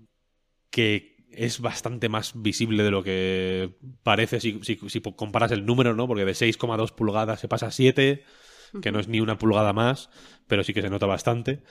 que 0.69 1.17
es 1.31 1.59
bastante 1.61 2.09
más 2.09 2.33
visible 2.41 2.83
de 2.83 2.91
lo 2.91 3.03
que 3.03 3.75
parece 4.03 4.39
si, 4.39 4.59
si- 4.63 4.79
si 4.89 5.01
comparas 5.01 5.51
el 5.51 5.65
número, 5.65 5.93
¿no? 5.95 6.07
Porque 6.07 6.25
de 6.25 6.33
6,2 6.33 6.91
pulgadas 6.91 7.39
se 7.39 7.47
pasa 7.47 7.67
a 7.67 7.71
7, 7.71 8.23
que 8.81 8.91
no 8.91 8.99
es 8.99 9.07
ni 9.07 9.19
una 9.19 9.37
pulgada 9.37 9.73
más, 9.73 10.09
pero 10.47 10.63
sí 10.63 10.73
que 10.73 10.81
se 10.81 10.89
nota 10.89 11.05
bastante. 11.05 11.63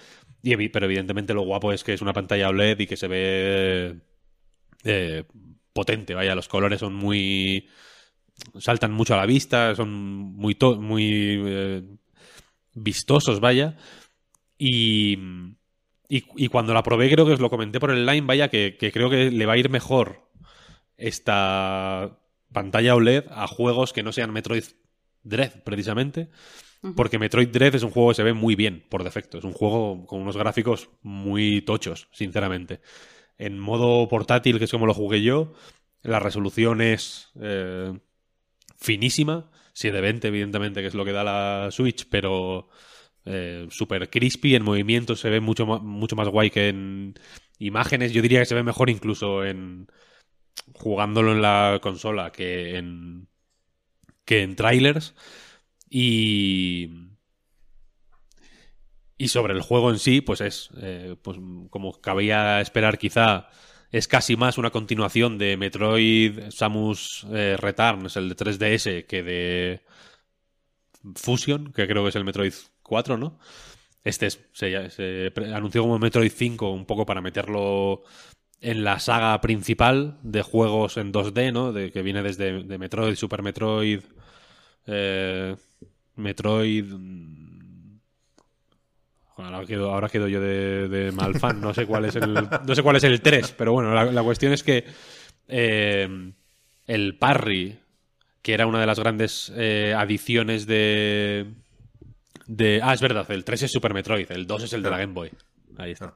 Y, 0.42 0.68
pero 0.68 0.86
evidentemente 0.86 1.34
lo 1.34 1.42
guapo 1.42 1.72
es 1.72 1.84
que 1.84 1.94
es 1.94 2.02
una 2.02 2.12
pantalla 2.12 2.48
OLED 2.48 2.80
y 2.80 2.86
que 2.86 2.96
se 2.96 3.08
ve 3.08 4.00
eh, 4.84 5.24
potente, 5.72 6.14
vaya, 6.14 6.34
los 6.34 6.48
colores 6.48 6.80
son 6.80 6.94
muy... 6.94 7.68
saltan 8.58 8.92
mucho 8.92 9.14
a 9.14 9.18
la 9.18 9.26
vista, 9.26 9.74
son 9.74 9.90
muy, 9.92 10.54
to- 10.54 10.80
muy 10.80 11.42
eh, 11.46 11.82
vistosos, 12.74 13.40
vaya. 13.40 13.76
Y, 14.58 15.18
y, 16.08 16.24
y 16.36 16.48
cuando 16.48 16.74
la 16.74 16.82
probé, 16.82 17.10
creo 17.10 17.26
que 17.26 17.32
os 17.32 17.40
lo 17.40 17.50
comenté 17.50 17.80
por 17.80 17.90
el 17.90 18.06
line, 18.06 18.26
vaya, 18.26 18.48
que, 18.48 18.76
que 18.78 18.92
creo 18.92 19.10
que 19.10 19.30
le 19.30 19.46
va 19.46 19.54
a 19.54 19.58
ir 19.58 19.70
mejor 19.70 20.30
esta 20.96 22.18
pantalla 22.52 22.94
OLED 22.94 23.24
a 23.30 23.46
juegos 23.48 23.92
que 23.92 24.02
no 24.02 24.12
sean 24.12 24.32
Metroid 24.32 24.64
Dread, 25.24 25.62
precisamente. 25.64 26.28
Porque 26.96 27.18
Metroid 27.18 27.48
Dread 27.48 27.74
es 27.74 27.82
un 27.82 27.90
juego 27.90 28.10
que 28.10 28.16
se 28.16 28.22
ve 28.22 28.34
muy 28.34 28.56
bien 28.56 28.84
por 28.88 29.04
defecto. 29.04 29.38
Es 29.38 29.44
un 29.44 29.52
juego 29.52 30.04
con 30.06 30.20
unos 30.20 30.36
gráficos 30.36 30.90
muy 31.02 31.62
tochos, 31.62 32.08
sinceramente. 32.12 32.80
En 33.38 33.58
modo 33.58 34.06
portátil, 34.08 34.58
que 34.58 34.64
es 34.64 34.70
como 34.70 34.86
lo 34.86 34.94
jugué 34.94 35.22
yo, 35.22 35.54
la 36.02 36.20
resolución 36.20 36.82
es 36.82 37.30
eh, 37.40 37.98
finísima. 38.76 39.50
720, 39.72 40.28
evidentemente, 40.28 40.82
que 40.82 40.88
es 40.88 40.94
lo 40.94 41.04
que 41.04 41.12
da 41.12 41.24
la 41.24 41.70
Switch, 41.70 42.06
pero 42.08 42.68
eh, 43.24 43.66
super 43.70 44.10
crispy. 44.10 44.54
En 44.54 44.62
movimiento 44.62 45.16
se 45.16 45.30
ve 45.30 45.40
mucho, 45.40 45.66
mucho 45.66 46.16
más 46.16 46.28
guay 46.28 46.50
que 46.50 46.68
en 46.68 47.14
imágenes. 47.58 48.12
Yo 48.12 48.22
diría 48.22 48.40
que 48.40 48.46
se 48.46 48.54
ve 48.54 48.62
mejor 48.62 48.90
incluso 48.90 49.44
en 49.44 49.88
jugándolo 50.74 51.32
en 51.32 51.42
la 51.42 51.78
consola 51.82 52.30
que 52.30 52.76
en 52.76 53.28
que 54.24 54.42
en 54.42 54.56
trailers. 54.56 55.14
Y 55.94 56.90
y 59.16 59.28
sobre 59.28 59.54
el 59.54 59.62
juego 59.62 59.90
en 59.90 59.98
sí, 59.98 60.20
pues 60.20 60.40
es, 60.40 60.70
eh, 60.80 61.16
pues 61.22 61.38
como 61.70 62.00
cabía 62.00 62.60
esperar 62.60 62.98
quizá, 62.98 63.48
es 63.92 64.08
casi 64.08 64.36
más 64.36 64.58
una 64.58 64.70
continuación 64.70 65.38
de 65.38 65.56
Metroid 65.56 66.50
Samus 66.50 67.24
eh, 67.32 67.56
Returns, 67.58 68.16
el 68.16 68.28
de 68.30 68.34
3DS, 68.34 69.06
que 69.06 69.22
de 69.22 69.82
Fusion, 71.16 71.72
que 71.72 71.86
creo 71.86 72.02
que 72.02 72.08
es 72.10 72.16
el 72.16 72.24
Metroid 72.24 72.54
4, 72.82 73.16
¿no? 73.18 73.38
Este 74.04 74.26
es- 74.26 74.40
se, 74.52 75.32
anunció 75.54 75.82
como 75.82 75.98
Metroid 75.98 76.32
5 76.32 76.70
un 76.72 76.86
poco 76.86 77.06
para 77.06 77.20
meterlo 77.22 78.04
en 78.60 78.84
la 78.84 78.98
saga 79.00 79.40
principal 79.40 80.18
de 80.22 80.42
juegos 80.42 80.96
en 80.98 81.12
2D, 81.12 81.52
¿no? 81.52 81.72
De, 81.72 81.92
que 81.92 82.02
viene 82.02 82.22
desde 82.22 82.64
de 82.64 82.78
Metroid, 82.78 83.16
Super 83.16 83.42
Metroid, 83.42 84.02
eh, 84.86 85.56
Metroid... 86.16 86.84
mm, 86.92 87.64
Ahora 89.36 89.66
quedo, 89.66 89.92
ahora 89.92 90.08
quedo 90.08 90.28
yo 90.28 90.40
de, 90.40 90.88
de 90.88 91.10
mal 91.10 91.34
fan, 91.40 91.60
no 91.60 91.74
sé 91.74 91.86
cuál 91.86 92.04
es 92.04 92.14
el, 92.14 92.34
no 92.34 92.74
sé 92.74 92.82
cuál 92.84 92.94
es 92.96 93.02
el 93.04 93.20
3, 93.20 93.52
pero 93.58 93.72
bueno, 93.72 93.92
la, 93.92 94.04
la 94.04 94.22
cuestión 94.22 94.52
es 94.52 94.62
que 94.62 94.84
eh, 95.48 96.32
el 96.86 97.18
Parry, 97.18 97.76
que 98.42 98.54
era 98.54 98.68
una 98.68 98.78
de 98.78 98.86
las 98.86 99.00
grandes 99.00 99.52
eh, 99.56 99.92
adiciones 99.96 100.66
de, 100.66 101.46
de... 102.46 102.80
Ah, 102.80 102.94
es 102.94 103.00
verdad, 103.00 103.28
el 103.32 103.44
3 103.44 103.64
es 103.64 103.72
Super 103.72 103.92
Metroid, 103.92 104.30
el 104.30 104.46
2 104.46 104.62
es 104.62 104.72
el 104.72 104.84
de 104.84 104.90
la 104.90 104.98
Game 104.98 105.14
Boy. 105.14 105.30
Ahí 105.78 105.90
está. 105.90 106.14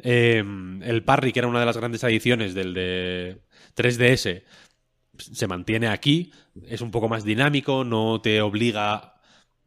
Eh, 0.00 0.42
el 0.82 1.02
Parry, 1.04 1.32
que 1.32 1.38
era 1.38 1.46
una 1.48 1.60
de 1.60 1.66
las 1.66 1.76
grandes 1.76 2.02
adiciones 2.02 2.52
del 2.54 2.74
de 2.74 3.38
3DS, 3.76 4.42
se 5.18 5.46
mantiene 5.46 5.88
aquí, 5.88 6.32
es 6.66 6.80
un 6.80 6.90
poco 6.90 7.08
más 7.08 7.24
dinámico, 7.24 7.84
no 7.84 8.20
te 8.20 8.40
obliga 8.42 9.14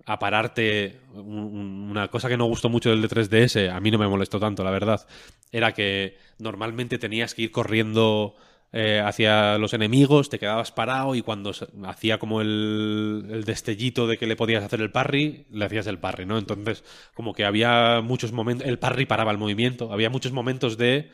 a 0.06 0.19
pararte. 0.19 1.02
Un- 1.14 1.28
un- 1.38 1.88
Una 1.91 2.07
cosa 2.10 2.30
que 2.30 2.38
no 2.38 2.45
gustó 2.45 2.69
mucho 2.69 2.90
del 2.90 3.02
de 3.02 3.07
3DS, 3.07 3.69
a 3.69 3.80
mí 3.80 3.91
no 3.91 3.98
me 3.98 4.07
molestó 4.07 4.40
tanto, 4.40 4.64
la 4.64 4.72
verdad, 4.72 5.06
era 5.52 5.74
que 5.74 6.18
normalmente 6.40 6.98
tenías 6.98 7.34
que 7.34 7.44
ir 7.44 7.52
corriendo 7.52 8.36
eh, 8.74 8.99
hacia 9.03 9.57
los 9.57 9.74
enemigos, 9.74 10.30
te 10.30 10.40
quedabas 10.40 10.72
parado 10.74 11.15
y 11.15 11.22
cuando 11.22 11.52
hacía 11.86 12.19
como 12.19 12.41
el, 12.41 13.26
el 13.32 13.44
destellito 13.45 14.07
de 14.07 14.18
que 14.18 14.28
le 14.28 14.36
podías 14.36 14.61
hacer 14.64 14.82
el 14.82 14.91
parry, 14.91 15.45
le 15.52 15.65
hacías 15.65 15.88
el 15.88 15.99
parry, 15.99 16.26
¿no? 16.26 16.38
Entonces, 16.38 16.84
como 17.14 17.34
que 17.34 17.45
había 17.45 18.02
muchos 18.03 18.34
momentos, 18.34 18.68
el 18.68 18.78
parry 18.78 19.06
paraba 19.06 19.32
el 19.32 19.38
movimiento, 19.38 19.94
había 19.94 20.10
muchos 20.10 20.34
momentos 20.34 20.78
de 20.78 21.11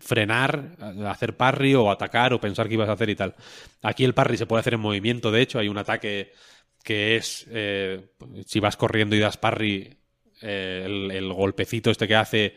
frenar, 0.00 0.76
hacer 1.08 1.36
parry 1.36 1.74
o 1.74 1.90
atacar 1.90 2.32
o 2.32 2.40
pensar 2.40 2.68
que 2.68 2.74
ibas 2.74 2.88
a 2.88 2.92
hacer 2.92 3.10
y 3.10 3.16
tal. 3.16 3.34
Aquí 3.82 4.04
el 4.04 4.14
parry 4.14 4.36
se 4.36 4.46
puede 4.46 4.60
hacer 4.60 4.74
en 4.74 4.80
movimiento, 4.80 5.30
de 5.30 5.42
hecho, 5.42 5.58
hay 5.58 5.68
un 5.68 5.78
ataque 5.78 6.32
que 6.84 7.16
es, 7.16 7.46
eh, 7.50 8.08
si 8.46 8.60
vas 8.60 8.76
corriendo 8.76 9.14
y 9.16 9.20
das 9.20 9.36
parry, 9.36 9.96
eh, 10.42 10.82
el, 11.12 11.32
golpecito 11.32 11.90
este 11.90 12.08
que 12.08 12.16
hace 12.16 12.56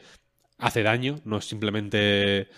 hace 0.58 0.84
daño, 0.84 1.18
no 1.26 1.38
es 1.38 1.46
simplemente 1.46 2.50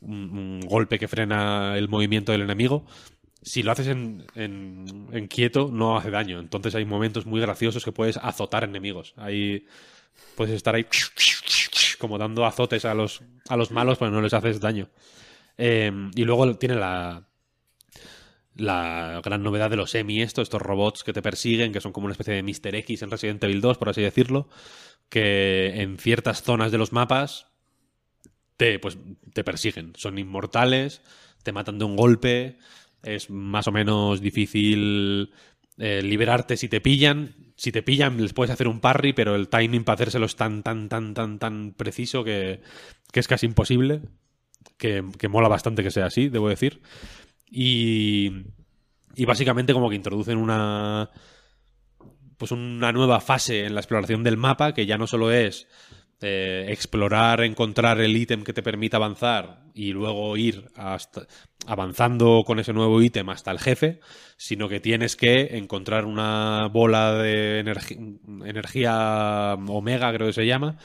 un, 0.00 0.14
un 0.38 0.60
golpe 0.60 0.98
que 0.98 1.08
frena 1.08 1.76
el 1.78 1.88
movimiento 1.88 2.32
del 2.32 2.42
enemigo. 2.42 2.86
Si 3.42 3.62
lo 3.62 3.72
haces 3.72 3.88
en, 3.88 4.26
en- 4.34 5.08
en 5.12 5.26
quieto, 5.28 5.70
no 5.72 5.96
hace 5.96 6.10
daño. 6.10 6.40
Entonces 6.40 6.74
hay 6.74 6.84
momentos 6.84 7.26
muy 7.26 7.40
graciosos 7.40 7.84
que 7.84 7.92
puedes 7.92 8.16
azotar 8.18 8.64
enemigos. 8.64 9.14
Ahí 9.16 9.66
puedes 10.36 10.54
estar 10.54 10.74
ahí 10.74 10.86
como 11.98 12.18
dando 12.18 12.46
azotes 12.46 12.84
a 12.84 12.94
los, 12.94 13.22
a 13.48 13.56
los 13.56 13.70
malos, 13.70 13.98
pero 13.98 14.10
no 14.10 14.20
les 14.20 14.34
haces 14.34 14.60
daño. 14.60 14.88
Eh, 15.56 15.92
y 16.14 16.24
luego 16.24 16.56
tiene 16.56 16.76
la, 16.76 17.28
la 18.58 19.20
gran 19.24 19.42
novedad 19.42 19.70
de 19.70 19.76
los 19.76 19.94
Emi, 19.94 20.20
esto, 20.20 20.42
estos 20.42 20.60
robots 20.60 21.04
que 21.04 21.12
te 21.12 21.22
persiguen, 21.22 21.72
que 21.72 21.80
son 21.80 21.92
como 21.92 22.06
una 22.06 22.12
especie 22.12 22.34
de 22.34 22.42
Mr. 22.42 22.74
X 22.74 23.02
en 23.02 23.10
Resident 23.10 23.42
Evil 23.44 23.60
2, 23.60 23.78
por 23.78 23.88
así 23.88 24.02
decirlo, 24.02 24.48
que 25.08 25.80
en 25.80 25.98
ciertas 25.98 26.42
zonas 26.42 26.72
de 26.72 26.78
los 26.78 26.92
mapas 26.92 27.46
te, 28.56 28.78
pues, 28.78 28.98
te 29.32 29.44
persiguen. 29.44 29.92
Son 29.96 30.18
inmortales, 30.18 31.02
te 31.42 31.52
matan 31.52 31.78
de 31.78 31.84
un 31.84 31.96
golpe, 31.96 32.58
es 33.02 33.30
más 33.30 33.68
o 33.68 33.72
menos 33.72 34.20
difícil 34.20 35.32
eh, 35.78 36.02
liberarte 36.02 36.56
si 36.56 36.68
te 36.68 36.80
pillan. 36.80 37.47
Si 37.58 37.72
te 37.72 37.82
pillan, 37.82 38.22
les 38.22 38.32
puedes 38.32 38.52
hacer 38.52 38.68
un 38.68 38.78
parry, 38.78 39.12
pero 39.12 39.34
el 39.34 39.48
timing 39.48 39.82
para 39.82 39.94
hacérselo 39.94 40.26
es 40.26 40.36
tan, 40.36 40.62
tan, 40.62 40.88
tan, 40.88 41.12
tan, 41.12 41.40
tan 41.40 41.72
preciso 41.72 42.22
que, 42.22 42.60
que 43.10 43.18
es 43.18 43.26
casi 43.26 43.46
imposible. 43.46 44.00
Que, 44.76 45.04
que 45.18 45.26
mola 45.26 45.48
bastante 45.48 45.82
que 45.82 45.90
sea 45.90 46.06
así, 46.06 46.28
debo 46.28 46.48
decir. 46.48 46.80
Y, 47.50 48.30
y 49.16 49.24
básicamente 49.24 49.72
como 49.72 49.90
que 49.90 49.96
introducen 49.96 50.38
una 50.38 51.10
pues 52.36 52.52
una 52.52 52.92
nueva 52.92 53.20
fase 53.20 53.64
en 53.64 53.74
la 53.74 53.80
exploración 53.80 54.22
del 54.22 54.36
mapa 54.36 54.72
que 54.72 54.86
ya 54.86 54.96
no 54.96 55.08
solo 55.08 55.32
es 55.32 55.66
eh, 56.20 56.66
explorar, 56.68 57.42
encontrar 57.42 58.00
el 58.00 58.16
ítem 58.16 58.44
que 58.44 58.52
te 58.52 58.62
permita 58.62 58.96
avanzar 58.96 59.64
y 59.74 59.92
luego 59.92 60.36
ir 60.36 60.70
hasta, 60.76 61.26
avanzando 61.66 62.42
con 62.46 62.58
ese 62.58 62.72
nuevo 62.72 63.02
ítem 63.02 63.28
hasta 63.28 63.50
el 63.50 63.58
jefe, 63.58 64.00
sino 64.36 64.68
que 64.68 64.80
tienes 64.80 65.16
que 65.16 65.56
encontrar 65.58 66.04
una 66.04 66.68
bola 66.72 67.14
de 67.14 67.60
energía 67.60 69.54
omega, 69.66 70.12
creo 70.12 70.28
que 70.28 70.32
se 70.32 70.46
llama, 70.46 70.78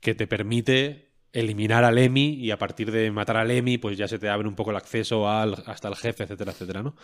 que 0.00 0.14
te 0.14 0.26
permite 0.26 1.12
eliminar 1.32 1.82
al 1.82 1.98
Emi 1.98 2.34
y 2.34 2.52
a 2.52 2.58
partir 2.58 2.92
de 2.92 3.10
matar 3.10 3.36
al 3.36 3.50
Emi 3.50 3.76
pues 3.76 3.98
ya 3.98 4.06
se 4.06 4.20
te 4.20 4.28
abre 4.28 4.46
un 4.46 4.54
poco 4.54 4.70
el 4.70 4.76
acceso 4.76 5.28
al, 5.28 5.64
hasta 5.66 5.88
el 5.88 5.96
jefe, 5.96 6.22
etcétera, 6.22 6.52
etcétera, 6.52 6.82
¿no? 6.82 6.94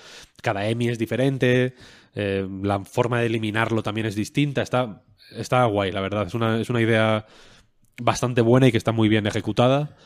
Cada 0.40 0.68
Emi 0.68 0.88
es 0.88 0.98
diferente, 0.98 1.74
eh, 2.14 2.46
la 2.62 2.84
forma 2.84 3.20
de 3.20 3.26
eliminarlo 3.26 3.82
también 3.82 4.06
es 4.06 4.14
distinta, 4.14 4.62
está 4.62 5.02
está 5.36 5.64
guay, 5.64 5.92
la 5.92 6.00
verdad. 6.00 6.26
Es 6.26 6.34
una, 6.34 6.60
es 6.60 6.70
una 6.70 6.80
idea 6.80 7.26
bastante 8.00 8.40
buena 8.40 8.68
y 8.68 8.72
que 8.72 8.78
está 8.78 8.92
muy 8.92 9.08
bien 9.08 9.26
ejecutada. 9.26 9.96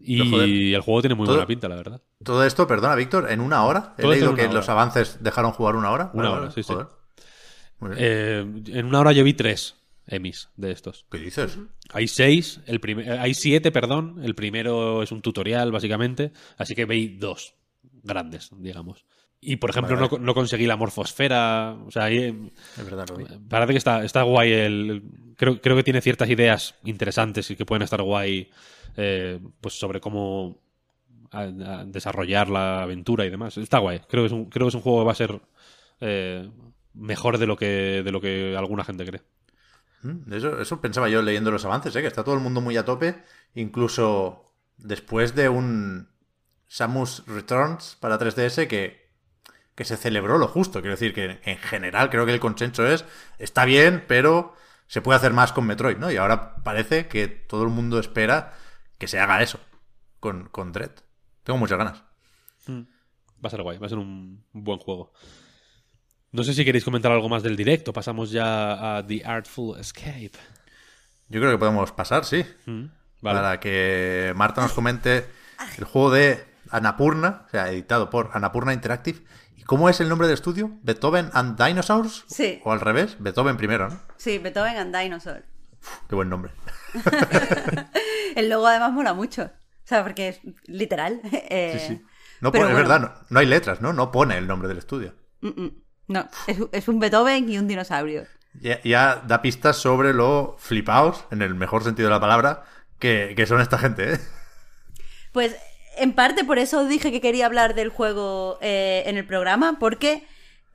Y 0.00 0.74
el 0.74 0.80
juego 0.80 1.00
tiene 1.02 1.14
muy 1.14 1.26
todo- 1.26 1.36
buena 1.36 1.46
pinta, 1.46 1.68
la 1.68 1.76
verdad. 1.76 2.00
Todo 2.24 2.44
esto, 2.44 2.66
perdona, 2.66 2.94
Víctor, 2.94 3.30
en 3.30 3.40
una 3.40 3.64
hora. 3.64 3.94
He 3.98 4.02
Todo 4.02 4.12
leído 4.12 4.34
que 4.34 4.42
hora. 4.44 4.52
los 4.54 4.68
avances 4.68 5.18
dejaron 5.22 5.52
jugar 5.52 5.76
una 5.76 5.90
hora. 5.90 6.10
Una 6.14 6.30
hora, 6.30 6.50
sí, 6.50 6.62
sí. 6.62 6.72
joder. 6.72 6.86
Muy 7.80 7.90
bien. 7.90 8.00
Eh, 8.02 8.78
en 8.78 8.86
una 8.86 9.00
hora 9.00 9.12
yo 9.12 9.22
vi 9.24 9.34
tres 9.34 9.76
Emmys 10.06 10.48
de 10.56 10.70
estos. 10.72 11.04
¿Qué 11.10 11.18
dices? 11.18 11.58
Hay 11.92 12.08
seis, 12.08 12.60
el 12.66 12.80
eh, 12.84 13.18
hay 13.20 13.34
siete, 13.34 13.70
perdón. 13.72 14.20
El 14.24 14.34
primero 14.34 15.02
es 15.02 15.12
un 15.12 15.20
tutorial, 15.20 15.70
básicamente. 15.72 16.32
Así 16.56 16.74
que 16.74 16.84
veis 16.86 17.18
dos 17.20 17.54
grandes, 18.02 18.50
digamos. 18.56 19.04
Y, 19.40 19.56
por 19.56 19.70
ejemplo, 19.70 19.94
Vale, 19.96 20.08
no 20.10 20.18
No, 20.18 20.34
conseguí 20.34 20.66
la 20.66 20.76
morfosfera. 20.76 21.76
O 21.86 21.90
sea, 21.90 22.04
ahí, 22.04 22.18
eh, 22.18 22.50
Es 22.76 22.84
verdad, 22.84 23.06
lo 23.08 23.16
vi. 23.16 23.24
parece 23.48 23.72
que 23.72 23.78
está, 23.78 24.04
está 24.04 24.22
guay. 24.22 24.52
El, 24.52 25.02
creo, 25.36 25.60
creo 25.60 25.76
que 25.76 25.84
tiene 25.84 26.00
ciertas 26.00 26.28
ideas 26.30 26.74
interesantes 26.84 27.48
y 27.50 27.56
que 27.56 27.64
pueden 27.64 27.82
estar 27.82 28.02
guay 28.02 28.50
eh, 28.98 29.40
pues 29.60 29.78
sobre 29.78 30.00
cómo 30.00 30.60
desarrollar 31.86 32.48
la 32.48 32.82
aventura 32.82 33.24
y 33.24 33.30
demás. 33.30 33.56
Está 33.58 33.78
guay. 33.78 34.00
Creo 34.08 34.22
que 34.22 34.26
es 34.26 34.32
un, 34.32 34.46
creo 34.46 34.66
que 34.66 34.70
es 34.70 34.74
un 34.74 34.80
juego 34.80 35.00
que 35.00 35.06
va 35.06 35.12
a 35.12 35.14
ser 35.14 35.40
eh, 36.00 36.50
mejor 36.94 37.38
de 37.38 37.46
lo 37.46 37.56
que 37.56 38.02
de 38.04 38.12
lo 38.12 38.20
que 38.20 38.56
alguna 38.56 38.84
gente 38.84 39.04
cree. 39.06 39.22
Mm, 40.02 40.32
Eso, 40.32 40.60
eso 40.60 40.80
pensaba 40.80 41.08
yo 41.08 41.22
leyendo 41.22 41.50
los 41.50 41.64
avances, 41.64 41.94
¿eh? 41.96 42.00
que 42.00 42.06
está 42.06 42.24
todo 42.24 42.34
el 42.34 42.40
mundo 42.40 42.60
muy 42.60 42.76
a 42.76 42.84
tope. 42.84 43.22
Incluso 43.54 44.52
después 44.78 45.34
de 45.34 45.48
un 45.48 46.08
Samus 46.66 47.24
Returns 47.26 47.96
para 48.00 48.18
3DS 48.18 48.66
que, 48.66 49.08
que 49.74 49.84
se 49.84 49.96
celebró 49.96 50.38
lo 50.38 50.48
justo. 50.48 50.80
Quiero 50.80 50.96
decir 50.96 51.14
que 51.14 51.40
en 51.44 51.58
general 51.58 52.10
creo 52.10 52.26
que 52.26 52.34
el 52.34 52.40
consenso 52.40 52.86
es 52.86 53.04
está 53.38 53.64
bien, 53.64 54.04
pero 54.08 54.54
se 54.86 55.02
puede 55.02 55.18
hacer 55.18 55.34
más 55.34 55.52
con 55.52 55.66
Metroid, 55.66 55.98
¿no? 55.98 56.10
Y 56.10 56.16
ahora 56.16 56.56
parece 56.64 57.08
que 57.08 57.28
todo 57.28 57.64
el 57.64 57.68
mundo 57.68 57.98
espera 57.98 58.54
que 58.98 59.08
se 59.08 59.18
haga 59.20 59.42
eso 59.42 59.60
con, 60.20 60.48
con 60.48 60.72
Dread. 60.72 60.90
Tengo 61.44 61.58
muchas 61.58 61.78
ganas. 61.78 62.02
Va 62.68 63.46
a 63.46 63.50
ser 63.50 63.62
guay, 63.62 63.78
va 63.78 63.86
a 63.86 63.88
ser 63.88 63.98
un 63.98 64.44
buen 64.52 64.78
juego. 64.78 65.12
No 66.32 66.42
sé 66.42 66.52
si 66.52 66.64
queréis 66.64 66.84
comentar 66.84 67.10
algo 67.10 67.28
más 67.28 67.42
del 67.42 67.56
directo. 67.56 67.92
Pasamos 67.92 68.30
ya 68.30 68.98
a 68.98 69.06
The 69.06 69.24
Artful 69.24 69.78
Escape. 69.80 70.32
Yo 71.28 71.40
creo 71.40 71.52
que 71.52 71.58
podemos 71.58 71.92
pasar, 71.92 72.24
sí. 72.24 72.44
Mm, 72.66 72.84
Vale. 73.22 73.38
Para 73.38 73.60
que 73.60 74.32
Marta 74.36 74.60
nos 74.60 74.72
comente 74.72 75.26
el 75.78 75.84
juego 75.84 76.10
de 76.10 76.44
Anapurna, 76.70 77.44
o 77.46 77.50
sea, 77.50 77.70
editado 77.70 78.10
por 78.10 78.30
Anapurna 78.34 78.72
Interactive. 78.74 79.20
¿Y 79.56 79.62
cómo 79.62 79.88
es 79.88 80.00
el 80.00 80.08
nombre 80.08 80.26
del 80.28 80.34
estudio? 80.34 80.70
¿Beethoven 80.82 81.30
and 81.32 81.62
Dinosaurs? 81.62 82.24
Sí. 82.28 82.60
O 82.64 82.72
al 82.72 82.80
revés, 82.80 83.16
Beethoven 83.18 83.56
primero, 83.56 83.88
¿no? 83.88 84.00
Sí, 84.18 84.38
Beethoven 84.38 84.76
and 84.76 84.96
Dinosaur. 84.96 85.44
Qué 86.08 86.14
buen 86.14 86.28
nombre. 86.28 86.52
El 88.36 88.48
logo 88.48 88.66
además 88.66 88.92
mola 88.92 89.14
mucho. 89.14 89.42
O 89.44 89.86
sea, 89.88 90.02
porque 90.02 90.28
es 90.28 90.40
literal. 90.66 91.20
eh, 91.32 92.00
No 92.40 92.52
pero 92.52 92.64
pone, 92.64 92.74
bueno, 92.74 92.78
Es 92.78 92.88
verdad, 92.88 93.00
no, 93.00 93.26
no 93.30 93.40
hay 93.40 93.46
letras, 93.46 93.80
¿no? 93.80 93.92
No 93.92 94.10
pone 94.12 94.36
el 94.36 94.46
nombre 94.46 94.68
del 94.68 94.78
estudio. 94.78 95.14
mm, 95.40 95.48
mm, 95.48 95.70
No, 96.08 96.28
es, 96.46 96.58
es 96.72 96.88
un 96.88 97.00
Beethoven 97.00 97.48
y 97.50 97.58
un 97.58 97.68
dinosaurio. 97.68 98.26
Ya, 98.60 98.80
ya 98.82 99.22
da 99.26 99.40
pistas 99.42 99.76
sobre 99.76 100.12
lo 100.14 100.56
flipaos, 100.58 101.24
en 101.30 101.42
el 101.42 101.54
mejor 101.54 101.84
sentido 101.84 102.08
de 102.08 102.14
la 102.14 102.20
palabra, 102.20 102.64
que, 102.98 103.34
que 103.36 103.46
son 103.46 103.60
esta 103.60 103.78
gente, 103.78 104.14
¿eh? 104.14 104.18
Pues 105.32 105.54
en 105.98 106.12
parte 106.12 106.44
por 106.44 106.58
eso 106.58 106.84
dije 106.86 107.10
que 107.12 107.20
quería 107.20 107.46
hablar 107.46 107.74
del 107.74 107.90
juego 107.90 108.58
eh, 108.60 109.02
en 109.06 109.16
el 109.16 109.26
programa, 109.26 109.78
porque 109.78 110.26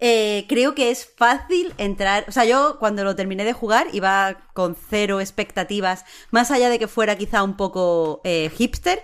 eh, 0.06 0.46
creo 0.50 0.76
que 0.76 0.92
es 0.92 1.10
fácil 1.16 1.74
entrar. 1.78 2.26
O 2.28 2.34
sea, 2.34 2.44
yo 2.44 2.78
cuando 2.78 3.06
lo 3.06 3.16
terminé 3.16 3.46
de 3.46 3.54
jugar 3.54 3.88
iba 3.94 4.50
con 4.54 4.76
cero 4.76 5.22
expectativas, 5.22 6.04
más 6.30 6.52
allá 6.52 6.68
de 6.68 6.78
que 6.78 6.90
fuera 6.90 7.18
quizá 7.18 7.42
un 7.42 7.56
poco 7.56 8.20
eh, 8.26 8.52
hipster, 8.54 9.02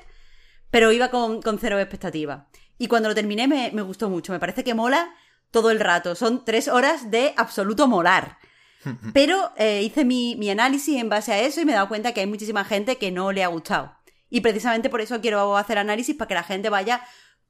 pero 0.70 0.92
iba 0.92 1.10
con, 1.10 1.42
con 1.42 1.58
cero 1.58 1.80
expectativas. 1.80 2.48
Y 2.78 2.88
cuando 2.88 3.08
lo 3.08 3.16
terminé 3.16 3.48
me, 3.48 3.72
me 3.72 3.82
gustó 3.82 4.10
mucho, 4.10 4.34
me 4.34 4.42
parece 4.42 4.66
que 4.66 4.74
mola 4.74 5.14
todo 5.52 5.72
el 5.72 5.80
rato. 5.80 6.16
Son 6.16 6.44
tres 6.44 6.68
horas 6.68 7.10
de 7.10 7.34
absoluto 7.38 7.88
molar. 7.88 8.38
Pero 9.14 9.54
eh, 9.56 9.82
hice 9.84 10.04
mi, 10.04 10.36
mi 10.36 10.50
análisis 10.50 11.00
en 11.00 11.08
base 11.08 11.32
a 11.32 11.40
eso 11.40 11.62
y 11.62 11.66
me 11.66 11.72
he 11.72 11.76
dado 11.76 11.88
cuenta 11.88 12.14
que 12.14 12.20
hay 12.20 12.28
muchísima 12.28 12.66
gente 12.66 12.98
que 12.98 13.10
no 13.10 13.32
le 13.32 13.46
ha 13.46 13.48
gustado. 13.48 13.96
Y 14.30 14.42
precisamente 14.42 14.90
por 14.90 15.00
eso 15.00 15.22
quiero 15.22 15.56
hacer 15.56 15.78
análisis 15.78 16.16
para 16.16 16.28
que 16.28 16.34
la 16.34 16.44
gente 16.44 16.70
vaya 16.70 17.02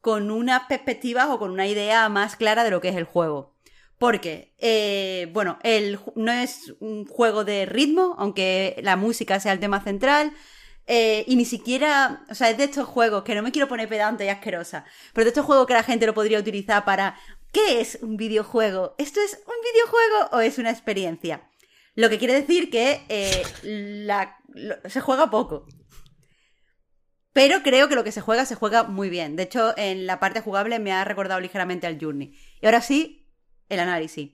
con 0.01 0.31
unas 0.31 0.63
perspectivas 0.67 1.29
o 1.29 1.39
con 1.39 1.51
una 1.51 1.67
idea 1.67 2.07
más 2.09 2.35
clara 2.35 2.63
de 2.63 2.71
lo 2.71 2.81
que 2.81 2.89
es 2.89 2.95
el 2.95 3.03
juego. 3.03 3.55
Porque, 3.97 4.53
eh, 4.59 5.29
bueno, 5.33 5.59
no 6.15 6.31
es 6.31 6.73
un 6.79 7.05
juego 7.05 7.43
de 7.43 7.65
ritmo, 7.65 8.15
aunque 8.17 8.79
la 8.81 8.95
música 8.95 9.39
sea 9.39 9.51
el 9.53 9.59
tema 9.59 9.81
central. 9.83 10.31
eh, 10.91 11.23
y 11.27 11.35
ni 11.35 11.45
siquiera, 11.45 12.25
o 12.31 12.33
sea, 12.35 12.49
es 12.49 12.57
de 12.57 12.63
estos 12.63 12.87
juegos 12.87 13.23
que 13.23 13.35
no 13.35 13.43
me 13.43 13.51
quiero 13.51 13.67
poner 13.67 13.87
pedante 13.87 14.25
y 14.25 14.29
asquerosa, 14.29 14.85
pero 15.13 15.25
de 15.25 15.29
estos 15.29 15.45
juegos 15.45 15.67
que 15.67 15.73
la 15.75 15.83
gente 15.83 16.07
lo 16.07 16.15
podría 16.15 16.39
utilizar 16.39 16.83
para, 16.83 17.15
¿qué 17.51 17.79
es 17.79 17.99
un 18.01 18.17
videojuego? 18.17 18.95
¿Esto 18.97 19.19
es 19.21 19.35
un 19.45 19.53
videojuego 19.71 20.29
o 20.31 20.39
es 20.39 20.57
una 20.57 20.71
experiencia? 20.71 21.43
Lo 21.93 22.09
que 22.09 22.17
quiere 22.17 22.33
decir 22.33 22.71
que 22.71 23.01
eh, 23.09 23.43
se 24.89 25.01
juega 25.01 25.29
poco. 25.29 25.67
Pero 27.33 27.61
creo 27.61 27.87
que 27.87 27.95
lo 27.95 28.03
que 28.03 28.11
se 28.11 28.21
juega 28.21 28.45
se 28.45 28.55
juega 28.55 28.83
muy 28.83 29.09
bien. 29.09 29.35
De 29.35 29.43
hecho, 29.43 29.73
en 29.77 30.07
la 30.07 30.19
parte 30.19 30.41
jugable 30.41 30.79
me 30.79 30.91
ha 30.91 31.05
recordado 31.05 31.39
ligeramente 31.39 31.87
al 31.87 31.99
Journey. 31.99 32.33
Y 32.61 32.65
ahora 32.65 32.81
sí, 32.81 33.29
el 33.69 33.79
análisis. 33.79 34.31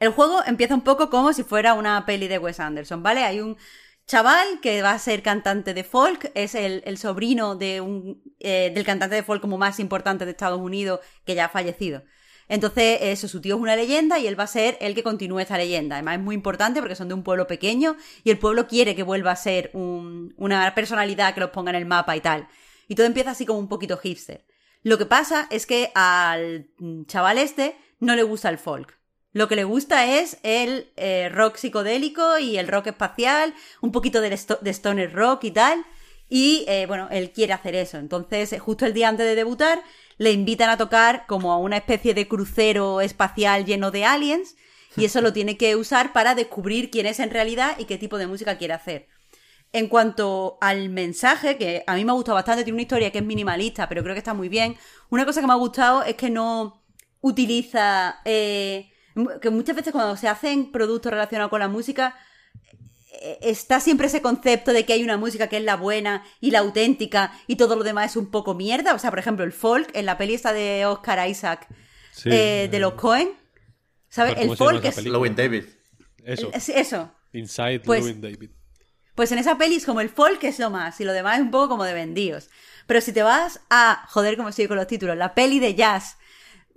El 0.00 0.10
juego 0.10 0.42
empieza 0.44 0.74
un 0.74 0.82
poco 0.82 1.10
como 1.10 1.32
si 1.32 1.42
fuera 1.42 1.74
una 1.74 2.04
peli 2.06 2.28
de 2.28 2.38
Wes 2.38 2.60
Anderson, 2.60 3.02
¿vale? 3.02 3.24
Hay 3.24 3.40
un 3.40 3.56
chaval 4.06 4.60
que 4.60 4.82
va 4.82 4.92
a 4.92 4.98
ser 4.98 5.22
cantante 5.22 5.74
de 5.74 5.84
folk, 5.84 6.30
es 6.34 6.54
el, 6.54 6.98
sobrino 6.98 7.56
de 7.56 7.80
un, 7.80 8.22
eh, 8.38 8.70
del 8.74 8.84
cantante 8.84 9.16
de 9.16 9.22
folk 9.22 9.40
como 9.40 9.58
más 9.58 9.80
importante 9.80 10.24
de 10.24 10.30
Estados 10.30 10.60
Unidos 10.60 11.00
que 11.24 11.34
ya 11.34 11.46
ha 11.46 11.48
fallecido. 11.48 12.04
Entonces, 12.48 12.98
eso, 13.02 13.26
su 13.28 13.40
tío 13.40 13.56
es 13.56 13.60
una 13.60 13.74
leyenda 13.74 14.18
y 14.18 14.26
él 14.26 14.38
va 14.38 14.44
a 14.44 14.48
ser 14.48 14.78
el 14.80 14.94
que 14.94 15.02
continúe 15.02 15.40
esta 15.40 15.58
leyenda. 15.58 15.96
Además, 15.96 16.18
es 16.18 16.22
muy 16.22 16.34
importante 16.34 16.80
porque 16.80 16.94
son 16.94 17.08
de 17.08 17.14
un 17.14 17.22
pueblo 17.24 17.46
pequeño 17.46 17.96
y 18.22 18.30
el 18.30 18.38
pueblo 18.38 18.68
quiere 18.68 18.94
que 18.94 19.02
vuelva 19.02 19.32
a 19.32 19.36
ser 19.36 19.70
un- 19.72 20.32
una 20.36 20.72
personalidad 20.74 21.34
que 21.34 21.40
los 21.40 21.50
ponga 21.50 21.70
en 21.70 21.76
el 21.76 21.86
mapa 21.86 22.16
y 22.16 22.20
tal. 22.20 22.46
Y 22.88 22.94
todo 22.94 23.06
empieza 23.06 23.32
así 23.32 23.46
como 23.46 23.58
un 23.58 23.68
poquito 23.68 23.96
hipster. 23.98 24.44
Lo 24.82 24.98
que 24.98 25.06
pasa 25.06 25.48
es 25.50 25.66
que 25.66 25.90
al 25.96 26.68
mm, 26.78 27.06
chaval 27.06 27.38
este 27.38 27.76
no 27.98 28.14
le 28.14 28.22
gusta 28.22 28.48
el 28.48 28.58
folk. 28.58 28.96
Lo 29.32 29.48
que 29.48 29.56
le 29.56 29.64
gusta 29.64 30.06
es 30.18 30.38
el 30.44 30.92
eh, 30.96 31.28
rock 31.28 31.56
psicodélico 31.56 32.38
y 32.38 32.56
el 32.58 32.68
rock 32.68 32.86
espacial, 32.86 33.54
un 33.80 33.90
poquito 33.92 34.20
de 34.20 34.32
stoner 34.72 35.12
rock 35.12 35.44
y 35.44 35.50
tal. 35.50 35.84
Y 36.28 36.64
eh, 36.68 36.86
bueno, 36.86 37.08
él 37.10 37.32
quiere 37.32 37.52
hacer 37.52 37.74
eso. 37.74 37.98
Entonces, 37.98 38.54
justo 38.60 38.86
el 38.86 38.94
día 38.94 39.08
antes 39.08 39.26
de 39.26 39.34
debutar, 39.34 39.82
le 40.18 40.32
invitan 40.32 40.70
a 40.70 40.76
tocar 40.76 41.26
como 41.26 41.52
a 41.52 41.58
una 41.58 41.76
especie 41.76 42.14
de 42.14 42.28
crucero 42.28 43.00
espacial 43.00 43.64
lleno 43.64 43.90
de 43.90 44.04
aliens. 44.04 44.56
Y 44.96 45.04
eso 45.04 45.20
lo 45.20 45.32
tiene 45.32 45.58
que 45.58 45.76
usar 45.76 46.12
para 46.14 46.34
descubrir 46.34 46.90
quién 46.90 47.04
es 47.04 47.20
en 47.20 47.30
realidad 47.30 47.76
y 47.78 47.84
qué 47.84 47.98
tipo 47.98 48.16
de 48.16 48.26
música 48.26 48.56
quiere 48.56 48.72
hacer. 48.72 49.08
En 49.72 49.88
cuanto 49.88 50.56
al 50.62 50.88
mensaje, 50.88 51.58
que 51.58 51.84
a 51.86 51.94
mí 51.94 52.04
me 52.04 52.12
ha 52.12 52.14
gustado 52.14 52.36
bastante, 52.36 52.64
tiene 52.64 52.76
una 52.76 52.82
historia 52.82 53.12
que 53.12 53.18
es 53.18 53.24
minimalista, 53.24 53.88
pero 53.90 54.02
creo 54.02 54.14
que 54.14 54.20
está 54.20 54.32
muy 54.32 54.48
bien. 54.48 54.76
Una 55.10 55.26
cosa 55.26 55.42
que 55.42 55.46
me 55.46 55.52
ha 55.52 55.56
gustado 55.56 56.02
es 56.02 56.14
que 56.14 56.30
no 56.30 56.82
utiliza. 57.20 58.20
eh, 58.24 58.90
que 59.40 59.50
muchas 59.50 59.74
veces 59.74 59.92
cuando 59.92 60.16
se 60.16 60.28
hacen 60.28 60.70
productos 60.70 61.10
relacionados 61.10 61.50
con 61.50 61.60
la 61.60 61.68
música, 61.68 62.14
está 63.40 63.80
siempre 63.80 64.06
ese 64.08 64.22
concepto 64.22 64.72
de 64.72 64.84
que 64.84 64.92
hay 64.92 65.02
una 65.02 65.16
música 65.16 65.48
que 65.48 65.56
es 65.58 65.62
la 65.64 65.76
buena 65.76 66.24
y 66.40 66.50
la 66.50 66.60
auténtica 66.60 67.32
y 67.46 67.56
todo 67.56 67.76
lo 67.76 67.84
demás 67.84 68.12
es 68.12 68.16
un 68.16 68.30
poco 68.30 68.54
mierda. 68.54 68.94
O 68.94 68.98
sea, 68.98 69.10
por 69.10 69.18
ejemplo, 69.18 69.44
el 69.44 69.52
folk, 69.52 69.88
en 69.94 70.06
la 70.06 70.16
peli 70.18 70.34
esta 70.34 70.52
de 70.52 70.86
Oscar 70.86 71.28
Isaac, 71.28 71.66
Sí, 72.12 72.30
eh, 72.32 72.68
de 72.70 72.78
los 72.78 72.94
Cohen, 72.94 73.28
¿sabes? 74.08 74.34
¿cómo 74.34 74.52
El 74.52 74.58
folk 74.58 74.84
es. 74.84 75.04
Lowin 75.04 75.36
David. 75.36 75.64
Eso. 76.24 76.50
es- 76.52 76.68
Eso. 76.70 77.12
Inside 77.32 77.80
Pues- 77.80 78.20
David. 78.20 78.50
Pues 79.14 79.32
en 79.32 79.38
esa 79.38 79.56
peli 79.56 79.76
es 79.76 79.86
como 79.86 80.00
el 80.02 80.10
folk 80.10 80.42
es 80.44 80.58
lo 80.58 80.68
más 80.70 81.00
y 81.00 81.04
lo 81.04 81.12
demás 81.12 81.36
es 81.38 81.42
un 81.42 81.50
poco 81.50 81.68
como 81.68 81.84
de 81.84 81.94
vendidos. 81.94 82.50
Pero 82.86 83.00
si 83.00 83.12
te 83.12 83.22
vas 83.22 83.60
a, 83.70 84.04
joder, 84.10 84.36
como 84.36 84.50
estoy 84.50 84.66
con 84.68 84.76
los 84.76 84.86
títulos, 84.86 85.16
la 85.16 85.34
peli 85.34 85.58
de 85.58 85.74
jazz, 85.74 86.18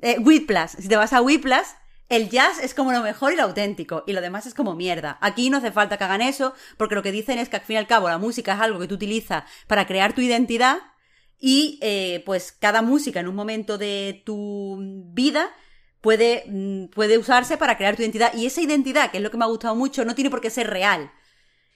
eh, 0.02 0.18
Whiplash, 0.20 0.72
si 0.80 0.88
te 0.88 0.95
vas 0.95 1.11
a 1.14 1.22
Whiplash, 1.22 1.68
el 2.10 2.30
jazz 2.30 2.60
es 2.61 2.73
como 2.73 2.91
lo 2.91 3.02
mejor 3.02 3.34
y 3.34 3.36
lo 3.36 3.44
auténtico 3.44 4.03
y 4.07 4.14
lo 4.14 4.22
demás 4.22 4.48
es 4.48 4.56
como 4.56 4.76
mierda. 4.76 5.18
Aquí 5.22 5.49
no 5.49 5.57
hace 5.57 5.72
falta 5.72 5.98
que 5.98 6.03
hagan 6.03 6.22
eso 6.22 6.53
porque 6.77 6.95
lo 6.95 7.03
que 7.03 7.11
dicen 7.11 7.38
es 7.38 7.49
que 7.49 7.57
al 7.57 7.61
fin 7.61 7.76
y 7.76 7.77
al 7.77 7.88
cabo 7.88 8.10
la 8.10 8.18
música 8.18 8.53
es 8.53 8.60
algo 8.60 8.80
que 8.80 8.88
tú 8.88 8.95
utilizas 8.95 9.44
para 9.68 9.86
crear 9.86 10.14
tu 10.14 10.22
identidad 10.22 10.80
y 11.40 11.80
eh, 11.81 12.23
pues 12.26 12.52
cada 12.52 12.81
música 12.81 13.19
en 13.19 13.27
un 13.27 13.36
momento 13.36 13.77
de 13.77 14.23
tu 14.26 14.77
vida 15.14 15.52
puede, 16.02 16.44
mm, 16.48 16.86
puede 16.88 17.18
usarse 17.18 17.57
para 17.57 17.77
crear 17.77 17.95
tu 17.95 18.02
identidad 18.02 18.34
y 18.34 18.45
esa 18.45 18.61
identidad, 18.61 19.11
que 19.11 19.18
es 19.18 19.23
lo 19.23 19.31
que 19.31 19.38
me 19.38 19.45
ha 19.45 19.48
gustado 19.48 19.76
mucho, 19.76 20.03
no 20.03 20.15
tiene 20.15 20.30
por 20.30 20.41
qué 20.41 20.49
ser 20.49 20.68
real. 20.68 21.11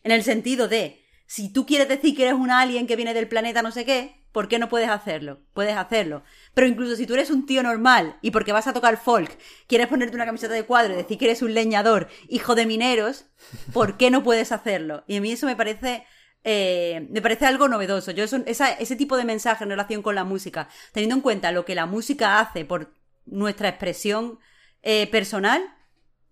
En 0.04 0.12
el 0.12 0.24
sentido 0.24 0.68
de, 0.68 1.04
si 1.28 1.52
tú 1.52 1.66
quieres 1.66 1.88
decir 1.88 2.16
que 2.16 2.24
eres 2.24 2.34
un 2.34 2.52
alien 2.52 2.88
que 2.88 2.96
viene 2.96 3.14
del 3.14 3.28
planeta 3.28 3.62
no 3.62 3.72
sé 3.72 3.86
qué, 3.86 4.24
¿por 4.32 4.48
qué 4.48 4.60
no 4.60 4.68
puedes 4.68 4.90
hacerlo? 4.90 5.40
Puedes 5.54 5.78
hacerlo. 5.78 6.24
Pero 6.54 6.68
incluso 6.68 6.96
si 6.96 7.08
tú 7.08 7.14
eres 7.16 7.32
un 7.32 7.46
tío 7.46 7.64
normal 7.64 8.18
y 8.22 8.32
porque 8.32 8.52
vas 8.52 8.68
a 8.68 8.74
tocar 8.74 8.98
folk, 8.98 9.38
quieres 9.68 9.88
ponerte 9.88 10.16
una 10.16 10.26
camiseta 10.26 10.54
de 10.54 10.66
cuadro 10.66 10.94
y 10.94 10.98
decir 10.98 11.18
que 11.18 11.26
eres 11.26 11.42
un 11.42 11.54
leñador, 11.54 12.08
hijo 12.30 12.54
de 12.56 12.66
mineros, 12.68 13.26
¿por 13.74 13.98
qué 13.98 14.12
no 14.12 14.24
puedes 14.24 14.52
hacerlo? 14.52 15.04
Y 15.08 15.18
a 15.18 15.22
mí 15.22 15.32
eso 15.32 15.46
me 15.48 15.56
parece... 15.56 16.06
eh, 16.44 17.08
me 17.10 17.22
parece 17.22 17.46
algo 17.48 17.68
novedoso. 17.70 18.12
Yo 18.12 18.24
eso- 18.26 18.44
esa- 18.46 18.74
ese 18.74 18.96
tipo 18.96 19.18
de 19.18 19.24
mensaje 19.26 19.64
en 19.64 19.70
relación 19.72 20.02
con 20.04 20.14
la 20.16 20.24
música, 20.26 20.68
teniendo 20.92 21.16
en 21.16 21.22
cuenta 21.22 21.52
lo 21.52 21.66
que 21.66 21.74
la 21.74 21.86
música 21.88 22.40
hace 22.40 22.66
por 22.66 22.94
nuestra 23.26 23.70
expresión 23.70 24.40
eh, 24.84 25.08
personal, 25.08 25.64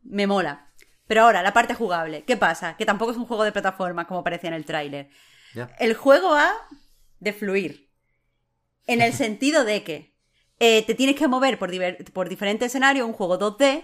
me 0.04 0.28
mola. 0.28 0.68
Pero 1.08 1.24
ahora, 1.24 1.42
la 1.42 1.54
parte 1.54 1.74
jugable. 1.74 2.24
¿Qué 2.26 2.38
pasa? 2.38 2.76
Que 2.78 2.86
tampoco 2.86 3.12
es 3.12 3.18
un 3.18 3.26
juego 3.26 3.44
de 3.44 3.52
plataformas 3.52 4.06
como 4.06 4.24
parecía 4.24 4.50
en 4.50 4.54
el 4.54 4.66
tráiler. 4.66 5.10
El 5.80 5.94
juego 5.96 6.34
ha 6.36 6.54
de 7.20 7.34
fluir. 7.34 7.90
En 8.88 9.02
el 9.02 9.14
sentido 9.24 9.64
de 9.64 9.84
que 9.84 10.11
eh, 10.64 10.84
te 10.86 10.94
tienes 10.94 11.16
que 11.16 11.28
mover 11.28 11.58
por, 11.58 11.72
por 12.14 12.30
diferentes 12.30 12.68
escenarios, 12.68 13.08
un 13.08 13.14
juego 13.14 13.40
2D, 13.40 13.84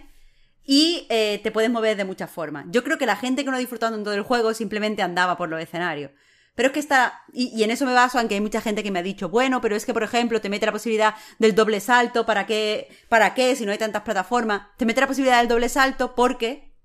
y 0.64 1.08
eh, 1.10 1.40
te 1.41 1.52
puedes 1.52 1.72
mover 1.72 1.98
de 1.98 2.06
muchas 2.06 2.30
formas. 2.30 2.68
Yo 2.70 2.84
creo 2.84 2.99
que 2.99 3.08
la 3.08 3.16
gente 3.16 3.44
que 3.44 3.49
no 3.49 3.56
ha 3.56 3.60
disfrutado 3.60 3.95
tanto 3.95 4.12
del 4.12 4.22
juego 4.22 4.54
simplemente 4.54 5.02
andaba 5.02 5.38
por 5.38 5.49
los 5.49 5.60
escenarios. 5.60 6.12
Pero 6.54 6.68
es 6.68 6.74
que 6.74 6.80
está, 6.80 7.24
y, 7.34 7.48
y 7.48 7.64
en 7.64 7.72
eso 7.72 7.84
me 7.88 7.94
baso, 7.94 8.20
aunque 8.20 8.36
hay 8.36 8.41
mucha 8.41 8.62
gente 8.62 8.84
que 8.84 8.91
me 8.91 8.99
ha 8.99 9.04
dicho, 9.04 9.28
bueno, 9.28 9.60
pero 9.60 9.76
es 9.76 9.88
que, 9.88 9.94
por 9.94 10.04
ejemplo, 10.04 10.40
te 10.40 10.49
mete 10.49 10.68
la 10.68 10.72
posibilidad 10.72 11.16
del 11.40 11.56
doble 11.56 11.80
salto, 11.80 12.28
¿para 12.28 12.45
qué? 12.45 12.90
¿Para 13.10 13.34
qué? 13.34 13.56
Si 13.56 13.66
no 13.66 13.72
hay 13.72 13.80
tantas 13.80 14.04
plataformas. 14.04 14.68
Te 14.78 14.86
mete 14.86 15.02
la 15.02 15.08
posibilidad 15.08 15.40
del 15.40 15.48
doble 15.48 15.70
salto 15.70 16.14
porque 16.14 16.76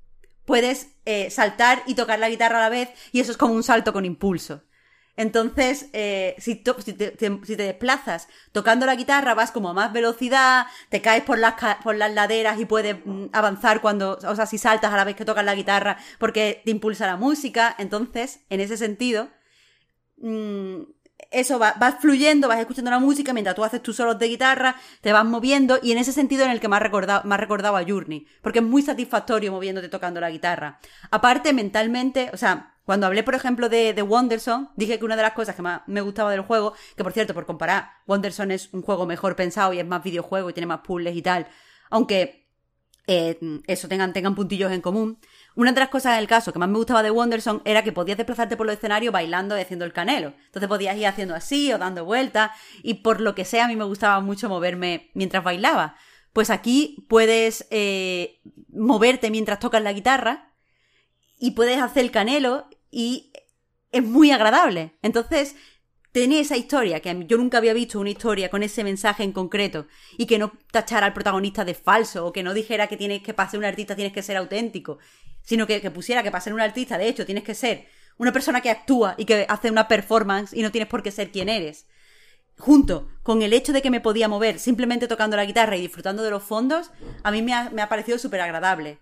puedes 0.46 0.88
eh, 1.04 1.28
saltar 1.30 1.82
y 1.86 1.96
tocar 1.96 2.18
la 2.18 2.30
guitarra 2.30 2.56
a 2.56 2.62
la 2.62 2.68
vez, 2.70 2.88
y 3.12 3.20
eso 3.20 3.30
es 3.30 3.36
como 3.36 3.52
un 3.52 3.62
salto 3.62 3.92
con 3.92 4.06
impulso. 4.06 4.62
Entonces, 5.16 5.90
eh, 5.92 6.34
si, 6.38 6.54
te, 6.54 7.56
desplazas 7.56 8.28
tocando 8.50 8.86
la 8.86 8.94
guitarra, 8.94 9.34
vas 9.34 9.50
como 9.50 9.68
a 9.68 9.74
más 9.74 9.92
velocidad, 9.92 10.66
te 10.88 11.02
caes 11.02 11.22
por 11.22 11.38
las, 11.38 11.54
por 11.82 11.96
las 11.96 12.12
laderas 12.12 12.58
y 12.58 12.64
puedes 12.64 12.96
mm, 13.04 13.26
avanzar 13.32 13.82
cuando, 13.82 14.18
o 14.26 14.36
sea, 14.36 14.46
si 14.46 14.56
saltas 14.56 14.92
a 14.92 14.96
la 14.96 15.04
vez 15.04 15.14
que 15.14 15.26
tocas 15.26 15.44
la 15.44 15.54
guitarra 15.54 15.98
porque 16.18 16.62
te 16.64 16.70
impulsa 16.70 17.06
la 17.06 17.16
música. 17.16 17.74
Entonces, 17.78 18.40
en 18.48 18.60
ese 18.60 18.78
sentido, 18.78 19.28
mm, 20.16 20.82
eso 21.30 21.58
va, 21.58 21.74
vas 21.78 21.96
fluyendo, 22.00 22.48
vas 22.48 22.60
escuchando 22.60 22.90
la 22.90 22.98
música 22.98 23.32
mientras 23.32 23.54
tú 23.54 23.64
haces 23.64 23.82
tus 23.82 23.96
solos 23.96 24.18
de 24.18 24.28
guitarra, 24.28 24.76
te 25.02 25.12
vas 25.12 25.24
moviendo 25.24 25.78
y 25.82 25.92
en 25.92 25.98
ese 25.98 26.12
sentido 26.12 26.44
en 26.44 26.50
el 26.50 26.60
que 26.60 26.68
ha 26.70 26.78
recordado, 26.78 27.22
recordado 27.36 27.76
a 27.76 27.84
Journey, 27.84 28.26
porque 28.40 28.60
es 28.60 28.64
muy 28.64 28.82
satisfactorio 28.82 29.52
moviéndote 29.52 29.88
tocando 29.88 30.20
la 30.20 30.30
guitarra. 30.30 30.78
Aparte, 31.10 31.52
mentalmente, 31.52 32.30
o 32.32 32.36
sea, 32.36 32.71
cuando 32.84 33.06
hablé, 33.06 33.22
por 33.22 33.34
ejemplo, 33.34 33.68
de, 33.68 33.92
de 33.92 34.02
Wonderson, 34.02 34.70
dije 34.76 34.98
que 34.98 35.04
una 35.04 35.16
de 35.16 35.22
las 35.22 35.32
cosas 35.32 35.54
que 35.54 35.62
más 35.62 35.82
me 35.86 36.00
gustaba 36.00 36.32
del 36.32 36.40
juego, 36.40 36.74
que 36.96 37.04
por 37.04 37.12
cierto, 37.12 37.34
por 37.34 37.46
comparar, 37.46 37.90
Wonderson 38.06 38.50
es 38.50 38.72
un 38.72 38.82
juego 38.82 39.06
mejor 39.06 39.36
pensado 39.36 39.72
y 39.72 39.78
es 39.78 39.86
más 39.86 40.02
videojuego 40.02 40.50
y 40.50 40.52
tiene 40.52 40.66
más 40.66 40.80
puzzles 40.80 41.16
y 41.16 41.22
tal, 41.22 41.46
aunque 41.90 42.42
eh, 43.06 43.38
eso 43.66 43.88
tengan, 43.88 44.12
tengan 44.12 44.34
puntillos 44.34 44.72
en 44.72 44.80
común. 44.80 45.18
Una 45.54 45.72
de 45.72 45.80
las 45.80 45.88
cosas 45.88 46.14
en 46.14 46.20
el 46.20 46.28
caso 46.28 46.52
que 46.52 46.58
más 46.58 46.68
me 46.68 46.78
gustaba 46.78 47.02
de 47.02 47.10
Wonderson 47.10 47.62
era 47.64 47.82
que 47.82 47.92
podías 47.92 48.16
desplazarte 48.16 48.56
por 48.56 48.66
los 48.66 48.76
escenarios 48.76 49.12
bailando 49.12 49.56
y 49.56 49.60
haciendo 49.60 49.84
el 49.84 49.92
canelo. 49.92 50.34
Entonces 50.46 50.68
podías 50.68 50.96
ir 50.96 51.06
haciendo 51.06 51.34
así 51.34 51.72
o 51.72 51.78
dando 51.78 52.04
vueltas 52.04 52.52
y 52.82 52.94
por 52.94 53.20
lo 53.20 53.34
que 53.34 53.44
sea 53.44 53.64
a 53.64 53.68
mí 53.68 53.76
me 53.76 53.84
gustaba 53.84 54.20
mucho 54.20 54.48
moverme 54.48 55.10
mientras 55.14 55.42
bailaba. 55.42 55.96
Pues 56.32 56.48
aquí 56.48 57.06
puedes 57.08 57.66
eh, 57.70 58.40
moverte 58.72 59.30
mientras 59.30 59.58
tocas 59.58 59.82
la 59.82 59.92
guitarra 59.92 60.51
y 61.42 61.50
puedes 61.50 61.82
hacer 61.82 62.04
el 62.04 62.12
canelo 62.12 62.68
y 62.92 63.32
es 63.90 64.04
muy 64.04 64.30
agradable. 64.30 64.92
Entonces, 65.02 65.56
tenía 66.12 66.40
esa 66.40 66.56
historia, 66.56 67.00
que 67.00 67.24
yo 67.26 67.36
nunca 67.36 67.58
había 67.58 67.72
visto 67.72 67.98
una 67.98 68.10
historia 68.10 68.48
con 68.48 68.62
ese 68.62 68.84
mensaje 68.84 69.24
en 69.24 69.32
concreto 69.32 69.88
y 70.16 70.26
que 70.26 70.38
no 70.38 70.52
tachara 70.70 71.06
al 71.06 71.14
protagonista 71.14 71.64
de 71.64 71.74
falso 71.74 72.26
o 72.26 72.32
que 72.32 72.44
no 72.44 72.54
dijera 72.54 72.86
que 72.86 72.96
tienes 72.96 73.24
que 73.24 73.34
para 73.34 73.50
ser 73.50 73.58
un 73.58 73.64
artista 73.64 73.96
tienes 73.96 74.12
que 74.12 74.22
ser 74.22 74.36
auténtico, 74.36 74.98
sino 75.42 75.66
que, 75.66 75.80
que 75.80 75.90
pusiera 75.90 76.22
que 76.22 76.30
para 76.30 76.44
ser 76.44 76.54
un 76.54 76.60
artista, 76.60 76.96
de 76.96 77.08
hecho, 77.08 77.26
tienes 77.26 77.42
que 77.42 77.56
ser 77.56 77.88
una 78.18 78.32
persona 78.32 78.60
que 78.60 78.70
actúa 78.70 79.16
y 79.18 79.24
que 79.24 79.44
hace 79.48 79.68
una 79.68 79.88
performance 79.88 80.52
y 80.52 80.62
no 80.62 80.70
tienes 80.70 80.88
por 80.88 81.02
qué 81.02 81.10
ser 81.10 81.32
quien 81.32 81.48
eres. 81.48 81.88
Junto 82.56 83.08
con 83.24 83.42
el 83.42 83.52
hecho 83.52 83.72
de 83.72 83.82
que 83.82 83.90
me 83.90 84.00
podía 84.00 84.28
mover 84.28 84.60
simplemente 84.60 85.08
tocando 85.08 85.36
la 85.36 85.44
guitarra 85.44 85.76
y 85.76 85.80
disfrutando 85.80 86.22
de 86.22 86.30
los 86.30 86.44
fondos, 86.44 86.92
a 87.24 87.32
mí 87.32 87.42
me 87.42 87.52
ha, 87.52 87.70
me 87.70 87.82
ha 87.82 87.88
parecido 87.88 88.16
súper 88.16 88.42
agradable. 88.42 89.00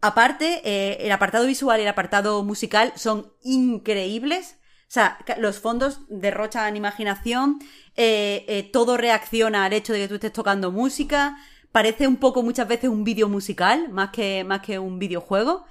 Aparte, 0.00 0.62
eh, 0.64 0.98
el 1.00 1.12
apartado 1.12 1.46
visual 1.46 1.78
y 1.78 1.82
el 1.82 1.88
apartado 1.88 2.42
musical 2.42 2.92
son 2.96 3.32
increíbles. 3.42 4.56
O 4.82 4.92
sea, 4.92 5.18
los 5.38 5.60
fondos 5.60 6.00
derrochan 6.08 6.76
imaginación, 6.76 7.60
eh, 7.96 8.44
eh, 8.48 8.68
todo 8.72 8.96
reacciona 8.96 9.64
al 9.64 9.72
hecho 9.72 9.92
de 9.92 10.00
que 10.00 10.08
tú 10.08 10.14
estés 10.14 10.32
tocando 10.32 10.72
música. 10.72 11.36
Parece 11.70 12.08
un 12.08 12.16
poco 12.16 12.42
muchas 12.42 12.66
veces 12.66 12.90
un 12.90 13.04
vídeo 13.04 13.28
musical, 13.28 13.88
más 13.90 14.10
que, 14.10 14.42
más 14.42 14.62
que 14.62 14.78
un 14.78 14.98
videojuego. 14.98 15.64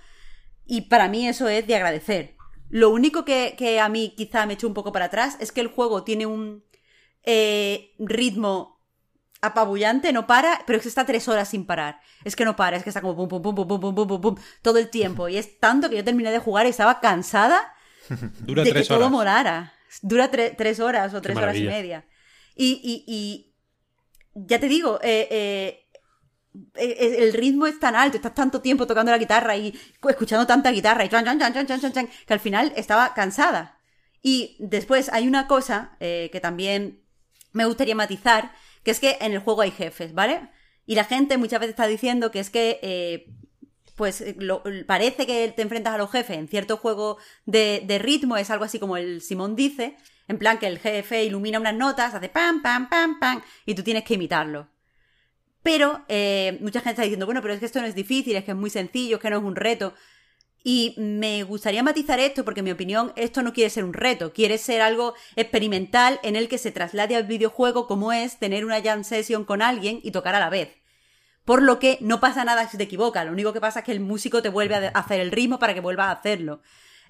Y 0.65 0.81
para 0.81 1.09
mí 1.09 1.27
eso 1.27 1.49
es 1.49 1.67
de 1.67 1.75
agradecer. 1.75 2.37
Lo 2.69 2.91
único 2.91 3.25
que, 3.25 3.55
que 3.57 3.79
a 3.79 3.89
mí 3.89 4.13
quizá 4.15 4.45
me 4.45 4.53
echó 4.53 4.67
un 4.67 4.73
poco 4.73 4.91
para 4.91 5.05
atrás 5.05 5.37
es 5.39 5.51
que 5.51 5.61
el 5.61 5.67
juego 5.67 6.03
tiene 6.03 6.25
un 6.25 6.63
eh, 7.23 7.91
ritmo 7.99 8.78
apabullante, 9.41 10.11
no 10.13 10.27
para, 10.27 10.61
pero 10.65 10.77
es 10.77 10.83
que 10.83 10.89
está 10.89 11.05
tres 11.05 11.27
horas 11.27 11.47
sin 11.49 11.65
parar. 11.65 11.99
Es 12.23 12.35
que 12.35 12.45
no 12.45 12.55
para, 12.55 12.77
es 12.77 12.83
que 12.83 12.89
está 12.89 13.01
como 13.01 13.15
pum, 13.15 13.27
pum, 13.29 13.41
pum, 13.41 13.55
pum, 13.55 13.67
pum, 13.67 13.79
pum, 13.81 13.95
pum, 13.95 14.07
pum, 14.07 14.21
pum, 14.21 14.35
todo 14.61 14.77
el 14.79 14.89
tiempo. 14.89 15.29
Y 15.29 15.37
es 15.37 15.59
tanto 15.59 15.89
que 15.89 15.95
yo 15.97 16.03
terminé 16.03 16.31
de 16.31 16.39
jugar 16.39 16.65
y 16.65 16.69
estaba 16.69 16.99
cansada 16.99 17.73
Dura 18.41 18.63
de 18.63 18.69
que 18.69 18.73
tres 18.73 18.87
todo 18.87 18.97
horas. 18.99 19.11
molara. 19.11 19.73
Dura 20.01 20.29
tre- 20.31 20.55
tres 20.57 20.79
horas 20.79 21.13
o 21.13 21.21
tres 21.21 21.37
horas 21.37 21.55
y 21.55 21.63
media. 21.63 22.05
Y, 22.55 22.81
y, 22.83 23.03
y 23.07 23.55
ya 24.35 24.59
te 24.59 24.67
digo, 24.67 24.99
eh, 25.01 25.27
eh, 25.31 25.85
eh, 26.75 27.15
el 27.19 27.33
ritmo 27.33 27.67
es 27.67 27.79
tan 27.79 27.95
alto, 27.95 28.17
estás 28.17 28.33
tanto 28.35 28.61
tiempo 28.61 28.85
tocando 28.87 29.11
la 29.11 29.17
guitarra 29.17 29.55
y 29.55 29.73
escuchando 30.09 30.45
tanta 30.45 30.71
guitarra 30.71 31.05
y 31.05 31.09
chan, 31.09 31.23
chan, 31.23 31.39
chan, 31.39 31.53
chan, 31.53 31.67
chan, 31.67 31.79
chan, 31.81 31.93
chan, 31.93 32.09
que 32.27 32.33
al 32.33 32.39
final 32.39 32.73
estaba 32.75 33.13
cansada. 33.13 33.79
Y 34.21 34.57
después 34.59 35.09
hay 35.13 35.27
una 35.27 35.47
cosa 35.47 35.95
eh, 35.99 36.29
que 36.31 36.39
también 36.41 37.05
me 37.53 37.65
gustaría 37.65 37.95
matizar, 37.95 38.51
que 38.83 38.91
es 38.91 38.99
que 38.99 39.17
en 39.21 39.33
el 39.33 39.39
juego 39.39 39.61
hay 39.61 39.71
jefes, 39.71 40.13
¿vale? 40.13 40.49
Y 40.85 40.95
la 40.95 41.03
gente 41.03 41.37
muchas 41.37 41.59
veces 41.59 41.71
está 41.73 41.87
diciendo 41.87 42.31
que 42.31 42.39
es 42.39 42.49
que, 42.49 42.79
eh, 42.81 43.27
pues, 43.95 44.23
lo- 44.37 44.63
parece 44.87 45.25
que 45.27 45.51
te 45.55 45.61
enfrentas 45.61 45.93
a 45.93 45.97
los 45.97 46.11
jefes 46.11 46.37
en 46.37 46.47
cierto 46.47 46.77
juego 46.77 47.17
de, 47.45 47.83
de 47.85 47.99
ritmo, 47.99 48.37
es 48.37 48.49
algo 48.49 48.65
así 48.65 48.79
como 48.79 48.97
el 48.97 49.21
Simón 49.21 49.55
dice, 49.55 49.97
en 50.27 50.37
plan 50.37 50.57
que 50.57 50.67
el 50.67 50.79
jefe 50.79 51.23
ilumina 51.23 51.59
unas 51.59 51.75
notas, 51.75 52.13
hace 52.13 52.29
pam, 52.29 52.61
pam, 52.61 52.89
pam, 52.89 53.19
pam, 53.19 53.41
y 53.65 53.75
tú 53.75 53.83
tienes 53.83 54.03
que 54.03 54.13
imitarlo. 54.15 54.69
Pero 55.61 56.05
eh, 56.07 56.57
mucha 56.61 56.79
gente 56.79 56.91
está 56.91 57.01
diciendo, 57.03 57.25
bueno, 57.25 57.41
pero 57.41 57.53
es 57.53 57.59
que 57.59 57.65
esto 57.65 57.81
no 57.81 57.87
es 57.87 57.95
difícil, 57.95 58.35
es 58.35 58.45
que 58.45 58.51
es 58.51 58.57
muy 58.57 58.69
sencillo, 58.69 59.17
es 59.17 59.21
que 59.21 59.29
no 59.29 59.37
es 59.37 59.43
un 59.43 59.55
reto. 59.55 59.93
Y 60.63 60.93
me 60.97 61.43
gustaría 61.43 61.83
matizar 61.83 62.19
esto 62.19 62.43
porque 62.43 62.59
en 62.59 62.65
mi 62.65 62.71
opinión 62.71 63.13
esto 63.15 63.41
no 63.41 63.53
quiere 63.53 63.69
ser 63.69 63.85
un 63.85 63.93
reto, 63.93 64.33
quiere 64.33 64.57
ser 64.57 64.81
algo 64.81 65.13
experimental 65.35 66.19
en 66.21 66.35
el 66.35 66.49
que 66.49 66.57
se 66.57 66.71
traslade 66.71 67.15
al 67.15 67.23
videojuego 67.23 67.87
como 67.87 68.11
es 68.11 68.39
tener 68.39 68.65
una 68.65 68.81
jam 68.81 69.03
session 69.03 69.45
con 69.45 69.61
alguien 69.61 70.01
y 70.03 70.11
tocar 70.11 70.35
a 70.35 70.39
la 70.39 70.49
vez. 70.49 70.75
Por 71.45 71.63
lo 71.63 71.79
que 71.79 71.97
no 72.01 72.19
pasa 72.19 72.43
nada 72.43 72.67
si 72.67 72.77
te 72.77 72.83
equivocas, 72.83 73.25
lo 73.25 73.31
único 73.31 73.53
que 73.53 73.61
pasa 73.61 73.79
es 73.79 73.85
que 73.85 73.93
el 73.93 74.01
músico 74.01 74.41
te 74.41 74.49
vuelve 74.49 74.75
a 74.75 74.89
hacer 74.89 75.21
el 75.21 75.31
ritmo 75.31 75.59
para 75.59 75.73
que 75.73 75.79
vuelvas 75.79 76.07
a 76.07 76.19
hacerlo. 76.19 76.61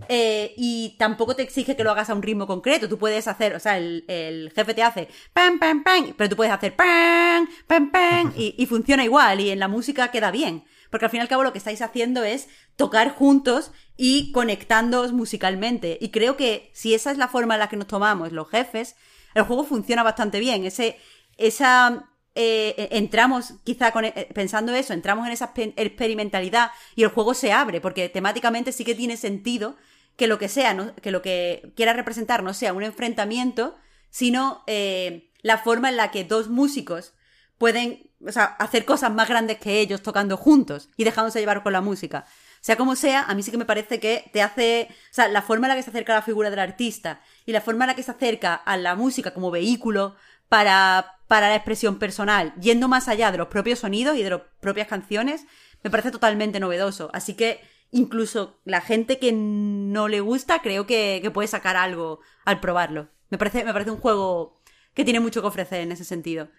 Eh, 0.08 0.54
y 0.56 0.96
tampoco 0.98 1.36
te 1.36 1.44
exige 1.44 1.76
que 1.76 1.84
lo 1.84 1.92
hagas 1.92 2.10
a 2.10 2.14
un 2.14 2.22
ritmo 2.22 2.48
concreto. 2.48 2.88
Tú 2.88 2.98
puedes 2.98 3.28
hacer, 3.28 3.56
o 3.56 3.60
sea, 3.60 3.78
el, 3.78 4.52
jefe 4.56 4.74
te 4.74 4.84
hace 4.84 5.10
pam, 5.34 5.60
pam, 5.60 5.84
pam, 5.84 6.14
pero 6.16 6.30
tú 6.30 6.36
puedes 6.38 6.54
hacer 6.54 6.76
pam, 6.76 7.50
pam, 7.68 7.92
pam, 7.92 8.34
y 8.38 8.66
funciona 8.68 9.04
igual. 9.04 9.42
Y 9.42 9.50
en 9.50 9.60
la 9.60 9.68
música 9.68 10.10
queda 10.10 10.32
bien. 10.32 10.64
Porque 10.90 11.06
al 11.06 11.12
fin 11.12 11.20
y 11.20 11.22
al 11.22 11.28
cabo 11.28 11.44
lo 11.44 11.52
que 11.52 11.60
estáis 11.60 11.82
haciendo 11.82 12.24
es 12.24 12.48
tocar 12.76 13.14
juntos 13.14 13.72
y 13.96 14.32
conectándoos 14.32 15.14
musicalmente. 15.14 15.98
Y 16.02 16.10
creo 16.10 16.36
que 16.36 16.72
si 16.74 16.94
esa 16.94 17.12
es 17.12 17.18
la 17.18 17.28
forma 17.28 17.56
en 17.56 17.60
la 17.60 17.70
que 17.70 17.78
nos 17.78 17.88
tomamos 17.88 18.32
los 18.32 18.50
jefes, 18.50 18.96
el 19.36 19.44
juego 19.44 19.64
funciona 19.64 20.04
bastante 20.04 20.40
bien. 20.40 20.66
Ese, 20.66 20.98
esa 21.38 22.10
eh, 22.34 22.90
entramos, 22.92 23.56
quizá 23.64 23.94
eh, 24.02 24.30
pensando 24.34 24.74
eso, 24.74 24.94
entramos 24.94 25.28
en 25.28 25.34
esa 25.34 25.54
exper- 25.54 25.74
experimentalidad 25.76 26.72
y 26.96 27.04
el 27.04 27.10
juego 27.10 27.34
se 27.34 27.52
abre, 27.52 27.82
porque 27.82 28.10
temáticamente 28.10 28.72
sí 28.72 28.84
que 28.84 28.96
tiene 28.96 29.18
sentido 29.18 29.76
que 30.16 30.28
lo 30.28 30.40
que 30.40 30.50
sea, 30.50 30.94
que 31.02 31.12
lo 31.12 31.22
que 31.22 31.72
quiera 31.76 31.94
representar 31.94 32.44
no 32.44 32.54
sea 32.54 32.74
un 32.74 32.84
enfrentamiento, 32.84 33.76
sino 34.10 34.64
eh, 34.68 35.32
la 35.42 35.60
forma 35.60 35.90
en 35.90 35.98
la 35.98 36.12
que 36.12 36.24
dos 36.24 36.50
músicos 36.50 37.14
pueden 37.58 38.09
o 38.26 38.32
sea, 38.32 38.46
hacer 38.46 38.86
cosas 38.86 39.12
más 39.12 39.28
grandes 39.28 39.58
que 39.58 39.80
ellos 39.80 40.02
tocando 40.02 40.38
juntos 40.38 40.90
y 40.98 41.04
dejándose 41.04 41.40
llevar 41.40 41.64
con 41.64 41.74
la 41.74 41.82
música. 41.82 42.26
Sea 42.62 42.76
como 42.76 42.96
sea, 42.96 43.24
a 43.24 43.34
mí 43.36 43.44
sí 43.44 43.52
que 43.52 43.58
me 43.58 43.66
parece 43.66 44.00
que 44.00 44.30
te 44.34 44.42
hace, 44.42 44.90
o 44.90 45.14
sea, 45.14 45.30
la 45.30 45.42
forma 45.42 45.68
en 45.68 45.70
la 45.70 45.76
que 45.76 45.84
se 45.84 45.92
acerca 45.92 46.14
a 46.14 46.18
la 46.18 46.22
figura 46.22 46.50
del 46.50 46.60
artista 46.60 47.22
y 47.46 47.54
la 47.54 47.62
forma 47.62 47.86
en 47.86 47.90
la 47.90 47.96
que 47.96 48.04
se 48.04 48.12
acerca 48.12 48.54
a 48.54 48.76
la 48.76 48.96
música 48.96 49.34
como 49.34 49.52
vehículo 49.52 50.16
para, 50.50 51.20
para 51.28 51.48
la 51.48 51.56
expresión 51.56 52.00
personal, 52.00 52.54
yendo 52.60 52.88
más 52.88 53.08
allá 53.08 53.32
de 53.32 53.38
los 53.38 53.48
propios 53.48 53.80
sonidos 53.80 54.18
y 54.18 54.24
de 54.24 54.32
las 54.32 54.42
propias 54.60 54.88
canciones, 54.88 55.46
me 55.84 55.90
parece 55.90 56.12
totalmente 56.12 56.60
novedoso. 56.60 57.10
Así 57.14 57.36
que 57.36 57.62
incluso 57.92 58.60
la 58.66 58.82
gente 58.82 59.20
que 59.20 59.32
no 59.32 60.10
le 60.10 60.20
gusta, 60.20 60.62
creo 60.62 60.86
que, 60.86 61.20
que 61.22 61.32
puede 61.32 61.48
sacar 61.48 61.78
algo 61.78 62.20
al 62.44 62.60
probarlo. 62.60 63.08
Me 63.30 63.38
parece, 63.38 63.64
me 63.64 63.74
parece 63.74 63.92
un 63.92 64.00
juego 64.00 64.60
que 64.94 65.06
tiene 65.06 65.20
mucho 65.22 65.42
que 65.42 65.48
ofrecer 65.48 65.82
en 65.82 65.92
ese 65.92 66.04
sentido. 66.04 66.50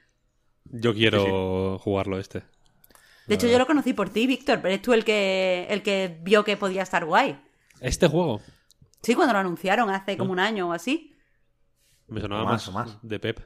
Yo 0.65 0.95
quiero 0.95 1.79
jugarlo 1.79 2.19
este. 2.19 2.43
De 3.27 3.35
hecho, 3.37 3.47
yo 3.47 3.59
lo 3.59 3.67
conocí 3.67 3.93
por 3.93 4.11
ti, 4.11 4.27
Víctor, 4.27 4.57
pero 4.61 4.69
eres 4.75 4.83
tú 4.83 4.93
el 4.93 5.05
que, 5.05 5.67
el 5.71 5.83
que 5.83 6.19
vio 6.23 6.43
que 6.45 6.57
podía 6.57 6.83
estar 6.83 7.05
guay. 7.05 7.41
¿Este 7.81 8.09
juego? 8.09 8.41
Sí, 9.03 9.15
cuando 9.15 9.33
lo 9.33 9.39
anunciaron 9.39 9.89
hace 9.91 10.17
como 10.17 10.33
un 10.33 10.39
año 10.41 10.69
o 10.69 10.73
así. 10.73 11.17
Me 12.09 12.21
sonaba 12.21 12.43
O 12.43 12.45
más, 12.47 12.53
más, 12.53 12.69
o 12.69 12.73
más. 12.93 12.99
de 13.03 13.21
Pep. 13.21 13.41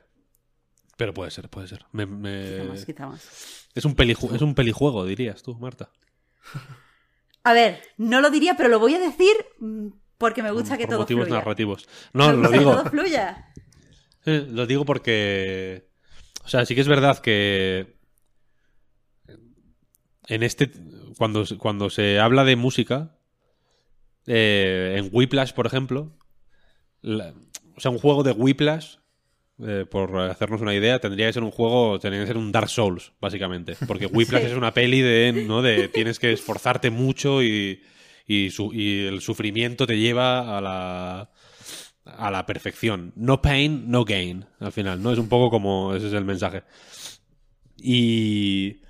Pero 0.96 1.12
puede 1.12 1.30
ser, 1.30 1.50
puede 1.50 1.68
ser. 1.68 1.84
Me- 1.92 2.06
me- 2.06 2.44
Quizá 2.56 2.64
más, 2.64 2.84
quizá 2.86 3.06
más. 3.06 3.68
Es, 3.74 3.84
un 3.84 3.94
peliju- 3.94 4.34
es 4.34 4.42
un 4.42 4.54
pelijuego, 4.54 5.04
dirías 5.04 5.42
tú, 5.42 5.54
Marta. 5.56 5.90
A 7.42 7.52
ver, 7.52 7.82
no 7.98 8.20
lo 8.20 8.30
diría, 8.30 8.56
pero 8.56 8.68
lo 8.68 8.78
voy 8.78 8.94
a 8.94 8.98
decir 8.98 9.34
mm, 9.60 9.88
porque 10.18 10.42
me 10.42 10.50
gusta 10.50 10.76
que 10.78 10.84
Por 10.84 10.90
todo 10.92 11.00
motivos 11.00 11.24
fluya. 11.26 11.38
narrativos. 11.40 11.86
Me 12.12 12.24
No, 12.24 12.32
lo 12.32 12.38
gusta 12.38 12.52
que 12.52 12.58
digo. 12.58 12.72
todo 12.72 12.90
fluya. 12.90 13.52
Eh, 14.26 14.46
Lo 14.48 14.66
digo 14.66 14.84
porque. 14.86 15.90
O 16.44 16.48
sea, 16.48 16.64
sí 16.66 16.74
que 16.74 16.80
es 16.82 16.88
verdad 16.88 17.18
que. 17.18 17.94
En 20.28 20.42
este. 20.42 20.70
Cuando, 21.18 21.44
cuando 21.58 21.90
se 21.90 22.18
habla 22.18 22.44
de 22.44 22.56
música. 22.56 23.16
eh, 24.26 24.94
en 24.98 25.10
Whiplash, 25.12 25.52
por 25.52 25.66
ejemplo. 25.66 26.16
la- 27.02 27.34
o 27.76 27.80
sea, 27.80 27.90
un 27.90 27.98
juego 27.98 28.22
de 28.22 28.32
Whiplash. 28.32 28.96
eh, 29.64 29.86
por 29.88 30.18
hacernos 30.18 30.60
una 30.62 30.74
idea, 30.74 30.98
tendría 30.98 31.26
que 31.28 31.32
ser 31.34 31.44
un 31.44 31.52
juego, 31.52 32.00
tendría 32.00 32.22
que 32.22 32.26
ser 32.26 32.36
un 32.36 32.50
Dark 32.50 32.68
Souls, 32.68 33.12
básicamente. 33.20 33.76
Porque 33.86 34.06
Whiplash 34.12 34.42
Sí. 34.42 34.48
es 34.50 34.56
una 34.56 34.74
peli 34.74 35.00
de, 35.00 35.44
¿no? 35.46 35.62
de 35.62 35.86
tienes 35.88 36.18
que 36.18 36.32
esforzarte 36.32 36.90
mucho 36.90 37.40
y, 37.42 37.80
y, 38.26 38.50
su- 38.50 38.72
y 38.72 39.06
el 39.06 39.20
sufrimiento 39.20 39.86
te 39.86 39.96
lleva 39.98 40.58
a 40.58 40.60
la, 40.60 41.30
a 42.04 42.30
la 42.30 42.46
perfección. 42.46 43.12
No 43.16 43.40
pain, 43.42 43.90
no 43.90 44.04
gain, 44.04 44.46
al 44.60 44.72
final, 44.72 45.02
¿no? 45.02 45.12
Es 45.12 45.18
un 45.18 45.28
poco 45.28 45.50
como 45.50 45.94
ese 45.94 46.08
es 46.08 46.12
el 46.12 46.24
mensaje. 46.24 46.62
Y, 47.78 48.80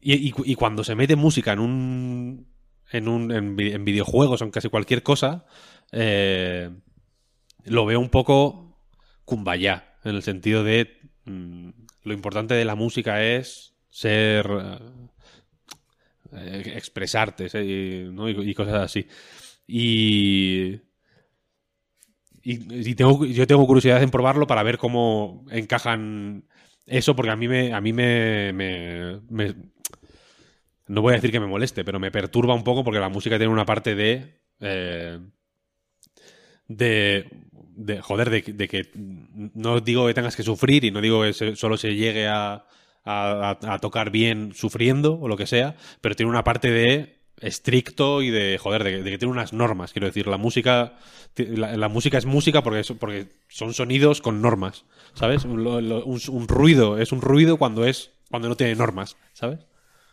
y, 0.00 0.32
y- 0.50 0.54
cuando 0.54 0.82
se 0.84 0.94
mete 0.94 1.16
música 1.16 1.52
en 1.52 1.58
un, 1.60 2.46
en, 2.90 3.08
un, 3.08 3.30
en, 3.32 3.56
vi- 3.56 3.72
en 3.72 3.84
videojuegos 3.84 4.40
o 4.40 4.44
en 4.44 4.50
casi 4.50 4.68
cualquier 4.68 5.02
cosa, 5.02 5.46
eh, 5.92 6.70
lo 7.64 7.86
veo 7.86 8.00
un 8.00 8.08
poco 8.08 8.80
kumbaya, 9.24 9.94
en 10.04 10.16
el 10.16 10.22
sentido 10.22 10.64
de 10.64 10.98
mm, 11.26 11.68
lo 12.04 12.12
importante 12.14 12.54
de 12.54 12.64
la 12.64 12.74
música 12.74 13.22
es 13.22 13.74
ser... 13.90 14.46
eh, 16.32 16.72
expresarte 16.76 17.48
¿no? 18.10 18.28
y- 18.28 18.50
y 18.50 18.54
cosas 18.54 18.74
así. 18.82 19.06
Y, 19.66 20.80
y, 22.42 22.94
yo 22.94 23.46
tengo 23.46 23.66
curiosidad 23.66 24.02
en 24.02 24.10
probarlo 24.10 24.46
para 24.46 24.62
ver 24.62 24.78
cómo 24.78 25.44
encajan 25.50 26.44
eso, 26.86 27.14
porque 27.14 27.30
a 27.30 27.36
mí 27.36 27.48
me, 27.48 27.72
a 27.72 27.80
mí 27.80 27.92
me, 27.92 28.52
no 30.88 31.02
voy 31.02 31.12
a 31.12 31.16
decir 31.16 31.30
que 31.30 31.40
me 31.40 31.46
moleste, 31.46 31.84
pero 31.84 32.00
me 32.00 32.10
perturba 32.10 32.54
un 32.54 32.64
poco 32.64 32.84
porque 32.84 33.00
la 33.00 33.08
música 33.08 33.38
tiene 33.38 33.52
una 33.52 33.64
parte 33.64 33.94
de 33.94 34.40
eh, 34.60 35.20
de, 36.68 37.26
de 37.56 38.00
joder, 38.00 38.30
de, 38.30 38.68
que 38.68 38.90
no 38.94 39.80
digo 39.80 40.06
que 40.06 40.14
tengas 40.14 40.36
que 40.36 40.42
sufrir 40.42 40.84
y 40.84 40.90
no 40.90 41.00
digo 41.00 41.22
que 41.22 41.54
solo 41.56 41.76
se 41.76 41.94
llegue 41.94 42.26
a 42.28 42.64
tocar 43.80 44.10
bien 44.10 44.52
sufriendo 44.54 45.18
o 45.20 45.28
lo 45.28 45.36
que 45.36 45.46
sea, 45.46 45.76
pero 46.00 46.14
tiene 46.14 46.30
una 46.30 46.44
parte 46.44 46.70
de 46.70 47.21
estricto 47.42 48.22
y 48.22 48.30
de 48.30 48.58
joder, 48.58 48.84
de, 48.84 49.02
que 49.02 49.18
tiene 49.18 49.32
unas 49.32 49.52
normas. 49.52 49.92
Quiero 49.92 50.06
decir, 50.06 50.26
la 50.26 50.38
música, 50.38 50.94
la, 51.36 51.76
la 51.76 51.88
música 51.88 52.18
es 52.18 52.24
música 52.24 52.62
porque, 52.62 52.82
porque 52.94 53.32
son 53.48 53.74
sonidos 53.74 54.22
con 54.22 54.40
normas, 54.40 54.84
¿sabes? 55.14 55.44
Un, 55.44 56.48
ruido 56.48 56.98
es 56.98 57.12
un 57.12 57.20
ruido 57.20 57.58
cuando 57.58 57.84
es 57.84 58.12
cuando 58.30 58.48
no 58.48 58.56
tiene 58.56 58.74
normas, 58.74 59.16
¿sabes? 59.34 59.60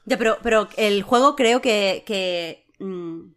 Ya, 0.06 0.18
pero, 0.18 0.40
pero 0.44 0.68
el 0.76 1.04
juego 1.04 1.36
creo 1.36 1.62
que, 1.62 2.04
que, 2.06 2.66
mm, 2.80 3.32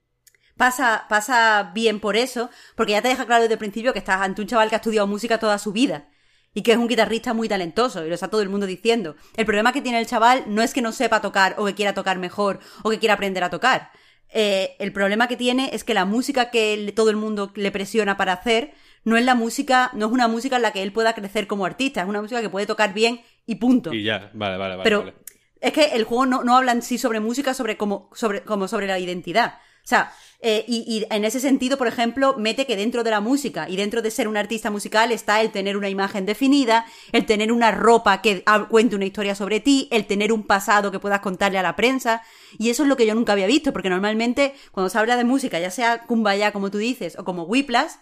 pasa, 0.56 1.06
pasa 1.08 1.70
bien 1.74 2.00
por 2.00 2.16
eso, 2.16 2.50
porque 2.74 2.92
ya 2.92 3.02
te 3.02 3.08
deja 3.08 3.26
claro 3.26 3.42
desde 3.42 3.54
el 3.54 3.58
principio 3.58 3.92
que 3.92 3.98
estás 4.00 4.20
ante 4.20 4.40
un 4.40 4.48
chaval 4.48 4.68
que 4.68 4.74
ha 4.74 4.78
estudiado 4.78 5.06
música 5.06 5.38
toda 5.38 5.58
su 5.58 5.72
vida 5.72 6.08
y 6.54 6.62
que 6.62 6.72
es 6.72 6.78
un 6.78 6.88
guitarrista 6.88 7.34
muy 7.34 7.48
talentoso 7.48 8.04
y 8.04 8.08
lo 8.08 8.14
está 8.14 8.28
todo 8.28 8.42
el 8.42 8.48
mundo 8.48 8.66
diciendo. 8.66 9.16
El 9.36 9.46
problema 9.46 9.72
que 9.72 9.80
tiene 9.80 9.98
el 9.98 10.06
chaval 10.06 10.44
no 10.46 10.62
es 10.62 10.74
que 10.74 10.82
no 10.82 10.92
sepa 10.92 11.20
tocar 11.20 11.54
o 11.58 11.64
que 11.64 11.74
quiera 11.74 11.94
tocar 11.94 12.18
mejor 12.18 12.60
o 12.82 12.90
que 12.90 12.98
quiera 12.98 13.14
aprender 13.14 13.44
a 13.44 13.50
tocar. 13.50 13.90
Eh, 14.34 14.76
el 14.78 14.92
problema 14.92 15.28
que 15.28 15.36
tiene 15.36 15.70
es 15.72 15.84
que 15.84 15.94
la 15.94 16.04
música 16.04 16.50
que 16.50 16.92
todo 16.96 17.10
el 17.10 17.16
mundo 17.16 17.52
le 17.54 17.70
presiona 17.70 18.16
para 18.16 18.32
hacer 18.32 18.72
no 19.04 19.16
es 19.16 19.24
la 19.24 19.34
música, 19.34 19.90
no 19.94 20.06
es 20.06 20.12
una 20.12 20.28
música 20.28 20.56
en 20.56 20.62
la 20.62 20.72
que 20.72 20.82
él 20.82 20.92
pueda 20.92 21.14
crecer 21.14 21.46
como 21.46 21.66
artista, 21.66 22.02
es 22.02 22.08
una 22.08 22.22
música 22.22 22.40
que 22.40 22.48
puede 22.48 22.66
tocar 22.66 22.94
bien 22.94 23.20
y 23.46 23.56
punto. 23.56 23.92
Y 23.92 24.04
ya, 24.04 24.30
vale, 24.32 24.56
vale, 24.56 24.76
vale. 24.76 24.84
Pero 24.84 25.00
vale. 25.00 25.14
es 25.60 25.72
que 25.72 25.84
el 25.84 26.04
juego 26.04 26.26
no, 26.26 26.44
no 26.44 26.56
habla 26.56 26.72
en 26.72 26.82
sí 26.82 26.98
sobre 26.98 27.20
música, 27.20 27.52
sobre 27.52 27.76
como 27.76 28.10
sobre, 28.14 28.42
como 28.42 28.68
sobre 28.68 28.86
la 28.86 28.98
identidad. 28.98 29.58
O 29.84 29.88
sea, 29.88 30.12
eh, 30.40 30.64
y, 30.68 30.84
y 30.86 31.06
en 31.14 31.24
ese 31.24 31.40
sentido, 31.40 31.76
por 31.76 31.86
ejemplo, 31.88 32.34
mete 32.38 32.66
que 32.66 32.76
dentro 32.76 33.02
de 33.04 33.10
la 33.10 33.20
música 33.20 33.68
y 33.68 33.76
dentro 33.76 34.00
de 34.02 34.10
ser 34.10 34.28
un 34.28 34.36
artista 34.36 34.70
musical 34.70 35.10
está 35.12 35.40
el 35.40 35.50
tener 35.50 35.76
una 35.76 35.88
imagen 35.88 36.24
definida, 36.24 36.84
el 37.12 37.26
tener 37.26 37.50
una 37.52 37.70
ropa 37.72 38.22
que 38.22 38.44
cuente 38.70 38.96
una 38.96 39.04
historia 39.06 39.34
sobre 39.34 39.60
ti, 39.60 39.88
el 39.90 40.06
tener 40.06 40.32
un 40.32 40.44
pasado 40.44 40.90
que 40.92 40.98
puedas 41.00 41.20
contarle 41.20 41.58
a 41.58 41.62
la 41.62 41.76
prensa. 41.76 42.22
Y 42.58 42.70
eso 42.70 42.82
es 42.84 42.88
lo 42.88 42.96
que 42.96 43.06
yo 43.06 43.14
nunca 43.14 43.32
había 43.32 43.46
visto, 43.46 43.72
porque 43.72 43.90
normalmente 43.90 44.54
cuando 44.72 44.88
se 44.88 44.98
habla 44.98 45.16
de 45.16 45.24
música, 45.24 45.58
ya 45.58 45.70
sea 45.70 46.02
Kumbaya, 46.06 46.52
como 46.52 46.70
tú 46.70 46.78
dices, 46.78 47.16
o 47.18 47.24
como 47.24 47.42
Whiplash, 47.44 47.92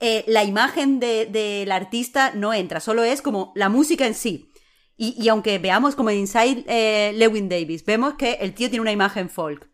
eh, 0.00 0.24
la 0.28 0.44
imagen 0.44 1.00
de- 1.00 1.26
del 1.26 1.72
artista 1.72 2.32
no 2.34 2.54
entra, 2.54 2.80
solo 2.80 3.02
es 3.02 3.20
como 3.20 3.52
la 3.54 3.68
música 3.68 4.06
en 4.06 4.14
sí. 4.14 4.50
Y, 4.96 5.14
y 5.22 5.28
aunque 5.28 5.58
veamos 5.58 5.94
como 5.94 6.10
en 6.10 6.18
Inside 6.18 6.64
eh, 6.68 7.12
Lewin 7.14 7.48
Davis, 7.48 7.84
vemos 7.84 8.14
que 8.14 8.32
el 8.40 8.52
tío 8.54 8.68
tiene 8.68 8.80
una 8.82 8.92
imagen 8.92 9.28
folk. 9.30 9.68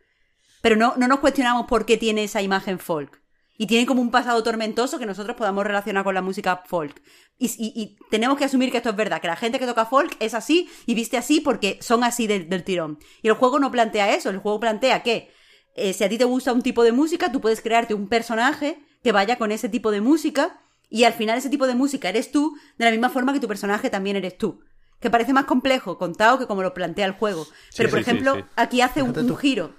Pero 0.64 0.76
no, 0.76 0.94
no 0.96 1.08
nos 1.08 1.18
cuestionamos 1.18 1.66
por 1.66 1.84
qué 1.84 1.98
tiene 1.98 2.24
esa 2.24 2.40
imagen 2.40 2.78
folk. 2.78 3.20
Y 3.58 3.66
tiene 3.66 3.84
como 3.84 4.00
un 4.00 4.10
pasado 4.10 4.42
tormentoso 4.42 4.98
que 4.98 5.04
nosotros 5.04 5.36
podamos 5.36 5.62
relacionar 5.62 6.04
con 6.04 6.14
la 6.14 6.22
música 6.22 6.62
folk. 6.64 7.02
Y, 7.36 7.48
y- 7.58 7.72
y 7.82 7.96
tenemos 8.10 8.38
que 8.38 8.46
asumir 8.46 8.70
que 8.70 8.78
esto 8.78 8.88
es 8.88 8.96
verdad, 8.96 9.20
que 9.20 9.26
la 9.26 9.36
gente 9.36 9.58
que 9.58 9.66
toca 9.66 9.84
folk 9.84 10.16
es 10.20 10.32
así 10.32 10.70
y 10.86 10.94
viste 10.94 11.18
así 11.18 11.40
porque 11.40 11.78
son 11.82 12.02
así 12.02 12.26
del, 12.26 12.48
del 12.48 12.64
tirón. 12.64 12.98
Y 13.20 13.28
el 13.28 13.34
juego 13.34 13.58
no 13.58 13.70
plantea 13.70 14.14
eso, 14.14 14.30
el 14.30 14.38
juego 14.38 14.58
plantea 14.58 15.02
que 15.02 15.30
eh, 15.76 15.92
si 15.92 16.02
a 16.02 16.08
ti 16.08 16.16
te 16.16 16.24
gusta 16.24 16.54
un 16.54 16.62
tipo 16.62 16.82
de 16.82 16.92
música, 16.92 17.30
tú 17.30 17.42
puedes 17.42 17.60
crearte 17.60 17.92
un 17.92 18.08
personaje 18.08 18.78
que 19.02 19.12
vaya 19.12 19.36
con 19.36 19.52
ese 19.52 19.68
tipo 19.68 19.90
de 19.90 20.00
música 20.00 20.62
y 20.88 21.04
al 21.04 21.12
final 21.12 21.36
ese 21.36 21.50
tipo 21.50 21.66
de 21.66 21.74
música 21.74 22.08
eres 22.08 22.32
tú 22.32 22.56
de 22.78 22.86
la 22.86 22.90
misma 22.90 23.10
forma 23.10 23.34
que 23.34 23.40
tu 23.40 23.48
personaje 23.48 23.90
también 23.90 24.16
eres 24.16 24.38
tú. 24.38 24.60
Que 24.98 25.10
parece 25.10 25.34
más 25.34 25.44
complejo 25.44 25.98
contado 25.98 26.38
que 26.38 26.46
como 26.46 26.62
lo 26.62 26.72
plantea 26.72 27.04
el 27.04 27.12
juego. 27.12 27.46
Pero, 27.76 27.90
por 27.90 27.98
sí, 27.98 28.02
ejemplo, 28.02 28.34
sí. 28.36 28.44
aquí 28.56 28.80
hace 28.80 29.02
un, 29.02 29.36
giro 29.36 29.74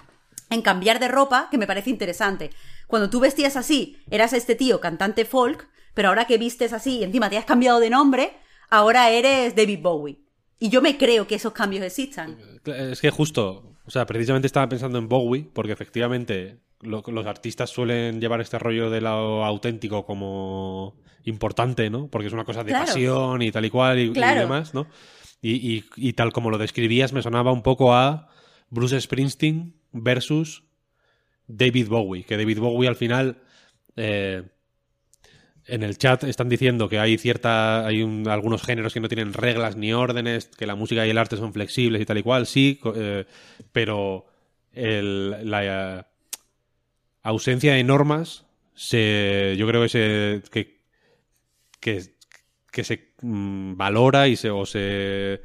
en 0.50 0.62
cambiar 0.62 1.00
de 1.00 1.08
ropa 1.08 1.48
que 1.52 1.58
me 1.58 1.68
parece 1.68 1.90
interesante. 1.90 2.50
Cuando 2.88 3.10
tú 3.10 3.20
vestías 3.20 3.56
así, 3.56 3.98
eras 4.10 4.34
este 4.34 4.56
tío 4.56 4.80
cantante 4.80 5.26
folk, 5.26 5.68
pero 5.94 6.10
ahora 6.10 6.26
que 6.26 6.38
vistes 6.38 6.74
así 6.74 7.00
y 7.00 7.04
encima 7.04 7.30
te 7.30 7.38
has 7.38 7.46
cambiado 7.46 7.80
de 7.80 7.90
nombre, 7.90 8.34
ahora 8.70 9.10
eres 9.10 9.56
David 9.56 9.80
Bowie. 9.82 10.20
Y 10.60 10.70
yo 10.70 10.82
me 10.82 10.98
creo 10.98 11.28
que 11.28 11.36
esos 11.36 11.54
cambios 11.54 11.84
existan. 11.84 12.38
Es 12.66 13.02
que 13.02 13.10
justo, 13.10 13.74
o 13.86 13.92
sea, 13.92 14.06
precisamente 14.06 14.48
estaba 14.48 14.70
pensando 14.70 14.98
en 15.00 15.10
Bowie, 15.10 15.50
porque 15.54 15.72
efectivamente 15.74 16.60
lo- 16.82 17.04
los 17.08 17.26
artistas 17.26 17.70
suelen 17.70 18.22
llevar 18.22 18.40
este 18.42 18.60
rollo 18.60 18.90
de 18.90 19.02
lo 19.02 19.44
auténtico 19.46 20.06
como 20.06 20.96
importante, 21.24 21.90
¿no? 21.90 22.08
Porque 22.08 22.28
es 22.28 22.34
una 22.34 22.46
cosa 22.46 22.64
de 22.64 22.72
Claro. 22.72 22.86
pasión 22.86 23.42
y 23.42 23.52
tal 23.52 23.66
y 23.66 23.70
cual 23.70 24.00
y, 24.00 24.10
demás, 24.10 24.74
¿no? 24.74 24.88
Y, 25.42 25.54
y- 25.78 25.84
y 25.96 26.14
tal 26.14 26.32
como 26.32 26.50
lo 26.52 26.58
describías, 26.58 27.14
me 27.14 27.22
sonaba 27.22 27.52
un 27.52 27.64
poco 27.64 27.94
a 27.94 28.30
Bruce 28.70 29.00
Springsteen 29.02 29.76
versus 29.96 30.64
David 31.48 31.90
Bowie, 31.90 32.24
que 32.26 32.38
David 32.38 32.60
Bowie 32.60 32.90
al 32.90 32.96
final... 32.98 33.38
eh, 33.98 34.44
en 35.68 35.82
el 35.84 35.98
chat 35.98 36.24
están 36.26 36.48
diciendo 36.50 36.88
que 36.90 37.00
hay 37.00 37.18
cierta 37.18 37.86
hay 37.88 38.04
un- 38.04 38.28
algunos 38.28 38.62
géneros 38.62 38.94
que 38.94 39.00
no 39.00 39.08
tienen 39.08 39.34
reglas 39.34 39.76
ni 39.76 39.94
órdenes, 39.94 40.46
que 40.48 40.68
la 40.68 40.76
música 40.76 41.06
y 41.08 41.10
el 41.10 41.18
arte 41.18 41.38
son 41.38 41.54
flexibles 41.54 42.02
y 42.02 42.06
tal 42.06 42.20
y 42.20 42.24
cual, 42.24 42.46
sí, 42.46 42.80
eh, 42.96 43.26
pero 43.72 44.28
la 44.74 46.00
eh, 46.00 46.04
ausencia 47.24 47.74
de 47.74 47.84
normas 47.84 48.46
se 48.74 49.56
yo 49.58 49.68
creo 49.68 49.82
que 49.84 49.90
se 49.90 50.42
que, 50.52 50.82
que, 51.80 52.02
que 52.72 52.84
se 52.84 53.14
mm, 53.22 53.76
valora 53.78 54.28
y 54.28 54.36
se 54.36 54.50
o 54.52 54.66
se 54.66 55.42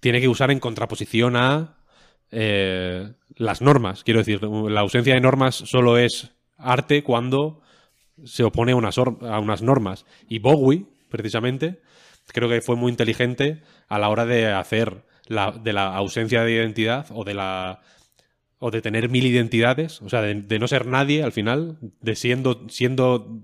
tiene 0.00 0.20
que 0.20 0.28
usar 0.28 0.50
en 0.50 0.60
contraposición 0.60 1.36
a 1.36 1.78
eh, 2.30 3.12
las 3.36 3.62
normas. 3.62 4.04
Quiero 4.04 4.20
decir, 4.20 4.42
la 4.42 4.80
ausencia 4.80 5.14
de 5.14 5.20
normas 5.20 5.54
solo 5.54 5.98
es 5.98 6.30
arte 6.56 7.02
cuando 7.02 7.60
se 8.24 8.44
opone 8.44 8.72
a 8.72 8.76
unas, 8.76 8.98
a 8.98 9.38
unas 9.40 9.62
normas. 9.62 10.06
Y 10.28 10.38
Bowie, 10.38 10.86
precisamente, 11.08 11.80
creo 12.28 12.48
que 12.48 12.60
fue 12.60 12.76
muy 12.76 12.90
inteligente 12.90 13.62
a 13.88 13.98
la 13.98 14.08
hora 14.08 14.24
de 14.26 14.52
hacer 14.52 15.04
la, 15.26 15.52
de 15.52 15.72
la 15.72 15.94
ausencia 15.96 16.42
de 16.42 16.52
identidad 16.52 17.06
o 17.10 17.24
de 17.24 17.34
la 17.34 17.80
o 18.60 18.70
de 18.70 18.80
tener 18.80 19.10
mil 19.10 19.26
identidades, 19.26 20.00
o 20.00 20.08
sea, 20.08 20.22
de, 20.22 20.34
de 20.34 20.58
no 20.58 20.68
ser 20.68 20.86
nadie 20.86 21.22
al 21.22 21.32
final, 21.32 21.76
de 22.00 22.16
siendo, 22.16 22.66
siendo 22.70 23.42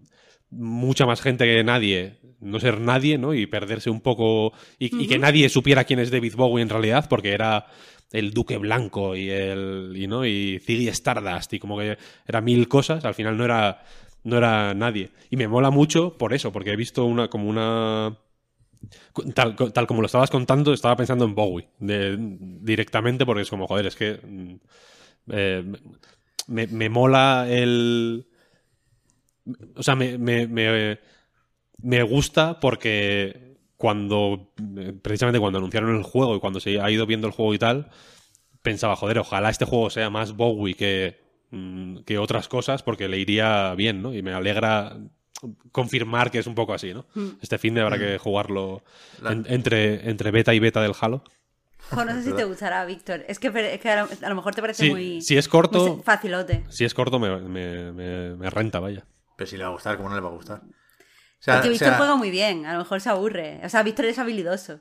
mucha 0.50 1.06
más 1.06 1.20
gente 1.20 1.44
que 1.44 1.64
nadie, 1.64 2.18
no 2.40 2.58
ser 2.58 2.80
nadie, 2.80 3.18
¿no? 3.18 3.34
Y 3.34 3.46
perderse 3.46 3.90
un 3.90 4.00
poco. 4.00 4.52
Y, 4.78 5.06
que 5.06 5.18
nadie 5.18 5.48
supiera 5.48 5.84
quién 5.84 6.00
es 6.00 6.10
David 6.10 6.34
Bowie 6.36 6.62
en 6.62 6.68
realidad, 6.68 7.08
porque 7.08 7.32
era 7.32 7.66
el 8.12 8.32
Duque 8.32 8.58
Blanco 8.58 9.14
y 9.16 9.30
el. 9.30 9.92
Y, 9.94 10.06
¿no? 10.06 10.24
y 10.24 10.58
Ziggy 10.60 10.88
Stardust, 10.88 11.52
y 11.52 11.58
como 11.58 11.78
que 11.78 11.98
era 12.26 12.40
mil 12.40 12.68
cosas, 12.68 13.04
al 13.04 13.14
final 13.14 13.36
no 13.36 13.44
era. 13.44 13.82
No 14.22 14.36
era 14.36 14.74
nadie. 14.74 15.10
Y 15.30 15.36
me 15.36 15.48
mola 15.48 15.70
mucho 15.70 16.18
por 16.18 16.34
eso, 16.34 16.52
porque 16.52 16.72
he 16.72 16.76
visto 16.76 17.06
una 17.06 17.28
como 17.28 17.48
una. 17.48 18.18
Tal, 19.34 19.54
tal 19.56 19.86
como 19.86 20.00
lo 20.00 20.06
estabas 20.06 20.30
contando, 20.30 20.72
estaba 20.72 20.96
pensando 20.96 21.26
en 21.26 21.34
Bowie 21.34 21.68
directamente, 21.78 23.26
porque 23.26 23.42
es 23.42 23.50
como, 23.50 23.66
joder, 23.66 23.86
es 23.86 23.96
que. 23.96 24.20
Mm, 24.22 24.54
eh, 25.32 25.64
me, 26.48 26.66
me 26.66 26.88
mola 26.88 27.46
el 27.48 28.26
o 29.74 29.82
sea, 29.82 29.96
me, 29.96 30.18
me, 30.18 32.02
gusta 32.02 32.60
porque 32.60 33.56
cuando, 33.76 34.52
precisamente 35.02 35.40
cuando 35.40 35.58
anunciaron 35.58 35.96
el 35.96 36.02
juego 36.02 36.36
y 36.36 36.40
cuando 36.40 36.60
se 36.60 36.80
ha 36.80 36.90
ido 36.90 37.06
viendo 37.06 37.26
el 37.26 37.32
juego 37.32 37.54
y 37.54 37.58
tal, 37.58 37.90
pensaba, 38.62 38.96
joder, 38.96 39.18
ojalá 39.18 39.50
este 39.50 39.64
juego 39.64 39.90
sea 39.90 40.10
más 40.10 40.36
Bowie 40.36 40.74
que, 40.74 41.20
mm, 41.50 42.00
que 42.00 42.18
otras 42.18 42.48
cosas 42.48 42.82
porque 42.82 43.08
le 43.08 43.18
iría 43.18 43.74
bien, 43.74 44.02
¿no? 44.02 44.14
Y 44.14 44.22
me 44.22 44.32
alegra 44.32 44.98
confirmar 45.72 46.30
que 46.30 46.38
es 46.38 46.46
un 46.46 46.54
poco 46.54 46.74
así, 46.74 46.92
¿no? 46.92 47.06
Mm. 47.14 47.28
Este 47.40 47.58
fin 47.58 47.74
de 47.74 47.80
habrá 47.80 47.98
que 47.98 48.16
mm. 48.16 48.18
jugarlo 48.18 48.82
entre, 49.46 50.08
entre 50.10 50.30
beta 50.30 50.52
y 50.52 50.58
beta 50.58 50.82
del 50.82 50.92
Halo. 51.00 51.24
no 51.92 52.12
sé 52.12 52.22
si 52.22 52.32
te 52.32 52.44
gustará, 52.44 52.84
Víctor. 52.84 53.24
Es 53.26 53.38
que, 53.38 53.48
a, 53.48 54.28
lo, 54.28 54.34
mejor 54.34 54.54
te 54.54 54.60
parece 54.60 54.90
muy. 54.90 55.22
Si 55.22 55.36
es 55.36 55.48
corto. 55.48 56.02
facilote. 56.04 56.64
Si 56.68 56.84
es 56.84 56.92
corto, 56.92 57.18
me, 57.18 57.38
me 57.40 58.50
renta, 58.50 58.78
vaya. 58.80 59.06
Pero 59.40 59.48
si 59.48 59.56
le 59.56 59.62
va 59.62 59.70
a 59.70 59.72
gustar, 59.72 59.96
¿cómo 59.96 60.10
no 60.10 60.14
le 60.14 60.20
va 60.20 60.28
a 60.28 60.32
gustar? 60.32 60.60
O 60.60 60.68
sea, 61.38 61.62
Víctor 61.62 61.94
juega 61.96 62.14
muy 62.14 62.30
bien, 62.30 62.66
a 62.66 62.74
lo 62.74 62.80
mejor 62.80 63.00
se 63.00 63.08
aburre. 63.08 63.58
O 63.64 63.70
sea, 63.70 63.82
Víctor 63.82 64.04
es 64.04 64.18
habilidoso. 64.18 64.80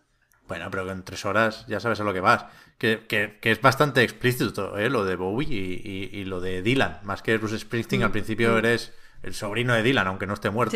Bueno, 0.50 0.70
pero 0.70 0.84
que 0.84 0.92
en 0.92 1.04
tres 1.06 1.24
horas 1.24 1.66
ya 1.70 1.80
sabes 1.80 2.02
a 2.02 2.04
lo 2.04 2.12
que 2.12 2.20
vas. 2.20 2.44
Que, 2.78 3.40
es 3.42 3.62
bastante 3.62 4.04
explícito, 4.04 4.78
¿eh? 4.78 4.90
Lo 4.90 5.06
de 5.06 5.16
Bowie 5.16 5.48
y, 5.48 6.26
lo 6.26 6.42
de 6.42 6.62
Dylan. 6.62 7.00
Más 7.04 7.22
que 7.22 7.38
Bruce 7.38 7.58
Springsteen, 7.58 8.04
al 8.04 8.10
mm, 8.10 8.12
principio 8.12 8.52
mm. 8.52 8.58
eres 8.58 8.92
el 9.24 9.34
sobrino 9.34 9.74
de 9.74 9.82
Dylan, 9.82 10.08
aunque 10.08 10.28
no 10.28 10.34
esté 10.34 10.50
muerto. 10.50 10.76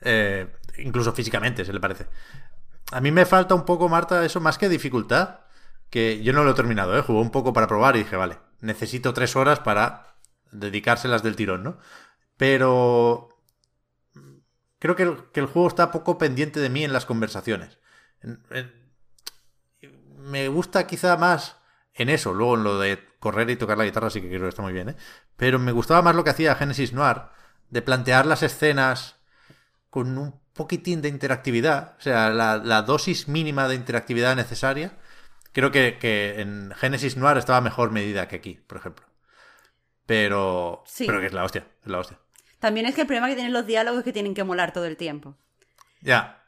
Eh, 0.00 0.46
incluso 0.78 1.12
físicamente, 1.12 1.66
se 1.66 1.74
le 1.74 1.80
parece. 1.80 2.06
A 2.90 3.02
mí 3.02 3.12
me 3.12 3.26
falta 3.26 3.54
un 3.54 3.66
poco, 3.66 3.90
Marta, 3.90 4.24
eso 4.24 4.40
más 4.40 4.56
que 4.56 4.70
dificultad. 4.70 5.40
Que 5.90 6.22
yo 6.22 6.32
no 6.32 6.42
lo 6.42 6.52
he 6.52 6.54
terminado, 6.54 6.96
¿eh? 6.96 7.02
Jugué 7.02 7.20
un 7.20 7.30
poco 7.30 7.52
para 7.52 7.66
probar 7.66 7.96
y 7.96 7.98
dije, 7.98 8.16
vale, 8.16 8.38
necesito 8.62 9.12
tres 9.12 9.36
horas 9.36 9.60
para 9.60 10.16
dedicárselas 10.52 11.22
del 11.22 11.36
tirón, 11.36 11.62
¿no? 11.62 11.78
Pero 12.40 13.28
creo 14.78 14.96
que 14.96 15.02
el, 15.02 15.46
juego 15.46 15.68
está 15.68 15.90
poco 15.90 16.16
pendiente 16.16 16.58
de 16.58 16.70
mí 16.70 16.82
en 16.82 16.94
las 16.94 17.04
conversaciones. 17.04 17.78
me 20.16 20.48
gusta 20.48 20.86
quizá 20.86 21.18
más 21.18 21.58
en 21.92 22.08
eso, 22.08 22.32
luego 22.32 22.54
en 22.54 22.64
lo 22.64 22.78
de 22.78 22.98
correr 23.18 23.50
y 23.50 23.56
tocar 23.56 23.76
la 23.76 23.84
guitarra 23.84 24.08
sí 24.08 24.22
que 24.22 24.28
creo 24.28 24.40
que 24.40 24.48
está 24.48 24.62
muy 24.62 24.72
bien, 24.72 24.88
¿eh? 24.88 24.96
Pero 25.36 25.58
me 25.58 25.72
gustaba 25.72 26.00
más 26.00 26.16
lo 26.16 26.24
que 26.24 26.30
hacía 26.30 26.54
Genesis 26.54 26.94
Noir, 26.94 27.24
de 27.68 27.82
plantear 27.82 28.24
las 28.24 28.42
escenas 28.42 29.16
con 29.90 30.16
un 30.16 30.40
poquitín 30.54 31.02
de 31.02 31.10
interactividad, 31.10 31.96
o 31.98 32.00
sea, 32.00 32.30
la, 32.30 32.82
dosis 32.82 33.28
mínima 33.28 33.68
de 33.68 33.74
interactividad 33.74 34.34
necesaria. 34.34 34.96
Creo 35.52 35.70
que, 35.72 35.98
que, 35.98 36.40
en 36.40 36.72
Genesis 36.74 37.18
Noir 37.18 37.36
estaba 37.36 37.60
mejor 37.60 37.90
medida 37.90 38.28
que 38.28 38.36
aquí, 38.36 38.54
por 38.66 38.78
ejemplo. 38.78 39.04
Pero, 40.06 40.84
pero 40.98 41.20
que 41.20 41.26
es 41.26 41.34
la 41.34 41.44
hostia, 41.44 41.66
es 41.82 41.90
la 41.90 41.98
hostia. 41.98 42.18
También 42.60 42.86
es 42.86 42.94
que 42.94 43.00
el 43.00 43.06
problema 43.06 43.28
que 43.28 43.34
tienen 43.34 43.52
los 43.52 43.66
diálogos 43.66 44.00
es 44.00 44.04
que 44.04 44.12
tienen 44.12 44.34
que 44.34 44.44
molar 44.44 44.72
todo 44.72 44.84
el 44.84 44.96
tiempo. 44.96 45.36
Ya. 46.02 46.44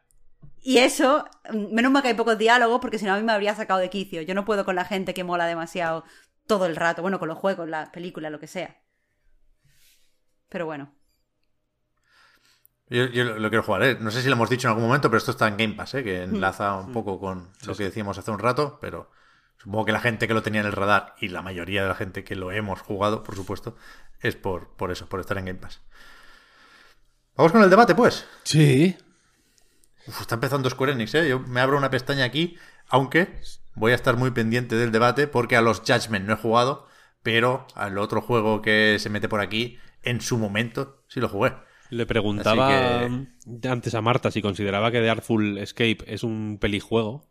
Y 0.61 0.79
eso, 0.79 1.25
menos 1.51 1.91
mal 1.91 2.03
que 2.03 2.09
hay 2.09 2.15
pocos 2.15 2.39
diálogos, 2.39 2.81
porque 2.81 2.99
si 2.99 3.05
no 3.05 3.15
a 3.15 3.17
mí 3.17 3.25
me 3.25 3.33
habría 3.33 3.55
sacado 3.55 3.81
de 3.81 3.91
quicio. 3.91 4.23
Yo 4.23 4.35
no 4.35 4.45
puedo 4.45 4.65
con 4.65 4.77
la 4.77 4.85
gente 4.85 5.15
que 5.15 5.25
mola 5.25 5.47
demasiado 5.47 6.05
todo 6.47 6.67
el 6.67 6.77
rato. 6.77 7.03
Bueno, 7.03 7.19
con 7.19 7.29
los 7.29 7.39
juegos, 7.39 7.69
las 7.69 7.89
películas, 7.89 8.31
lo 8.31 8.39
que 8.39 8.47
sea. 8.47 8.77
Pero 10.49 10.67
bueno. 10.67 10.95
Yo, 12.89 13.07
lo 13.07 13.49
quiero 13.49 13.63
jugar, 13.63 13.83
¿eh? 13.85 13.97
No 13.99 14.11
sé 14.11 14.21
si 14.21 14.29
lo 14.29 14.35
hemos 14.35 14.51
dicho 14.51 14.69
en 14.69 14.73
algún 14.73 14.87
momento, 14.87 15.09
pero 15.09 15.17
esto 15.17 15.31
está 15.31 15.49
en 15.49 15.57
Game 15.57 15.75
Pass, 15.75 15.95
¿eh? 15.95 16.05
Que 16.05 16.27
mm. 16.27 16.35
enlaza 16.35 16.77
un 16.77 16.93
poco 16.93 17.19
con 17.19 17.51
lo 17.67 17.75
que 17.75 17.85
decíamos 17.85 18.19
hace 18.19 18.31
un 18.31 18.39
rato, 18.39 18.79
pero 18.83 19.11
supongo 19.63 19.85
que 19.85 19.93
la 19.93 20.01
gente 20.01 20.27
que 20.27 20.35
lo 20.35 20.43
tenía 20.43 20.61
en 20.61 20.67
el 20.67 20.73
radar 20.73 21.15
y 21.21 21.29
la 21.29 21.41
mayoría 21.41 21.83
de 21.83 21.89
la 21.89 21.95
gente 21.95 22.25
que 22.25 22.35
lo 22.35 22.51
hemos 22.51 22.81
jugado, 22.81 23.23
por 23.23 23.37
supuesto, 23.37 23.77
es 24.21 24.35
por, 24.35 24.75
por 24.77 24.91
eso, 24.91 25.09
por 25.09 25.21
estar 25.21 25.39
en 25.39 25.45
Game 25.45 25.61
Pass. 25.61 25.81
Vamos 27.37 27.53
con 27.53 27.63
el 27.63 27.71
debate, 27.71 27.95
pues. 27.95 28.27
Sí. 28.43 28.97
está 30.07 30.35
empezando 30.35 30.69
Square 30.69 30.93
Enix, 30.93 31.15
¿eh? 31.15 31.29
Yo 31.29 31.39
me 31.41 31.61
abro 31.61 31.79
una 31.79 31.91
pestaña 31.91 32.25
aquí, 32.25 32.57
aunque 32.89 33.41
voy 33.75 33.93
a 33.93 33.95
estar 33.95 34.17
muy 34.17 34.33
pendiente 34.33 34.75
del 34.75 34.91
debate 34.91 35.29
porque 35.29 35.57
a 35.57 35.63
los 35.63 35.81
Judgment 35.81 36.27
no 36.27 36.35
he 36.35 36.37
jugado, 36.37 36.89
pero 37.23 37.67
al 37.75 37.99
otro 37.99 38.21
juego 38.21 38.63
que 38.63 38.97
se 38.99 39.11
mete 39.11 39.29
por 39.29 39.41
aquí, 39.41 39.79
en 40.03 40.21
su 40.21 40.39
momento 40.39 41.05
sí 41.09 41.21
lo 41.21 41.29
jugué. 41.29 41.53
Le 41.89 42.07
preguntaba 42.07 43.05
antes 43.05 43.95
a 43.95 44.01
Marta 44.01 44.31
si 44.31 44.43
consideraba 44.43 44.91
que 44.91 45.01
The 45.01 45.11
Artful 45.11 45.59
Escape 45.59 45.99
es 46.07 46.25
un 46.25 46.59
pelijuego, 46.61 47.29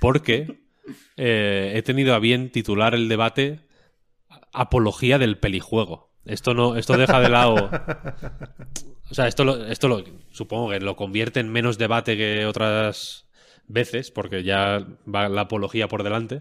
porque 0.00 0.61
eh, 1.16 1.72
he 1.74 1.82
tenido 1.82 2.14
a 2.14 2.18
bien 2.18 2.50
titular 2.50 2.94
el 2.94 3.08
debate 3.08 3.60
Apología 4.52 5.18
del 5.18 5.38
pelijuego. 5.38 6.12
Esto 6.24 6.54
no, 6.54 6.76
esto 6.76 6.96
deja 6.96 7.20
de 7.20 7.28
lado. 7.28 7.70
O 9.10 9.14
sea, 9.14 9.28
esto 9.28 9.44
lo, 9.44 9.66
esto 9.66 9.88
lo 9.88 10.02
supongo 10.30 10.70
que 10.70 10.80
lo 10.80 10.96
convierte 10.96 11.38
en 11.40 11.52
menos 11.52 11.76
debate 11.76 12.16
que 12.16 12.46
otras 12.46 13.28
veces, 13.66 14.10
porque 14.10 14.42
ya 14.42 14.86
va 15.06 15.28
la 15.28 15.42
apología 15.42 15.86
por 15.86 16.02
delante. 16.02 16.40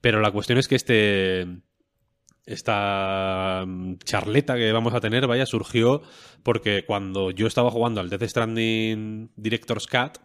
Pero 0.00 0.20
la 0.20 0.30
cuestión 0.30 0.58
es 0.58 0.68
que 0.68 0.76
este. 0.76 1.48
Esta 2.46 3.66
charleta 4.04 4.54
que 4.54 4.70
vamos 4.70 4.94
a 4.94 5.00
tener, 5.00 5.26
vaya, 5.26 5.44
surgió 5.44 6.02
porque 6.44 6.84
cuando 6.86 7.32
yo 7.32 7.48
estaba 7.48 7.70
jugando 7.70 8.00
al 8.00 8.10
Death 8.10 8.22
Stranding 8.22 9.32
Director's 9.34 9.88
Cut, 9.88 10.18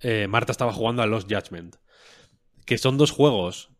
eh, 0.00 0.26
Marta 0.28 0.50
estaba 0.50 0.72
jugando 0.72 1.02
a 1.02 1.06
Lost 1.06 1.30
Judgment. 1.30 1.76
Que 2.66 2.76
son 2.76 2.98
dos 2.98 3.10
juegos 3.10 3.70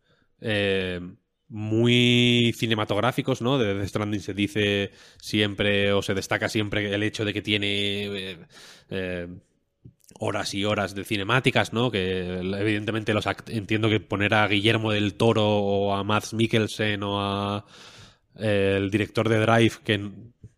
eh, 0.41 1.01
muy 1.49 2.53
cinematográficos, 2.57 3.41
¿no? 3.41 3.59
De 3.59 3.75
Death 3.75 3.89
Stranding 3.89 4.21
se 4.21 4.35
dice 4.35 4.91
siempre 5.19 5.93
o 5.93 6.03
se 6.03 6.15
destaca 6.15 6.49
siempre 6.49 6.93
el 6.93 7.03
hecho 7.03 7.25
de 7.25 7.33
que 7.33 7.43
tiene 7.43 8.07
eh, 8.07 8.39
eh, 8.91 9.29
horas 10.19 10.55
y 10.55 10.65
horas 10.65 10.95
de 10.95 11.05
cinemáticas, 11.05 11.73
¿no? 11.73 11.91
Que 11.91 12.39
evidentemente 12.39 13.15
los 13.15 13.27
entiendo 13.49 13.89
que 13.89 14.01
poner 14.01 14.35
a 14.35 14.49
Guillermo 14.49 14.91
del 14.93 15.15
Toro 15.15 15.47
o 15.47 15.95
a 15.95 16.03
Mads 16.03 16.35
Mikkelsen 16.35 17.03
o 17.03 17.21
a 17.21 17.65
el 18.35 18.91
director 18.91 19.29
de 19.29 19.39
Drive 19.39 19.75
que 19.85 20.11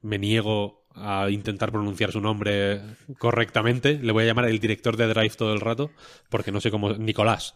me 0.03 0.19
niego 0.19 0.87
a 0.95 1.31
intentar 1.31 1.71
pronunciar 1.71 2.13
su 2.13 2.21
nombre 2.21 2.81
correctamente. 3.19 3.99
Le 4.03 4.13
voy 4.13 4.25
a 4.25 4.27
llamar 4.27 4.47
el 4.47 4.59
director 4.59 4.97
de 4.97 5.07
Drive 5.07 5.37
todo 5.37 5.53
el 5.53 5.61
rato 5.61 5.91
porque 6.29 6.51
no 6.51 6.61
sé 6.61 6.71
cómo 6.71 6.95
Nicolás, 6.95 7.55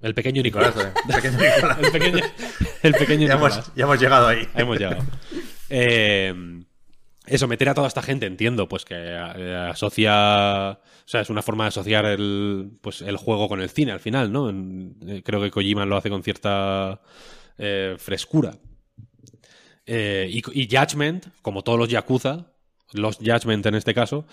el 0.00 0.14
pequeño 0.14 0.42
Nicolás. 0.42 0.74
el 0.76 1.92
pequeño, 1.92 2.18
el 2.82 2.92
pequeño 2.94 3.26
ya 3.26 3.34
Hemos, 3.34 3.74
ya 3.74 3.84
hemos 3.84 4.00
llegado 4.00 4.28
ahí. 4.28 4.48
Hemos 4.54 4.78
llegado. 4.78 5.04
Eh, 5.68 6.34
eso, 7.26 7.48
meter 7.48 7.70
a 7.70 7.74
toda 7.74 7.88
esta 7.88 8.02
gente, 8.02 8.26
entiendo, 8.26 8.68
pues 8.68 8.84
que 8.84 8.94
eh, 8.94 9.68
asocia. 9.70 10.70
O 10.72 11.08
sea, 11.08 11.20
es 11.20 11.30
una 11.30 11.42
forma 11.42 11.64
de 11.64 11.68
asociar 11.68 12.04
el, 12.04 12.78
pues, 12.80 13.02
el 13.02 13.16
juego 13.16 13.48
con 13.48 13.60
el 13.60 13.70
cine 13.70 13.92
al 13.92 14.00
final, 14.00 14.32
¿no? 14.32 14.50
Eh, 14.50 15.22
creo 15.24 15.40
que 15.40 15.50
Kojima 15.50 15.86
lo 15.86 15.96
hace 15.96 16.10
con 16.10 16.22
cierta 16.22 17.00
frescura. 17.98 18.58
y, 19.86 20.42
y 20.60 20.68
Judgment, 20.70 21.26
como 21.42 21.62
todos 21.62 21.78
los 21.78 21.88
Yakuza, 21.88 22.52
los 22.92 23.16
Judgment 23.16 23.64
en 23.66 23.74
este 23.76 23.94
caso, 23.94 24.26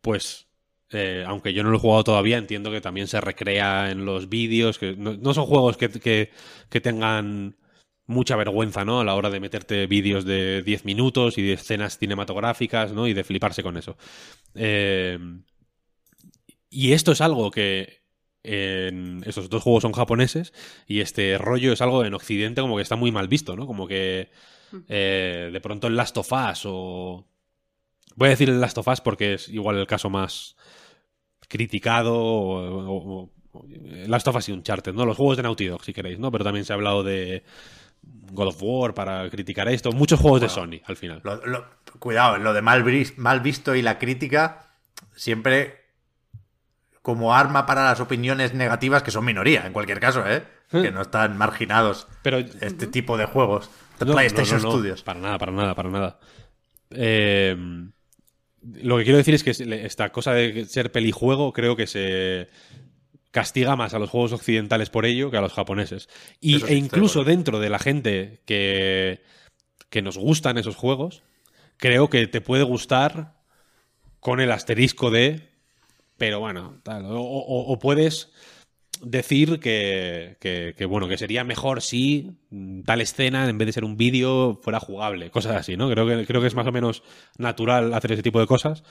pues 0.00 0.45
eh, 0.90 1.24
aunque 1.26 1.52
yo 1.52 1.62
no 1.62 1.70
lo 1.70 1.76
he 1.76 1.80
jugado 1.80 2.04
todavía, 2.04 2.38
entiendo 2.38 2.70
que 2.70 2.80
también 2.80 3.08
se 3.08 3.20
recrea 3.20 3.90
en 3.90 4.04
los 4.04 4.28
vídeos, 4.28 4.78
que 4.78 4.94
no, 4.96 5.34
son 5.34 5.46
juegos 5.46 5.76
que, 5.76 5.88
que, 6.70 6.80
tengan 6.80 7.56
mucha 8.06 8.36
vergüenza, 8.36 8.84
¿no? 8.84 9.00
A 9.00 9.04
la 9.04 9.14
hora 9.16 9.30
de 9.30 9.40
meterte 9.40 9.86
vídeos 9.86 10.24
de 10.24 10.62
10 10.62 10.84
minutos 10.84 11.38
y 11.38 11.42
de 11.42 11.54
escenas 11.54 11.98
cinematográficas, 11.98 12.92
¿no? 12.92 13.08
Y 13.08 13.14
de 13.14 13.24
fliparse 13.24 13.64
con 13.64 13.76
eso. 13.76 13.96
Eh, 14.54 15.18
y 16.70 16.92
esto 16.92 17.12
es 17.12 17.20
algo 17.20 17.50
que 17.50 18.04
en 18.44 19.24
esos 19.26 19.50
dos 19.50 19.62
juegos 19.62 19.82
son 19.82 19.92
japoneses 19.92 20.52
y 20.86 21.00
este 21.00 21.36
rollo 21.36 21.72
es 21.72 21.80
algo 21.80 22.04
en 22.04 22.14
Occidente 22.14 22.60
como 22.60 22.76
que 22.76 22.82
está 22.82 22.94
muy 22.94 23.10
mal 23.10 23.26
visto, 23.26 23.56
¿no? 23.56 23.66
Como 23.66 23.88
que 23.88 24.30
mm. 24.70 24.76
eh, 24.88 25.50
de 25.52 25.60
pronto 25.60 25.88
el 25.88 25.96
Last 25.96 26.16
of 26.16 26.30
Us 26.32 26.62
o... 26.64 27.26
Voy 28.14 28.28
a 28.28 28.30
decir 28.30 28.48
el 28.48 28.60
Last 28.60 28.78
of 28.78 28.88
Us 28.88 29.00
porque 29.00 29.34
es 29.34 29.48
igual 29.48 29.76
el 29.78 29.86
caso 29.86 30.08
más, 30.08 30.56
criticado 31.48 32.14
o, 32.16 33.30
Last 34.06 34.28
of 34.28 34.36
Us 34.36 34.48
y 34.48 34.52
Uncharted, 34.52 34.92
¿no? 34.92 35.06
Los 35.06 35.16
juegos 35.16 35.36
de 35.36 35.42
Naughty 35.42 35.66
Dog, 35.66 35.84
si 35.84 35.92
queréis, 35.92 36.18
¿no? 36.18 36.30
Pero 36.30 36.44
también 36.44 36.64
se 36.64 36.72
ha 36.72 36.76
hablado 36.76 37.02
de 37.02 37.42
God 38.02 38.48
of 38.48 38.62
War 38.62 38.94
para 38.94 39.28
criticar 39.30 39.68
esto. 39.68 39.92
Muchos 39.92 40.20
juegos 40.20 40.40
de 40.40 40.48
Sony, 40.48 40.80
al 40.84 40.96
final. 40.96 41.22
cuidado, 41.98 42.38
lo 42.38 42.52
de 42.52 42.62
mal, 42.62 42.84
mal, 43.16 43.40
visto 43.40 43.74
y 43.74 43.82
la 43.82 43.98
crítica 43.98 44.66
siempre 45.14 45.86
como 47.02 47.34
arma 47.34 47.66
para 47.66 47.84
las 47.84 48.00
opiniones 48.00 48.52
negativas, 48.52 49.02
que 49.02 49.10
son 49.10 49.24
minoría, 49.24 49.66
en 49.66 49.72
cualquier 49.72 50.00
caso, 50.00 50.24
¿eh? 50.26 50.44
Que 50.70 50.90
no 50.90 51.02
están 51.02 51.38
marginados 51.38 52.08
Pero 52.22 52.38
este 52.38 52.88
tipo 52.88 53.16
de 53.16 53.26
juegos. 53.26 53.70
De 54.00 54.04
No, 54.04 54.12
PlayStation 54.12 54.56
no, 54.56 54.62
no, 54.64 54.68
no, 54.68 54.76
Studios. 54.78 55.02
Para 55.04 55.20
nada, 55.20 55.38
para 55.38 55.52
nada, 55.52 55.74
para 55.76 55.88
nada. 55.88 56.18
Eh, 56.90 57.56
lo 58.74 58.98
que 58.98 59.04
quiero 59.04 59.18
decir 59.18 59.34
es 59.34 59.44
que 59.44 59.50
esta 59.84 60.10
cosa 60.12 60.32
de 60.32 60.64
ser 60.66 60.92
pelijuego 60.92 61.52
creo 61.52 61.76
que 61.76 61.86
se 61.86 62.48
castiga 63.30 63.76
más 63.76 63.92
a 63.94 63.98
los 63.98 64.08
juegos 64.10 64.32
occidentales 64.32 64.88
por 64.90 65.04
ello 65.04 65.30
que 65.30 65.36
a 65.36 65.40
los 65.42 65.52
japoneses. 65.52 66.08
Y, 66.40 66.56
Eso 66.56 66.66
e 66.68 66.74
incluso 66.74 67.22
dentro 67.24 67.60
de 67.60 67.68
la 67.70 67.78
gente 67.78 68.40
que, 68.46 69.20
que 69.90 70.02
nos 70.02 70.16
gustan 70.16 70.56
esos 70.58 70.74
juegos, 70.76 71.22
creo 71.76 72.08
que 72.08 72.26
te 72.26 72.40
puede 72.40 72.62
gustar 72.64 73.34
con 74.20 74.40
el 74.40 74.50
asterisco 74.50 75.10
de... 75.10 75.50
Pero 76.16 76.40
bueno, 76.40 76.80
tal. 76.82 77.04
O, 77.04 77.20
o- 77.20 77.72
o 77.72 77.78
puedes 77.78 78.32
decir 79.02 79.60
que, 79.60 80.36
que- 80.40 80.86
bueno, 80.86 81.08
que 81.08 81.18
sería 81.18 81.44
mejor 81.44 81.82
si 81.82 82.38
mm, 82.50 82.82
tal 82.82 83.00
escena, 83.00 83.48
en 83.48 83.58
vez 83.58 83.66
de 83.66 83.72
ser 83.72 83.84
un 83.84 83.96
vídeo, 83.96 84.60
fuera 84.62 84.80
jugable. 84.80 85.30
Cosas 85.30 85.56
así, 85.56 85.76
¿no? 85.76 85.90
Creo 85.90 86.06
que, 86.06 86.26
creo 86.26 86.40
que 86.40 86.46
es 86.46 86.54
más 86.54 86.66
o 86.66 86.72
menos 86.72 87.02
natural 87.38 87.92
hacer 87.94 88.12
ese 88.12 88.22
tipo 88.22 88.40
de 88.40 88.46
cosas. 88.46 88.82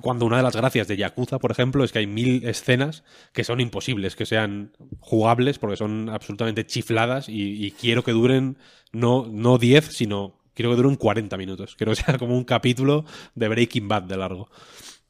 Cuando 0.00 0.26
una 0.26 0.38
de 0.38 0.42
las 0.42 0.56
gracias 0.56 0.88
de 0.88 0.96
Yakuza, 0.96 1.38
por 1.38 1.50
ejemplo, 1.50 1.84
es 1.84 1.92
que 1.92 2.00
hay 2.00 2.06
mil 2.06 2.46
escenas 2.46 3.04
que 3.32 3.44
son 3.44 3.60
imposibles 3.60 4.16
que 4.16 4.26
sean 4.26 4.72
jugables 5.00 5.58
porque 5.58 5.76
son 5.76 6.08
absolutamente 6.08 6.66
chifladas 6.66 7.28
y, 7.28 7.70
quiero 7.80 8.02
que 8.04 8.12
duren 8.12 8.58
no, 8.92 9.26
no 9.30 9.58
10, 9.58 9.86
sino 9.86 10.40
quiero 10.54 10.70
que 10.70 10.76
duren 10.76 10.96
40 10.96 11.36
minutos. 11.36 11.76
Quiero 11.76 11.92
que 11.92 12.02
sea 12.02 12.18
como 12.18 12.36
un 12.36 12.44
capítulo 12.44 13.04
de 13.34 13.48
Breaking 13.48 13.88
Bad 13.88 14.02
de 14.04 14.16
largo. 14.16 14.48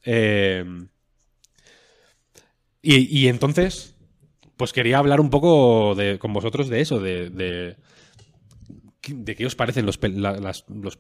Eh, 0.04 0.64
y 2.82 3.28
entonces, 3.28 3.93
pues 4.56 4.72
quería 4.72 4.98
hablar 4.98 5.20
un 5.20 5.30
poco 5.30 5.94
de, 5.94 6.18
con 6.18 6.32
vosotros 6.32 6.68
de 6.68 6.80
eso, 6.80 7.00
de, 7.00 7.30
de, 7.30 7.76
qué 9.34 9.46
os 9.46 9.54
parecen 9.56 9.86
los, 9.86 9.98
la- 10.02 10.38
las- 10.40 10.64
los 10.68 10.98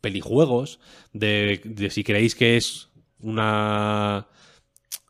pelijuegos, 0.00 0.80
de, 1.12 1.60
de 1.64 1.90
si 1.90 2.04
creéis 2.04 2.34
que 2.34 2.56
es 2.56 2.88
una... 3.20 4.28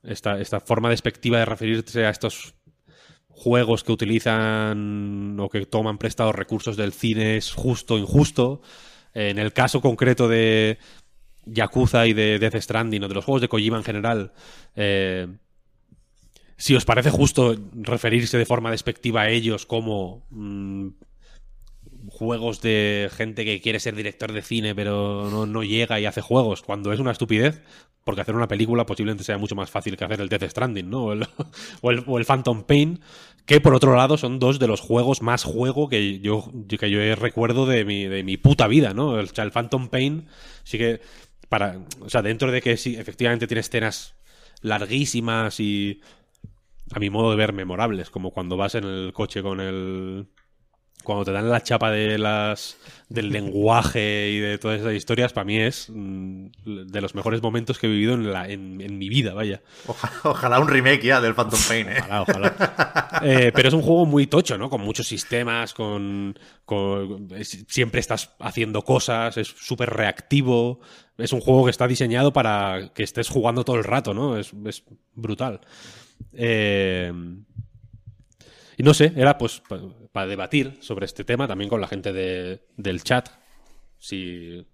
Esta, 0.03 0.41
esta 0.41 0.61
forma 0.61 0.91
despectiva 0.91 1.39
de 1.41 1.45
referirse 1.47 2.07
a 2.07 2.11
estos 2.11 2.55
juegos 3.29 3.83
que 3.83 3.91
utilizan 3.93 5.37
o 5.41 5.49
que 5.49 5.67
toman 5.67 5.99
prestados 5.99 6.35
recursos 6.35 6.77
del 6.77 6.93
cine 6.93 7.37
es 7.37 7.53
justo 7.53 7.95
o 7.95 7.99
injusto. 7.99 8.63
En 9.15 9.39
el 9.39 9.53
caso 9.53 9.81
concreto 9.81 10.29
de 10.29 10.79
Yakuza 11.45 12.07
y 12.07 12.13
de 12.13 12.39
Death 12.39 12.57
Stranding 12.63 13.03
o 13.03 13.09
de 13.09 13.15
los 13.15 13.25
juegos 13.25 13.41
de 13.43 13.49
Kojima 13.49 13.79
en 13.79 13.85
general, 13.85 14.33
eh, 14.77 15.27
si 16.57 16.75
os 16.75 16.85
parece 16.85 17.11
justo 17.11 17.57
referirse 17.75 18.39
de 18.39 18.47
forma 18.47 18.71
despectiva 18.71 19.23
a 19.23 19.31
ellos 19.31 19.67
como 19.67 20.27
mm, 20.31 20.89
juegos 22.09 22.61
de 22.63 23.11
gente 23.15 23.45
que 23.45 23.61
quiere 23.61 23.81
ser 23.81 23.95
director 23.95 24.33
de 24.33 24.43
cine 24.43 24.75
pero 24.75 25.29
no, 25.31 25.47
no 25.47 25.63
llega 25.63 26.01
y 26.01 26.07
hace 26.07 26.21
juegos, 26.21 26.63
cuando 26.63 26.93
es 26.93 27.01
una 27.01 27.11
estupidez, 27.11 27.63
porque 28.07 28.21
hacer 28.21 28.37
una 28.37 28.47
película 28.47 28.87
posiblemente 28.87 29.25
sea 29.25 29.37
mucho 29.37 29.57
más 29.57 29.69
fácil 29.69 29.97
que 29.97 30.05
hacer 30.05 30.21
el 30.21 30.29
Death 30.29 30.49
Stranding, 30.51 30.89
¿no? 30.89 31.07
O 31.07 31.13
el, 31.13 31.27
o 32.07 32.19
el, 32.19 32.25
Phantom 32.25 32.63
Pain, 32.63 33.01
que 33.47 33.61
por 33.61 33.75
otro 33.75 33.97
lado 33.97 34.17
son 34.17 34.39
dos 34.39 34.61
de 34.61 34.69
los 34.69 34.81
juegos 34.81 35.23
más 35.23 35.43
juego 35.43 35.89
que 35.89 36.21
yo, 36.21 36.53
que 36.69 36.89
yo 36.89 37.17
recuerdo 37.17 37.67
de 37.67 37.85
mi, 37.85 38.05
de 38.07 38.23
mi 38.23 38.37
puta 38.37 38.69
vida, 38.69 38.95
¿no? 38.95 39.09
O 39.09 39.27
sea, 39.27 39.43
el 39.43 39.51
Phantom 39.51 39.89
Pain 39.89 40.29
sí 40.63 40.79
que 40.79 41.01
para, 41.49 41.81
o 42.01 42.09
sea, 42.09 42.23
dentro 42.23 42.53
de 42.53 42.63
que 42.63 42.77
sí, 42.77 42.95
efectivamente 42.95 43.49
tiene 43.49 43.61
escenas 43.61 44.15
larguísimas 44.63 45.59
y 45.59 46.01
a 46.93 46.99
mi 46.99 47.11
modo 47.11 47.31
de 47.31 47.37
ver 47.37 47.53
memorables, 47.53 48.11
como 48.11 48.31
cuando 48.33 48.57
vas 48.57 48.75
en 48.75 48.85
el 48.85 49.13
coche 49.13 49.43
con 49.43 49.61
el 49.61 50.27
cuando 51.05 51.25
te 51.25 51.31
dan 51.31 51.49
la 51.49 51.63
chapa 51.63 51.93
de 51.93 52.19
las 52.19 52.79
del 53.09 53.29
lenguaje 53.33 54.31
y 54.31 54.41
de 54.41 54.59
todas 54.59 54.81
esas 54.81 54.95
historias, 54.95 55.33
para 55.33 55.45
mí 55.45 55.57
es 55.59 55.89
mm, 55.89 56.47
de 56.65 57.01
los 57.01 57.15
mejores 57.15 57.43
momentos 57.43 57.79
que 57.79 57.87
he 57.87 57.91
vivido 57.91 58.15
en, 58.15 58.33
la, 58.33 58.49
en, 58.49 58.81
en 58.81 58.99
mi 58.99 59.09
vida, 59.09 59.33
vaya. 59.33 59.63
Ojalá, 59.87 60.13
ojalá 60.25 60.59
un 60.59 60.67
remake 60.69 61.03
ya 61.05 61.21
del 61.21 61.35
Phantom 61.35 61.61
Pain, 61.69 61.89
¿eh? 61.91 61.97
Ojalá, 62.01 62.23
ojalá. 62.23 63.03
Eh, 63.23 63.51
pero 63.55 63.69
es 63.69 63.75
un 63.75 63.81
juego 63.81 64.05
muy 64.05 64.27
tocho, 64.27 64.59
¿no? 64.59 64.69
Con 64.69 64.83
muchos 64.83 65.07
sistemas, 65.07 65.73
con, 65.73 66.39
con- 66.67 67.29
siempre 67.67 68.01
estás 68.01 68.35
haciendo 68.41 68.83
cosas, 68.83 69.39
es 69.39 69.49
súper 69.49 69.89
reactivo. 69.91 70.81
Es 71.17 71.33
un 71.33 71.41
juego 71.41 71.65
que 71.65 71.71
está 71.71 71.89
diseñado 71.89 72.35
para 72.35 72.91
que 72.95 73.03
estés 73.03 73.31
jugando 73.31 73.65
todo 73.65 73.77
el 73.77 73.85
rato, 73.85 74.13
¿no? 74.13 74.37
Es, 74.37 74.53
es 74.67 74.85
brutal. 75.15 75.61
Eh, 76.33 77.13
y 78.79 78.83
no 78.83 78.93
sé, 78.95 79.13
era 79.17 79.39
pues 79.39 79.61
pa- 79.67 79.81
para 80.13 80.27
debatir 80.27 80.77
sobre 80.81 81.07
este 81.07 81.25
tema 81.25 81.49
también 81.49 81.71
con 81.71 81.81
la 81.81 81.89
gente 81.89 82.13
de- 82.13 82.63
del 82.77 83.03
chat. 83.03 83.29
Si 83.99 84.67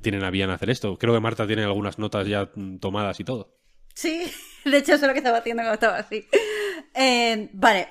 tienen 0.00 0.24
a 0.24 0.30
bien 0.30 0.50
hacer 0.50 0.70
esto. 0.70 0.96
Creo 0.98 1.12
que 1.14 1.20
Marta 1.20 1.46
tiene 1.46 1.62
algunas 1.64 1.98
notas 1.98 2.26
ya 2.26 2.50
tomadas 2.80 3.20
y 3.20 3.24
todo. 3.24 3.54
Sí, 3.94 4.22
de 4.64 4.78
hecho 4.78 4.94
eso 4.94 5.04
es 5.04 5.08
lo 5.08 5.12
que 5.12 5.18
estaba 5.18 5.38
haciendo 5.38 5.62
cuando 5.62 5.74
estaba 5.74 5.98
así. 5.98 6.26
Eh, 6.94 7.50
vale, 7.52 7.88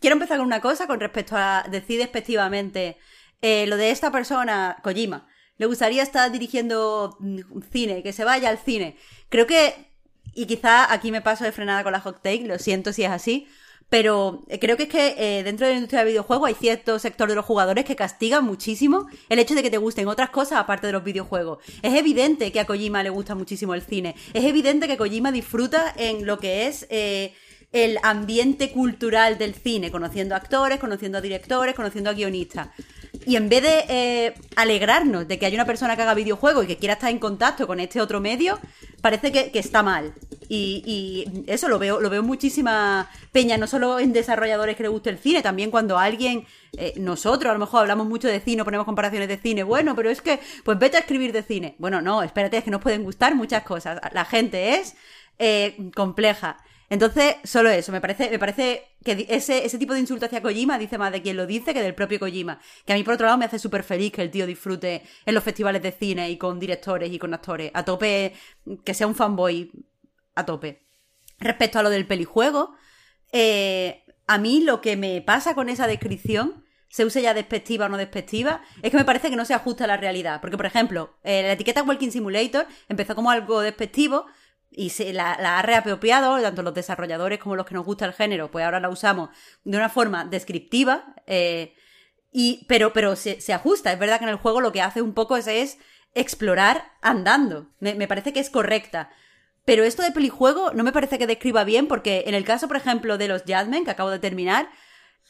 quiero 0.00 0.14
empezar 0.14 0.38
con 0.38 0.46
una 0.46 0.60
cosa 0.60 0.86
con 0.86 0.98
respecto 1.00 1.36
a 1.36 1.64
decir 1.70 1.98
despectivamente 1.98 2.96
eh, 3.42 3.66
lo 3.66 3.76
de 3.76 3.90
esta 3.90 4.10
persona, 4.10 4.78
Kojima. 4.82 5.28
Le 5.58 5.66
gustaría 5.66 6.02
estar 6.02 6.30
dirigiendo 6.32 7.16
mm, 7.20 7.40
cine, 7.72 8.02
que 8.02 8.12
se 8.12 8.24
vaya 8.24 8.48
al 8.48 8.58
cine. 8.58 8.96
Creo 9.28 9.46
que, 9.46 9.87
y 10.34 10.46
quizá 10.46 10.92
aquí 10.92 11.10
me 11.10 11.20
paso 11.20 11.44
de 11.44 11.52
frenada 11.52 11.82
con 11.82 11.92
la 11.92 12.00
hot 12.00 12.22
take, 12.22 12.46
lo 12.46 12.58
siento 12.58 12.92
si 12.92 13.04
es 13.04 13.10
así, 13.10 13.48
pero 13.88 14.44
eh, 14.48 14.58
creo 14.58 14.76
que 14.76 14.84
es 14.84 14.88
que 14.88 15.14
eh, 15.16 15.42
dentro 15.42 15.66
de 15.66 15.72
la 15.72 15.78
industria 15.78 16.00
del 16.00 16.08
videojuego 16.08 16.46
hay 16.46 16.54
cierto 16.54 16.98
sector 16.98 17.28
de 17.28 17.34
los 17.34 17.44
jugadores 17.44 17.84
que 17.84 17.96
castigan 17.96 18.44
muchísimo 18.44 19.06
el 19.28 19.38
hecho 19.38 19.54
de 19.54 19.62
que 19.62 19.70
te 19.70 19.78
gusten 19.78 20.08
otras 20.08 20.30
cosas 20.30 20.58
aparte 20.58 20.86
de 20.86 20.92
los 20.92 21.04
videojuegos. 21.04 21.58
Es 21.82 21.94
evidente 21.94 22.52
que 22.52 22.60
a 22.60 22.66
Kojima 22.66 23.02
le 23.02 23.10
gusta 23.10 23.34
muchísimo 23.34 23.74
el 23.74 23.82
cine. 23.82 24.14
Es 24.34 24.44
evidente 24.44 24.88
que 24.88 24.98
Kojima 24.98 25.32
disfruta 25.32 25.92
en 25.96 26.26
lo 26.26 26.38
que 26.38 26.66
es 26.66 26.86
eh, 26.90 27.32
el 27.72 27.98
ambiente 28.02 28.70
cultural 28.72 29.38
del 29.38 29.54
cine, 29.54 29.90
conociendo 29.90 30.34
actores, 30.34 30.78
conociendo 30.78 31.18
a 31.18 31.20
directores, 31.22 31.74
conociendo 31.74 32.10
a 32.10 32.14
guionistas. 32.14 32.68
Y 33.28 33.36
en 33.36 33.50
vez 33.50 33.62
de 33.62 33.84
eh, 33.90 34.34
alegrarnos 34.56 35.28
de 35.28 35.38
que 35.38 35.44
haya 35.44 35.54
una 35.54 35.66
persona 35.66 35.96
que 35.96 36.00
haga 36.00 36.14
videojuegos 36.14 36.64
y 36.64 36.66
que 36.66 36.78
quiera 36.78 36.94
estar 36.94 37.10
en 37.10 37.18
contacto 37.18 37.66
con 37.66 37.78
este 37.78 38.00
otro 38.00 38.20
medio, 38.22 38.58
parece 39.02 39.30
que, 39.30 39.50
que 39.50 39.58
está 39.58 39.82
mal. 39.82 40.14
Y, 40.48 40.82
y 40.86 41.44
eso 41.46 41.68
lo 41.68 41.78
veo, 41.78 42.00
lo 42.00 42.08
veo 42.08 42.22
muchísima 42.22 43.10
peña, 43.30 43.58
no 43.58 43.66
solo 43.66 43.98
en 43.98 44.14
desarrolladores 44.14 44.76
que 44.76 44.84
les 44.84 44.90
guste 44.90 45.10
el 45.10 45.18
cine, 45.18 45.42
también 45.42 45.70
cuando 45.70 45.98
alguien, 45.98 46.46
eh, 46.78 46.94
nosotros 46.96 47.50
a 47.50 47.52
lo 47.52 47.58
mejor 47.58 47.80
hablamos 47.80 48.06
mucho 48.06 48.28
de 48.28 48.40
cine, 48.40 48.64
ponemos 48.64 48.86
comparaciones 48.86 49.28
de 49.28 49.36
cine, 49.36 49.62
bueno, 49.62 49.94
pero 49.94 50.08
es 50.08 50.22
que, 50.22 50.40
pues 50.64 50.78
vete 50.78 50.96
a 50.96 51.00
escribir 51.00 51.34
de 51.34 51.42
cine. 51.42 51.74
Bueno, 51.76 52.00
no, 52.00 52.22
espérate, 52.22 52.56
es 52.56 52.64
que 52.64 52.70
nos 52.70 52.80
pueden 52.80 53.04
gustar 53.04 53.34
muchas 53.34 53.62
cosas. 53.62 54.00
La 54.14 54.24
gente 54.24 54.76
es 54.76 54.96
eh, 55.38 55.76
compleja. 55.94 56.56
Entonces, 56.90 57.36
solo 57.44 57.68
eso, 57.68 57.92
me 57.92 58.00
parece, 58.00 58.30
me 58.30 58.38
parece 58.38 58.96
que 59.04 59.26
ese, 59.28 59.64
ese 59.64 59.78
tipo 59.78 59.92
de 59.92 60.00
insulto 60.00 60.26
hacia 60.26 60.42
Kojima 60.42 60.78
dice 60.78 60.96
más 60.96 61.12
de 61.12 61.20
quien 61.20 61.36
lo 61.36 61.46
dice 61.46 61.74
que 61.74 61.82
del 61.82 61.94
propio 61.94 62.18
Kojima. 62.18 62.60
Que 62.86 62.94
a 62.94 62.96
mí, 62.96 63.04
por 63.04 63.14
otro 63.14 63.26
lado, 63.26 63.36
me 63.36 63.44
hace 63.44 63.58
súper 63.58 63.82
feliz 63.82 64.12
que 64.12 64.22
el 64.22 64.30
tío 64.30 64.46
disfrute 64.46 65.02
en 65.26 65.34
los 65.34 65.44
festivales 65.44 65.82
de 65.82 65.92
cine 65.92 66.30
y 66.30 66.38
con 66.38 66.58
directores 66.58 67.12
y 67.12 67.18
con 67.18 67.34
actores. 67.34 67.70
A 67.74 67.84
tope, 67.84 68.32
que 68.84 68.94
sea 68.94 69.06
un 69.06 69.14
fanboy 69.14 69.70
a 70.34 70.46
tope. 70.46 70.86
Respecto 71.38 71.78
a 71.78 71.82
lo 71.82 71.90
del 71.90 72.06
pelijuego, 72.06 72.74
eh, 73.32 74.04
a 74.26 74.38
mí 74.38 74.62
lo 74.62 74.80
que 74.80 74.96
me 74.96 75.20
pasa 75.20 75.54
con 75.54 75.68
esa 75.68 75.86
descripción, 75.86 76.64
se 76.88 77.04
use 77.04 77.20
ya 77.20 77.34
despectiva 77.34 77.86
o 77.86 77.88
no 77.90 77.98
despectiva, 77.98 78.62
es 78.82 78.90
que 78.90 78.96
me 78.96 79.04
parece 79.04 79.28
que 79.28 79.36
no 79.36 79.44
se 79.44 79.52
ajusta 79.52 79.84
a 79.84 79.88
la 79.88 79.98
realidad. 79.98 80.40
Porque, 80.40 80.56
por 80.56 80.64
ejemplo, 80.66 81.18
eh, 81.22 81.42
la 81.42 81.52
etiqueta 81.52 81.82
Walking 81.82 82.10
Simulator 82.10 82.66
empezó 82.88 83.14
como 83.14 83.30
algo 83.30 83.60
despectivo 83.60 84.26
y 84.70 84.90
se 84.90 85.12
la, 85.12 85.36
la 85.40 85.58
ha 85.58 85.62
reapropiado, 85.62 86.40
tanto 86.40 86.62
los 86.62 86.74
desarrolladores 86.74 87.38
como 87.38 87.56
los 87.56 87.66
que 87.66 87.74
nos 87.74 87.84
gusta 87.84 88.04
el 88.04 88.12
género, 88.12 88.50
pues 88.50 88.64
ahora 88.64 88.80
la 88.80 88.88
usamos 88.88 89.30
de 89.64 89.76
una 89.76 89.88
forma 89.88 90.24
descriptiva, 90.24 91.14
eh, 91.26 91.74
y, 92.30 92.66
pero, 92.68 92.92
pero 92.92 93.16
se, 93.16 93.40
se 93.40 93.52
ajusta. 93.52 93.92
Es 93.92 93.98
verdad 93.98 94.18
que 94.18 94.24
en 94.24 94.30
el 94.30 94.36
juego 94.36 94.60
lo 94.60 94.72
que 94.72 94.82
hace 94.82 95.02
un 95.02 95.14
poco 95.14 95.36
es, 95.36 95.78
explorar 96.14 96.92
andando. 97.00 97.68
Me, 97.80 97.94
me 97.94 98.08
parece 98.08 98.32
que 98.32 98.40
es 98.40 98.50
correcta. 98.50 99.10
Pero 99.64 99.84
esto 99.84 100.02
de 100.02 100.12
pelijuego 100.12 100.72
no 100.72 100.82
me 100.82 100.92
parece 100.92 101.18
que 101.18 101.26
describa 101.26 101.64
bien, 101.64 101.88
porque 101.88 102.24
en 102.26 102.34
el 102.34 102.44
caso, 102.44 102.68
por 102.68 102.76
ejemplo, 102.76 103.18
de 103.18 103.28
los 103.28 103.44
Jadmen, 103.44 103.84
que 103.84 103.90
acabo 103.90 104.10
de 104.10 104.18
terminar, 104.18 104.70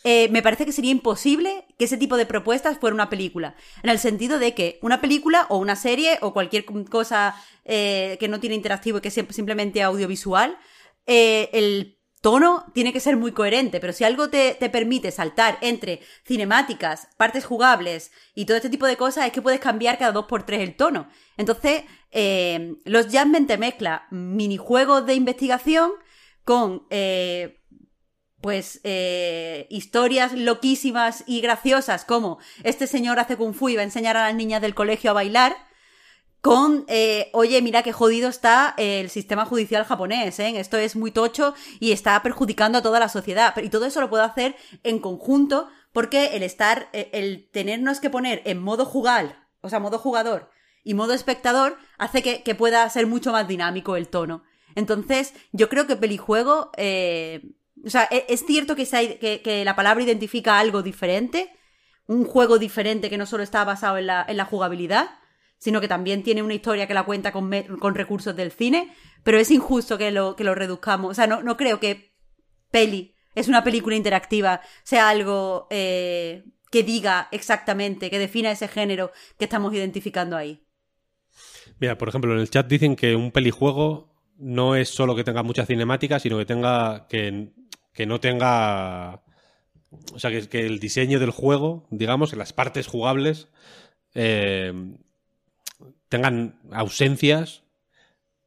eh, 0.05 0.29
me 0.31 0.43
parece 0.43 0.65
que 0.65 0.73
sería 0.73 0.91
imposible 0.93 1.67
que 1.79 1.85
ese 1.85 1.97
tipo 1.97 2.17
de 2.17 2.27
propuestas 2.27 2.79
fuera 2.79 2.95
una 2.95 3.11
película. 3.11 3.55
En 3.83 3.91
el 3.91 3.99
sentido 3.99 4.39
de 4.39 4.55
que 4.55 4.79
una 4.83 5.01
película 5.01 5.47
o 5.49 5.59
una 5.59 5.77
serie 5.77 6.19
o 6.21 6.33
cualquier 6.33 6.65
cosa 6.65 7.35
eh, 7.65 8.17
que 8.21 8.29
no 8.29 8.41
tiene 8.41 8.57
interactivo 8.57 8.99
y 8.99 9.01
que 9.01 9.09
es 9.09 9.15
sim- 9.15 9.31
simplemente 9.31 9.83
audiovisual, 9.83 10.57
eh, 11.07 11.51
el 11.53 11.99
tono 12.21 12.67
tiene 12.75 12.93
que 12.93 13.01
ser 13.01 13.17
muy 13.17 13.33
coherente, 13.33 13.79
pero 13.81 13.93
si 13.93 14.05
algo 14.05 14.29
te, 14.29 14.55
te, 14.55 14.69
permite 14.71 15.11
saltar 15.11 15.57
entre 15.61 16.01
cinemáticas, 16.27 17.09
partes 17.17 17.45
jugables 17.45 18.11
y 18.35 18.45
todo 18.45 18.57
este 18.57 18.71
tipo 18.71 18.87
de 18.87 18.97
cosas, 18.97 19.27
es 19.27 19.33
que 19.33 19.43
puedes 19.43 19.61
cambiar 19.61 19.99
cada 19.99 20.13
dos 20.13 20.27
por 20.27 20.45
tres 20.45 20.61
el 20.61 20.75
tono. 20.75 21.09
Entonces, 21.37 21.85
eh, 22.11 22.75
los 22.85 23.07
Jasmine 23.07 23.47
te 23.47 23.59
mezcla 23.59 24.07
minijuegos 24.11 25.07
de 25.07 25.15
investigación 25.15 25.93
con, 26.45 26.87
eh, 26.91 27.58
pues, 28.41 28.81
eh, 28.85 29.67
historias 29.71 30.33
loquísimas 30.33 31.25
y 31.27 31.41
graciosas, 31.41 32.05
como 32.05 32.39
este 32.63 32.87
señor 32.87 33.19
hace 33.19 33.37
kung 33.37 33.55
fu 33.55 33.69
y 33.69 33.77
va 33.77 33.83
a 33.83 33.85
enseñar 33.85 34.17
a 34.17 34.27
las 34.27 34.35
niñas 34.35 34.63
del 34.63 34.75
colegio 34.75 35.11
a 35.11 35.15
bailar 35.15 35.57
con, 36.41 36.85
eh, 36.87 37.31
oye, 37.33 37.61
mira 37.63 37.83
qué 37.83 37.93
jodido 37.93 38.29
está 38.29 38.75
el 38.77 39.11
sistema 39.11 39.45
judicial 39.45 39.85
japonés, 39.85 40.39
¿eh? 40.39 40.59
esto 40.59 40.77
es 40.77 40.95
muy 40.95 41.11
tocho 41.11 41.55
y 41.81 41.93
está 41.93 42.23
perjudicando 42.23 42.79
a 42.79 42.83
toda 42.83 43.01
la 43.01 43.09
sociedad. 43.09 43.57
Y 43.57 43.71
todo 43.71 43.87
eso 43.87 44.01
lo 44.01 44.09
puedo 44.09 44.23
hacer 44.23 44.57
en 44.85 45.01
conjunto 45.01 45.69
porque 45.93 46.37
el 46.37 46.43
estar, 46.43 46.89
eh, 46.93 47.11
el 47.13 47.51
tenernos 47.51 47.99
que 47.99 48.11
poner 48.11 48.43
en 48.45 48.63
modo 48.63 48.85
jugar, 48.85 49.49
o 49.63 49.69
sea, 49.69 49.81
modo 49.81 49.99
jugador 49.99 50.51
y 50.85 50.95
modo 50.95 51.13
espectador, 51.13 51.77
hace 51.99 52.23
que, 52.23 52.43
que 52.45 52.55
pueda 52.55 52.89
ser 52.89 53.07
mucho 53.07 53.33
más 53.33 53.49
dinámico 53.49 53.97
el 53.97 54.09
tono. 54.09 54.45
Entonces, 54.77 55.35
yo 55.51 55.69
creo 55.69 55.89
que 55.89 55.97
pelijuego, 55.97 56.71
eh, 56.77 57.43
o 57.85 57.91
sea, 57.91 58.09
e, 58.11 58.27
es 58.29 58.45
cierto 58.47 58.77
que, 58.77 59.41
que, 59.43 59.65
la 59.65 59.77
palabra 59.77 60.05
identifica 60.05 60.59
algo 60.59 60.83
diferente, 60.83 61.51
un 62.07 62.25
juego 62.25 62.59
diferente 62.59 63.11
que 63.11 63.19
no 63.19 63.27
solo 63.27 63.43
está 63.43 63.65
basado 63.65 63.99
en 63.99 64.07
la, 64.07 64.25
en 64.29 64.37
la 64.37 64.45
jugabilidad, 64.45 65.11
sino 65.59 65.81
que 65.81 65.89
también 65.89 66.23
tiene 66.23 66.43
una 66.43 66.55
historia 66.55 66.87
que 66.87 66.95
la 66.95 67.05
cuenta 67.05 67.33
con, 67.33 67.51
con 67.79 67.95
recursos 67.95 68.35
del 68.35 68.53
cine, 68.53 68.95
pero 69.25 69.39
es 69.39 69.51
injusto 69.51 69.99
que 69.99 70.11
lo, 70.11 70.37
que 70.37 70.45
lo 70.45 70.55
reduzcamos. 70.55 71.11
O 71.11 71.15
sea, 71.15 71.27
no, 71.27 71.43
no 71.43 71.57
creo 71.57 71.81
que 71.81 72.15
peli, 72.71 73.15
es 73.35 73.49
una 73.49 73.65
película 73.65 73.97
interactiva, 73.97 74.61
sea 74.83 75.09
algo 75.09 75.67
eh, 75.71 76.45
que 76.71 76.83
diga 76.83 77.29
exactamente, 77.33 78.11
que 78.11 78.19
defina 78.19 78.51
ese 78.51 78.69
género 78.69 79.13
que 79.39 79.45
estamos 79.45 79.75
identificando 79.75 80.37
ahí. 80.37 80.65
Mira, 81.81 81.99
por 81.99 82.09
ejemplo, 82.09 82.33
en 82.33 82.41
el 82.41 82.51
chat 82.51 82.67
dicen 82.67 82.97
que 82.97 83.15
un 83.15 83.31
pelijuego 83.31 84.09
no 84.39 84.77
es 84.77 84.89
solo 84.89 85.15
que 85.15 85.25
tenga 85.25 85.43
mucha 85.43 85.67
cinemática, 85.67 86.19
sino 86.19 86.39
que 86.39 86.47
tenga. 86.47 87.07
que, 87.09 87.53
que 87.99 88.07
no 88.07 88.21
tenga. 88.21 89.25
O 90.15 90.21
sea, 90.21 90.31
que, 90.31 90.49
que, 90.49 90.65
el 90.65 90.79
diseño 90.79 91.19
del 91.19 91.33
juego, 91.33 91.85
digamos, 91.91 92.31
que 92.31 92.37
las 92.37 92.53
partes 92.53 92.87
jugables 92.87 93.49
eh, 94.15 94.73
tengan 96.09 96.61
ausencias, 96.71 97.65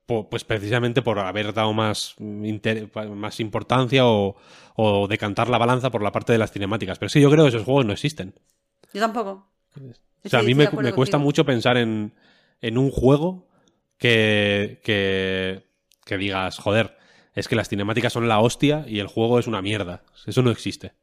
pues 0.06 0.46
precisamente 0.46 1.02
por 1.02 1.20
haber 1.20 1.54
dado 1.54 1.74
más, 1.74 2.16
más 2.18 3.42
importancia 3.42 4.06
o, 4.06 4.38
o, 4.78 5.08
decantar 5.10 5.50
la 5.50 5.58
balanza 5.58 5.90
por 5.90 6.02
la 6.02 6.14
parte 6.14 6.32
de 6.32 6.40
las 6.40 6.54
cinemáticas. 6.54 6.98
Pero 6.98 7.10
sí, 7.10 7.20
yo 7.20 7.30
creo 7.30 7.44
que 7.44 7.50
esos 7.50 7.66
juegos 7.66 7.86
no 7.86 7.92
existen. 7.92 8.34
Yo 8.94 9.02
tampoco. 9.02 9.50
O 10.24 10.30
sea, 10.30 10.40
a 10.40 10.44
mí 10.44 10.56
me, 10.56 10.70
me 10.70 10.94
cuesta 10.94 11.18
mucho 11.18 11.44
pensar 11.44 11.76
en, 11.76 12.14
en 12.62 12.78
un 12.78 12.90
juego 12.90 13.50
que, 13.98 14.80
que, 14.82 15.68
que 16.06 16.18
digas, 16.18 16.58
joder, 16.58 17.01
es 17.34 17.48
que 17.48 17.56
las 17.56 17.70
cinemáticas 17.70 18.14
son 18.14 18.28
la 18.28 18.40
hostia 18.40 18.86
y 18.88 19.00
el 19.00 19.08
juego 19.08 19.40
es 19.40 19.48
una 19.48 19.62
mierda. 19.62 20.04
Eso 20.26 20.42
no 20.42 20.52
existe. 20.52 20.94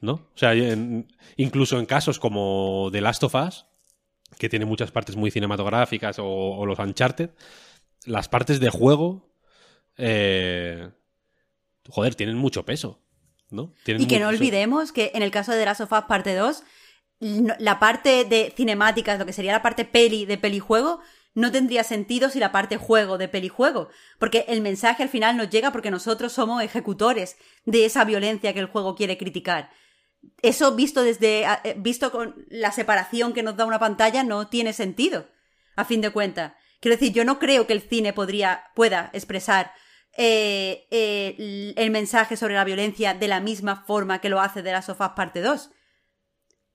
¿No? 0.00 0.14
O 0.14 0.36
sea, 0.36 0.52
en, 0.52 1.06
incluso 1.36 1.78
en 1.78 1.86
casos 1.86 2.18
como 2.18 2.88
The 2.90 3.00
Last 3.00 3.22
of 3.22 3.34
Us, 3.34 3.66
que 4.38 4.48
tiene 4.48 4.64
muchas 4.64 4.90
partes 4.90 5.16
muy 5.16 5.30
cinematográficas, 5.30 6.18
o, 6.18 6.26
o 6.26 6.66
los 6.66 6.78
Uncharted, 6.78 7.30
las 8.04 8.28
partes 8.28 8.58
de 8.58 8.70
juego, 8.70 9.32
eh, 9.96 10.90
joder, 11.88 12.14
tienen 12.14 12.36
mucho 12.36 12.64
peso. 12.64 13.00
¿no? 13.50 13.74
Tienen 13.84 14.02
y 14.02 14.06
que 14.06 14.18
no 14.18 14.28
peso. 14.28 14.38
olvidemos 14.38 14.92
que 14.92 15.12
en 15.14 15.22
el 15.22 15.30
caso 15.30 15.52
de 15.52 15.58
The 15.58 15.64
Last 15.66 15.80
of 15.82 15.92
Us 15.92 16.04
parte 16.08 16.34
2, 16.34 16.62
la 17.58 17.78
parte 17.78 18.24
de 18.24 18.52
cinemáticas, 18.56 19.18
lo 19.18 19.26
que 19.26 19.32
sería 19.32 19.52
la 19.52 19.62
parte 19.62 19.84
peli 19.84 20.24
de 20.24 20.38
pelijuego, 20.38 21.00
no 21.34 21.50
tendría 21.50 21.84
sentido 21.84 22.28
si 22.28 22.38
la 22.38 22.52
parte 22.52 22.76
juego 22.76 23.18
de 23.18 23.28
pelijuego, 23.28 23.88
porque 24.18 24.44
el 24.48 24.60
mensaje 24.60 25.02
al 25.02 25.08
final 25.08 25.36
nos 25.36 25.50
llega 25.50 25.72
porque 25.72 25.90
nosotros 25.90 26.32
somos 26.32 26.62
ejecutores 26.62 27.36
de 27.64 27.84
esa 27.84 28.04
violencia 28.04 28.52
que 28.52 28.60
el 28.60 28.66
juego 28.66 28.94
quiere 28.94 29.16
criticar. 29.16 29.70
Eso 30.40 30.74
visto 30.74 31.02
desde 31.02 31.44
eh, 31.64 31.74
visto 31.78 32.12
con 32.12 32.46
la 32.48 32.70
separación 32.70 33.32
que 33.32 33.42
nos 33.42 33.56
da 33.56 33.64
una 33.64 33.78
pantalla 33.78 34.22
no 34.22 34.48
tiene 34.48 34.72
sentido 34.72 35.26
a 35.74 35.84
fin 35.84 36.00
de 36.00 36.10
cuentas. 36.10 36.52
Quiero 36.80 36.96
decir 36.96 37.12
yo 37.12 37.24
no 37.24 37.38
creo 37.38 37.66
que 37.66 37.72
el 37.72 37.80
cine 37.80 38.12
podría 38.12 38.64
pueda 38.74 39.10
expresar 39.12 39.72
eh, 40.16 40.86
eh, 40.90 41.74
el 41.76 41.90
mensaje 41.90 42.36
sobre 42.36 42.54
la 42.54 42.64
violencia 42.64 43.14
de 43.14 43.28
la 43.28 43.40
misma 43.40 43.84
forma 43.86 44.20
que 44.20 44.28
lo 44.28 44.40
hace 44.40 44.62
de 44.62 44.72
la 44.72 44.82
sofás 44.82 45.12
parte 45.16 45.40
2 45.40 45.70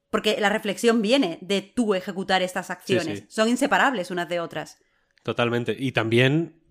porque 0.09 0.37
la 0.39 0.49
reflexión 0.49 1.01
viene 1.01 1.37
de 1.41 1.61
tú 1.61 1.93
ejecutar 1.93 2.41
estas 2.41 2.69
acciones 2.69 3.19
sí, 3.19 3.25
sí. 3.25 3.27
son 3.29 3.49
inseparables 3.49 4.11
unas 4.11 4.29
de 4.29 4.39
otras 4.39 4.77
totalmente 5.23 5.75
y 5.77 5.91
también 5.91 6.61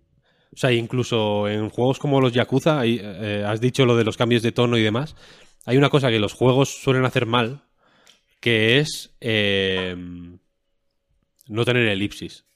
o 0.52 0.56
sea 0.56 0.72
incluso 0.72 1.48
en 1.48 1.68
juegos 1.68 1.98
como 1.98 2.20
los 2.20 2.32
Yakuza 2.32 2.84
eh, 2.84 3.44
has 3.46 3.60
dicho 3.60 3.84
lo 3.84 3.96
de 3.96 4.04
los 4.04 4.16
cambios 4.16 4.42
de 4.42 4.52
tono 4.52 4.76
y 4.78 4.82
demás 4.82 5.16
hay 5.66 5.76
una 5.76 5.90
cosa 5.90 6.10
que 6.10 6.20
los 6.20 6.32
juegos 6.32 6.80
suelen 6.80 7.04
hacer 7.04 7.26
mal, 7.26 7.64
que 8.40 8.78
es 8.78 9.16
eh, 9.20 9.96
no 11.48 11.64
tener 11.64 11.88
elipsis. 11.88 12.46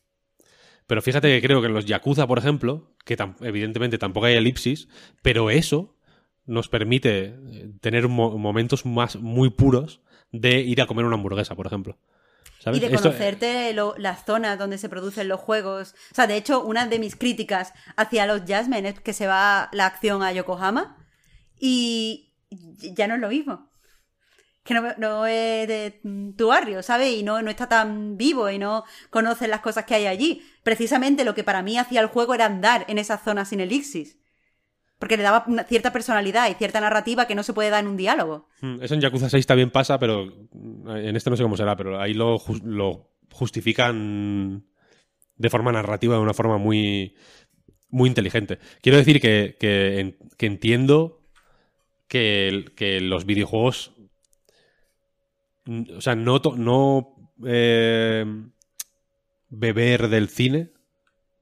Pero 0.86 1.02
fíjate 1.02 1.28
que 1.28 1.46
creo 1.46 1.60
que 1.60 1.66
en 1.66 1.74
los 1.74 1.86
Yakuza, 1.86 2.28
por 2.28 2.38
ejemplo, 2.38 2.94
que 3.04 3.16
tam 3.16 3.34
evidentemente 3.40 3.98
tampoco 3.98 4.26
hay 4.26 4.34
elipsis, 4.34 4.88
pero 5.22 5.50
eso 5.50 5.98
nos 6.46 6.68
permite 6.68 7.24
eh, 7.24 7.72
tener 7.80 8.06
mo 8.06 8.38
momentos 8.38 8.86
más 8.86 9.16
muy 9.16 9.50
puros 9.50 10.02
de 10.32 10.60
ir 10.60 10.80
a 10.80 10.86
comer 10.86 11.04
una 11.04 11.16
hamburguesa, 11.16 11.54
por 11.54 11.66
ejemplo. 11.66 11.98
¿Sabes? 12.58 12.78
Y 12.78 12.80
de 12.80 12.94
conocerte 12.94 13.70
Esto... 13.70 13.94
las 13.96 14.24
zonas 14.24 14.58
donde 14.58 14.78
se 14.78 14.88
producen 14.88 15.28
los 15.28 15.40
juegos. 15.40 15.94
O 16.12 16.14
sea, 16.14 16.26
de 16.26 16.36
hecho, 16.36 16.62
una 16.62 16.86
de 16.86 16.98
mis 16.98 17.16
críticas 17.16 17.72
hacia 17.96 18.26
los 18.26 18.42
Jasmine 18.46 18.88
es 18.90 19.00
que 19.00 19.12
se 19.12 19.26
va 19.26 19.70
la 19.72 19.86
acción 19.86 20.22
a 20.22 20.32
Yokohama 20.32 20.96
y, 21.58 22.34
ya 22.50 23.08
no 23.08 23.14
es 23.14 23.20
lo 23.20 23.28
mismo. 23.28 23.70
Que 24.62 24.74
no, 24.74 24.82
no, 24.98 25.26
es 25.26 25.66
de 25.66 26.00
tu 26.36 26.48
barrio, 26.48 26.82
¿sabes? 26.82 27.14
Y 27.16 27.22
no, 27.22 27.40
no 27.40 27.50
está 27.50 27.66
tan 27.66 28.18
vivo 28.18 28.50
y 28.50 28.58
no 28.58 28.84
conoces 29.08 29.48
las 29.48 29.60
cosas 29.60 29.86
que 29.86 29.94
hay 29.94 30.06
allí. 30.06 30.42
Precisamente 30.62 31.24
lo 31.24 31.34
que 31.34 31.44
para 31.44 31.62
mí 31.62 31.78
hacía 31.78 32.02
el 32.02 32.08
juego 32.08 32.34
era 32.34 32.44
andar 32.44 32.84
en 32.88 32.98
esa 32.98 33.16
zona 33.16 33.46
sin 33.46 33.60
elixis. 33.60 34.18
Porque 35.00 35.16
le 35.16 35.22
daba 35.22 35.44
una 35.46 35.64
cierta 35.64 35.94
personalidad 35.94 36.50
y 36.50 36.54
cierta 36.54 36.78
narrativa 36.78 37.26
que 37.26 37.34
no 37.34 37.42
se 37.42 37.54
puede 37.54 37.70
dar 37.70 37.82
en 37.82 37.88
un 37.88 37.96
diálogo. 37.96 38.46
Hmm, 38.60 38.82
eso 38.82 38.92
en 38.92 39.00
Yakuza 39.00 39.30
6 39.30 39.46
también 39.46 39.70
pasa, 39.70 39.98
pero 39.98 40.30
en 40.54 41.16
este 41.16 41.30
no 41.30 41.36
sé 41.38 41.42
cómo 41.42 41.56
será, 41.56 41.74
pero 41.74 41.98
ahí 41.98 42.12
lo, 42.12 42.38
justifican 43.32 44.62
de 45.36 45.50
forma 45.50 45.72
narrativa, 45.72 46.16
de 46.16 46.20
una 46.20 46.34
forma 46.34 46.58
muy, 46.58 47.14
muy 47.88 48.08
inteligente. 48.10 48.58
Quiero 48.82 48.98
decir 48.98 49.22
que, 49.22 49.56
que, 49.58 50.46
entiendo 50.46 51.22
que, 52.06 52.66
que 52.76 53.00
los 53.00 53.24
videojuegos. 53.24 53.94
O 55.96 56.02
sea, 56.02 56.14
no, 56.14 56.42
no 56.58 57.14
eh, 57.46 58.26
beber 59.48 60.08
del 60.08 60.28
cine 60.28 60.72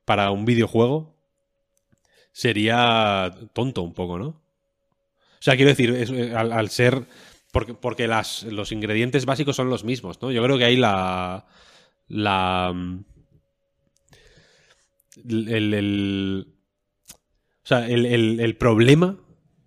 para 0.04 0.30
un 0.30 0.44
videojuego 0.44 1.17
sería 2.38 3.34
tonto 3.52 3.82
un 3.82 3.94
poco, 3.94 4.16
¿no? 4.16 4.28
O 4.28 5.40
sea, 5.40 5.56
quiero 5.56 5.70
decir, 5.70 5.90
es, 5.90 6.08
al, 6.36 6.68
ser. 6.68 7.02
Porque, 7.50 7.74
porque 7.74 8.06
los 8.06 8.70
ingredientes 8.70 9.26
básicos 9.26 9.56
son 9.56 9.70
los 9.70 9.82
mismos, 9.82 10.22
¿no? 10.22 10.30
Yo 10.30 10.40
creo 10.44 10.56
que 10.56 10.64
ahí 10.64 10.76
la. 10.76 11.46
La. 12.06 12.72
El. 15.28 15.74
el 15.74 16.54
o 17.64 17.66
sea, 17.66 17.88
el, 17.88 18.06
el, 18.06 18.38
el 18.38 18.56
problema 18.56 19.18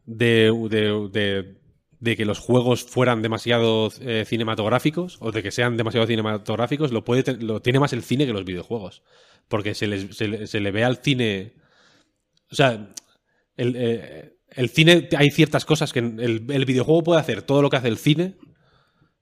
de, 0.05 0.49
de, 0.69 1.09
de, 1.11 1.57
de, 1.99 2.17
que 2.17 2.23
los 2.25 2.39
juegos 2.39 2.83
fueran 2.85 3.21
demasiado 3.21 3.91
eh, 3.99 4.23
cinematográficos 4.25 5.17
o 5.19 5.33
de 5.33 5.43
que 5.43 5.51
sean 5.51 5.75
demasiado 5.75 6.07
cinematográficos, 6.07 6.93
lo, 6.93 7.03
puede 7.03 7.35
lo 7.37 7.61
tiene 7.61 7.79
más 7.81 7.91
el 7.91 8.01
cine 8.01 8.25
que 8.25 8.33
los 8.33 8.45
videojuegos. 8.45 9.03
Porque 9.49 9.75
se, 9.75 9.87
les, 9.87 10.15
se, 10.15 10.47
se 10.47 10.59
le 10.61 10.71
ve 10.71 10.85
al 10.85 10.97
cine. 10.97 11.59
O 12.51 12.55
sea, 12.55 12.93
el, 13.57 13.75
eh, 13.77 14.37
el, 14.49 14.69
cine. 14.69 15.07
Hay 15.17 15.29
ciertas 15.31 15.65
cosas 15.65 15.93
que. 15.93 15.99
El, 15.99 16.45
el, 16.49 16.65
videojuego 16.65 17.03
puede 17.03 17.21
hacer 17.21 17.41
todo 17.41 17.61
lo 17.61 17.69
que 17.69 17.77
hace 17.77 17.87
el 17.87 17.97
cine 17.97 18.35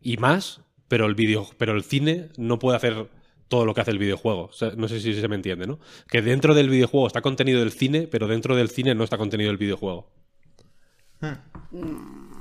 y 0.02 0.18
más, 0.18 0.62
pero 0.88 1.06
el, 1.06 1.16
video, 1.16 1.50
pero 1.58 1.74
el 1.74 1.84
cine 1.84 2.30
no 2.38 2.60
puede 2.60 2.78
hacer 2.78 3.10
todo 3.48 3.66
lo 3.66 3.74
que 3.74 3.82
hace 3.82 3.92
el 3.92 4.00
videojuego. 4.00 4.46
O 4.46 4.54
sea, 4.54 4.72
no 4.76 4.88
sé 4.88 5.00
si 5.00 5.14
se 5.14 5.28
me 5.28 5.36
entiende, 5.36 5.68
¿no? 5.68 5.80
Que 6.08 6.22
dentro 6.22 6.54
del 6.54 6.70
videojuego 6.70 7.08
está 7.08 7.22
contenido 7.22 7.62
el 7.64 7.72
cine, 7.72 8.08
pero 8.08 8.28
dentro 8.28 8.56
del 8.56 8.70
cine 8.70 8.96
no 8.96 9.04
está 9.04 9.18
contenido 9.18 9.52
el 9.52 9.58
videojuego. 9.58 10.12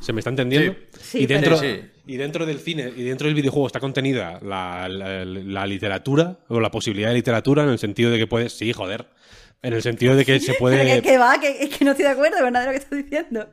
¿Se 0.01 0.13
me 0.13 0.21
está 0.21 0.31
entendiendo? 0.31 0.77
Sí, 1.01 1.21
y, 1.21 1.27
dentro, 1.27 1.57
sí. 1.57 1.81
y 2.07 2.17
dentro 2.17 2.47
del 2.47 2.61
cine 2.61 2.93
y 2.97 3.03
dentro 3.03 3.27
del 3.27 3.35
videojuego 3.35 3.67
está 3.67 3.81
contenida 3.81 4.39
la, 4.41 4.89
la, 4.89 5.25
la, 5.25 5.67
literatura 5.67 6.39
o 6.47 6.61
la 6.61 6.71
posibilidad 6.71 7.09
de 7.09 7.17
literatura 7.17 7.65
en 7.65 7.71
el 7.71 7.79
sentido 7.81 8.13
de 8.13 8.19
que 8.19 8.29
puedes, 8.29 8.53
sí, 8.53 8.73
joder, 8.73 9.09
En 9.63 9.73
el 9.73 9.83
sentido 9.83 10.15
de 10.17 10.25
que 10.25 10.41
se 10.41 10.55
puede. 10.55 11.03
que, 11.03 11.19
va, 11.19 11.39
que, 11.41 11.69
que, 11.69 11.85
no 11.85 11.93
estoy 11.93 12.05
de 12.05 12.13
acuerdo 12.13 12.39
con 12.41 12.53
nada 12.53 12.67
de 12.67 12.73
lo 12.73 12.79
que 12.79 12.85
estás 12.85 12.99
diciendo. 12.99 13.49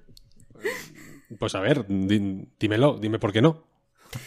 Pues 1.40 1.56
a 1.56 1.60
ver, 1.60 1.86
dímelo, 1.88 2.98
dime 3.00 3.20
por 3.20 3.34
qué 3.34 3.42
no. 3.42 3.68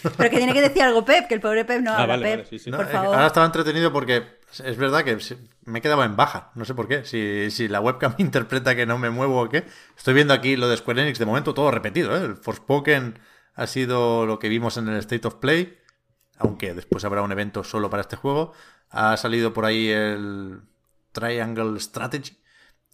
Pero 0.02 0.30
que 0.30 0.36
tiene 0.36 0.52
que 0.52 0.60
decir 0.60 0.82
algo 0.82 1.04
Pep, 1.04 1.28
que 1.28 1.34
el 1.34 1.40
pobre 1.40 1.64
Pep 1.64 1.80
no 1.80 1.92
ah, 1.92 2.02
habla. 2.02 2.18
Pep, 2.18 2.48
por 2.70 2.86
favor. 2.88 3.14
Ahora 3.14 3.26
estaba 3.26 3.46
entretenido 3.46 3.92
porque 3.92 4.38
es 4.64 4.76
verdad 4.76 5.04
que 5.04 5.16
me 5.64 5.80
quedaba 5.80 6.04
en 6.04 6.16
baja, 6.16 6.50
no 6.54 6.64
sé 6.64 6.74
por 6.74 6.88
qué. 6.88 7.04
Si, 7.04 7.50
si 7.50 7.68
la 7.68 7.80
webcam 7.80 8.14
interpreta 8.18 8.74
que 8.74 8.86
no 8.86 8.98
me 8.98 9.10
muevo 9.10 9.42
o 9.42 9.48
qué. 9.48 9.64
Estoy 9.96 10.14
viendo 10.14 10.34
aquí 10.34 10.56
lo 10.56 10.68
de 10.68 10.76
Square 10.76 11.02
Enix, 11.02 11.18
de 11.18 11.26
momento 11.26 11.54
todo 11.54 11.70
repetido. 11.70 12.16
¿eh? 12.16 12.24
El 12.24 12.36
Forspoken 12.36 13.18
ha 13.54 13.66
sido 13.66 14.26
lo 14.26 14.38
que 14.38 14.48
vimos 14.48 14.76
en 14.76 14.88
el 14.88 14.98
State 14.98 15.26
of 15.26 15.36
Play, 15.36 15.78
aunque 16.38 16.74
después 16.74 17.04
habrá 17.04 17.22
un 17.22 17.32
evento 17.32 17.64
solo 17.64 17.90
para 17.90 18.02
este 18.02 18.16
juego. 18.16 18.52
Ha 18.90 19.16
salido 19.16 19.52
por 19.52 19.64
ahí 19.64 19.88
el 19.88 20.60
Triangle 21.18 21.78
Strategy, 21.80 22.36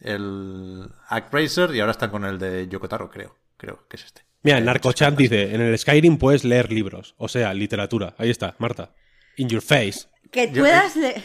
el 0.01 0.89
Actraiser 1.09 1.75
y 1.75 1.81
ahora 1.81 1.93
están 1.93 2.11
con 2.11 2.25
el 2.25 2.39
de 2.39 2.69
Yokotaro, 2.69 3.11
creo. 3.11 3.37
Creo 3.57 3.87
que 3.89 3.97
es 3.97 4.05
este. 4.05 4.23
Mira, 4.43 4.59
el 4.59 4.65
Narcochat 4.65 5.17
dice, 5.17 5.55
en 5.55 5.63
el 5.63 5.79
Skyrim 5.79 6.19
puedes 6.19 6.45
leer 6.45 6.71
libros, 6.71 7.15
o 7.17 7.29
sea, 7.29 7.55
literatura. 7.55 8.15
Ahí 8.19 8.29
está, 8.29 8.55
Marta. 8.59 8.95
In 9.37 9.49
your 9.49 9.63
face. 9.63 10.07
Que 10.31 10.49
puedas 10.49 10.97
leer... 10.97 11.23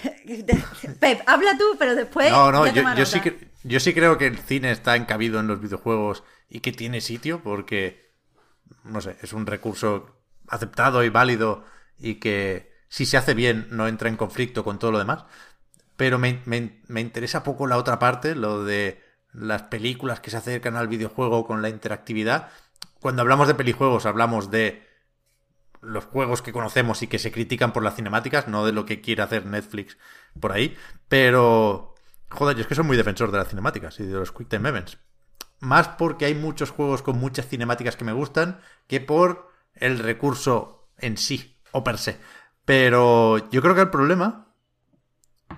Pep, 0.99 1.21
habla 1.25 1.57
tú, 1.57 1.75
pero 1.77 1.95
después... 1.95 2.31
No, 2.31 2.51
no, 2.51 2.65
yo, 2.67 3.05
sí 3.05 3.19
yo 3.63 3.79
sí 3.79 3.93
creo 3.93 4.17
que 4.17 4.27
el 4.27 4.37
cine 4.37 4.71
está 4.71 4.95
encabido 4.95 5.39
en 5.39 5.47
los 5.47 5.59
videojuegos 5.59 6.23
y 6.49 6.61
que 6.61 6.71
tiene 6.71 7.01
sitio 7.01 7.43
porque, 7.43 8.13
no 8.83 9.01
sé, 9.01 9.17
es 9.21 9.33
un 9.33 9.45
recurso 9.45 10.23
aceptado 10.47 11.03
y 11.03 11.09
válido 11.09 11.65
y 11.97 12.15
que 12.15 12.71
si 12.87 13.05
se 13.05 13.17
hace 13.17 13.33
bien 13.33 13.67
no 13.69 13.87
entra 13.87 14.09
en 14.09 14.15
conflicto 14.15 14.63
con 14.63 14.79
todo 14.79 14.91
lo 14.91 14.99
demás. 14.99 15.25
Pero 15.99 16.17
me, 16.17 16.39
me 16.45 17.01
interesa 17.01 17.43
poco 17.43 17.67
la 17.67 17.77
otra 17.77 17.99
parte, 17.99 18.33
lo 18.33 18.63
de 18.63 19.03
las 19.33 19.63
películas 19.63 20.21
que 20.21 20.31
se 20.31 20.37
acercan 20.37 20.77
al 20.77 20.87
videojuego 20.87 21.45
con 21.45 21.61
la 21.61 21.69
interactividad 21.69 22.49
cuando 22.99 23.21
hablamos 23.21 23.47
de 23.47 23.55
pelijuegos 23.55 24.05
hablamos 24.05 24.51
de 24.51 24.87
los 25.81 26.05
juegos 26.05 26.41
que 26.41 26.51
conocemos 26.51 27.01
y 27.01 27.07
que 27.07 27.19
se 27.19 27.31
critican 27.31 27.71
por 27.71 27.83
las 27.83 27.95
cinemáticas, 27.95 28.49
no 28.49 28.65
de 28.65 28.73
lo 28.73 28.85
que 28.85 28.99
quiere 28.99 29.21
hacer 29.21 29.45
Netflix 29.45 29.97
por 30.39 30.51
ahí. 30.51 30.75
Pero, 31.07 31.95
joder, 32.29 32.57
yo 32.57 32.61
es 32.61 32.67
que 32.67 32.75
soy 32.75 32.83
muy 32.83 32.97
defensor 32.97 33.31
de 33.31 33.37
las 33.37 33.47
cinemáticas 33.47 33.97
y 34.01 34.03
de 34.03 34.13
los 34.13 34.33
Quick 34.33 34.49
Time 34.49 34.67
Events. 34.67 34.97
Más 35.61 35.87
porque 35.87 36.25
hay 36.25 36.35
muchos 36.35 36.71
juegos 36.71 37.01
con 37.01 37.17
muchas 37.17 37.47
cinemáticas 37.47 37.95
que 37.95 38.03
me 38.03 38.11
gustan 38.11 38.59
que 38.87 38.99
por 38.99 39.49
el 39.73 39.99
recurso 39.99 40.89
en 40.97 41.15
sí 41.15 41.57
o 41.71 41.81
per 41.81 41.97
se. 41.97 42.19
Pero 42.65 43.49
yo 43.49 43.61
creo 43.61 43.73
que 43.73 43.81
el 43.81 43.89
problema, 43.89 44.48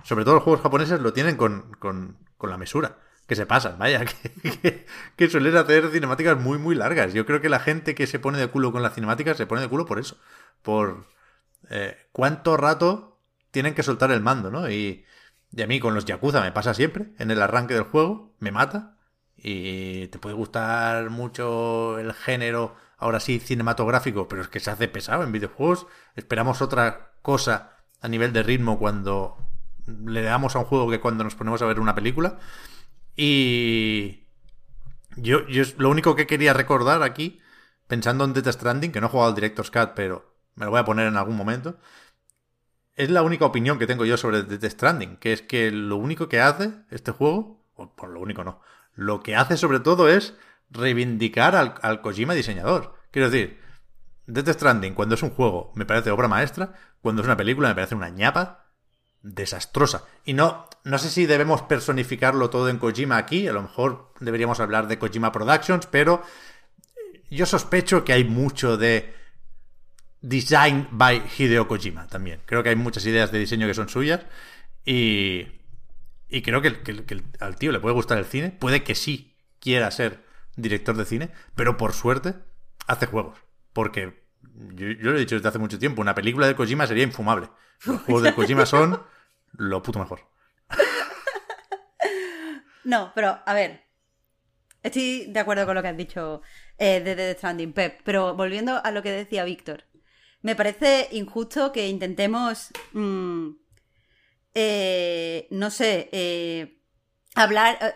sobre 0.02 0.24
todo 0.24 0.34
los 0.34 0.42
juegos 0.44 0.62
japoneses, 0.62 1.00
lo 1.00 1.12
tienen 1.12 1.36
con, 1.36 1.72
con, 1.78 2.18
con 2.36 2.50
la 2.50 2.58
mesura 2.58 2.98
que 3.26 3.36
se 3.36 3.46
pasan, 3.46 3.78
vaya, 3.78 4.04
que, 5.16 5.30
suelen 5.30 5.56
hacer 5.56 5.90
cinemáticas 5.90 6.38
muy, 6.38 6.58
muy 6.58 6.74
largas. 6.74 7.14
Yo 7.14 7.24
creo 7.24 7.40
que 7.40 7.48
la 7.48 7.60
gente 7.60 7.94
que 7.94 8.06
se 8.06 8.18
pone 8.18 8.38
de 8.38 8.48
culo 8.48 8.72
con 8.72 8.82
las 8.82 8.94
cinemáticas 8.94 9.36
se 9.36 9.46
pone 9.46 9.62
de 9.62 9.68
culo 9.68 9.86
por 9.86 9.98
eso, 9.98 10.18
por 10.62 11.06
eh, 11.70 11.96
cuánto 12.12 12.56
rato 12.56 13.20
tienen 13.50 13.74
que 13.74 13.82
soltar 13.82 14.10
el 14.10 14.20
mando, 14.20 14.50
¿no? 14.50 14.68
Y, 14.70 15.04
y 15.52 15.62
a 15.62 15.66
mí 15.66 15.80
con 15.80 15.94
los 15.94 16.04
Yakuza 16.04 16.40
me 16.40 16.52
pasa 16.52 16.74
siempre, 16.74 17.12
en 17.18 17.30
el 17.30 17.40
arranque 17.40 17.74
del 17.74 17.84
juego, 17.84 18.34
me 18.40 18.50
mata, 18.50 18.96
y 19.36 20.08
te 20.08 20.18
puede 20.18 20.34
gustar 20.34 21.10
mucho 21.10 21.98
el 21.98 22.12
género, 22.14 22.76
ahora 22.96 23.20
sí, 23.20 23.40
cinematográfico, 23.40 24.28
pero 24.28 24.42
es 24.42 24.48
que 24.48 24.60
se 24.60 24.70
hace 24.70 24.88
pesado 24.88 25.24
en 25.24 25.32
videojuegos. 25.32 25.86
Esperamos 26.14 26.62
otra 26.62 27.12
cosa 27.22 27.78
a 28.00 28.08
nivel 28.08 28.32
de 28.32 28.42
ritmo 28.42 28.78
cuando 28.78 29.36
le 29.86 30.22
damos 30.22 30.56
a 30.56 30.60
un 30.60 30.64
juego 30.64 30.90
que 30.90 31.00
cuando 31.00 31.24
nos 31.24 31.34
ponemos 31.34 31.62
a 31.62 31.66
ver 31.66 31.80
una 31.80 31.94
película. 31.94 32.38
Y 33.16 34.24
yo, 35.16 35.46
yo 35.48 35.64
lo 35.78 35.90
único 35.90 36.16
que 36.16 36.26
quería 36.26 36.52
recordar 36.52 37.02
aquí, 37.02 37.40
pensando 37.86 38.24
en 38.24 38.32
Death 38.32 38.48
Stranding, 38.48 38.92
que 38.92 39.00
no 39.00 39.06
he 39.08 39.10
jugado 39.10 39.30
al 39.30 39.34
Director's 39.34 39.70
Cut, 39.70 39.90
pero 39.94 40.34
me 40.54 40.64
lo 40.64 40.70
voy 40.70 40.80
a 40.80 40.84
poner 40.84 41.06
en 41.06 41.16
algún 41.16 41.36
momento, 41.36 41.78
es 42.94 43.10
la 43.10 43.22
única 43.22 43.44
opinión 43.44 43.78
que 43.78 43.86
tengo 43.86 44.04
yo 44.04 44.16
sobre 44.16 44.42
Death 44.42 44.72
Stranding, 44.72 45.16
que 45.16 45.32
es 45.32 45.42
que 45.42 45.70
lo 45.70 45.96
único 45.96 46.28
que 46.28 46.40
hace 46.40 46.72
este 46.90 47.10
juego, 47.12 47.64
o 47.74 47.94
por 47.94 48.10
lo 48.10 48.20
único 48.20 48.44
no, 48.44 48.60
lo 48.94 49.22
que 49.22 49.36
hace 49.36 49.56
sobre 49.56 49.80
todo 49.80 50.08
es 50.08 50.34
reivindicar 50.70 51.56
al, 51.56 51.74
al 51.82 52.00
Kojima 52.00 52.34
diseñador. 52.34 52.94
Quiero 53.10 53.30
decir, 53.30 53.60
Death 54.26 54.48
Stranding, 54.48 54.94
cuando 54.94 55.14
es 55.14 55.22
un 55.22 55.30
juego, 55.30 55.72
me 55.74 55.84
parece 55.84 56.10
obra 56.10 56.28
maestra, 56.28 56.74
cuando 57.00 57.22
es 57.22 57.26
una 57.26 57.36
película, 57.36 57.68
me 57.68 57.74
parece 57.74 57.94
una 57.94 58.10
ñapa, 58.10 58.61
desastrosa. 59.22 60.04
Y 60.24 60.34
no, 60.34 60.68
no 60.84 60.98
sé 60.98 61.08
si 61.10 61.26
debemos 61.26 61.62
personificarlo 61.62 62.50
todo 62.50 62.68
en 62.68 62.78
Kojima 62.78 63.16
aquí, 63.16 63.46
a 63.48 63.52
lo 63.52 63.62
mejor 63.62 64.12
deberíamos 64.20 64.60
hablar 64.60 64.88
de 64.88 64.98
Kojima 64.98 65.32
Productions, 65.32 65.86
pero 65.86 66.22
yo 67.30 67.46
sospecho 67.46 68.04
que 68.04 68.12
hay 68.12 68.24
mucho 68.24 68.76
de 68.76 69.14
design 70.20 70.88
by 70.90 71.22
Hideo 71.36 71.68
Kojima 71.68 72.06
también. 72.08 72.40
Creo 72.46 72.62
que 72.62 72.70
hay 72.70 72.76
muchas 72.76 73.06
ideas 73.06 73.32
de 73.32 73.38
diseño 73.38 73.66
que 73.66 73.74
son 73.74 73.88
suyas 73.88 74.20
y, 74.84 75.46
y 76.28 76.42
creo 76.42 76.60
que, 76.60 76.76
al 77.40 77.56
tío 77.56 77.72
le 77.72 77.80
puede 77.80 77.94
gustar 77.94 78.18
el 78.18 78.24
cine, 78.24 78.50
puede 78.50 78.82
que 78.82 78.94
sí 78.94 79.36
quiera 79.60 79.90
ser 79.90 80.24
director 80.56 80.96
de 80.96 81.04
cine, 81.04 81.30
pero 81.54 81.76
por 81.76 81.92
suerte 81.92 82.34
hace 82.86 83.06
juegos, 83.06 83.38
porque 83.72 84.20
yo, 84.74 84.88
yo, 84.88 85.10
lo 85.10 85.16
he 85.16 85.20
dicho 85.20 85.36
desde 85.36 85.48
hace 85.48 85.58
mucho 85.58 85.78
tiempo, 85.78 86.02
una 86.02 86.14
película 86.14 86.46
de 86.46 86.56
Kojima 86.56 86.86
sería 86.86 87.04
infumable. 87.04 87.48
Los 87.84 88.02
juegos 88.02 88.22
de 88.22 88.34
Kojima 88.34 88.66
son 88.66 89.00
lo 89.52 89.82
puto 89.82 89.98
mejor. 89.98 90.20
No, 92.84 93.12
pero 93.14 93.38
a 93.46 93.54
ver. 93.54 93.84
Estoy 94.82 95.26
de 95.26 95.40
acuerdo 95.40 95.64
con 95.66 95.74
lo 95.76 95.82
que 95.82 95.88
has 95.88 95.96
dicho 95.96 96.42
eh, 96.76 97.00
de 97.00 97.14
The 97.14 97.34
Stranding, 97.34 97.72
Pep. 97.72 98.00
Pero 98.04 98.34
volviendo 98.34 98.80
a 98.82 98.90
lo 98.90 99.02
que 99.02 99.12
decía 99.12 99.44
Víctor. 99.44 99.84
Me 100.40 100.56
parece 100.56 101.08
injusto 101.12 101.70
que 101.70 101.88
intentemos. 101.88 102.70
Mm, 102.92 103.50
eh, 104.54 105.46
no 105.50 105.70
sé. 105.70 106.08
Eh, 106.12 106.82
hablar. 107.34 107.94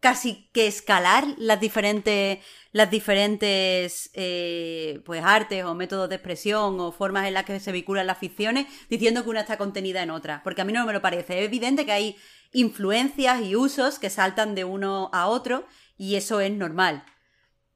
Casi 0.00 0.48
que 0.52 0.66
escalar 0.66 1.26
las 1.36 1.60
diferentes 1.60 2.38
las 2.72 2.90
diferentes 2.90 4.10
eh, 4.14 5.00
pues 5.04 5.22
artes 5.24 5.64
o 5.64 5.74
métodos 5.74 6.08
de 6.08 6.14
expresión 6.14 6.78
o 6.80 6.92
formas 6.92 7.26
en 7.26 7.34
las 7.34 7.44
que 7.44 7.60
se 7.60 7.72
vinculan 7.72 8.06
las 8.06 8.18
ficciones 8.18 8.66
diciendo 8.88 9.22
que 9.22 9.30
una 9.30 9.40
está 9.40 9.58
contenida 9.58 10.02
en 10.02 10.10
otra 10.10 10.40
porque 10.42 10.62
a 10.62 10.64
mí 10.64 10.72
no 10.72 10.86
me 10.86 10.92
lo 10.92 11.02
parece. 11.02 11.40
Es 11.40 11.46
evidente 11.46 11.84
que 11.84 11.92
hay 11.92 12.16
influencias 12.52 13.42
y 13.42 13.56
usos 13.56 13.98
que 13.98 14.10
saltan 14.10 14.54
de 14.54 14.64
uno 14.64 15.10
a 15.12 15.26
otro 15.26 15.66
y 15.96 16.16
eso 16.16 16.40
es 16.40 16.50
normal. 16.50 17.04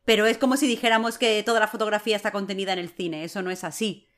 Pero 0.05 0.27
es 0.27 0.39
como 0.39 0.57
si 0.57 0.67
dijéramos 0.67 1.19
que 1.19 1.43
toda 1.43 1.61
la 1.61 1.69
fotografía 1.69 2.17
está 2.17 2.31
contenida 2.31 2.73
en 2.73 2.79
el 2.79 2.91
cine 2.91 3.25
eso 3.25 3.43
no 3.43 3.51
es 3.51 3.65
así. 3.65 4.09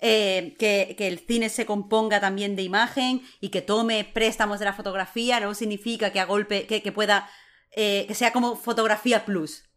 Eh, 0.00 0.54
que, 0.60 0.94
el 1.08 1.18
cine 1.18 1.48
se 1.48 1.66
componga 1.66 2.20
también 2.20 2.54
de 2.54 2.62
imagen 2.62 3.22
y 3.40 3.48
que 3.48 3.62
tome 3.62 4.04
préstamos 4.04 4.60
de 4.60 4.64
la 4.64 4.72
fotografía 4.72 5.40
no 5.40 5.54
significa 5.54 6.12
que 6.12 6.20
a 6.20 6.24
golpe 6.24 6.68
que, 6.68 6.92
pueda 6.92 7.28
eh, 7.72 8.04
que 8.06 8.14
sea 8.14 8.32
como 8.32 8.56
fotografía 8.56 9.24
plus 9.24 9.68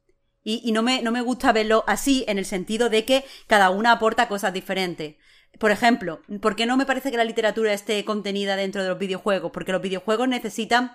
y, 0.43 0.71
no, 0.71 0.81
me, 0.81 1.01
no 1.01 1.11
me 1.11 1.21
gusta 1.21 1.51
verlo 1.51 1.83
así, 1.87 2.25
en 2.27 2.39
el 2.39 2.45
sentido 2.45 2.89
de 2.89 3.05
que 3.05 3.25
cada 3.47 3.69
una 3.69 3.91
aporta 3.91 4.27
cosas 4.27 4.53
diferentes. 4.53 5.15
Por 5.59 5.71
ejemplo, 5.71 6.21
¿por 6.41 6.55
qué 6.55 6.65
no 6.65 6.77
me 6.77 6.85
parece 6.85 7.11
que 7.11 7.17
la 7.17 7.23
literatura 7.23 7.73
esté 7.73 8.03
contenida 8.05 8.55
dentro 8.55 8.81
de 8.81 8.89
los 8.89 8.97
videojuegos? 8.97 9.51
Porque 9.51 9.71
los 9.71 9.81
videojuegos 9.81 10.27
necesitan 10.27 10.93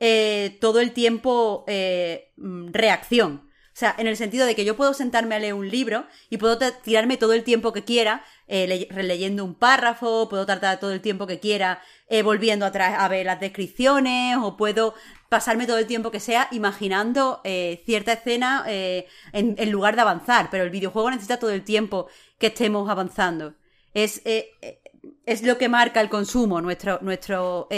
eh, 0.00 0.56
todo 0.60 0.80
el 0.80 0.92
tiempo 0.92 1.64
eh, 1.68 2.32
mm, 2.36 2.72
reacción. 2.72 3.47
O 3.78 3.80
sea, 3.80 3.94
en 3.96 4.08
el 4.08 4.16
sentido 4.16 4.44
de 4.44 4.56
que 4.56 4.64
yo 4.64 4.76
puedo 4.76 4.92
sentarme 4.92 5.36
a 5.36 5.38
leer 5.38 5.54
un 5.54 5.68
libro 5.70 6.04
y 6.30 6.38
puedo 6.38 6.58
tirarme 6.82 7.16
todo 7.16 7.32
el 7.32 7.44
tiempo 7.44 7.72
que 7.72 7.84
quiera 7.84 8.24
eh, 8.48 8.88
releyendo 8.90 9.44
un 9.44 9.54
párrafo, 9.54 10.28
puedo 10.28 10.44
tardar 10.46 10.80
todo 10.80 10.90
el 10.90 11.00
tiempo 11.00 11.28
que 11.28 11.38
quiera 11.38 11.80
eh, 12.08 12.22
volviendo 12.22 12.66
atrás 12.66 12.96
a 12.98 13.06
ver 13.06 13.26
las 13.26 13.38
descripciones 13.38 14.36
o 14.42 14.56
puedo 14.56 14.94
pasarme 15.28 15.64
todo 15.64 15.78
el 15.78 15.86
tiempo 15.86 16.10
que 16.10 16.18
sea 16.18 16.48
imaginando 16.50 17.40
eh, 17.44 17.80
cierta 17.86 18.14
escena 18.14 18.64
eh, 18.66 19.06
en, 19.32 19.70
lugar 19.70 19.94
de 19.94 20.00
avanzar, 20.00 20.48
pero 20.50 20.64
el 20.64 20.70
videojuego 20.70 21.12
necesita 21.12 21.38
todo 21.38 21.50
el 21.50 21.62
tiempo 21.62 22.08
que 22.40 22.48
estemos 22.48 22.90
avanzando. 22.90 23.54
Es, 23.94 24.22
es 24.24 25.42
lo 25.44 25.56
que 25.56 25.68
marca 25.68 26.00
el 26.00 26.08
consumo, 26.08 26.60
nuestro, 26.60 26.98
nuestro 27.00 27.68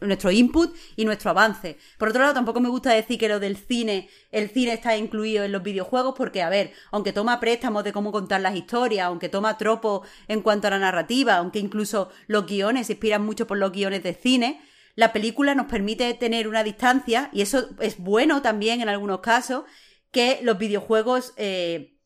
nuestro 0.00 0.30
input 0.30 0.74
y 0.96 1.04
nuestro 1.04 1.30
avance. 1.30 1.78
Por 1.98 2.08
otro 2.08 2.22
lado, 2.22 2.34
tampoco 2.34 2.60
me 2.60 2.68
gusta 2.68 2.92
decir 2.92 3.18
que 3.18 3.28
lo 3.28 3.40
del 3.40 3.56
cine, 3.56 4.08
el 4.30 4.50
cine 4.50 4.74
está 4.74 4.96
incluido 4.96 5.44
en 5.44 5.52
los 5.52 5.62
videojuegos, 5.62 6.14
porque, 6.16 6.42
a 6.42 6.48
ver, 6.48 6.72
aunque 6.90 7.12
toma 7.12 7.40
préstamos 7.40 7.84
de 7.84 7.92
cómo 7.92 8.12
contar 8.12 8.40
las 8.40 8.56
historias, 8.56 9.06
aunque 9.06 9.28
toma 9.28 9.58
tropos 9.58 10.06
en 10.28 10.42
cuanto 10.42 10.68
a 10.68 10.70
la 10.70 10.78
narrativa, 10.78 11.36
aunque 11.36 11.58
incluso 11.58 12.10
los 12.26 12.46
guiones 12.46 12.86
se 12.86 12.94
inspiran 12.94 13.24
mucho 13.24 13.46
por 13.46 13.58
los 13.58 13.72
guiones 13.72 14.02
de 14.02 14.14
cine, 14.14 14.60
la 14.94 15.12
película 15.12 15.54
nos 15.54 15.66
permite 15.66 16.12
tener 16.14 16.48
una 16.48 16.64
distancia, 16.64 17.30
y 17.32 17.42
eso 17.42 17.68
es 17.80 17.98
bueno 17.98 18.42
también 18.42 18.80
en 18.80 18.88
algunos 18.88 19.20
casos, 19.20 19.64
que 20.10 20.40
los 20.42 20.58
videojuegos 20.58 21.34
eh, 21.36 21.98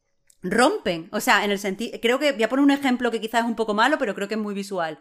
rompen. 0.42 1.08
O 1.12 1.20
sea, 1.20 1.44
en 1.44 1.50
el 1.50 1.58
sentido. 1.58 1.98
Creo 2.00 2.18
que 2.18 2.32
voy 2.32 2.42
a 2.42 2.48
poner 2.48 2.64
un 2.64 2.70
ejemplo 2.70 3.10
que 3.10 3.20
quizás 3.20 3.42
es 3.42 3.46
un 3.46 3.56
poco 3.56 3.74
malo, 3.74 3.98
pero 3.98 4.14
creo 4.14 4.28
que 4.28 4.34
es 4.34 4.40
muy 4.40 4.54
visual. 4.54 4.98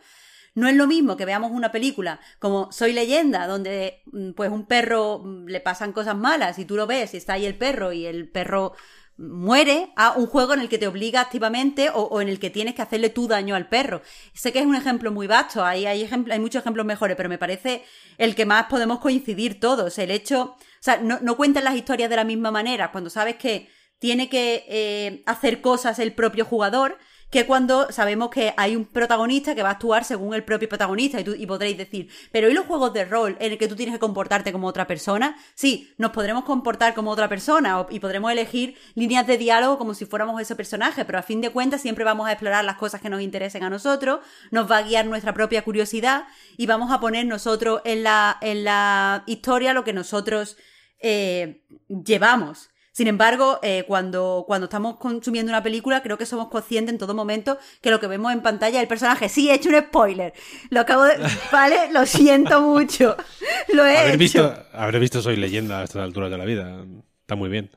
No 0.54 0.68
es 0.68 0.76
lo 0.76 0.86
mismo 0.88 1.16
que 1.16 1.26
veamos 1.26 1.52
una 1.52 1.72
película 1.72 2.20
como 2.40 2.72
Soy 2.72 2.94
leyenda, 2.94 3.48
donde 3.48 4.02
mm, 4.12 4.32
pues 4.32 4.52
un 4.52 4.66
perro 4.66 5.20
mm, 5.20 5.46
le 5.48 5.62
pasan 5.62 5.94
cosas 5.94 6.16
malas 6.16 6.60
y 6.60 6.66
tú 6.66 6.76
lo 6.76 6.88
ves 6.88 7.14
y 7.14 7.18
está 7.18 7.34
ahí 7.34 7.46
el 7.46 7.58
perro 7.58 7.94
y 7.94 8.06
el 8.06 8.30
perro 8.30 8.74
muere 9.18 9.94
a 9.96 10.14
un 10.14 10.26
juego 10.26 10.54
en 10.54 10.62
el 10.62 10.70
que 10.70 10.78
te 10.78 10.88
obliga 10.88 11.22
activamente 11.22 11.90
o, 11.94 12.22
en 12.22 12.28
el 12.30 12.40
que 12.40 12.50
tienes 12.50 12.74
que 12.74 12.82
hacerle 12.82 13.10
tu 13.10 13.28
daño 13.28 13.56
al 13.56 13.70
perro. 13.70 14.02
Sé 14.34 14.52
que 14.52 14.60
es 14.60 14.66
un 14.66 14.76
ejemplo 14.76 15.12
muy 15.12 15.28
vasto, 15.28 15.64
hay, 15.64 15.86
hay, 15.86 16.10
muchos 16.40 16.62
ejemplos 16.62 16.86
mejores, 16.86 17.16
pero 17.16 17.30
me 17.30 17.38
parece 17.38 17.84
el 18.18 18.36
que 18.36 18.46
más 18.46 18.66
podemos 18.66 19.00
coincidir 19.00 19.60
todos. 19.60 19.98
El 20.00 20.12
hecho, 20.12 20.42
o 20.42 20.58
sea, 20.80 20.98
no, 20.98 21.20
no 21.22 21.38
cuentan 21.38 21.66
las 21.66 21.76
historias 21.76 22.10
de 22.10 22.16
la 22.16 22.24
misma 22.24 22.52
manera 22.52 22.92
cuando 22.92 23.10
sabes 23.10 23.36
que 23.36 23.70
tiene 24.00 24.30
que 24.30 24.66
eh, 24.68 25.24
hacer 25.28 25.62
cosas 25.62 26.00
el 26.00 26.14
propio 26.14 26.44
jugador 26.44 26.98
que 27.32 27.46
cuando 27.46 27.90
sabemos 27.92 28.30
que 28.30 28.54
hay 28.58 28.76
un 28.76 28.86
protagonista 28.86 29.56
que 29.56 29.64
va 29.64 29.70
a 29.70 29.72
actuar 29.74 30.04
según 30.04 30.34
el 30.34 30.44
propio 30.44 30.68
protagonista 30.68 31.20
y, 31.20 31.24
tú, 31.24 31.34
y 31.34 31.46
podréis 31.46 31.78
decir, 31.78 32.10
pero 32.32 32.50
¿y 32.50 32.54
los 32.54 32.66
juegos 32.66 32.94
de 32.94 33.06
rol 33.06 33.38
en 33.40 33.54
el 33.54 33.58
que 33.58 33.70
tú 33.70 33.76
tienes 33.76 33.96
que 33.96 34.00
comportarte 34.00 34.52
como 34.52 34.68
otra 34.68 34.86
persona? 34.86 35.38
Sí, 35.56 35.94
nos 35.98 36.12
podremos 36.12 36.44
comportar 36.44 36.94
como 36.94 37.10
otra 37.10 37.30
persona 37.30 37.88
y 37.90 38.00
podremos 38.00 38.32
elegir 38.32 38.76
líneas 38.96 39.26
de 39.26 39.38
diálogo 39.38 39.78
como 39.78 39.94
si 39.94 40.06
fuéramos 40.06 40.42
ese 40.42 40.58
personaje, 40.58 41.06
pero 41.06 41.20
a 41.20 41.24
fin 41.24 41.40
de 41.40 41.52
cuentas 41.52 41.82
siempre 41.82 42.04
vamos 42.04 42.28
a 42.28 42.34
explorar 42.34 42.66
las 42.66 42.76
cosas 42.76 43.00
que 43.00 43.10
nos 43.10 43.22
interesen 43.22 43.64
a 43.64 43.70
nosotros, 43.70 44.20
nos 44.52 44.70
va 44.70 44.80
a 44.80 44.82
guiar 44.82 45.06
nuestra 45.06 45.34
propia 45.34 45.64
curiosidad 45.64 46.26
y 46.58 46.66
vamos 46.66 46.92
a 46.92 47.00
poner 47.00 47.26
nosotros 47.26 47.82
en 47.86 48.04
la, 48.04 48.38
en 48.42 48.66
la 48.66 49.24
historia 49.26 49.74
lo 49.74 49.86
que 49.86 49.94
nosotros 49.94 50.58
eh, 51.00 51.64
llevamos. 51.88 52.71
Sin 52.94 53.08
embargo, 53.08 53.60
eh, 53.64 53.86
cuando, 53.88 54.44
cuando 54.46 54.66
estamos 54.66 54.98
consumiendo 54.98 55.50
una 55.50 55.64
película, 55.64 56.04
creo 56.04 56.18
que 56.18 56.26
somos 56.26 56.50
conscientes 56.50 56.92
en 56.92 57.00
todo 57.00 57.14
momento 57.14 57.58
que 57.82 57.90
lo 57.90 58.02
que 58.02 58.08
vemos 58.08 58.34
en 58.34 58.42
pantalla 58.42 58.78
es 58.78 58.84
el 58.84 58.90
personaje. 58.90 59.30
Sí, 59.30 59.50
he 59.50 59.54
hecho 59.54 59.70
un 59.70 59.80
spoiler. 59.80 60.34
Lo 60.70 60.82
acabo 60.82 61.04
de. 61.04 61.14
Vale, 61.52 61.92
lo 61.94 62.06
siento 62.06 62.62
mucho. 62.62 63.16
Lo 63.74 63.86
he 63.86 63.98
haber 63.98 64.10
hecho. 64.10 64.18
Visto, 64.18 64.64
haber 64.74 65.00
visto 65.00 65.22
Soy 65.22 65.38
leyenda 65.38 65.80
a 65.80 65.84
estas 65.86 66.04
alturas 66.04 66.30
de 66.30 66.38
la 66.38 66.46
vida. 66.46 66.86
Está 67.22 67.36
muy 67.36 67.50
bien. 67.50 67.72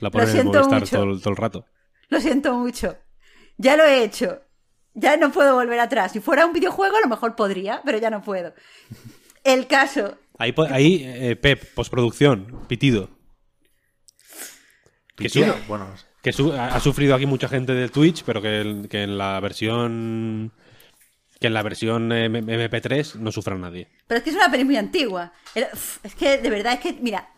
La 0.00 0.10
ponen 0.10 0.36
en 0.36 0.46
Movistar 0.48 0.88
todo, 0.88 1.18
todo 1.18 1.30
el 1.30 1.36
rato. 1.36 1.64
Lo 2.08 2.20
siento 2.20 2.52
mucho. 2.54 2.96
Ya 3.56 3.76
lo 3.76 3.84
he 3.84 4.04
hecho. 4.04 4.42
Ya 4.92 5.16
no 5.16 5.32
puedo 5.32 5.54
volver 5.54 5.80
atrás. 5.80 6.12
Si 6.12 6.20
fuera 6.20 6.44
un 6.44 6.52
videojuego, 6.52 6.96
a 6.96 7.00
lo 7.00 7.08
mejor 7.08 7.36
podría, 7.36 7.80
pero 7.84 7.96
ya 7.98 8.10
no 8.10 8.20
puedo. 8.20 8.52
El 9.44 9.66
caso. 9.66 10.18
Ahí, 10.38 10.54
ahí 10.70 11.02
eh, 11.04 11.36
Pep, 11.36 11.72
postproducción, 11.74 12.66
pitido. 12.68 13.21
Que, 15.28 15.52
bueno. 15.68 15.88
que 16.22 16.30
ha 16.30 16.80
sufrido 16.80 17.14
aquí 17.14 17.26
mucha 17.26 17.48
gente 17.48 17.72
de 17.72 17.88
Twitch, 17.88 18.22
pero 18.24 18.40
que, 18.42 18.60
en 18.90 19.18
la 19.18 19.40
versión 19.40 20.52
que 21.40 21.48
en 21.48 21.54
la 21.54 21.62
versión 21.62 22.10
MP3 22.10 23.16
no 23.16 23.32
sufra 23.32 23.56
nadie. 23.56 23.88
Pero 24.06 24.18
es 24.18 24.24
que 24.24 24.30
es 24.30 24.36
una 24.36 24.48
peli 24.48 24.64
muy 24.64 24.76
antigua. 24.76 25.32
Es 25.54 26.14
que 26.14 26.38
de 26.38 26.50
verdad 26.50 26.74
es 26.74 26.80
que, 26.80 26.92
mira, 27.00 27.28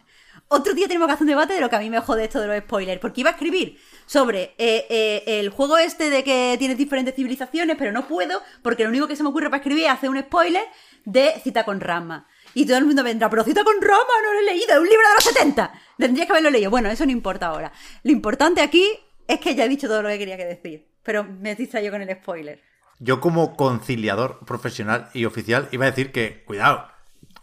otro 0.49 0.75
día 0.75 0.87
tenemos 0.87 1.09
que 1.09 1.15
hacer 1.15 1.25
un 1.25 1.29
debate 1.29 1.55
de 1.55 1.61
lo 1.61 1.71
que 1.71 1.77
a 1.77 1.81
mí 1.81 1.91
me 1.91 2.01
jode 2.01 2.25
esto 2.25 2.41
de 2.41 2.47
los 2.47 2.59
spoilers, 2.59 3.01
porque 3.01 3.23
iba 3.23 3.31
a 3.31 3.33
escribir 3.33 3.79
sobre 4.07 4.55
eh, 4.59 4.87
eh, 4.91 5.23
el 5.27 5.49
juego 5.49 5.79
este 5.79 6.11
de 6.11 6.23
que 6.23 6.57
tiene 6.59 6.75
diferentes 6.75 7.15
civilizaciones, 7.15 7.77
pero 7.79 7.93
no 7.93 8.07
puedo, 8.07 8.43
porque 8.63 8.85
lo 8.85 8.91
único 8.91 9.09
que 9.09 9.17
se 9.17 9.23
me 9.23 9.31
ocurre 9.31 9.49
para 9.49 9.63
escribir 9.63 9.85
es 9.85 9.91
hacer 9.91 10.11
un 10.11 10.21
spoiler 10.21 10.65
de 11.05 11.33
Cita 11.43 11.65
con 11.65 11.81
Rama. 11.81 12.29
Y 12.55 12.67
todo 12.67 12.79
el 12.79 12.85
mundo 12.85 13.03
vendrá, 13.03 13.29
pero 13.29 13.45
cita 13.45 13.65
con 13.65 13.81
Roma, 13.81 14.15
no 14.23 14.33
lo 14.33 14.39
he 14.41 14.45
leído, 14.45 14.73
es 14.73 14.79
un 14.79 14.89
libro 14.89 15.09
de 15.09 15.15
los 15.15 15.25
70. 15.25 15.73
Tendría 15.99 16.27
que 16.27 16.33
haberlo 16.33 16.51
leído. 16.51 16.71
Bueno, 16.71 16.89
eso 16.89 17.05
no 17.05 17.13
importa 17.13 17.49
ahora. 17.49 17.73
Lo 18.03 18.13
importante 18.13 18.61
aquí 18.61 18.89
es 19.27 19.41
que 19.41 19.55
ya 19.55 19.65
he 19.65 19.69
dicho 19.69 19.89
todo 19.89 20.03
lo 20.03 20.09
que 20.09 20.19
quería 20.19 20.37
que 20.37 20.45
decir. 20.45 20.87
Pero 21.03 21.25
me 21.25 21.55
distraído 21.55 21.93
con 21.93 22.03
el 22.03 22.17
spoiler. 22.17 22.63
Yo 23.01 23.21
como 23.21 23.57
conciliador 23.57 24.45
profesional 24.47 25.11
y 25.13 25.25
oficial 25.25 25.69
iba 25.73 25.87
a 25.87 25.91
decir 25.91 26.13
que, 26.13 26.45
cuidado, 26.45 26.87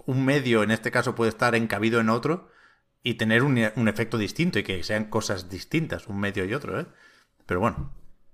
un 0.05 0.25
medio 0.25 0.63
en 0.63 0.71
este 0.71 0.91
caso 0.91 1.13
puede 1.13 1.29
estar 1.29 1.55
encabido 1.55 1.99
en 1.99 2.09
otro 2.09 2.49
y 3.03 3.15
tener 3.15 3.43
un, 3.43 3.57
efecto 3.57 4.17
distinto 4.17 4.59
y 4.59 4.63
que 4.63 4.83
sean 4.83 5.05
cosas 5.05 5.49
distintas, 5.49 6.07
un 6.07 6.19
medio 6.19 6.45
y 6.45 6.53
otro, 6.53 6.79
¿eh? 6.79 6.85
Pero 7.45 7.59
bueno. 7.59 7.93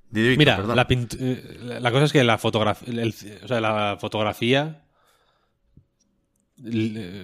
Mira, 0.09 0.59
la, 0.59 0.87
eh, 0.89 1.57
la, 1.81 1.91
cosa 1.91 2.05
es 2.05 2.13
que 2.13 2.23
la, 2.23 2.35
o 2.35 3.47
sea, 3.47 3.59
la 3.59 3.97
fotografía 3.99 4.86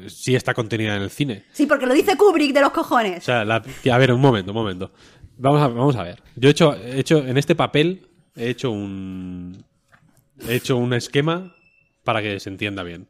sí 0.07 0.35
está 0.35 0.53
contenida 0.53 0.95
en 0.95 1.01
el 1.01 1.09
cine. 1.09 1.43
Sí, 1.53 1.65
porque 1.65 1.85
lo 1.85 1.93
dice 1.93 2.15
Kubrick 2.17 2.53
de 2.53 2.61
los 2.61 2.71
cojones. 2.71 3.19
O 3.19 3.25
sea, 3.25 3.41
a 3.41 3.97
ver, 3.97 4.13
un 4.13 4.21
momento, 4.21 4.51
un 4.51 4.57
momento. 4.57 4.91
Vamos 5.37 5.61
a, 5.61 5.67
vamos 5.67 5.95
a 5.95 6.03
ver. 6.03 6.21
Yo 6.35 6.49
he 6.49 6.51
hecho, 6.51 6.75
he 6.75 6.99
hecho, 6.99 7.25
en 7.25 7.37
este 7.37 7.55
papel, 7.55 8.07
he 8.35 8.49
hecho 8.49 8.71
un. 8.71 9.63
He 10.47 10.55
hecho 10.55 10.77
un 10.77 10.93
esquema 10.93 11.55
para 12.03 12.21
que 12.21 12.39
se 12.39 12.49
entienda 12.49 12.83
bien. 12.83 13.07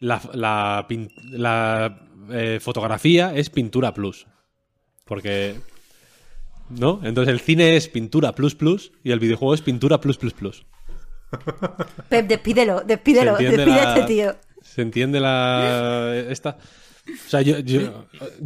La, 0.00 0.20
la, 0.32 0.86
la 1.30 2.06
eh, 2.30 2.58
fotografía 2.60 3.34
es 3.34 3.50
pintura 3.50 3.92
plus. 3.92 4.26
Porque. 5.04 5.56
¿No? 6.68 7.00
Entonces 7.02 7.32
el 7.32 7.40
cine 7.40 7.76
es 7.76 7.88
pintura 7.88 8.32
plus 8.32 8.54
plus 8.54 8.92
y 9.02 9.10
el 9.10 9.18
videojuego 9.18 9.54
es 9.54 9.60
pintura 9.60 10.00
plus 10.00 10.16
plus 10.18 10.32
plus. 10.32 10.64
Pep, 12.08 12.26
despídelo, 12.26 12.82
despídelo, 12.82 13.36
tío. 14.06 14.36
¿Se 14.70 14.82
entiende 14.82 15.18
la. 15.18 16.14
esta? 16.28 16.56
O 17.08 17.28
sea, 17.28 17.40
yo, 17.40 17.58
yo, 17.58 18.04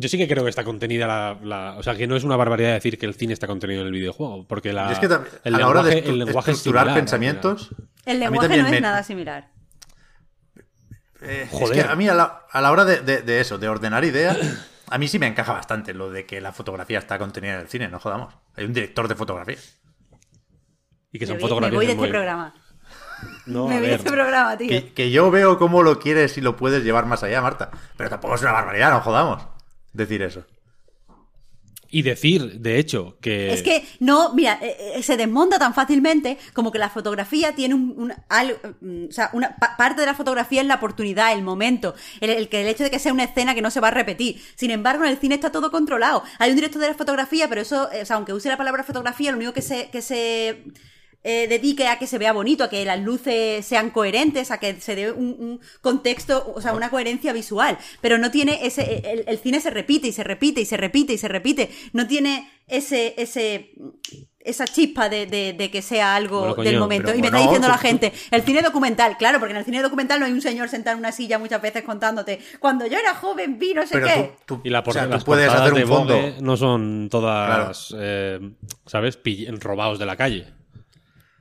sí 0.08 0.16
que 0.16 0.26
creo 0.26 0.42
que 0.44 0.48
está 0.48 0.64
contenida 0.64 1.36
la, 1.42 1.74
O 1.76 1.82
sea, 1.82 1.96
que 1.96 2.06
no 2.06 2.16
es 2.16 2.24
una 2.24 2.36
barbaridad 2.36 2.72
decir 2.72 2.98
que 2.98 3.04
el 3.04 3.14
cine 3.14 3.34
está 3.34 3.46
contenido 3.46 3.82
en 3.82 3.88
el 3.88 3.92
videojuego. 3.92 4.46
Porque 4.46 4.72
la, 4.72 4.90
es 4.90 4.98
que 5.00 5.06
el, 5.06 5.52
lenguaje, 5.54 6.08
el 6.08 6.18
lenguaje 6.18 6.52
estructurar 6.52 6.94
pensamientos. 6.94 7.74
El 8.06 8.20
lenguaje 8.20 8.56
no 8.56 8.68
es 8.68 8.80
nada 8.80 9.02
similar. 9.02 9.50
Eh, 11.20 11.48
es 11.50 11.70
que 11.70 11.82
a 11.82 11.94
mí, 11.94 12.08
a 12.08 12.14
la, 12.14 12.46
a 12.50 12.60
la 12.60 12.72
hora 12.72 12.84
de, 12.84 13.00
de, 13.00 13.40
eso, 13.40 13.58
de 13.58 13.68
ordenar 13.68 14.04
ideas, 14.04 14.38
a 14.88 14.96
mí 14.96 15.08
sí 15.08 15.18
me 15.18 15.26
encaja 15.26 15.52
bastante 15.52 15.92
lo 15.92 16.10
de 16.10 16.24
que 16.24 16.40
la 16.40 16.52
fotografía 16.52 16.98
está 16.98 17.18
contenida 17.18 17.54
en 17.54 17.60
el 17.60 17.68
cine, 17.68 17.88
no 17.88 17.98
jodamos. 17.98 18.34
Hay 18.56 18.64
un 18.64 18.72
director 18.72 19.08
de 19.08 19.14
fotografía. 19.14 19.58
Y 21.12 21.18
que 21.18 21.26
son 21.26 21.38
fotografías. 21.38 21.72
Me 21.72 21.76
voy 21.76 21.86
de 21.86 21.92
este 21.92 22.08
programa. 22.08 22.54
No, 23.46 23.68
Me 23.68 23.94
este 23.94 24.10
programa, 24.10 24.56
tío. 24.56 24.82
Que, 24.94 25.10
yo 25.10 25.30
veo 25.30 25.58
cómo 25.58 25.82
lo 25.82 25.98
quieres 25.98 26.36
y 26.38 26.40
lo 26.40 26.56
puedes 26.56 26.82
llevar 26.84 27.06
más 27.06 27.22
allá, 27.22 27.42
Marta. 27.42 27.70
Pero 27.96 28.10
tampoco 28.10 28.34
es 28.34 28.42
una 28.42 28.52
barbaridad, 28.52 28.90
no 28.90 29.00
jodamos. 29.00 29.46
Decir 29.92 30.22
eso. 30.22 30.44
Y 31.94 32.02
decir, 32.02 32.58
de 32.58 32.80
hecho, 32.80 33.18
que. 33.20 33.52
Es 33.52 33.62
que 33.62 33.86
no, 34.00 34.34
mira, 34.34 34.58
eh, 34.60 34.94
eh, 34.96 35.02
se 35.04 35.16
desmonta 35.16 35.60
tan 35.60 35.74
fácilmente 35.74 36.38
como 36.52 36.72
que 36.72 36.78
la 36.80 36.90
fotografía 36.90 37.54
tiene 37.54 37.76
un. 37.76 38.12
Mm, 38.80 39.04
o 39.08 39.12
sea, 39.12 39.30
una 39.32 39.56
parte 39.56 40.00
de 40.00 40.06
la 40.06 40.14
fotografía 40.14 40.60
es 40.60 40.66
la 40.66 40.74
oportunidad, 40.74 41.32
el 41.32 41.44
momento. 41.44 41.94
El, 42.20 42.48
que 42.48 42.62
el 42.62 42.66
hecho 42.66 42.82
de 42.82 42.90
que 42.90 42.98
sea 42.98 43.12
una 43.12 43.22
escena 43.22 43.54
que 43.54 43.62
no 43.62 43.70
se 43.70 43.78
va 43.78 43.88
a 43.88 43.92
repetir. 43.92 44.42
Sin 44.56 44.72
embargo, 44.72 45.04
en 45.04 45.10
el 45.10 45.18
cine 45.18 45.36
está 45.36 45.52
todo 45.52 45.70
controlado. 45.70 46.24
Hay 46.40 46.50
un 46.50 46.56
director 46.56 46.82
de 46.82 46.88
la 46.88 46.94
fotografía, 46.94 47.48
pero 47.48 47.60
eso, 47.60 47.88
eh, 47.92 48.02
o 48.02 48.06
sea, 48.06 48.16
aunque 48.16 48.32
use 48.32 48.48
la 48.48 48.56
palabra 48.56 48.82
fotografía, 48.82 49.30
lo 49.30 49.36
único 49.36 49.52
que 49.52 49.62
se, 49.62 49.88
que 49.90 50.02
se 50.02 50.64
eh, 51.24 51.46
dedique 51.48 51.88
a 51.88 51.98
que 51.98 52.06
se 52.06 52.18
vea 52.18 52.32
bonito, 52.32 52.64
a 52.64 52.68
que 52.68 52.84
las 52.84 53.00
luces 53.00 53.64
sean 53.64 53.90
coherentes, 53.90 54.50
a 54.50 54.58
que 54.58 54.78
se 54.80 54.94
dé 54.94 55.10
un, 55.10 55.58
contexto, 55.80 56.52
o 56.54 56.60
sea, 56.60 56.74
una 56.74 56.90
coherencia 56.90 57.32
visual. 57.32 57.78
Pero 58.02 58.18
no 58.18 58.30
tiene 58.30 58.60
ese. 58.66 59.24
El, 59.26 59.38
cine 59.38 59.60
se 59.60 59.70
repite 59.70 60.08
y 60.08 60.12
se 60.12 60.22
repite 60.22 60.60
y 60.60 60.66
se 60.66 60.76
repite 60.76 61.14
y 61.14 61.18
se 61.18 61.28
repite. 61.28 61.70
No 61.94 62.06
tiene 62.06 62.50
ese. 62.68 63.14
ese 63.16 63.72
esa 64.44 64.66
chispa 64.66 65.08
de, 65.08 65.70
que 65.72 65.80
sea 65.80 66.14
algo 66.14 66.54
del 66.56 66.78
momento. 66.78 67.14
Y 67.14 67.22
me 67.22 67.28
está 67.28 67.38
diciendo 67.38 67.66
la 67.66 67.78
gente, 67.78 68.12
el 68.30 68.42
cine 68.42 68.60
documental, 68.60 69.16
claro, 69.16 69.38
porque 69.38 69.52
en 69.52 69.56
el 69.56 69.64
cine 69.64 69.80
documental 69.80 70.20
no 70.20 70.26
hay 70.26 70.32
un 70.32 70.42
señor 70.42 70.68
sentado 70.68 70.94
en 70.94 70.98
una 70.98 71.12
silla 71.12 71.38
muchas 71.38 71.62
veces 71.62 71.82
contándote, 71.82 72.38
cuando 72.60 72.86
yo 72.86 72.98
era 72.98 73.14
joven 73.14 73.58
vi 73.58 73.72
no 73.72 73.86
sé 73.86 74.02
qué. 74.02 74.32
y 74.62 74.68
la 74.68 74.82
las 74.82 75.24
puedes 75.24 75.48
hacer 75.48 75.72
un 75.72 75.88
fondo. 75.88 76.20
no 76.42 76.58
son 76.58 77.08
todas, 77.10 77.94
eh, 77.98 78.38
¿sabes? 78.84 79.18
robados 79.60 79.98
de 79.98 80.04
la 80.04 80.16
calle. 80.16 80.52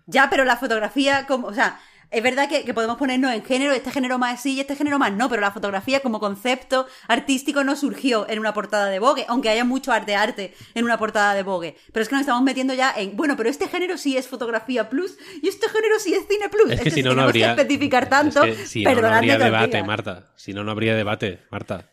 Ya, 0.06 0.30
pero 0.30 0.46
la 0.46 0.58
fotografía, 0.58 1.26
como, 1.28 1.48
o 1.48 1.54
sea, 1.54 1.80
es 2.14 2.22
verdad 2.22 2.48
que, 2.48 2.72
podemos 2.76 2.98
ponernos 2.98 3.34
en 3.34 3.44
género, 3.44 3.74
este 3.74 3.90
género 3.90 4.20
más 4.20 4.40
sí 4.40 4.54
y 4.54 4.60
este 4.60 4.76
género 4.76 5.00
más 5.00 5.12
no, 5.12 5.30
pero 5.30 5.42
la 5.42 5.52
fotografía 5.52 6.02
como 6.02 6.20
concepto 6.20 6.86
artístico 7.08 7.64
no 7.64 7.76
surgió 7.76 8.30
en 8.30 8.38
una 8.38 8.54
portada 8.54 8.86
de 8.88 9.00
Vogue, 9.00 9.26
aunque 9.28 9.50
haya 9.50 9.66
mucho 9.66 9.92
arte 9.92 10.16
arte 10.16 10.54
en 10.76 10.86
una 10.86 11.00
portada 11.00 11.34
de 11.34 11.42
Vogue. 11.42 11.76
Pero 11.92 12.04
es 12.04 12.10
que 12.10 12.16
nos 12.16 12.22
estamos 12.22 12.44
metiendo 12.44 12.76
ya 12.76 12.94
en, 12.96 13.18
bueno, 13.18 13.36
pero 13.36 13.50
este 13.50 13.68
género 13.68 13.98
sí 13.98 14.16
es 14.16 14.28
fotografía 14.28 14.90
plus 14.90 15.18
y 15.42 15.48
este 15.48 15.68
género 15.70 16.00
sí 16.00 16.14
es 16.14 16.28
cine 16.28 16.50
plus. 16.50 16.72
Es 16.72 16.82
que, 16.82 16.92
si 16.92 17.02
no, 17.02 17.16
no 17.16 17.24
habría. 17.24 17.56
Que 17.56 17.62
especificar 17.62 18.08
tanto, 18.08 18.44
es 18.44 18.58
que 18.58 18.66
si 18.68 18.84
no, 18.84 19.02
no 19.02 19.08
habría 19.08 19.40
debate, 19.40 19.82
Marta. 19.82 20.32
Si 20.36 20.54
no, 20.54 20.64
no 20.64 20.72
habría 20.72 20.96
debate, 20.96 21.40
Marta. 21.50 21.90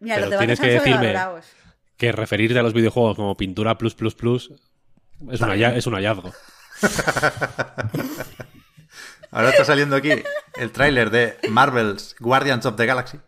Mira, 0.00 0.16
pero 0.16 0.38
tienes 0.38 0.58
que 0.58 0.68
decirme 0.68 1.14
que 1.98 2.12
referirte 2.12 2.58
a 2.58 2.62
los 2.62 2.72
videojuegos 2.72 3.16
como 3.16 3.36
pintura 3.36 3.76
plus 3.76 3.94
plus 3.94 4.14
plus 4.14 4.52
es, 5.30 5.40
es 5.42 5.86
un 5.86 5.94
hallazgo. 5.94 6.32
Ahora 9.30 9.50
está 9.50 9.64
saliendo 9.64 9.96
aquí 9.96 10.10
el 10.54 10.70
tráiler 10.72 11.10
de 11.10 11.36
Marvel's 11.50 12.16
Guardians 12.20 12.64
of 12.66 12.76
the 12.76 12.86
Galaxy. 12.86 13.20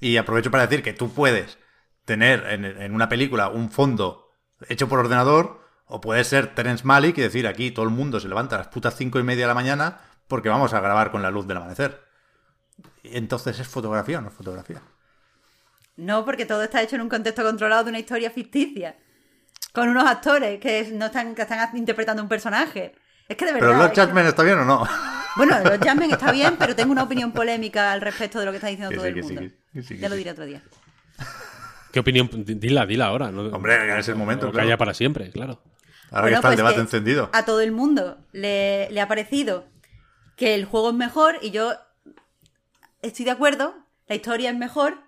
Y 0.00 0.16
aprovecho 0.16 0.50
para 0.50 0.66
decir 0.66 0.82
que 0.84 0.92
tú 0.92 1.12
puedes 1.12 1.58
tener 2.04 2.44
en, 2.48 2.94
una 2.94 3.08
película 3.08 3.48
un 3.48 3.70
fondo 3.70 4.30
hecho 4.68 4.88
por 4.88 5.00
ordenador, 5.00 5.66
o 5.86 6.00
puedes 6.00 6.28
ser 6.28 6.54
Terence 6.54 6.84
Malick 6.84 7.18
y 7.18 7.22
decir 7.22 7.46
aquí 7.46 7.70
todo 7.70 7.84
el 7.84 7.90
mundo 7.90 8.20
se 8.20 8.28
levanta 8.28 8.56
a 8.56 8.58
las 8.58 8.68
putas 8.68 8.94
cinco 8.96 9.18
y 9.18 9.22
media 9.22 9.44
de 9.44 9.48
la 9.48 9.54
mañana 9.54 10.00
porque 10.26 10.48
vamos 10.48 10.74
a 10.74 10.80
grabar 10.80 11.10
con 11.10 11.22
la 11.22 11.30
luz 11.30 11.46
del 11.46 11.56
amanecer. 11.56 12.04
Entonces, 13.02 13.58
¿es 13.58 13.66
fotografía 13.66 14.18
o 14.18 14.20
no 14.20 14.28
es 14.28 14.34
fotografía? 14.34 14.82
No, 15.96 16.24
porque 16.24 16.46
todo 16.46 16.62
está 16.62 16.82
hecho 16.82 16.96
en 16.96 17.02
un 17.02 17.08
contexto 17.08 17.42
controlado 17.42 17.84
de 17.84 17.90
una 17.90 17.98
historia 17.98 18.30
ficticia. 18.30 18.96
Con 19.78 19.88
unos 19.88 20.04
actores 20.06 20.60
que 20.60 20.90
no 20.92 21.06
están, 21.06 21.34
que 21.34 21.42
están 21.42 21.76
interpretando 21.76 22.22
un 22.22 22.28
personaje. 22.28 22.94
Es 23.28 23.36
que 23.36 23.44
de 23.46 23.52
verdad. 23.52 23.68
¿Pero 23.78 23.92
que- 23.92 24.00
Judgment 24.00 24.28
está 24.28 24.42
bien 24.42 24.58
o 24.58 24.64
no? 24.64 24.86
Bueno, 25.36 25.58
los 25.60 25.78
Jasmine 25.84 26.12
está 26.14 26.32
bien, 26.32 26.56
pero 26.58 26.74
tengo 26.74 26.90
una 26.92 27.02
opinión 27.04 27.32
polémica 27.32 27.92
al 27.92 28.00
respecto 28.00 28.38
de 28.40 28.46
lo 28.46 28.50
que 28.50 28.56
está 28.56 28.68
diciendo 28.68 28.90
Que 28.90 28.96
todo 28.96 29.04
sí, 29.04 29.08
el 29.10 29.14
que 29.14 29.22
sí, 29.22 29.34
mundo. 29.34 29.50
que 29.72 29.82
sí, 29.82 29.94
que 29.94 30.00
ya 30.00 30.08
lo 30.08 30.14
diré 30.16 30.30
otro 30.32 30.44
día. 30.46 30.62
¿Qué 31.92 32.00
opinión? 32.00 32.28
Dila, 32.44 32.86
dila 32.86 33.06
ahora. 33.06 33.30
¿no? 33.30 33.42
Hombre, 33.42 33.86
ya 33.86 33.98
es 33.98 34.08
el 34.08 34.16
momento, 34.16 34.48
O 34.48 34.50
claro. 34.50 34.66
calla 34.66 34.76
para 34.78 34.94
siempre, 34.94 35.30
claro. 35.30 35.62
Ahora 36.10 36.22
Bueno, 36.22 36.26
que 36.26 36.34
está 36.36 36.48
el 36.48 36.54
pues 36.54 36.56
debate 36.56 36.80
encendido. 36.80 37.30
A 37.32 37.44
todo 37.44 37.60
el 37.60 37.72
mundo 37.72 38.18
le, 38.32 38.90
le 38.90 39.00
ha 39.00 39.08
parecido 39.08 39.66
que 40.36 40.54
el 40.54 40.64
juego 40.64 40.90
es 40.90 40.94
mejor 40.96 41.36
y 41.42 41.50
yo 41.50 41.72
estoy 43.02 43.24
de 43.24 43.30
acuerdo, 43.30 43.74
la 44.06 44.14
historia 44.16 44.50
es 44.50 44.56
mejor, 44.56 44.98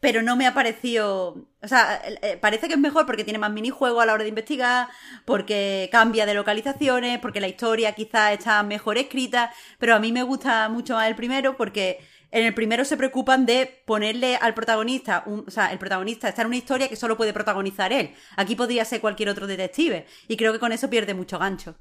pero 0.00 0.22
no 0.22 0.36
me 0.36 0.46
ha 0.46 0.54
parecido... 0.54 1.48
O 1.62 1.68
sea, 1.68 2.00
eh, 2.04 2.18
eh, 2.22 2.36
parece 2.40 2.68
que 2.68 2.74
es 2.74 2.80
mejor 2.80 3.06
porque 3.06 3.24
tiene 3.24 3.38
más 3.38 3.50
minijuegos 3.52 4.02
a 4.02 4.06
la 4.06 4.12
hora 4.14 4.22
de 4.22 4.28
investigar, 4.28 4.88
porque 5.24 5.88
cambia 5.90 6.26
de 6.26 6.34
localizaciones, 6.34 7.18
porque 7.18 7.40
la 7.40 7.48
historia 7.48 7.92
quizás 7.92 8.32
está 8.32 8.62
mejor 8.62 8.98
escrita, 8.98 9.52
pero 9.78 9.94
a 9.94 9.98
mí 9.98 10.12
me 10.12 10.22
gusta 10.22 10.68
mucho 10.68 10.94
más 10.94 11.08
el 11.08 11.16
primero 11.16 11.56
porque 11.56 11.98
en 12.30 12.44
el 12.44 12.54
primero 12.54 12.84
se 12.84 12.96
preocupan 12.96 13.46
de 13.46 13.82
ponerle 13.86 14.36
al 14.36 14.52
protagonista, 14.54 15.22
un- 15.26 15.44
o 15.46 15.50
sea, 15.50 15.72
el 15.72 15.78
protagonista 15.78 16.28
está 16.28 16.42
en 16.42 16.48
una 16.48 16.56
historia 16.56 16.88
que 16.88 16.96
solo 16.96 17.16
puede 17.16 17.32
protagonizar 17.32 17.92
él. 17.92 18.14
Aquí 18.36 18.54
podría 18.56 18.84
ser 18.84 19.00
cualquier 19.00 19.28
otro 19.30 19.46
detective 19.46 20.06
y 20.28 20.36
creo 20.36 20.52
que 20.52 20.58
con 20.58 20.72
eso 20.72 20.90
pierde 20.90 21.14
mucho 21.14 21.38
gancho. 21.38 21.76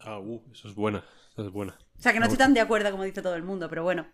Ah, 0.00 0.18
uh, 0.18 0.42
eso 0.52 0.68
es 0.68 0.74
buena. 0.74 1.04
Eso 1.32 1.46
es 1.46 1.52
buena. 1.52 1.76
O 1.98 2.02
sea, 2.02 2.12
que 2.12 2.18
no 2.20 2.24
estoy 2.26 2.38
tan 2.38 2.54
de 2.54 2.60
acuerdo 2.60 2.90
como 2.90 3.04
dice 3.04 3.22
todo 3.22 3.34
el 3.34 3.42
mundo, 3.42 3.68
pero 3.68 3.82
bueno. 3.82 4.06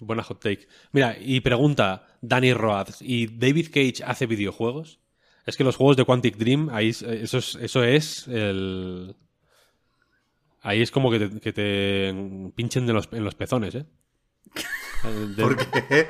Buena 0.00 0.22
hot 0.22 0.40
take. 0.42 0.68
Mira, 0.92 1.16
y 1.18 1.40
pregunta 1.40 2.06
Danny 2.20 2.52
Roads, 2.52 2.98
¿y 3.00 3.26
David 3.28 3.68
Cage 3.68 4.02
hace 4.04 4.26
videojuegos? 4.26 4.98
Es 5.46 5.56
que 5.56 5.64
los 5.64 5.76
juegos 5.76 5.96
de 5.96 6.04
Quantic 6.04 6.36
Dream, 6.36 6.68
ahí 6.72 6.88
es- 6.90 7.02
eso 7.02 7.38
es, 7.38 7.54
eso 7.60 7.82
es 7.84 8.26
el... 8.28 9.14
Ahí 10.62 10.82
es 10.82 10.90
como 10.90 11.10
que 11.10 11.20
te, 11.20 11.40
que 11.40 11.52
te 11.52 12.14
pinchen 12.56 12.86
de 12.86 12.92
los, 12.92 13.08
en 13.12 13.24
los 13.24 13.34
pezones, 13.34 13.74
¿eh? 13.74 13.86
Eh, 15.04 15.26
de- 15.36 15.42
¿Por 15.42 15.56
qué? 15.56 16.08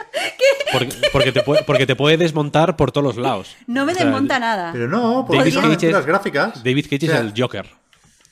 Porque, 0.72 0.88
porque 1.12 1.32
te 1.32 1.42
puede, 1.42 1.62
porque 1.64 1.86
te 1.86 1.96
puede 1.96 2.16
desmontar 2.16 2.76
por 2.76 2.92
todos 2.92 3.04
los 3.04 3.16
lados. 3.16 3.56
No 3.66 3.84
me 3.84 3.92
O 3.92 3.94
sea, 3.94 4.04
desmonta 4.04 4.38
nada. 4.38 4.70
Pero 4.72 4.86
no, 4.88 5.24
porque 5.26 5.38
David 5.40 5.52
son 5.52 5.62
Cage 5.62 5.74
aventuras 5.74 6.00
es- 6.00 6.06
gráficas. 6.06 6.64
David 6.64 6.84
Cage 6.88 7.06
O 7.06 7.08
sea, 7.08 7.18
es 7.20 7.20
el 7.26 7.32
Joker. 7.36 7.66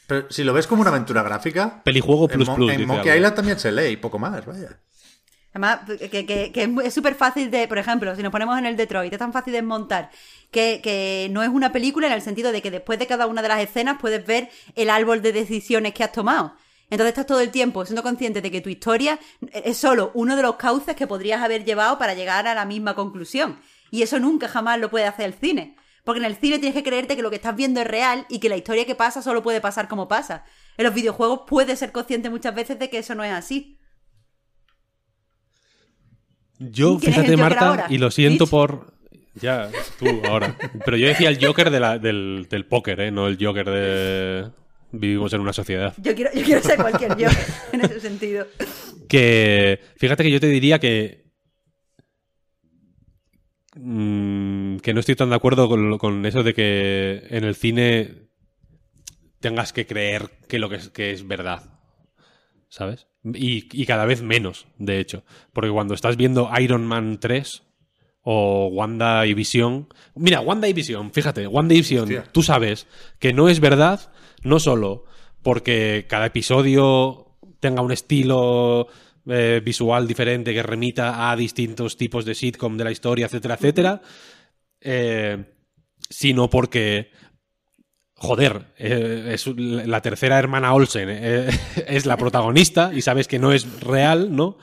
Pero 0.07 0.27
si 0.31 0.45
lo 0.45 0.53
ves 0.53 0.67
como 0.69 0.83
una 0.83 0.91
aventura 0.91 1.23
gráfica, 1.25 1.83
Pelijuego 1.83 2.25
en, 2.31 2.37
plus 2.37 2.47
Mon- 2.47 2.57
plus. 2.57 2.73
en 2.73 2.87
Monkey. 2.87 3.17
Island 3.17 3.35
también 3.35 3.59
se 3.59 3.73
lee 3.73 3.89
y 3.93 3.97
poco 3.97 4.19
más, 4.19 4.47
vaya. 4.47 4.79
Además, 5.55 5.81
que, 6.11 6.27
que- 6.27 6.75
es 6.85 6.93
súper 6.93 7.15
fácil 7.15 7.51
de, 7.51 7.69
por 7.69 7.79
ejemplo, 7.79 8.15
si 8.17 8.23
nos 8.23 8.33
ponemos 8.33 8.59
en 8.59 8.67
el 8.67 8.77
Detroit, 8.77 9.13
es 9.13 9.19
tan 9.19 9.33
fácil 9.33 9.53
de 9.53 9.63
montar 9.63 10.11
que, 10.51 10.81
que 10.83 11.29
no 11.31 11.43
es 11.43 11.49
una 11.49 11.73
película 11.73 12.09
en 12.09 12.13
el 12.13 12.23
sentido 12.23 12.51
de 12.53 12.61
que 12.61 12.71
después 12.73 12.99
de 12.99 13.07
cada 13.07 13.27
una 13.27 13.41
de 13.41 13.49
las 13.49 13.61
escenas 13.61 13.99
puedes 14.01 14.27
ver 14.27 14.51
el 14.75 14.91
árbol 14.91 15.23
de 15.23 15.33
decisiones 15.33 15.95
que 15.95 16.05
has 16.05 16.13
tomado. 16.13 16.55
Entonces 16.91 17.09
estás 17.13 17.27
todo 17.27 17.41
el 17.41 17.51
tiempo 17.51 17.85
siendo 17.87 18.03
consciente 18.03 18.43
de 18.43 18.51
que 18.51 18.61
tu 18.61 18.69
historia 18.69 19.19
es 19.53 19.79
solo 19.79 20.11
uno 20.15 20.37
de 20.37 20.43
los 20.43 20.57
cauces 20.57 20.95
que 20.97 21.07
podrías 21.07 21.41
haber 21.43 21.65
llevado 21.65 21.99
para 21.99 22.15
llegar 22.15 22.47
a 22.47 22.55
la 22.55 22.65
misma 22.65 22.95
conclusión. 22.95 23.59
Y 23.91 24.03
eso 24.03 24.19
nunca 24.19 24.49
jamás 24.49 24.79
lo 24.81 24.91
puede 24.91 25.07
hacer 25.07 25.27
el 25.27 25.35
cine. 25.35 25.77
Porque 26.05 26.19
en 26.19 26.27
el 26.27 26.37
cine 26.37 26.59
tienes 26.59 26.75
que 26.75 26.83
creerte 26.83 27.17
que 27.17 27.23
lo 27.23 27.31
que 27.31 27.37
estás 27.37 27.57
viendo 27.57 27.81
es 27.81 27.87
real 27.87 28.27
y 28.29 28.39
que 28.39 28.49
la 28.51 28.57
historia 28.57 28.85
que 28.85 28.95
pasa 28.95 29.23
solo 29.23 29.43
puede 29.43 29.61
pasar 29.61 29.89
como 29.89 30.09
pasa. 30.09 30.45
En 30.77 30.85
los 30.85 30.95
videojuegos 30.95 31.43
puedes 31.47 31.79
ser 31.79 31.93
consciente 31.93 32.29
muchas 32.29 32.55
veces 32.55 32.79
de 32.79 32.91
que 32.91 32.99
eso 32.99 33.15
no 33.15 33.25
es 33.25 33.33
así. 33.33 33.74
Yo, 36.59 36.99
¿Quién 36.99 37.11
es 37.13 37.17
fíjate, 37.19 37.37
Joker 37.37 37.59
Marta, 37.59 37.87
y 37.91 37.99
lo 37.99 38.11
siento 38.11 38.47
por. 38.47 38.95
Ya, 39.41 39.71
tú 39.99 40.07
ahora. 40.29 40.57
Pero 40.85 40.97
yo 40.97 41.09
decía 41.09 41.29
el 41.29 41.45
Joker 41.45 41.71
de 41.71 41.81
la- 41.81 41.99
del, 41.99 42.47
del 42.49 42.67
póker, 42.67 43.01
¿eh? 43.01 43.11
No 43.11 43.27
el 43.27 43.37
Joker 43.45 43.69
de. 43.69 44.51
Vivimos 44.93 45.33
en 45.33 45.41
una 45.41 45.53
sociedad. 45.53 45.93
Yo 45.99 46.15
quiero, 46.15 46.31
yo 46.33 46.45
quiero 46.45 46.63
ser 46.63 46.77
cualquier 46.77 47.17
yo 47.17 47.29
en 47.73 47.81
ese 47.81 47.99
sentido. 48.01 48.47
Que. 49.09 49.81
Fíjate 49.97 50.23
que 50.23 50.31
yo 50.31 50.39
te 50.39 50.47
diría 50.47 50.79
que. 50.79 51.25
mm, 53.75 54.77
que 54.79 54.95
no 54.95 55.01
estoy 55.01 55.17
tan 55.17 55.31
de 55.31 55.37
acuerdo 55.37 55.69
con, 55.69 55.99
con 55.99 56.25
eso 56.27 56.43
de 56.45 56.55
que 56.55 57.27
en 57.31 57.43
el 57.45 57.57
cine 57.57 58.29
tengas 59.41 59.73
que 59.73 59.87
creer 59.87 60.31
que 60.49 60.59
lo 60.59 60.69
que 60.69 60.77
es, 60.77 60.91
que 60.91 61.11
es 61.11 61.27
verdad. 61.27 61.81
¿Sabes? 62.69 63.09
Y, 63.25 63.69
y 63.73 63.87
cada 63.87 64.05
vez 64.05 64.23
menos, 64.23 64.67
de 64.79 65.01
hecho. 65.01 65.25
Porque 65.53 65.71
cuando 65.71 65.95
estás 65.95 66.17
viendo 66.17 66.51
Iron 66.61 66.85
Man 66.85 67.19
3 67.21 67.63
o 68.25 68.69
Wanda 68.73 69.27
y 69.27 69.35
Visión. 69.35 69.89
Mira, 70.15 70.41
Wanda 70.41 70.67
y 70.67 70.73
Visión, 70.73 71.13
fíjate, 71.13 71.47
Wanda 71.47 71.75
y 71.75 71.79
Visión, 71.79 72.05
Hostia. 72.05 72.25
tú 72.33 72.43
sabes 72.43 72.87
que 73.19 73.33
no 73.33 73.49
es 73.49 73.61
verdad, 73.61 74.13
no 74.43 74.59
solo 74.59 75.05
porque 75.43 76.07
cada 76.09 76.27
episodio 76.27 77.37
tenga 77.61 77.83
un 77.83 77.93
estilo 77.93 78.89
eh, 79.27 79.61
visual 79.63 80.09
diferente 80.09 80.55
que 80.55 80.63
remita 80.63 81.31
a 81.31 81.37
distintos 81.37 81.99
tipos 81.99 82.25
de 82.25 82.35
sitcom 82.35 82.79
de 82.79 82.85
la 82.85 82.91
historia, 82.91 83.27
etcétera, 83.27 83.55
etcétera, 83.55 84.03
eh, 84.81 85.45
sino 86.09 86.49
porque 86.49 87.11
joder, 88.25 88.67
eh, 88.79 89.31
es 89.35 89.47
la 89.47 90.01
tercera 90.01 90.39
hermana 90.39 90.75
Olsen, 90.75 91.09
eh, 91.11 91.49
es 91.87 92.07
la 92.07 92.17
protagonista 92.17 92.91
y 92.95 93.03
sabes 93.03 93.29
que 93.29 93.39
no 93.39 93.53
es 93.53 93.81
real, 93.81 94.35
¿no? 94.35 94.59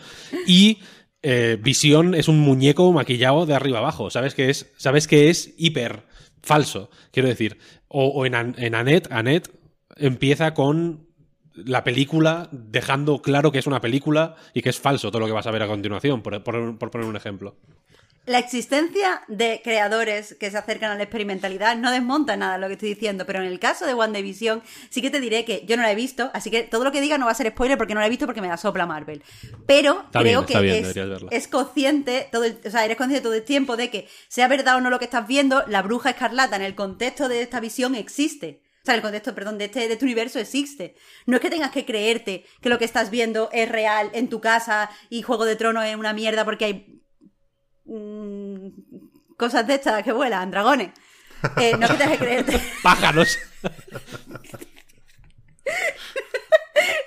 Y 0.47 0.79
eh, 1.21 1.57
Visión 1.61 2.15
es 2.15 2.27
un 2.27 2.39
muñeco 2.39 2.91
maquillado 2.91 3.45
de 3.45 3.53
arriba 3.53 3.77
abajo, 3.79 4.09
sabes 4.09 4.33
que 4.33 4.49
es, 4.49 4.71
sabes 4.77 5.07
que 5.07 5.29
es 5.29 5.53
hiper 5.57 6.03
falso, 6.41 6.89
quiero 7.11 7.29
decir. 7.29 7.59
O, 7.87 8.25
en, 8.25 8.33
en 8.57 8.75
Annette, 8.75 9.11
Annette 9.11 9.51
empieza 9.97 10.53
con 10.53 11.07
la 11.53 11.83
película 11.83 12.47
dejando 12.51 13.21
claro 13.21 13.51
que 13.51 13.59
es 13.59 13.67
una 13.67 13.81
película 13.81 14.35
y 14.53 14.61
que 14.61 14.69
es 14.69 14.79
falso 14.79 15.11
todo 15.11 15.19
lo 15.19 15.27
que 15.27 15.33
vas 15.33 15.45
a 15.45 15.51
ver 15.51 15.61
a 15.61 15.67
continuación, 15.67 16.21
por 16.21 16.41
poner 16.43 17.05
un 17.05 17.15
ejemplo. 17.15 17.55
La 18.27 18.37
existencia 18.37 19.23
de 19.27 19.61
creadores 19.63 20.35
que 20.39 20.51
se 20.51 20.57
acercan 20.57 20.91
a 20.91 20.95
la 20.95 21.01
experimentalidad 21.03 21.75
no 21.75 21.89
desmonta 21.91 22.37
nada 22.37 22.59
lo 22.59 22.67
que 22.67 22.73
estoy 22.73 22.89
diciendo, 22.89 23.25
pero 23.25 23.39
en 23.39 23.47
el 23.47 23.59
caso 23.59 23.87
de 23.87 23.95
WandaVision 23.95 24.61
sí 24.91 25.01
que 25.01 25.09
te 25.09 25.19
diré 25.19 25.43
que 25.43 25.65
yo 25.65 25.75
no 25.75 25.81
la 25.81 25.91
he 25.91 25.95
visto, 25.95 26.29
así 26.35 26.51
que 26.51 26.61
todo 26.61 26.83
lo 26.83 26.91
que 26.91 27.01
diga 27.01 27.17
no 27.17 27.25
va 27.25 27.31
a 27.31 27.35
ser 27.35 27.49
spoiler 27.49 27.79
porque 27.79 27.95
no 27.95 27.99
la 27.99 28.05
he 28.05 28.09
visto 28.11 28.27
porque 28.27 28.41
me 28.41 28.47
la 28.47 28.57
sopla 28.57 28.85
Marvel. 28.85 29.23
Pero 29.65 30.03
Está 30.05 30.19
creo 30.19 30.43
bien, 30.43 30.59
que 30.59 30.61
bien, 30.63 30.85
es, 30.85 31.23
es 31.31 31.47
consciente, 31.47 32.29
todo 32.31 32.43
el- 32.43 32.59
o 32.63 32.69
sea, 32.69 32.85
eres 32.85 32.95
consciente 32.95 33.23
todo 33.23 33.33
el 33.33 33.43
tiempo 33.43 33.75
de 33.75 33.89
que 33.89 34.07
sea 34.27 34.47
verdad 34.47 34.75
o 34.75 34.81
no 34.81 34.91
lo 34.91 34.99
que 34.99 35.05
estás 35.05 35.27
viendo, 35.27 35.63
la 35.67 35.81
bruja 35.81 36.11
escarlata 36.11 36.55
en 36.57 36.61
el 36.61 36.75
contexto 36.75 37.27
de 37.27 37.41
esta 37.41 37.59
visión 37.59 37.95
existe. 37.95 38.61
O 38.83 38.85
sea, 38.85 38.93
en 38.93 38.99
el 38.99 39.01
contexto, 39.03 39.33
perdón, 39.33 39.57
de 39.57 39.65
este, 39.65 39.87
de 39.87 39.93
este 39.93 40.05
universo 40.05 40.37
existe. 40.39 40.95
No 41.25 41.35
es 41.37 41.41
que 41.41 41.49
tengas 41.49 41.71
que 41.71 41.85
creerte 41.85 42.45
que 42.61 42.69
lo 42.69 42.77
que 42.77 42.85
estás 42.85 43.09
viendo 43.09 43.49
es 43.51 43.67
real 43.69 44.09
en 44.13 44.27
tu 44.29 44.41
casa 44.41 44.91
y 45.09 45.23
Juego 45.23 45.45
de 45.45 45.55
Tronos 45.55 45.85
es 45.85 45.95
una 45.95 46.13
mierda 46.13 46.45
porque 46.45 46.65
hay 46.65 47.00
mm, 47.93 49.35
cosas 49.37 49.65
de 49.67 49.75
estas 49.75 50.03
que 50.03 50.11
vuelan, 50.11 50.51
dragones. 50.51 50.91
Eh, 51.57 51.75
no 51.77 51.85
es 51.85 51.91
que 51.91 51.97
tengas 51.97 52.17
que 52.17 52.25
creerte. 52.25 52.61
¡Pájaros! 52.83 53.37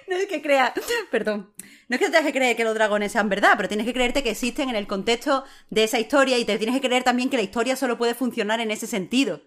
No 0.06 0.16
es 0.16 0.26
que 0.26 0.42
crea. 0.42 0.72
Perdón. 1.10 1.52
No 1.88 1.96
es 1.96 1.98
que 2.00 2.06
tengas 2.06 2.22
que 2.22 2.32
creer 2.32 2.56
que 2.56 2.62
los 2.62 2.74
dragones 2.74 3.10
sean 3.10 3.28
verdad, 3.28 3.54
pero 3.56 3.68
tienes 3.68 3.86
que 3.86 3.92
creerte 3.92 4.22
que 4.22 4.30
existen 4.30 4.68
en 4.68 4.76
el 4.76 4.86
contexto 4.86 5.44
de 5.70 5.84
esa 5.84 5.98
historia 5.98 6.38
y 6.38 6.44
te 6.44 6.56
tienes 6.56 6.80
que 6.80 6.86
creer 6.86 7.02
también 7.02 7.30
que 7.30 7.36
la 7.36 7.42
historia 7.42 7.74
solo 7.74 7.98
puede 7.98 8.14
funcionar 8.14 8.60
en 8.60 8.70
ese 8.70 8.86
sentido. 8.86 9.42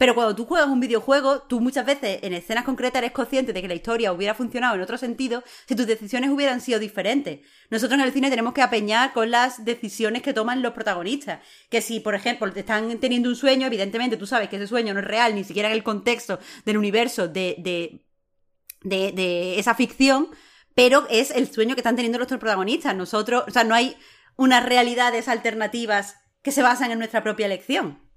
Pero 0.00 0.14
cuando 0.14 0.34
tú 0.34 0.46
juegas 0.46 0.70
un 0.70 0.80
videojuego, 0.80 1.42
tú 1.42 1.60
muchas 1.60 1.84
veces 1.84 2.20
en 2.22 2.32
escenas 2.32 2.64
concretas 2.64 3.00
eres 3.00 3.12
consciente 3.12 3.52
de 3.52 3.60
que 3.60 3.68
la 3.68 3.74
historia 3.74 4.14
hubiera 4.14 4.32
funcionado 4.32 4.74
en 4.74 4.80
otro 4.80 4.96
sentido 4.96 5.44
si 5.66 5.74
tus 5.76 5.86
decisiones 5.86 6.30
hubieran 6.30 6.62
sido 6.62 6.78
diferentes. 6.78 7.40
Nosotros 7.68 8.00
en 8.00 8.06
el 8.06 8.12
cine 8.14 8.30
tenemos 8.30 8.54
que 8.54 8.62
apeñar 8.62 9.12
con 9.12 9.30
las 9.30 9.62
decisiones 9.62 10.22
que 10.22 10.32
toman 10.32 10.62
los 10.62 10.72
protagonistas. 10.72 11.40
Que 11.68 11.82
si, 11.82 12.00
por 12.00 12.14
ejemplo, 12.14 12.50
te 12.50 12.60
están 12.60 12.98
teniendo 12.98 13.28
un 13.28 13.36
sueño, 13.36 13.66
evidentemente 13.66 14.16
tú 14.16 14.26
sabes 14.26 14.48
que 14.48 14.56
ese 14.56 14.66
sueño 14.68 14.94
no 14.94 15.00
es 15.00 15.06
real, 15.06 15.34
ni 15.34 15.44
siquiera 15.44 15.68
en 15.68 15.74
el 15.74 15.82
contexto 15.82 16.38
del 16.64 16.78
universo 16.78 17.28
de, 17.28 17.56
de, 17.58 19.12
de, 19.12 19.58
esa 19.58 19.74
ficción, 19.74 20.28
pero 20.74 21.06
es 21.10 21.30
el 21.30 21.52
sueño 21.52 21.74
que 21.74 21.82
están 21.82 21.96
teniendo 21.96 22.16
nuestros 22.16 22.40
protagonistas. 22.40 22.96
Nosotros, 22.96 23.44
o 23.46 23.50
sea, 23.50 23.64
no 23.64 23.74
hay 23.74 23.98
unas 24.36 24.64
realidades 24.64 25.28
alternativas 25.28 26.16
que 26.40 26.52
se 26.52 26.62
basan 26.62 26.90
en 26.90 26.98
nuestra 26.98 27.22
propia 27.22 27.44
elección. 27.44 28.09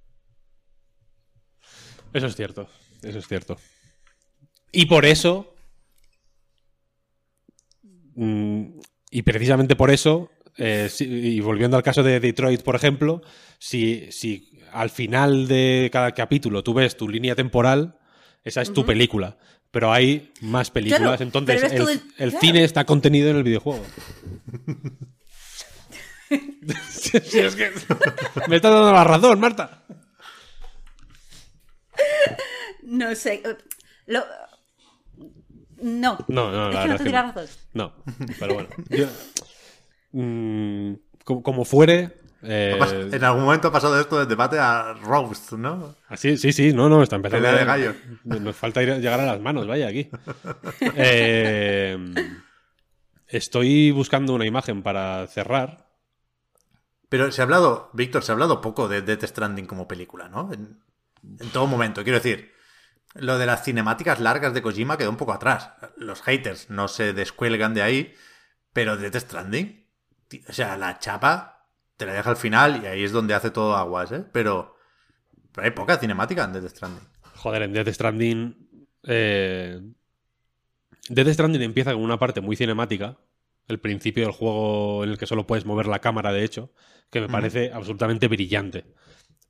Eso 2.14 2.28
es 2.28 2.36
cierto, 2.36 2.68
eso 3.02 3.20
es 3.20 3.28
cierto. 3.28 3.58
Y 4.72 4.86
por 4.86 5.06
eso, 5.06 5.54
mm, 8.16 8.64
y 9.12 9.22
precisamente 9.24 9.76
por 9.76 9.92
eso, 9.92 10.30
eh, 10.58 10.88
si- 10.90 11.06
y 11.06 11.40
volviendo 11.40 11.78
al 11.78 11.84
caso 11.84 12.04
de 12.04 12.20
Detroit, 12.20 12.62
por 12.62 12.76
ejemplo, 12.76 13.22
si, 13.60 14.12
si 14.12 14.60
al 14.72 14.90
final 14.90 15.48
de 15.48 15.90
cada 15.92 16.12
capítulo 16.12 16.64
tú 16.64 16.74
ves 16.74 16.96
tu 16.98 17.08
línea 17.10 17.36
temporal, 17.36 17.98
esa 18.44 18.62
es 18.62 18.74
tu 18.74 18.86
película. 18.86 19.38
pero 19.72 19.92
hay 19.92 20.32
más 20.42 20.70
películas, 20.70 21.18
Claro, 21.18 21.24
entonces 21.24 21.64
el, 21.64 22.30
claro. 22.30 22.40
cine 22.40 22.64
está 22.64 22.86
contenido 22.86 23.32
en 23.32 23.38
el 23.38 23.44
videojuego. 23.44 23.84
Sí, 26.92 27.20
sí, 27.24 27.40
es 27.40 27.56
que 27.56 27.72
me 28.48 28.58
estás 28.58 28.72
dando 28.72 28.92
la 28.92 29.04
razón, 29.04 29.40
Marta. 29.40 29.84
No 32.84 33.14
sé. 33.16 33.42
eh, 33.46 33.58
Lo... 34.08 34.24
No. 35.82 36.18
No, 36.28 36.52
no, 36.52 36.70
es 36.70 36.76
la 36.76 36.82
que 36.98 37.04
no 37.12 37.12
no. 37.24 37.32
razón. 37.34 37.48
No, 37.74 37.94
pero 38.40 38.54
bueno. 38.56 38.70
Yo- 38.90 39.08
mm, 40.12 40.94
como, 41.26 41.44
como 41.44 41.66
fuere. 41.66 42.18
eh, 42.42 43.10
En 43.12 43.24
algún 43.24 43.44
momento 43.44 43.68
ha 43.68 43.72
pasado 43.72 44.00
esto 44.00 44.18
del 44.20 44.28
debate 44.28 44.60
a 44.60 44.94
roast, 44.94 45.54
¿no? 45.54 45.96
así, 46.08 46.38
sí, 46.38 46.54
sí, 46.54 46.74
no, 46.74 46.88
no, 46.90 47.04
está 47.04 47.16
empezando. 47.18 47.44
Pelea 47.46 47.60
de 47.60 47.66
gallos. 47.66 47.96
Nos 48.24 48.56
falta 48.56 48.82
ir 48.84 48.92
a- 48.92 48.98
llegar 48.98 49.20
a 49.20 49.26
las 49.26 49.40
manos, 49.42 49.68
vaya, 49.68 49.88
aquí. 49.88 50.10
Eh, 50.96 51.98
estoy 53.28 53.92
buscando 53.92 54.34
una 54.34 54.46
imagen 54.46 54.84
para 54.84 55.26
cerrar. 55.28 55.90
Pero 57.10 57.32
se 57.32 57.42
ha 57.42 57.44
hablado, 57.46 57.90
Víctor, 57.94 58.24
se 58.24 58.32
ha 58.32 58.34
hablado 58.34 58.62
poco 58.62 58.88
de 58.88 59.02
Death 59.02 59.24
Stranding 59.26 59.66
como 59.66 59.88
película, 59.88 60.30
¿no? 60.30 60.52
En, 60.54 60.80
en 61.24 61.50
todo 61.50 61.68
momento. 61.68 62.04
Quiero 62.04 62.20
decir, 62.20 62.54
lo 63.16 63.38
de 63.38 63.46
las 63.46 63.64
cinemáticas 63.64 64.20
largas 64.20 64.54
de 64.54 64.62
Kojima 64.62 64.98
quedó 64.98 65.10
un 65.10 65.18
poco 65.18 65.34
atrás. 65.34 65.72
Los 65.98 66.22
haters 66.22 66.70
no 66.70 66.88
se 66.88 67.14
descuelgan 67.14 67.74
de 67.74 67.82
ahí, 67.82 68.14
pero 68.74 68.98
Death 68.98 69.16
Stranding, 69.18 69.88
o 70.48 70.54
sea, 70.54 70.78
la 70.78 71.00
chapa 71.00 71.70
te 71.98 72.06
la 72.06 72.14
deja 72.14 72.30
al 72.32 72.38
final 72.38 72.82
y 72.84 72.88
ahí 72.88 73.04
es 73.04 73.12
donde 73.12 73.34
hace 73.34 73.52
todo 73.52 73.76
aguas, 73.76 74.12
¿eh? 74.12 74.26
Pero, 74.32 74.76
pero 75.52 75.66
hay 75.66 75.72
poca 75.72 75.98
cinemática 75.98 76.44
en 76.44 76.54
Death 76.54 76.70
Stranding. 76.70 77.08
Joder, 77.36 77.62
en 77.64 77.74
Death 77.74 77.90
Stranding. 77.90 78.88
Eh... 79.04 79.82
Death 81.10 81.28
Stranding 81.28 81.62
empieza 81.62 81.94
con 81.94 82.02
una 82.02 82.18
parte 82.18 82.42
muy 82.42 82.56
cinemática. 82.56 83.18
El 83.68 83.80
principio 83.80 84.24
del 84.24 84.34
juego 84.34 85.04
en 85.04 85.12
el 85.12 85.18
que 85.18 85.28
solo 85.28 85.46
puedes 85.48 85.66
mover 85.66 85.86
la 85.86 86.00
cámara, 86.00 86.34
de 86.34 86.44
hecho, 86.44 86.74
que 87.10 87.22
me 87.22 87.30
parece 87.30 87.72
absolutamente 87.72 88.28
brillante. 88.28 88.86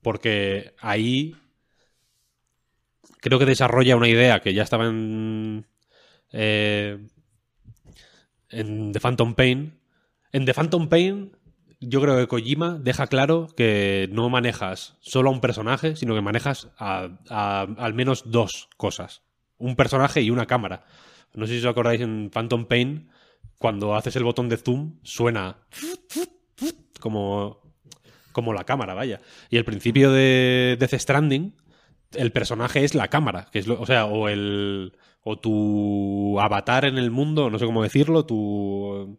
Porque 0.02 0.74
ahí 0.80 1.34
creo 3.24 3.38
que 3.38 3.46
desarrolla 3.46 3.96
una 3.96 4.08
idea 4.08 4.40
que 4.40 4.52
ya 4.52 4.62
estaba 4.62 4.86
en. 4.86 5.66
eh, 6.30 6.98
en 8.50 8.92
The 8.92 9.00
Phantom 9.00 9.34
Pain. 9.34 9.80
En 10.30 10.44
The 10.44 10.52
Phantom 10.52 10.88
Pain, 10.88 11.36
yo 11.80 12.02
creo 12.02 12.18
que 12.18 12.28
Kojima 12.28 12.78
deja 12.78 13.06
claro 13.06 13.48
que 13.56 14.08
no 14.12 14.28
manejas 14.28 14.98
solo 15.00 15.30
a 15.30 15.32
un 15.32 15.40
personaje, 15.40 15.96
sino 15.96 16.14
que 16.14 16.20
manejas 16.20 16.68
a, 16.78 17.08
al 17.78 17.94
menos 17.94 18.30
dos 18.30 18.68
cosas. 18.76 19.22
Un 19.56 19.74
personaje 19.74 20.20
y 20.20 20.30
una 20.30 20.46
cámara. 20.46 20.84
No 21.32 21.46
sé 21.46 21.54
si 21.54 21.60
os 21.60 21.70
acordáis 21.70 22.02
en 22.02 22.30
Phantom 22.30 22.66
Pain, 22.66 23.08
cuando 23.58 23.94
haces 23.94 24.14
el 24.16 24.24
botón 24.24 24.48
de 24.50 24.58
zoom, 24.58 24.98
suena 25.02 25.56
como, 27.00 27.60
como 28.32 28.52
la 28.52 28.64
cámara, 28.64 28.92
vaya. 28.94 29.20
Y 29.48 29.56
el 29.56 29.64
principio 29.64 30.12
de 30.12 30.76
Death 30.78 30.94
Stranding, 30.94 31.54
el 32.16 32.32
personaje 32.32 32.84
es 32.84 32.94
la 32.94 33.08
cámara, 33.08 33.48
que 33.52 33.58
es 33.58 33.66
lo- 33.66 33.80
o 33.80 33.86
sea, 33.86 34.06
o 34.06 34.28
el 34.28 34.92
o 35.26 35.38
tu 35.38 36.38
avatar 36.40 36.84
en 36.84 36.98
el 36.98 37.10
mundo, 37.10 37.48
no 37.50 37.58
sé 37.58 37.64
cómo 37.64 37.82
decirlo, 37.82 38.26
tu 38.26 39.16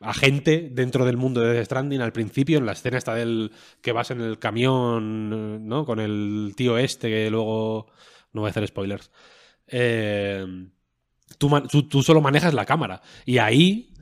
agente 0.00 0.68
dentro 0.72 1.04
del 1.04 1.16
mundo 1.16 1.40
de 1.40 1.52
Death 1.54 1.64
Stranding 1.66 2.00
al 2.00 2.12
principio, 2.12 2.58
en 2.58 2.66
la 2.66 2.72
escena 2.72 2.98
esta 2.98 3.14
del 3.14 3.50
que 3.82 3.92
vas 3.92 4.10
en 4.12 4.20
el 4.20 4.38
camión, 4.38 5.66
¿no? 5.68 5.84
Con 5.84 5.98
el 6.00 6.52
tío 6.56 6.78
este 6.78 7.08
que 7.08 7.30
luego 7.30 7.88
no 8.32 8.42
voy 8.42 8.48
a 8.48 8.50
hacer 8.50 8.66
spoilers. 8.66 9.10
Eh, 9.66 10.46
tú, 11.38 11.50
tú- 11.70 11.88
tú 11.88 12.02
solo 12.02 12.20
manejas 12.20 12.54
la 12.54 12.64
cámara 12.66 13.02
y 13.24 13.38
ahí 13.38 13.92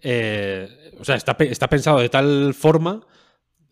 eh, 0.00 0.92
o 1.00 1.04
sea, 1.04 1.16
está, 1.16 1.36
está 1.40 1.68
pensado 1.68 1.98
de 1.98 2.08
tal 2.08 2.54
forma 2.54 3.00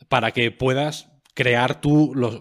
para 0.09 0.33
que 0.33 0.51
puedas 0.51 1.09
crear 1.35 1.81
tú 1.81 2.13
los, 2.15 2.41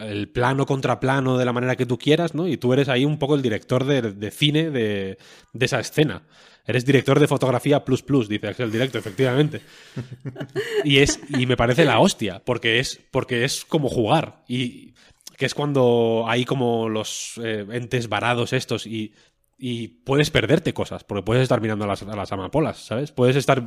el 0.00 0.28
plano 0.30 0.66
contra 0.66 0.98
plano 1.00 1.36
de 1.36 1.44
la 1.44 1.52
manera 1.52 1.76
que 1.76 1.86
tú 1.86 1.98
quieras, 1.98 2.34
¿no? 2.34 2.48
Y 2.48 2.56
tú 2.56 2.72
eres 2.72 2.88
ahí 2.88 3.04
un 3.04 3.18
poco 3.18 3.34
el 3.34 3.42
director 3.42 3.84
de, 3.84 4.00
de 4.00 4.30
cine 4.30 4.70
de, 4.70 5.18
de 5.52 5.64
esa 5.66 5.80
escena. 5.80 6.22
Eres 6.64 6.84
director 6.84 7.18
de 7.18 7.26
fotografía 7.26 7.84
plus 7.84 8.02
plus, 8.02 8.28
dice 8.28 8.48
Axel 8.48 8.70
Directo, 8.70 8.98
efectivamente. 8.98 9.60
Y 10.84 10.98
es 10.98 11.20
y 11.28 11.46
me 11.46 11.56
parece 11.56 11.84
la 11.84 12.00
hostia, 12.00 12.42
porque 12.44 12.78
es 12.78 13.00
porque 13.10 13.44
es 13.44 13.64
como 13.64 13.88
jugar 13.88 14.42
y 14.48 14.94
que 15.36 15.46
es 15.46 15.54
cuando 15.54 16.24
hay 16.26 16.44
como 16.44 16.88
los 16.88 17.34
eh, 17.42 17.66
entes 17.70 18.08
varados 18.08 18.52
estos 18.52 18.86
y 18.86 19.12
y 19.58 19.88
puedes 19.88 20.30
perderte 20.30 20.74
cosas, 20.74 21.04
porque 21.04 21.22
puedes 21.22 21.44
estar 21.44 21.60
mirando 21.60 21.84
a 21.84 21.88
las, 21.88 22.02
a 22.02 22.16
las 22.16 22.32
amapolas, 22.32 22.78
¿sabes? 22.78 23.12
Puedes 23.12 23.36
estar 23.36 23.62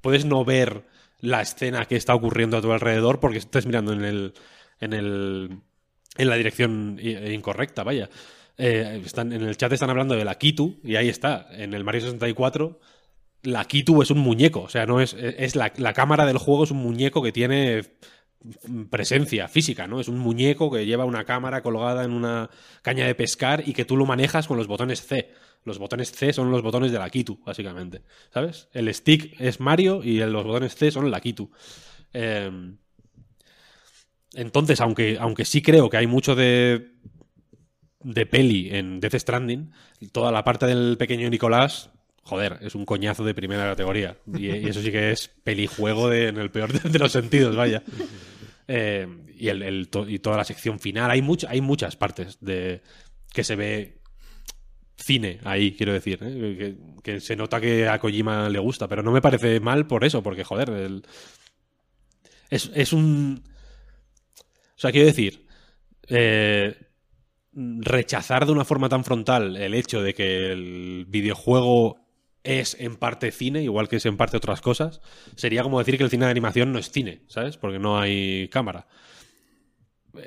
puedes 0.00 0.24
no 0.24 0.44
ver 0.44 0.84
la 1.20 1.40
escena 1.40 1.86
que 1.86 1.96
está 1.96 2.14
ocurriendo 2.14 2.56
a 2.56 2.62
tu 2.62 2.72
alrededor 2.72 3.20
porque 3.20 3.38
estás 3.38 3.66
mirando 3.66 3.92
en 3.92 4.04
el 4.04 4.34
en 4.80 4.92
el 4.92 5.58
en 6.16 6.28
la 6.28 6.36
dirección 6.36 6.98
incorrecta, 7.00 7.84
vaya. 7.84 8.10
Eh, 8.56 9.02
están, 9.04 9.32
en 9.32 9.42
el 9.42 9.56
chat 9.56 9.72
están 9.72 9.90
hablando 9.90 10.16
de 10.16 10.24
la 10.24 10.36
Kitu 10.36 10.80
y 10.82 10.96
ahí 10.96 11.08
está. 11.08 11.46
En 11.52 11.74
el 11.74 11.84
Mario 11.84 12.00
64 12.00 12.80
la 13.42 13.64
Kitu 13.66 14.02
es 14.02 14.10
un 14.10 14.18
muñeco, 14.18 14.62
o 14.62 14.68
sea, 14.68 14.84
no 14.84 15.00
es, 15.00 15.14
es 15.14 15.54
la, 15.54 15.72
la 15.76 15.92
cámara 15.92 16.26
del 16.26 16.38
juego 16.38 16.64
es 16.64 16.72
un 16.72 16.78
muñeco 16.78 17.22
que 17.22 17.30
tiene 17.30 17.82
presencia 18.90 19.48
física, 19.48 19.86
¿no? 19.86 20.00
Es 20.00 20.08
un 20.08 20.18
muñeco 20.18 20.70
que 20.70 20.86
lleva 20.86 21.04
una 21.04 21.24
cámara 21.24 21.62
colgada 21.62 22.04
en 22.04 22.12
una 22.12 22.50
caña 22.82 23.06
de 23.06 23.14
pescar 23.14 23.62
y 23.66 23.72
que 23.72 23.84
tú 23.84 23.96
lo 23.96 24.06
manejas 24.06 24.46
con 24.46 24.56
los 24.56 24.66
botones 24.66 25.02
C. 25.02 25.32
Los 25.64 25.78
botones 25.78 26.12
C 26.12 26.32
son 26.32 26.50
los 26.50 26.62
botones 26.62 26.92
de 26.92 26.98
la 26.98 27.10
Kitu, 27.10 27.40
básicamente, 27.44 28.02
¿sabes? 28.32 28.68
El 28.72 28.92
stick 28.94 29.40
es 29.40 29.60
Mario 29.60 30.02
y 30.02 30.18
los 30.18 30.44
botones 30.44 30.76
C 30.76 30.90
son 30.90 31.10
la 31.10 31.20
Kitu. 31.20 31.50
Eh, 32.12 32.50
entonces, 34.34 34.80
aunque, 34.80 35.16
aunque 35.20 35.44
sí 35.44 35.62
creo 35.62 35.88
que 35.88 35.96
hay 35.96 36.06
mucho 36.06 36.34
de, 36.34 36.92
de 38.02 38.26
peli 38.26 38.70
en 38.70 39.00
Death 39.00 39.14
Stranding, 39.14 39.72
toda 40.12 40.32
la 40.32 40.44
parte 40.44 40.66
del 40.66 40.96
pequeño 40.98 41.28
Nicolás, 41.30 41.90
joder, 42.22 42.58
es 42.60 42.74
un 42.74 42.84
coñazo 42.84 43.24
de 43.24 43.34
primera 43.34 43.64
categoría. 43.64 44.16
Y, 44.36 44.48
eso 44.48 44.82
sí 44.82 44.92
que 44.92 45.10
es 45.12 45.28
pelijuego 45.28 46.08
de, 46.08 46.28
en 46.28 46.36
el 46.36 46.50
peor 46.50 46.72
de, 46.72 46.98
los 46.98 47.12
sentidos, 47.12 47.56
vaya. 47.56 47.82
Eh, 48.66 49.08
y, 49.34 49.48
el, 49.48 49.88
y 50.08 50.18
toda 50.18 50.36
la 50.36 50.44
sección 50.44 50.78
final. 50.78 51.10
Hay, 51.10 51.26
hay 51.48 51.60
muchas 51.60 51.96
partes 51.96 52.38
de 52.40 52.82
que 53.32 53.44
se 53.44 53.56
ve 53.56 53.98
cine 54.96 55.40
ahí, 55.44 55.72
quiero 55.72 55.92
decir. 55.92 56.18
¿eh? 56.22 56.76
Que, 57.02 57.20
se 57.20 57.34
nota 57.34 57.60
que 57.60 57.88
a 57.88 57.98
Kojima 57.98 58.50
le 58.50 58.58
gusta, 58.58 58.88
pero 58.88 59.02
no 59.02 59.10
me 59.10 59.22
parece 59.22 59.58
mal 59.60 59.86
por 59.86 60.04
eso, 60.04 60.22
porque, 60.22 60.44
joder, 60.44 61.02
es, 62.50 62.70
es 62.74 62.92
un... 62.92 63.42
O 64.78 64.80
sea, 64.80 64.92
quiero 64.92 65.08
decir, 65.08 65.44
eh, 66.06 66.76
rechazar 67.52 68.46
de 68.46 68.52
una 68.52 68.64
forma 68.64 68.88
tan 68.88 69.02
frontal 69.02 69.56
el 69.56 69.74
hecho 69.74 70.00
de 70.02 70.14
que 70.14 70.52
el 70.52 71.04
videojuego 71.08 72.06
es 72.44 72.76
en 72.78 72.94
parte 72.94 73.32
cine, 73.32 73.64
igual 73.64 73.88
que 73.88 73.96
es 73.96 74.06
en 74.06 74.16
parte 74.16 74.36
otras 74.36 74.60
cosas, 74.60 75.00
sería 75.34 75.64
como 75.64 75.80
decir 75.80 75.98
que 75.98 76.04
el 76.04 76.10
cine 76.10 76.26
de 76.26 76.30
animación 76.30 76.72
no 76.72 76.78
es 76.78 76.92
cine, 76.92 77.22
¿sabes? 77.26 77.56
Porque 77.56 77.80
no 77.80 77.98
hay 77.98 78.46
cámara. 78.52 78.86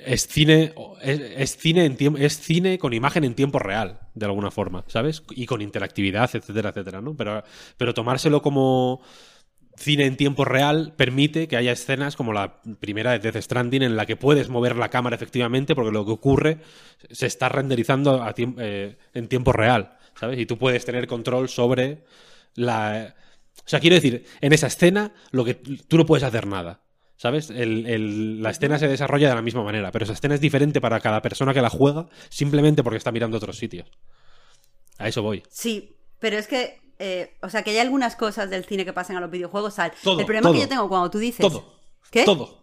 Es 0.05 0.27
cine, 0.27 0.73
es, 1.01 1.55
cine 1.55 1.97
es 2.19 2.39
cine 2.41 2.77
con 2.77 2.91
imagen 2.93 3.23
en 3.23 3.35
tiempo 3.35 3.57
real, 3.57 4.01
de 4.15 4.25
alguna 4.25 4.51
forma, 4.51 4.83
¿sabes? 4.87 5.23
Y 5.29 5.45
con 5.45 5.61
interactividad, 5.61 6.29
etcétera, 6.33 6.71
etcétera, 6.71 6.99
¿no? 6.99 7.15
Pero, 7.15 7.41
pero 7.77 7.93
tomárselo 7.93 8.41
como 8.41 9.01
cine 9.75 10.05
en 10.05 10.17
tiempo 10.17 10.45
real 10.45 10.93
permite 10.95 11.47
que 11.47 11.57
haya 11.57 11.71
escenas 11.71 12.15
como 12.15 12.33
la 12.33 12.61
primera 12.79 13.11
de 13.11 13.19
Death 13.19 13.43
Stranding 13.43 13.83
en 13.83 13.95
la 13.95 14.05
que 14.05 14.15
puedes 14.15 14.49
mover 14.49 14.75
la 14.75 14.89
cámara 14.89 15.15
efectivamente 15.15 15.75
porque 15.75 15.91
lo 15.91 16.05
que 16.05 16.11
ocurre 16.11 16.57
se 17.09 17.25
está 17.25 17.49
renderizando 17.49 18.23
eh, 18.59 18.97
en 19.13 19.27
tiempo 19.27 19.53
real, 19.53 19.97
¿sabes? 20.19 20.39
Y 20.39 20.45
tú 20.45 20.57
puedes 20.57 20.85
tener 20.85 21.07
control 21.07 21.49
sobre 21.49 22.03
la... 22.55 23.15
O 23.57 23.69
sea, 23.69 23.79
quiero 23.79 23.95
decir, 23.95 24.25
en 24.41 24.53
esa 24.53 24.67
escena 24.67 25.13
lo 25.31 25.45
que 25.45 25.55
tú 25.55 25.97
no 25.97 26.05
puedes 26.05 26.23
hacer 26.23 26.47
nada. 26.47 26.81
¿Sabes? 27.15 27.51
La 27.51 28.49
escena 28.49 28.79
se 28.79 28.87
desarrolla 28.87 29.29
de 29.29 29.35
la 29.35 29.43
misma 29.43 29.63
manera, 29.63 29.91
pero 29.91 30.05
esa 30.05 30.13
escena 30.13 30.33
es 30.33 30.41
diferente 30.41 30.81
para 30.81 30.99
cada 31.01 31.21
persona 31.21 31.53
que 31.53 31.61
la 31.61 31.69
juega 31.69 32.07
simplemente 32.29 32.81
porque 32.81 32.97
está 32.97 33.11
mirando 33.11 33.37
otros 33.37 33.59
sitios. 33.59 33.91
A 34.97 35.07
eso 35.07 35.21
voy. 35.21 35.43
Sí, 35.47 35.97
pero 36.17 36.39
es 36.39 36.47
que, 36.47 36.79
eh, 37.01 37.37
o 37.41 37.49
sea, 37.49 37.63
que 37.63 37.71
hay 37.71 37.79
algunas 37.79 38.15
cosas 38.15 38.49
del 38.49 38.63
cine 38.65 38.85
que 38.85 38.93
pasan 38.93 39.17
a 39.17 39.19
los 39.19 39.29
videojuegos. 39.31 39.75
Todo, 40.03 40.19
el 40.19 40.25
problema 40.25 40.43
todo. 40.49 40.53
que 40.53 40.59
yo 40.61 40.67
tengo 40.69 40.87
cuando 40.87 41.09
tú 41.09 41.17
dices. 41.19 41.41
Todo. 41.45 41.79
¿Qué? 42.11 42.23
Todo. 42.23 42.61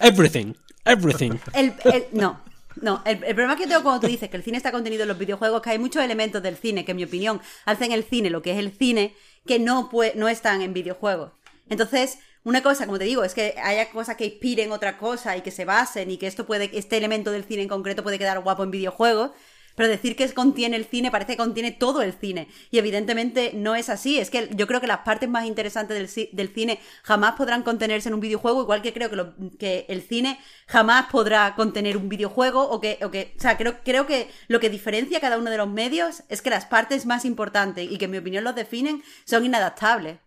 Everything. 0.00 0.54
Everything. 0.84 1.32
El, 1.52 1.74
el- 1.84 2.06
no, 2.12 2.40
no. 2.80 3.02
El, 3.04 3.16
el 3.24 3.34
problema 3.34 3.56
que 3.56 3.64
yo 3.64 3.68
tengo 3.68 3.82
cuando 3.82 4.00
tú 4.00 4.06
dices 4.06 4.28
que 4.30 4.36
el 4.36 4.42
cine 4.44 4.56
está 4.56 4.70
contenido 4.72 5.02
en 5.02 5.08
los 5.08 5.18
videojuegos 5.18 5.60
que 5.62 5.70
hay 5.70 5.78
muchos 5.78 6.02
elementos 6.02 6.42
del 6.42 6.56
cine 6.56 6.84
que, 6.84 6.92
en 6.92 6.96
mi 6.96 7.04
opinión, 7.04 7.40
hacen 7.64 7.92
el 7.92 8.04
cine 8.04 8.30
lo 8.30 8.42
que 8.42 8.52
es 8.52 8.58
el 8.58 8.72
cine 8.72 9.14
que 9.46 9.58
no, 9.58 9.90
pue- 9.90 10.14
no 10.14 10.28
están 10.28 10.62
en 10.62 10.72
videojuegos. 10.72 11.32
Entonces, 11.68 12.18
una 12.44 12.62
cosa, 12.62 12.86
como 12.86 12.98
te 12.98 13.04
digo, 13.04 13.24
es 13.24 13.34
que 13.34 13.54
haya 13.60 13.90
cosas 13.90 14.16
que 14.16 14.26
inspiren 14.26 14.70
otra 14.70 14.98
cosa 14.98 15.36
y 15.36 15.40
que 15.40 15.50
se 15.50 15.64
basen 15.64 16.10
y 16.10 16.16
que 16.16 16.28
esto 16.28 16.46
puede, 16.46 16.70
este 16.78 16.96
elemento 16.96 17.32
del 17.32 17.44
cine 17.44 17.62
en 17.62 17.68
concreto 17.68 18.04
puede 18.04 18.18
quedar 18.18 18.38
guapo 18.40 18.62
en 18.62 18.70
videojuegos. 18.70 19.32
Pero 19.76 19.88
decir 19.88 20.16
que 20.16 20.26
contiene 20.32 20.76
el 20.76 20.86
cine 20.86 21.10
parece 21.10 21.32
que 21.32 21.36
contiene 21.36 21.70
todo 21.70 22.02
el 22.02 22.12
cine. 22.12 22.48
Y 22.70 22.78
evidentemente 22.78 23.52
no 23.54 23.76
es 23.76 23.88
así. 23.88 24.18
Es 24.18 24.30
que 24.30 24.48
yo 24.54 24.66
creo 24.66 24.80
que 24.80 24.86
las 24.86 25.00
partes 25.00 25.28
más 25.28 25.46
interesantes 25.46 25.96
del, 26.32 26.48
cine 26.48 26.80
jamás 27.02 27.34
podrán 27.34 27.62
contenerse 27.62 28.08
en 28.08 28.14
un 28.14 28.20
videojuego, 28.20 28.62
igual 28.62 28.82
que 28.82 28.92
creo 28.92 29.10
que 29.58 29.86
el 29.88 30.02
cine 30.02 30.40
jamás 30.66 31.06
podrá 31.10 31.54
contener 31.54 31.96
un 31.96 32.08
videojuego 32.08 32.62
o 32.68 32.80
que, 32.80 32.98
o 33.02 33.10
que 33.10 33.34
o 33.36 33.40
sea, 33.40 33.56
creo, 33.56 33.78
creo 33.84 34.06
que 34.06 34.28
lo 34.48 34.58
que 34.60 34.70
diferencia 34.70 35.20
cada 35.20 35.38
uno 35.38 35.50
de 35.50 35.58
los 35.58 35.68
medios 35.68 36.22
es 36.28 36.42
que 36.42 36.50
las 36.50 36.66
partes 36.66 37.06
más 37.06 37.24
importantes 37.24 37.90
y 37.90 37.98
que 37.98 38.06
en 38.06 38.10
mi 38.12 38.18
opinión 38.18 38.44
los 38.44 38.54
definen 38.54 39.02
son 39.24 39.44
inadaptables. 39.44 40.25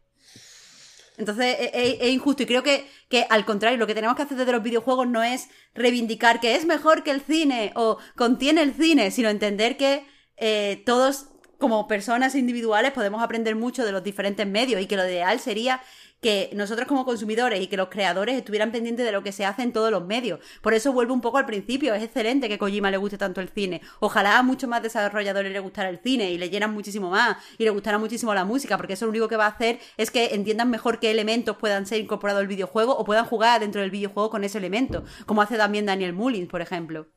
Entonces 1.19 1.57
es, 1.73 2.09
injusto. 2.09 2.43
Y 2.43 2.45
creo 2.45 2.63
que, 2.63 2.87
que, 3.09 3.27
al 3.29 3.45
contrario, 3.45 3.77
lo 3.77 3.85
que 3.85 3.93
tenemos 3.93 4.15
que 4.15 4.23
hacer 4.23 4.37
desde 4.37 4.53
los 4.53 4.63
videojuegos 4.63 5.07
no 5.07 5.21
es 5.21 5.49
reivindicar 5.75 6.39
que 6.39 6.55
es 6.55 6.65
mejor 6.65 7.03
que 7.03 7.11
el 7.11 7.21
cine 7.21 7.73
o 7.75 7.97
contiene 8.15 8.63
el 8.63 8.73
cine, 8.73 9.11
sino 9.11 9.29
entender 9.29 9.77
que 9.77 10.07
eh, 10.37 10.81
todos 10.85 11.27
como 11.59 11.87
personas 11.87 12.35
individuales 12.35 12.93
podemos 12.93 13.21
aprender 13.21 13.57
mucho 13.57 13.85
de 13.85 13.91
los 13.91 14.01
diferentes 14.01 14.47
medios 14.47 14.81
y 14.81 14.87
que 14.87 14.95
lo 14.95 15.05
ideal 15.05 15.41
sería 15.41 15.81
que 16.21 16.49
nosotros 16.53 16.87
como 16.87 17.05
consumidores 17.05 17.61
y 17.61 17.67
que 17.67 17.77
los 17.77 17.89
creadores 17.89 18.35
estuvieran 18.35 18.71
pendientes 18.71 19.05
de 19.05 19.11
lo 19.11 19.23
que 19.23 19.31
se 19.31 19.45
hace 19.45 19.63
en 19.63 19.71
todos 19.71 19.91
los 19.91 20.05
medios. 20.05 20.39
Por 20.61 20.73
eso 20.73 20.91
vuelvo 20.91 21.13
un 21.13 21.21
poco 21.21 21.37
al 21.37 21.45
principio, 21.45 21.93
es 21.93 22.03
excelente 22.03 22.49
que 22.49 22.57
Kojima 22.57 22.91
le 22.91 22.97
guste 22.97 23.17
tanto 23.17 23.41
el 23.41 23.49
cine. 23.49 23.81
Ojalá 23.99 24.37
a 24.37 24.43
muchos 24.43 24.69
más 24.69 24.83
desarrolladores 24.83 25.51
le 25.51 25.59
gustara 25.59 25.89
el 25.89 25.99
cine 25.99 26.31
y 26.31 26.37
le 26.37 26.49
llenan 26.49 26.73
muchísimo 26.73 27.09
más 27.09 27.37
y 27.57 27.63
le 27.63 27.69
gustara 27.69 27.97
muchísimo 27.97 28.33
la 28.33 28.45
música, 28.45 28.77
porque 28.77 28.93
eso 28.93 29.05
lo 29.05 29.11
único 29.11 29.27
que 29.27 29.37
va 29.37 29.45
a 29.45 29.49
hacer 29.49 29.79
es 29.97 30.11
que 30.11 30.35
entiendan 30.35 30.69
mejor 30.69 30.99
qué 30.99 31.11
elementos 31.11 31.57
puedan 31.57 31.85
ser 31.85 31.99
incorporados 31.99 32.41
al 32.41 32.47
videojuego 32.47 32.97
o 32.97 33.05
puedan 33.05 33.25
jugar 33.25 33.61
dentro 33.61 33.81
del 33.81 33.91
videojuego 33.91 34.29
con 34.29 34.43
ese 34.43 34.57
elemento, 34.57 35.03
como 35.25 35.41
hace 35.41 35.57
también 35.57 35.85
Daniel 35.85 36.13
Mullins, 36.13 36.49
por 36.49 36.61
ejemplo. 36.61 37.07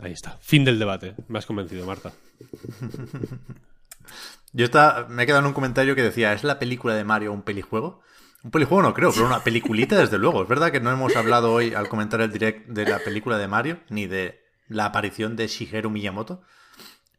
Ahí 0.00 0.12
está. 0.12 0.36
Fin 0.40 0.64
del 0.64 0.78
debate. 0.78 1.14
Me 1.28 1.38
has 1.38 1.46
convencido, 1.46 1.86
Marta. 1.86 2.12
Yo 4.56 4.64
está, 4.64 5.06
me 5.10 5.22
he 5.22 5.26
quedado 5.26 5.40
en 5.40 5.48
un 5.48 5.52
comentario 5.52 5.94
que 5.94 6.02
decía, 6.02 6.32
¿es 6.32 6.42
la 6.42 6.58
película 6.58 6.94
de 6.94 7.04
Mario 7.04 7.30
un 7.30 7.42
pelijuego? 7.42 8.00
Un 8.42 8.50
pelijuego 8.50 8.82
no 8.82 8.94
creo, 8.94 9.12
pero 9.12 9.26
una 9.26 9.44
peliculita 9.44 9.96
desde 10.00 10.16
luego. 10.16 10.44
Es 10.44 10.48
verdad 10.48 10.72
que 10.72 10.80
no 10.80 10.90
hemos 10.90 11.14
hablado 11.14 11.52
hoy 11.52 11.74
al 11.74 11.90
comentar 11.90 12.22
el 12.22 12.32
direct 12.32 12.66
de 12.66 12.86
la 12.86 12.98
película 13.00 13.36
de 13.36 13.48
Mario, 13.48 13.80
ni 13.90 14.06
de 14.06 14.40
la 14.68 14.86
aparición 14.86 15.36
de 15.36 15.46
Shigeru 15.46 15.90
Miyamoto. 15.90 16.40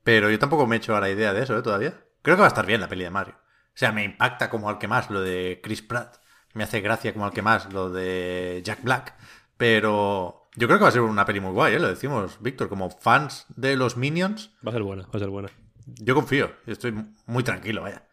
Pero 0.04 0.32
yo 0.32 0.40
tampoco 0.40 0.66
me 0.66 0.78
he 0.78 0.80
hecho 0.80 0.96
a 0.96 1.00
la 1.00 1.12
idea 1.12 1.32
de 1.32 1.44
eso, 1.44 1.56
¿eh? 1.56 1.62
Todavía. 1.62 2.02
Creo 2.24 2.38
que 2.38 2.42
va 2.42 2.48
a 2.48 2.50
estar 2.50 2.66
bien 2.66 2.82
la 2.82 2.90
peli 2.90 3.04
de 3.04 3.12
Mario. 3.12 3.36
O 3.36 3.76
sea, 3.76 3.92
me 3.92 4.04
impacta 4.04 4.50
como 4.50 4.68
al 4.68 4.80
que 4.80 4.88
más 4.88 5.12
lo 5.12 5.22
de 5.22 5.60
Chris 5.62 5.84
Pratt. 5.84 6.16
Me 6.56 6.64
hace 6.64 6.82
gracia 6.82 7.14
como 7.14 7.26
al 7.26 7.34
que 7.34 7.44
más 7.44 7.72
lo 7.72 7.92
de 7.92 8.62
Jack 8.64 8.82
Black. 8.82 9.14
Pero 9.58 10.50
yo 10.56 10.68
creo 10.68 10.80
que 10.80 10.84
va 10.86 10.90
a 10.90 10.92
ser 10.92 11.02
una 11.02 11.26
peli 11.28 11.40
muy 11.40 11.52
guay, 11.52 11.76
¿eh? 11.76 11.80
Lo 11.80 11.88
decimos, 11.88 12.42
Víctor, 12.42 12.68
como 12.68 12.90
fans 12.90 13.46
de 13.56 13.76
los 13.76 13.96
Minions. 13.96 14.58
Va 14.66 14.72
a 14.72 14.74
ser 14.74 14.82
buena, 14.82 15.04
va 15.04 15.12
a 15.14 15.20
ser 15.20 15.30
buena. 15.30 15.52
Yo 16.00 16.16
confío, 16.16 16.52
estoy 16.66 16.94
muy 17.26 17.44
tranquilo, 17.44 17.84
vaya. 17.84 18.04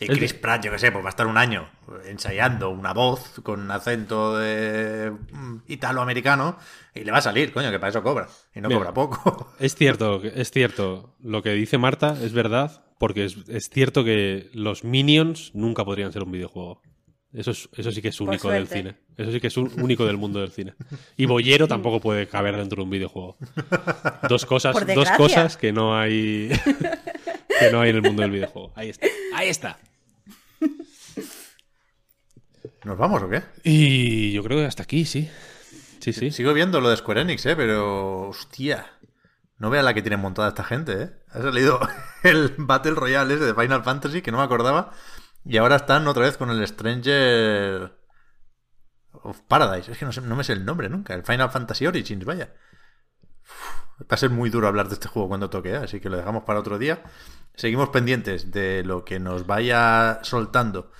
Y 0.00 0.06
Chris 0.06 0.32
Pratt, 0.32 0.64
yo 0.64 0.70
que 0.70 0.78
sé, 0.78 0.92
pues 0.92 1.04
va 1.04 1.08
a 1.08 1.10
estar 1.10 1.26
un 1.26 1.36
año 1.36 1.68
ensayando 2.06 2.70
una 2.70 2.92
voz 2.92 3.40
con 3.42 3.68
acento 3.70 4.38
de 4.38 5.10
mm, 5.10 5.62
italoamericano 5.66 6.56
y 6.94 7.02
le 7.02 7.10
va 7.10 7.18
a 7.18 7.22
salir, 7.22 7.52
coño, 7.52 7.70
que 7.70 7.80
para 7.80 7.90
eso 7.90 8.02
cobra. 8.02 8.28
Y 8.54 8.60
no 8.60 8.68
cobra 8.68 8.94
poco. 8.94 9.52
Es 9.58 9.74
cierto, 9.74 10.22
es 10.22 10.50
cierto. 10.50 11.16
Lo 11.20 11.42
que 11.42 11.50
dice 11.50 11.78
Marta 11.78 12.16
es 12.22 12.32
verdad, 12.32 12.84
porque 12.98 13.24
es, 13.24 13.70
cierto 13.70 14.04
que 14.04 14.50
los 14.52 14.84
Minions 14.84 15.52
nunca 15.54 15.84
podrían 15.84 16.12
ser 16.12 16.22
un 16.22 16.30
videojuego. 16.30 16.80
Eso, 17.32 17.50
es, 17.50 17.68
eso 17.76 17.92
sí 17.92 18.00
que 18.00 18.08
es 18.08 18.20
único 18.20 18.50
del 18.50 18.68
cine. 18.68 18.96
Eso 19.16 19.32
sí 19.32 19.40
que 19.40 19.48
es 19.48 19.56
único 19.56 20.06
del 20.06 20.16
mundo 20.16 20.40
del 20.40 20.50
cine. 20.50 20.74
Y 21.16 21.26
Bollero 21.26 21.66
tampoco 21.66 22.00
puede 22.00 22.26
caber 22.28 22.56
dentro 22.56 22.76
de 22.76 22.84
un 22.84 22.90
videojuego. 22.90 23.36
Dos 24.28 24.46
cosas, 24.46 24.74
dos 24.94 25.10
cosas 25.10 25.56
que 25.56 25.72
no 25.72 25.98
hay. 25.98 26.50
que 27.58 27.70
no 27.70 27.80
hay 27.80 27.90
en 27.90 27.96
el 27.96 28.02
mundo 28.02 28.22
del 28.22 28.30
videojuego. 28.30 28.72
Ahí 28.74 28.90
está. 28.90 29.06
Ahí 29.34 29.48
está. 29.48 29.78
¿Nos 32.84 32.96
vamos 32.96 33.22
o 33.22 33.28
qué? 33.28 33.42
Y 33.64 34.32
yo 34.32 34.42
creo 34.42 34.58
que 34.58 34.66
hasta 34.66 34.84
aquí, 34.84 35.04
sí. 35.04 35.30
Sí, 36.00 36.12
sí. 36.12 36.30
Sigo 36.30 36.52
viendo 36.52 36.80
lo 36.80 36.90
de 36.90 36.96
Square 36.96 37.22
Enix, 37.22 37.44
¿eh? 37.46 37.56
Pero, 37.56 38.28
hostia. 38.28 38.86
No 39.58 39.70
vea 39.70 39.82
la 39.82 39.92
que 39.92 40.02
tiene 40.02 40.16
montada 40.16 40.48
esta 40.48 40.64
gente, 40.64 41.02
¿eh? 41.02 41.10
Ha 41.30 41.42
salido 41.42 41.80
el 42.22 42.54
Battle 42.56 42.94
Royale 42.94 43.34
ese 43.34 43.44
de 43.44 43.54
Final 43.54 43.82
Fantasy, 43.82 44.22
que 44.22 44.30
no 44.30 44.38
me 44.38 44.44
acordaba. 44.44 44.92
Y 45.44 45.56
ahora 45.56 45.76
están 45.76 46.06
otra 46.06 46.24
vez 46.24 46.36
con 46.36 46.50
el 46.50 46.66
Stranger 46.66 47.92
of 49.12 49.40
Paradise. 49.48 49.90
Es 49.90 49.98
que 49.98 50.04
no, 50.04 50.12
sé, 50.12 50.20
no 50.20 50.36
me 50.36 50.44
sé 50.44 50.52
el 50.52 50.64
nombre 50.64 50.88
nunca. 50.88 51.14
El 51.14 51.24
Final 51.24 51.50
Fantasy 51.50 51.86
Origins, 51.86 52.24
vaya. 52.24 52.54
Va 54.00 54.06
a 54.10 54.16
ser 54.16 54.30
muy 54.30 54.50
duro 54.50 54.68
hablar 54.68 54.88
de 54.88 54.94
este 54.94 55.08
juego 55.08 55.28
cuando 55.28 55.50
toque, 55.50 55.70
¿eh? 55.70 55.76
así 55.76 56.00
que 56.00 56.08
lo 56.08 56.16
dejamos 56.16 56.44
para 56.44 56.60
otro 56.60 56.78
día. 56.78 57.02
Seguimos 57.54 57.88
pendientes 57.88 58.52
de 58.52 58.84
lo 58.84 59.04
que 59.04 59.18
nos 59.18 59.46
vaya 59.46 60.20
soltando 60.22 60.92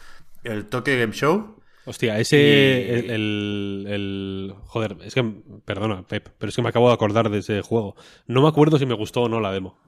el 0.42 0.66
Toque 0.66 0.98
Game 0.98 1.12
Show. 1.12 1.62
Hostia, 1.84 2.18
ese. 2.18 3.14
El, 3.14 3.86
el, 3.88 4.54
Joder, 4.66 4.96
es 5.02 5.14
que. 5.14 5.22
Perdona, 5.64 6.06
Pep, 6.06 6.28
pero 6.36 6.50
es 6.50 6.56
que 6.56 6.62
me 6.62 6.68
acabo 6.68 6.88
de 6.88 6.94
acordar 6.94 7.30
de 7.30 7.38
ese 7.38 7.62
juego. 7.62 7.96
No 8.26 8.42
me 8.42 8.48
acuerdo 8.48 8.78
si 8.78 8.86
me 8.86 8.94
gustó 8.94 9.22
o 9.22 9.28
no 9.28 9.40
la 9.40 9.52
demo. 9.52 9.78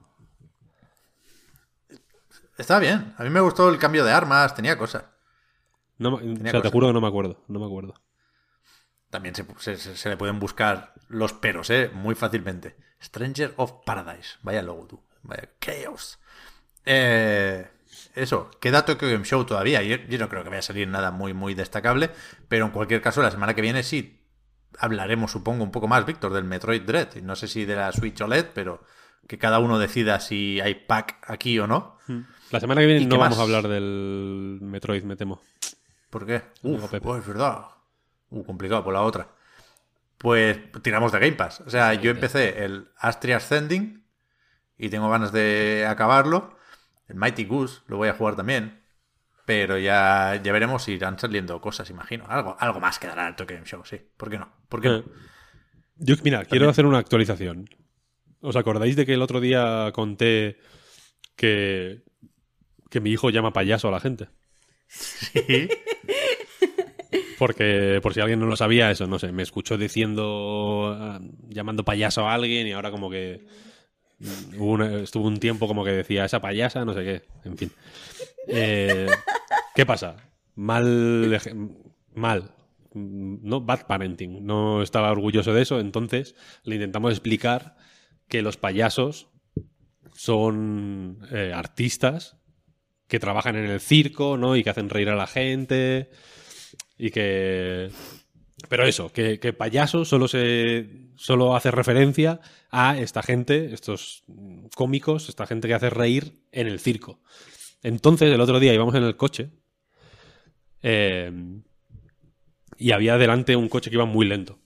Está 2.57 2.79
bien. 2.79 3.13
A 3.17 3.23
mí 3.23 3.29
me 3.29 3.41
gustó 3.41 3.69
el 3.69 3.77
cambio 3.77 4.05
de 4.05 4.13
armas, 4.13 4.55
tenía 4.55 4.77
cosas. 4.77 5.05
No, 5.97 6.15
o 6.15 6.19
sea, 6.19 6.61
te 6.61 6.69
juro 6.69 6.87
que 6.87 6.93
no 6.93 7.01
me 7.01 7.07
acuerdo. 7.07 7.43
No 7.47 7.59
me 7.59 7.65
acuerdo. 7.65 7.93
También 9.09 9.35
se, 9.35 9.77
se, 9.77 10.09
le 10.09 10.17
pueden 10.17 10.39
buscar 10.39 10.93
los 11.09 11.33
peros, 11.33 11.69
¿eh? 11.69 11.91
Muy 11.93 12.15
fácilmente. 12.15 12.77
Stranger 13.01 13.53
of 13.57 13.73
Paradise. 13.85 14.37
Vaya 14.43 14.61
logo 14.61 14.87
tú. 14.87 15.01
Vaya 15.23 15.49
chaos. 15.59 16.19
Eh, 16.85 17.67
eso, 18.15 18.51
queda 18.59 18.85
Tokyo 18.85 19.09
Game 19.09 19.25
Show 19.25 19.45
todavía. 19.45 19.81
Yo, 19.81 19.97
yo, 19.97 20.17
no 20.17 20.29
creo 20.29 20.43
que 20.43 20.49
vaya 20.49 20.59
a 20.59 20.63
salir 20.63 20.87
nada 20.87 21.11
muy, 21.11 21.33
muy 21.33 21.53
destacable. 21.53 22.11
Pero 22.47 22.65
en 22.65 22.71
cualquier 22.71 23.01
caso, 23.01 23.21
la 23.21 23.31
semana 23.31 23.53
que 23.53 23.61
viene 23.61 23.83
sí 23.83 24.21
hablaremos, 24.79 25.31
supongo, 25.31 25.63
un 25.63 25.71
poco 25.71 25.87
más, 25.87 26.05
Víctor, 26.05 26.33
del 26.33 26.43
Metroid 26.43 26.81
Dread. 26.81 27.15
No 27.23 27.35
sé 27.35 27.47
si 27.47 27.65
de 27.65 27.75
la 27.75 27.91
Switch 27.91 28.19
OLED, 28.21 28.47
pero 28.53 28.83
que 29.27 29.37
cada 29.37 29.59
uno 29.59 29.79
decida 29.79 30.19
si 30.19 30.59
hay 30.59 30.75
pack 30.75 31.17
aquí 31.27 31.59
o 31.59 31.67
no. 31.67 31.97
La 32.49 32.59
semana 32.59 32.81
que 32.81 32.87
viene 32.87 33.05
no 33.05 33.17
vamos 33.17 33.39
a 33.39 33.43
hablar 33.43 33.67
del 33.67 34.59
Metroid, 34.61 35.03
me 35.03 35.15
temo. 35.15 35.41
¿Por 36.09 36.25
qué? 36.25 36.41
Uf, 36.63 36.93
es 36.93 37.27
verdad. 37.27 37.65
Uh, 38.29 38.43
complicado 38.43 38.83
por 38.83 38.93
la 38.93 39.01
otra. 39.01 39.29
Pues 40.21 40.59
tiramos 40.83 41.11
de 41.11 41.19
Game 41.19 41.31
Pass. 41.33 41.61
O 41.61 41.69
sea, 41.71 41.95
yo 41.95 42.11
empecé 42.11 42.63
el 42.63 42.89
Astria 42.95 43.37
Ascending 43.37 44.05
y 44.77 44.89
tengo 44.89 45.09
ganas 45.09 45.31
de 45.31 45.87
acabarlo. 45.89 46.55
El 47.07 47.15
Mighty 47.15 47.45
Goose 47.45 47.81
lo 47.87 47.97
voy 47.97 48.09
a 48.09 48.13
jugar 48.13 48.35
también. 48.35 48.83
Pero 49.45 49.79
ya, 49.79 50.39
ya 50.43 50.53
veremos 50.53 50.83
si 50.83 50.91
irán 50.93 51.17
saliendo 51.17 51.59
cosas, 51.59 51.89
imagino. 51.89 52.25
Algo, 52.27 52.55
algo 52.59 52.79
más 52.79 52.99
quedará 52.99 53.27
el 53.27 53.35
Tokyo 53.35 53.55
Game 53.55 53.65
Show, 53.65 53.83
sí. 53.83 53.99
¿Por 54.15 54.29
qué 54.29 54.37
no? 54.37 54.47
¿Por 54.69 54.81
qué 54.81 54.89
no? 54.89 54.97
Eh, 54.97 55.05
yo, 55.97 56.15
mira, 56.23 56.45
quiero 56.45 56.69
hacer 56.69 56.85
una 56.85 56.99
actualización. 56.99 57.67
¿Os 58.41 58.55
acordáis 58.55 58.95
de 58.95 59.07
que 59.07 59.15
el 59.15 59.23
otro 59.23 59.39
día 59.39 59.91
conté 59.91 60.59
que, 61.35 62.03
que 62.91 63.01
mi 63.01 63.09
hijo 63.09 63.31
llama 63.31 63.53
payaso 63.53 63.87
a 63.87 63.91
la 63.91 63.99
gente? 63.99 64.29
Sí. 64.93 65.69
Porque, 67.41 67.99
por 68.03 68.13
si 68.13 68.19
alguien 68.19 68.39
no 68.39 68.45
lo 68.45 68.55
sabía, 68.55 68.91
eso, 68.91 69.07
no 69.07 69.17
sé, 69.17 69.31
me 69.31 69.41
escuchó 69.41 69.75
diciendo, 69.75 70.95
ah, 70.95 71.19
llamando 71.49 71.83
payaso 71.83 72.27
a 72.27 72.35
alguien 72.35 72.67
y 72.67 72.73
ahora 72.73 72.91
como 72.91 73.09
que 73.09 73.47
mm, 74.19 74.81
estuvo 75.01 75.25
un 75.25 75.39
tiempo 75.39 75.67
como 75.67 75.83
que 75.83 75.89
decía 75.89 76.23
esa 76.23 76.39
payasa, 76.39 76.85
no 76.85 76.93
sé 76.93 77.03
qué, 77.03 77.23
en 77.43 77.57
fin. 77.57 77.71
Eh, 78.47 79.07
¿Qué 79.73 79.87
pasa? 79.87 80.17
Mal, 80.53 81.41
mal, 82.13 82.51
no 82.93 83.61
bad 83.61 83.87
parenting, 83.87 84.45
no 84.45 84.83
estaba 84.83 85.11
orgulloso 85.11 85.51
de 85.51 85.63
eso, 85.63 85.79
entonces 85.79 86.35
le 86.63 86.75
intentamos 86.75 87.09
explicar 87.09 87.75
que 88.27 88.43
los 88.43 88.57
payasos 88.57 89.29
son 90.13 91.27
eh, 91.31 91.53
artistas 91.55 92.37
que 93.07 93.19
trabajan 93.19 93.55
en 93.55 93.65
el 93.65 93.79
circo, 93.79 94.37
¿no? 94.37 94.55
Y 94.55 94.63
que 94.63 94.69
hacen 94.69 94.91
reír 94.91 95.09
a 95.09 95.15
la 95.15 95.25
gente. 95.25 96.11
Y 96.97 97.11
que. 97.11 97.89
Pero 98.69 98.85
eso, 98.85 99.11
que, 99.11 99.37
payaso 99.57 100.05
solo 100.05 100.27
se. 100.27 100.87
solo 101.15 101.55
hace 101.55 101.71
referencia 101.71 102.39
a 102.69 102.97
esta 102.97 103.23
gente, 103.23 103.73
estos 103.73 104.23
cómicos, 104.75 105.29
esta 105.29 105.47
gente 105.47 105.67
que 105.67 105.73
hace 105.73 105.89
reír 105.89 106.33
en 106.51 106.67
el 106.67 106.79
circo. 106.79 107.19
Entonces, 107.83 108.31
el 108.31 108.41
otro 108.41 108.59
día 108.59 108.73
íbamos 108.73 108.95
en 108.95 109.03
el 109.03 109.17
coche. 109.17 109.49
Eh, 110.83 111.31
y 112.77 112.91
había 112.91 113.17
delante 113.17 113.55
un 113.55 113.69
coche 113.69 113.89
que 113.89 113.95
iba 113.95 114.05
muy 114.05 114.25
lento. 114.27 114.59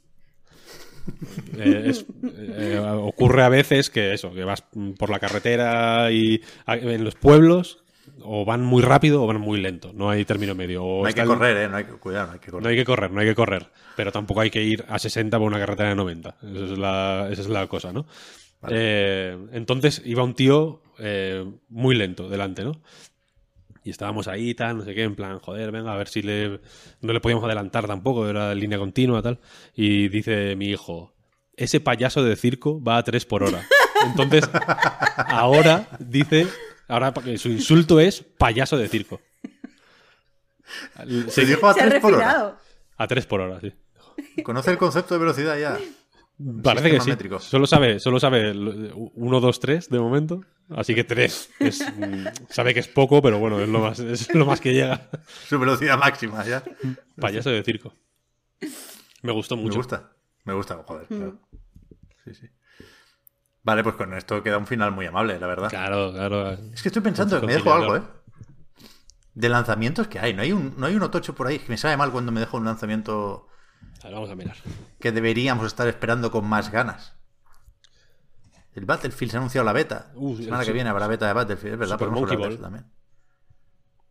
Eh, 1.58 1.94
eh, 2.58 2.80
ocurre 2.80 3.44
a 3.44 3.50
veces 3.50 3.90
que 3.90 4.14
eso, 4.14 4.34
que 4.34 4.44
vas 4.44 4.64
por 4.98 5.10
la 5.10 5.20
carretera 5.20 6.12
y 6.12 6.42
en 6.68 7.04
los 7.04 7.16
pueblos 7.16 7.85
o 8.22 8.46
van 8.46 8.64
muy 8.64 8.82
rápido 8.82 9.24
o 9.24 9.28
van 9.28 9.40
muy 9.40 9.60
lento. 9.60 9.92
No 9.94 10.10
hay 10.10 10.26
término 10.26 10.56
medio. 10.56 10.82
no 10.82 11.06
hay 11.06 11.14
que 11.14 11.26
correr, 11.26 11.58
¿eh? 11.58 11.70
No 11.70 11.78
hay 11.78 11.86
que, 11.86 11.94
cuidar, 11.94 12.28
no 12.28 12.34
hay 12.34 12.40
que 12.40 12.52
correr. 12.52 12.64
No 12.64 12.70
hay 12.70 12.76
que 12.76 12.86
correr, 12.86 13.12
no 13.12 13.20
hay 13.20 13.28
que 13.28 13.36
correr. 13.36 13.68
Pero 13.96 14.12
tampoco 14.12 14.42
hay 14.42 14.50
que 14.50 14.64
ir 14.64 14.86
a 14.88 15.00
60 15.00 15.38
por 15.38 15.48
una 15.48 15.60
carretera 15.60 15.90
de 15.90 15.96
90. 15.96 16.38
Esa 16.42 16.64
es 16.66 16.78
la, 16.78 17.28
esa 17.32 17.42
es 17.42 17.50
la 17.50 17.68
cosa, 17.68 17.92
¿no? 17.92 18.06
Eh, 18.70 19.38
entonces 19.52 20.02
iba 20.06 20.24
un 20.24 20.34
tío 20.34 20.82
eh, 20.98 21.46
muy 21.70 21.96
lento 21.96 22.30
delante, 22.30 22.64
¿no? 22.64 22.82
Y 23.84 23.92
estábamos 23.92 24.28
ahí, 24.28 24.56
tal, 24.56 24.78
no 24.78 24.84
sé 24.84 24.96
qué, 24.96 25.04
en 25.04 25.16
plan, 25.16 25.38
joder, 25.40 25.72
venga, 25.72 25.94
a 25.94 25.98
ver 25.98 26.08
si 26.08 26.24
le, 26.24 26.60
no 27.02 27.14
le 27.14 27.20
podíamos 27.20 27.46
adelantar 27.46 27.86
tampoco, 27.86 28.28
era 28.28 28.56
línea 28.56 28.80
continua, 28.80 29.22
tal. 29.22 29.40
Y 29.76 30.08
dice 30.08 30.56
mi 30.56 30.70
hijo, 30.70 31.14
ese 31.56 31.80
payaso 31.80 32.24
de 32.24 32.36
circo 32.36 32.84
va 32.84 32.98
a 32.98 33.04
3 33.04 33.26
por 33.26 33.44
hora. 33.44 33.62
Entonces, 34.08 34.50
ahora 35.18 35.88
dice, 36.00 36.48
ahora 36.88 37.14
su 37.38 37.50
insulto 37.50 38.00
es 38.00 38.22
payaso 38.38 38.78
de 38.78 38.88
circo. 38.88 39.22
Se 41.30 41.46
dijo 41.46 41.68
a 41.68 41.74
3 41.74 42.02
por 42.02 42.14
hora. 42.14 42.58
A 42.98 43.08
3 43.08 43.26
por 43.26 43.42
hora, 43.42 43.60
sí. 43.60 43.74
Conoce 44.44 44.72
el 44.72 44.78
concepto 44.78 45.14
de 45.14 45.20
velocidad 45.20 45.58
ya. 45.58 45.78
Parece 46.64 46.92
que 46.92 47.00
sí. 47.00 47.10
métrico. 47.10 47.40
Solo 47.40 47.66
sabe, 47.66 48.00
solo 48.00 48.20
sabe 48.20 48.52
1, 48.52 49.40
2, 49.40 49.60
3 49.60 49.90
de 49.90 50.00
momento. 50.00 50.42
Así 50.70 50.94
que 50.96 51.04
3 51.04 51.50
es, 51.60 51.82
mm, 51.96 52.26
sabe 52.50 52.74
que 52.74 52.80
es 52.82 52.88
poco, 52.88 53.22
pero 53.22 53.40
bueno, 53.40 53.60
es 53.62 53.70
lo 53.70 53.80
más, 53.80 54.00
es 54.00 54.34
lo 54.34 54.46
más 54.46 54.60
que 54.60 54.74
llega. 54.74 55.10
Su 55.48 55.60
velocidad 55.60 55.98
máxima 55.98 56.44
ya. 56.46 56.64
Payaso 57.20 57.52
de 57.52 57.64
circo. 57.64 57.94
Me 59.22 59.32
gustó 59.32 59.56
Me 59.56 59.64
mucho. 59.64 59.78
gusta. 59.78 60.12
Me 60.44 60.54
gusta, 60.54 60.84
joder, 60.86 61.08
claro. 61.08 61.40
Sí, 62.26 62.34
sí. 62.34 62.48
Vale, 63.66 63.84
pues 63.84 63.96
con 63.96 64.14
esto 64.14 64.42
queda 64.44 64.58
un 64.60 64.68
final 64.68 64.92
muy 64.92 65.08
amable, 65.08 65.40
la 65.40 65.48
verdad. 65.48 65.70
Claro, 65.70 66.14
claro. 66.14 66.52
Es 66.72 66.82
que 66.84 66.90
estoy 66.90 67.02
pensando, 67.02 67.42
me 67.42 67.54
dejo 67.54 67.74
algo, 67.74 67.98
¿eh? 67.98 68.04
De 69.34 69.50
lanzamientos 69.50 70.08
que 70.08 70.20
hay. 70.20 70.34
No 70.34 70.44
hay 70.44 70.54
un, 70.54 70.76
no 70.78 70.86
hay 70.86 70.96
un 70.96 71.02
otocho 71.02 71.34
por 71.36 71.48
ahí. 71.48 71.58
Que 71.60 71.70
me 71.70 71.78
sabe 71.78 71.98
mal 71.98 72.12
cuando 72.12 72.32
me 72.32 72.40
dejo 72.40 72.58
un 72.58 72.66
lanzamiento 72.66 73.48
A 74.02 74.06
ver, 74.06 74.14
vamos 74.14 74.30
a 74.30 74.36
mirar. 74.36 74.56
que 75.00 75.12
deberíamos 75.12 75.66
estar 75.66 75.88
esperando 75.88 76.30
con 76.32 76.48
más 76.48 76.72
ganas. 76.72 77.16
El 78.76 78.86
Battlefield 78.86 79.32
se 79.32 79.38
ha 79.38 79.40
anunciado 79.40 79.66
la 79.66 79.74
beta. 79.74 80.12
Uh, 80.16 80.36
la 80.38 80.44
semana 80.44 80.62
el 80.62 80.68
que 80.68 80.74
viene 80.74 80.90
habrá 80.90 81.08
beta 81.08 81.26
de 81.28 81.34
Battlefield, 81.34 81.74
es 81.74 81.80
verdad, 81.80 81.98
podemos 81.98 82.20
Monkey 82.22 82.38
Ball. 82.38 82.60
también. 82.60 82.86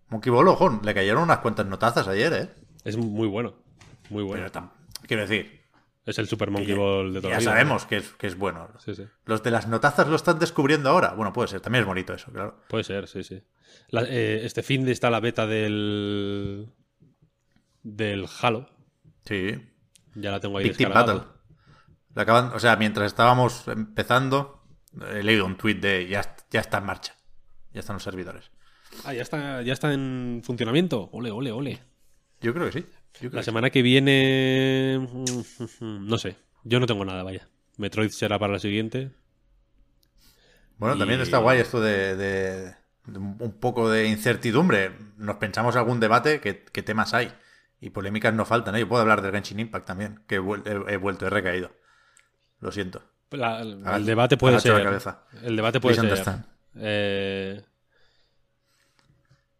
Monkey 0.08 0.32
Ball, 0.32 0.48
ojo, 0.48 0.80
le 0.82 0.94
cayeron 0.94 1.22
unas 1.22 1.38
cuantas 1.38 1.66
notazas 1.66 2.08
ayer, 2.08 2.32
¿eh? 2.32 2.50
Es 2.82 2.96
muy 2.96 3.28
bueno. 3.28 3.54
Muy 4.10 4.24
bueno. 4.24 4.44
Pero 4.52 4.70
quiero 5.06 5.22
decir, 5.22 5.63
Es 6.06 6.18
el 6.18 6.28
Super 6.28 6.50
Monkey 6.50 6.74
Ball 6.74 7.14
de 7.14 7.20
toda 7.20 7.30
ya 7.30 7.36
la 7.36 7.40
vida. 7.40 7.50
sabemos 7.50 7.86
que 7.86 7.96
es, 7.96 8.08
que 8.10 8.26
es 8.26 8.36
bueno. 8.36 8.68
Sí, 8.78 8.94
sí. 8.94 9.04
Los 9.24 9.42
de 9.42 9.50
las 9.50 9.66
notazas 9.68 10.06
lo 10.06 10.16
están 10.16 10.38
descubriendo 10.38 10.90
ahora. 10.90 11.14
Bueno, 11.14 11.32
puede 11.32 11.48
ser, 11.48 11.60
también 11.60 11.82
es 11.82 11.86
bonito 11.86 12.12
eso, 12.12 12.30
claro. 12.30 12.60
Puede 12.68 12.84
ser, 12.84 13.08
sí, 13.08 13.24
sí. 13.24 13.42
La- 13.88 14.02
eh, 14.06 14.44
este 14.44 14.62
fin 14.62 14.84
de 14.84 14.92
está 14.92 15.08
la 15.10 15.20
beta 15.20 15.46
del. 15.46 16.68
del 17.82 18.26
Halo. 18.40 18.68
Sí. 19.24 19.54
Ya 20.14 20.30
la 20.30 20.40
tengo 20.40 20.58
ahí 20.58 20.64
Big 20.64 20.76
descargada. 20.76 21.14
Battle. 21.14 21.28
La 22.14 22.22
acaban, 22.22 22.52
o 22.52 22.58
sea, 22.58 22.76
mientras 22.76 23.06
estábamos 23.06 23.66
empezando, 23.68 24.62
he 25.12 25.22
leído 25.22 25.46
un 25.46 25.56
tweet 25.56 25.76
de 25.76 26.06
ya, 26.06 26.36
ya 26.50 26.60
está 26.60 26.78
en 26.78 26.84
marcha. 26.84 27.14
Ya 27.72 27.80
están 27.80 27.94
los 27.94 28.02
servidores. 28.04 28.50
Ah, 29.04 29.12
ya 29.14 29.22
está, 29.22 29.62
ya 29.62 29.72
está 29.72 29.92
en 29.92 30.42
funcionamiento. 30.44 31.08
Ole, 31.12 31.30
ole, 31.32 31.50
ole. 31.50 31.82
Yo 32.40 32.54
creo 32.54 32.66
que 32.66 32.72
sí. 32.82 32.86
La 33.20 33.42
semana 33.42 33.70
que 33.70 33.82
viene. 33.82 35.08
No 35.80 36.18
sé. 36.18 36.36
Yo 36.64 36.80
no 36.80 36.86
tengo 36.86 37.04
nada, 37.04 37.22
vaya. 37.22 37.48
Metroid 37.76 38.10
será 38.10 38.38
para 38.38 38.54
la 38.54 38.58
siguiente. 38.58 39.10
Bueno, 40.78 40.98
también 40.98 41.20
está 41.20 41.38
guay 41.38 41.60
esto 41.60 41.80
de, 41.80 42.16
de- 42.16 42.74
de 43.06 43.18
un 43.18 43.58
poco 43.60 43.88
de 43.90 44.06
incertidumbre. 44.08 44.92
Nos 45.18 45.36
pensamos 45.36 45.76
algún 45.76 46.00
debate, 46.00 46.40
¿qué, 46.40 46.64
qué 46.72 46.82
temas 46.82 47.14
hay? 47.14 47.32
Y 47.80 47.90
polémicas 47.90 48.34
no 48.34 48.44
faltan. 48.44 48.74
¿eh? 48.76 48.80
Yo 48.80 48.88
puedo 48.88 49.02
hablar 49.02 49.22
del 49.22 49.32
Genshin 49.32 49.60
Impact 49.60 49.86
también, 49.86 50.20
que 50.26 50.36
he, 50.36 50.40
vuel- 50.40 50.62
he- 50.66 50.94
he 50.94 50.96
vuelto, 50.96 51.26
he 51.26 51.30
recaído. 51.30 51.70
Lo 52.60 52.72
siento. 52.72 53.02
La- 53.30 53.60
el 53.60 54.06
debate 54.06 54.36
puede 54.36 54.58
ser. 54.60 54.74
la 54.74 54.82
cabeza. 54.84 55.24
El 55.42 55.56
debate 55.56 55.80
puede 55.80 55.96
Please 56.00 56.24
ser. 56.24 56.34
eh, 56.76 57.62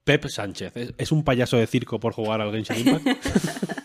Pep 0.05 0.27
Sánchez. 0.27 0.77
¿es, 0.77 0.95
es 0.99 1.13
un 1.13 1.25
payaso 1.25 1.57
de 1.57 1.67
circo 1.67 1.99
por 1.99 2.13
jugar 2.13 2.41
al 2.41 2.53
Genshin 2.53 2.87
Impact? 2.89 3.07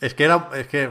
Es 0.00 0.14
que 0.14 0.24
era. 0.24 0.48
Es 0.54 0.66
que. 0.66 0.90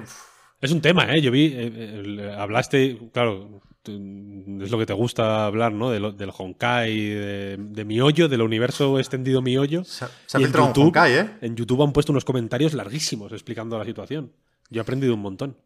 es 0.62 0.72
un 0.72 0.82
tema, 0.82 1.12
¿eh? 1.16 1.22
Yo 1.22 1.32
vi. 1.32 1.52
eh, 1.56 2.36
hablaste. 2.38 3.00
Claro. 3.12 3.62
Es 3.86 4.70
lo 4.70 4.78
que 4.78 4.86
te 4.86 4.94
gusta 4.94 5.46
hablar, 5.48 5.72
¿no? 5.72 5.90
De 5.90 6.00
lo- 6.00 6.12
del 6.12 6.30
Honkai, 6.38 6.96
de, 7.10 7.58
de 7.60 7.86
Miollo, 7.86 8.28
del 8.28 8.42
universo 8.44 9.00
extendido 9.00 9.42
Miollo. 9.42 9.84
se, 9.84 10.06
ha- 10.06 10.12
se 10.28 10.38
ha 10.38 10.40
Y 10.40 10.44
en 10.44 10.48
filtrado 10.50 10.68
un 10.68 10.74
YouTube- 10.74 10.86
Honkai, 10.88 11.14
¿eh? 11.14 11.38
En 11.42 11.56
YouTube 11.56 11.82
han 11.82 11.92
puesto 11.92 12.12
unos 12.12 12.24
comentarios 12.26 12.74
larguísimos 12.76 13.32
explicando 13.32 13.80
la 13.80 13.86
situación. 13.86 14.32
Yo 14.70 14.82
he 14.82 14.84
aprendido 14.84 15.16
un 15.16 15.22
montón. 15.22 15.58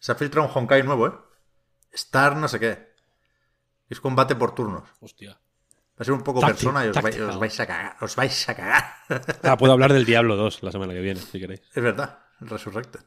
Se 0.00 0.10
ha 0.10 0.16
filtrado 0.16 0.48
un 0.48 0.52
Honkai 0.56 0.82
nuevo, 0.82 1.06
¿eh? 1.06 1.12
Star 1.92 2.34
no 2.36 2.48
sé 2.48 2.58
qué. 2.58 2.88
Es 3.88 4.00
combate 4.00 4.34
por 4.34 4.54
turnos. 4.56 4.82
Va 5.96 6.02
a 6.02 6.04
ser 6.04 6.14
un 6.14 6.22
poco 6.22 6.40
Táctil, 6.40 6.56
persona 6.56 6.84
y 6.84 6.88
os, 6.88 7.00
vais, 7.00 7.20
os 7.20 7.38
vais 7.38 7.60
a 7.60 7.66
cagar. 7.66 7.96
Os 8.00 8.16
vais 8.16 8.48
a 8.48 8.54
cagar. 8.54 8.84
Ah, 9.44 9.56
puedo 9.56 9.72
hablar 9.72 9.92
del 9.92 10.04
Diablo 10.04 10.34
2 10.36 10.62
la 10.64 10.72
semana 10.72 10.92
que 10.92 11.00
viene, 11.00 11.20
si 11.20 11.38
queréis. 11.38 11.62
es 11.72 11.82
verdad, 11.82 12.18
el 12.40 12.48
Resurrected. 12.48 13.00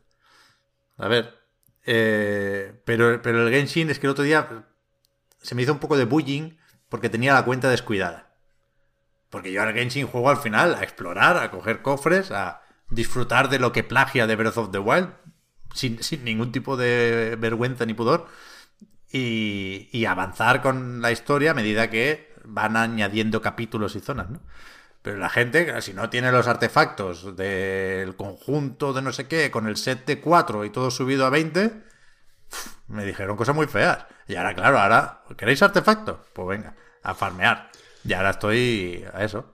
A 0.97 1.07
ver. 1.07 1.37
eh, 1.85 2.81
pero, 2.85 3.21
pero 3.21 3.45
el 3.45 3.53
Genshin 3.53 3.89
es 3.89 3.99
que 3.99 4.07
el 4.07 4.11
otro 4.11 4.23
día 4.23 4.65
se 5.41 5.53
me 5.55 5.61
hizo 5.63 5.73
un 5.73 5.79
poco 5.79 5.97
de 5.97 6.05
bullying 6.05 6.51
porque 6.89 7.09
tenía 7.09 7.33
la 7.33 7.43
cuenta 7.45 7.69
descuidada. 7.69 8.35
Porque 9.29 9.51
yo 9.51 9.61
al 9.61 9.73
Genshin 9.73 10.07
juego 10.07 10.29
al 10.29 10.37
final 10.37 10.75
a 10.75 10.83
explorar, 10.83 11.37
a 11.37 11.51
coger 11.51 11.81
cofres, 11.81 12.31
a 12.31 12.61
disfrutar 12.89 13.49
de 13.49 13.59
lo 13.59 13.73
que 13.73 13.83
plagia 13.83 14.27
de 14.27 14.35
Breath 14.37 14.57
of 14.57 14.71
the 14.71 14.79
Wild, 14.79 15.09
sin, 15.73 16.01
sin 16.01 16.23
ningún 16.23 16.53
tipo 16.53 16.77
de 16.77 17.35
vergüenza 17.37 17.85
ni 17.85 17.93
pudor, 17.93 18.27
y, 19.11 19.89
y 19.91 20.05
avanzar 20.05 20.61
con 20.61 21.01
la 21.01 21.11
historia 21.11 21.51
a 21.51 21.53
medida 21.53 21.89
que 21.89 22.26
van 22.47 22.77
añadiendo 22.77 23.41
capítulos 23.41 23.95
y 23.95 23.99
zonas, 23.99 24.29
¿no? 24.29 24.39
Pero 25.01 25.17
la 25.17 25.29
gente, 25.29 25.81
si 25.81 25.93
no 25.93 26.09
tiene 26.09 26.31
los 26.31 26.47
artefactos 26.47 27.35
del 27.37 28.15
conjunto 28.15 28.91
de 28.93 29.01
no 29.01 29.13
sé 29.13 29.27
qué, 29.27 29.51
con 29.51 29.67
el 29.67 29.77
set 29.77 30.05
de 30.05 30.19
4 30.19 30.65
y 30.65 30.69
todo 30.69 30.91
subido 30.91 31.25
a 31.25 31.29
20, 31.29 31.71
me 32.87 33.05
dijeron 33.05 33.37
cosas 33.37 33.55
muy 33.55 33.67
feas. 33.67 34.05
Y 34.27 34.35
ahora, 34.35 34.53
claro, 34.53 34.79
ahora, 34.79 35.21
¿queréis 35.37 35.61
artefactos? 35.61 36.17
Pues 36.33 36.47
venga, 36.47 36.75
a 37.03 37.13
farmear. 37.13 37.69
Y 38.03 38.13
ahora 38.13 38.31
estoy 38.31 39.05
a 39.13 39.23
eso, 39.23 39.53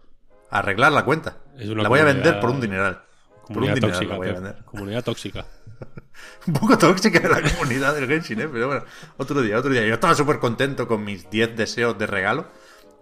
a 0.49 0.59
arreglar 0.59 0.91
la 0.91 1.05
cuenta. 1.05 1.37
La 1.55 1.89
voy 1.89 1.99
a 1.99 2.03
vender 2.05 2.39
por 2.39 2.49
un 2.49 2.61
dineral. 2.61 3.03
Por 3.47 3.63
un 3.63 3.69
Comunidad 3.69 3.75
dineral 3.75 3.91
tóxica. 3.99 4.11
la 4.13 4.17
voy 4.17 4.27
a 4.29 4.33
Pep. 4.33 4.41
vender. 4.41 4.65
Comunidad 4.65 5.03
tóxica. 5.03 5.45
Un 6.47 6.53
poco 6.53 6.77
tóxica 6.77 7.19
la 7.27 7.41
comunidad 7.41 7.93
del 7.95 8.07
Genshin, 8.07 8.39
¿eh? 8.41 8.49
Pero 8.51 8.67
bueno, 8.67 8.83
otro 9.17 9.41
día, 9.41 9.57
otro 9.57 9.71
día. 9.71 9.85
Yo 9.85 9.95
estaba 9.95 10.15
súper 10.15 10.39
contento 10.39 10.87
con 10.87 11.03
mis 11.03 11.29
10 11.29 11.57
deseos 11.57 11.97
de 11.97 12.07
regalo. 12.07 12.47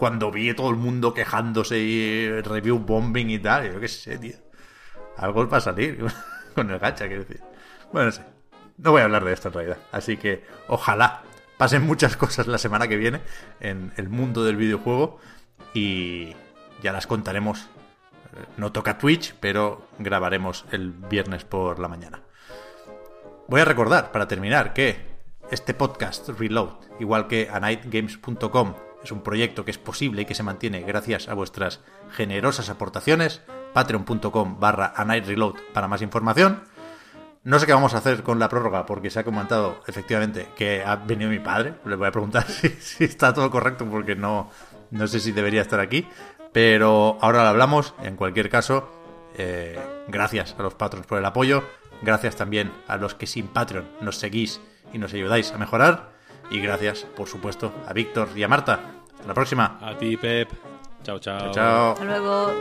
Cuando 0.01 0.31
vi 0.31 0.51
todo 0.55 0.71
el 0.71 0.77
mundo 0.77 1.13
quejándose 1.13 1.77
y 1.77 2.41
review 2.41 2.79
bombing 2.79 3.29
y 3.29 3.37
tal. 3.37 3.71
Yo 3.71 3.79
qué 3.79 3.87
sé, 3.87 4.17
tío. 4.17 4.33
Algo 5.15 5.47
va 5.47 5.57
a 5.57 5.61
salir 5.61 6.03
con 6.55 6.71
el 6.71 6.79
gacha, 6.79 7.05
quiero 7.05 7.21
decir. 7.21 7.39
Bueno, 7.93 8.07
no 8.07 8.11
sé. 8.11 8.23
No 8.79 8.89
voy 8.89 9.01
a 9.01 9.03
hablar 9.03 9.23
de 9.23 9.31
esto 9.31 9.49
en 9.49 9.53
realidad. 9.53 9.77
Así 9.91 10.17
que 10.17 10.43
ojalá 10.67 11.21
pasen 11.59 11.85
muchas 11.85 12.17
cosas 12.23 12.47
la 12.47 12.57
semana 12.57 12.87
que 12.87 12.97
viene 12.97 13.21
en 13.59 13.93
el 13.95 14.09
mundo 14.09 14.43
del 14.43 14.55
videojuego. 14.55 15.19
Y 15.75 16.33
ya 16.81 16.91
las 16.93 17.05
contaremos. 17.05 17.69
Eh, 18.35 18.43
No 18.57 18.71
toca 18.71 18.97
Twitch, 18.97 19.35
pero 19.39 19.87
grabaremos 19.99 20.65
el 20.71 20.93
viernes 20.93 21.43
por 21.43 21.77
la 21.77 21.87
mañana. 21.87 22.23
Voy 23.47 23.61
a 23.61 23.65
recordar, 23.65 24.11
para 24.11 24.27
terminar, 24.27 24.73
que 24.73 24.95
este 25.51 25.75
podcast 25.75 26.27
Reload, 26.29 26.71
igual 26.99 27.27
que 27.27 27.49
anightgames.com, 27.53 28.73
es 29.03 29.11
un 29.11 29.21
proyecto 29.21 29.65
que 29.65 29.71
es 29.71 29.77
posible 29.77 30.23
y 30.23 30.25
que 30.25 30.35
se 30.35 30.43
mantiene 30.43 30.81
gracias 30.81 31.27
a 31.27 31.33
vuestras 31.33 31.81
generosas 32.11 32.69
aportaciones. 32.69 33.41
Patreon.com 33.73 34.59
barra 34.59 34.93
anightreload 34.95 35.55
para 35.73 35.87
más 35.87 36.01
información. 36.01 36.63
No 37.43 37.57
sé 37.57 37.65
qué 37.65 37.73
vamos 37.73 37.95
a 37.95 37.97
hacer 37.97 38.21
con 38.21 38.37
la 38.37 38.49
prórroga, 38.49 38.85
porque 38.85 39.09
se 39.09 39.19
ha 39.19 39.23
comentado 39.23 39.81
efectivamente 39.87 40.49
que 40.55 40.83
ha 40.83 40.95
venido 40.95 41.29
mi 41.29 41.39
padre. 41.39 41.73
Le 41.85 41.95
voy 41.95 42.07
a 42.07 42.11
preguntar 42.11 42.47
si, 42.47 42.69
si 42.69 43.05
está 43.05 43.33
todo 43.33 43.49
correcto, 43.49 43.85
porque 43.89 44.15
no, 44.15 44.51
no 44.91 45.07
sé 45.07 45.19
si 45.19 45.31
debería 45.31 45.61
estar 45.61 45.79
aquí. 45.79 46.07
Pero 46.51 47.17
ahora 47.21 47.43
lo 47.43 47.49
hablamos. 47.49 47.95
En 48.03 48.15
cualquier 48.15 48.49
caso, 48.49 48.91
eh, 49.37 49.79
gracias 50.07 50.55
a 50.57 50.61
los 50.61 50.75
patrons 50.75 51.07
por 51.07 51.17
el 51.17 51.25
apoyo. 51.25 51.63
Gracias 52.01 52.35
también 52.35 52.71
a 52.87 52.97
los 52.97 53.15
que 53.15 53.27
sin 53.27 53.47
Patreon 53.47 53.87
nos 54.01 54.17
seguís 54.17 54.59
y 54.93 54.97
nos 54.97 55.13
ayudáis 55.13 55.51
a 55.51 55.57
mejorar. 55.57 56.10
Y 56.51 56.59
gracias, 56.59 57.05
por 57.15 57.27
supuesto, 57.27 57.73
a 57.87 57.93
Víctor 57.93 58.29
y 58.35 58.43
a 58.43 58.47
Marta. 58.47 58.79
Hasta 59.13 59.27
la 59.27 59.33
próxima. 59.33 59.79
A 59.81 59.97
ti, 59.97 60.17
Pep. 60.17 60.51
Chao, 61.01 61.17
chao. 61.19 61.51
Chao. 61.51 61.91
Hasta 61.93 62.05
luego. 62.05 62.53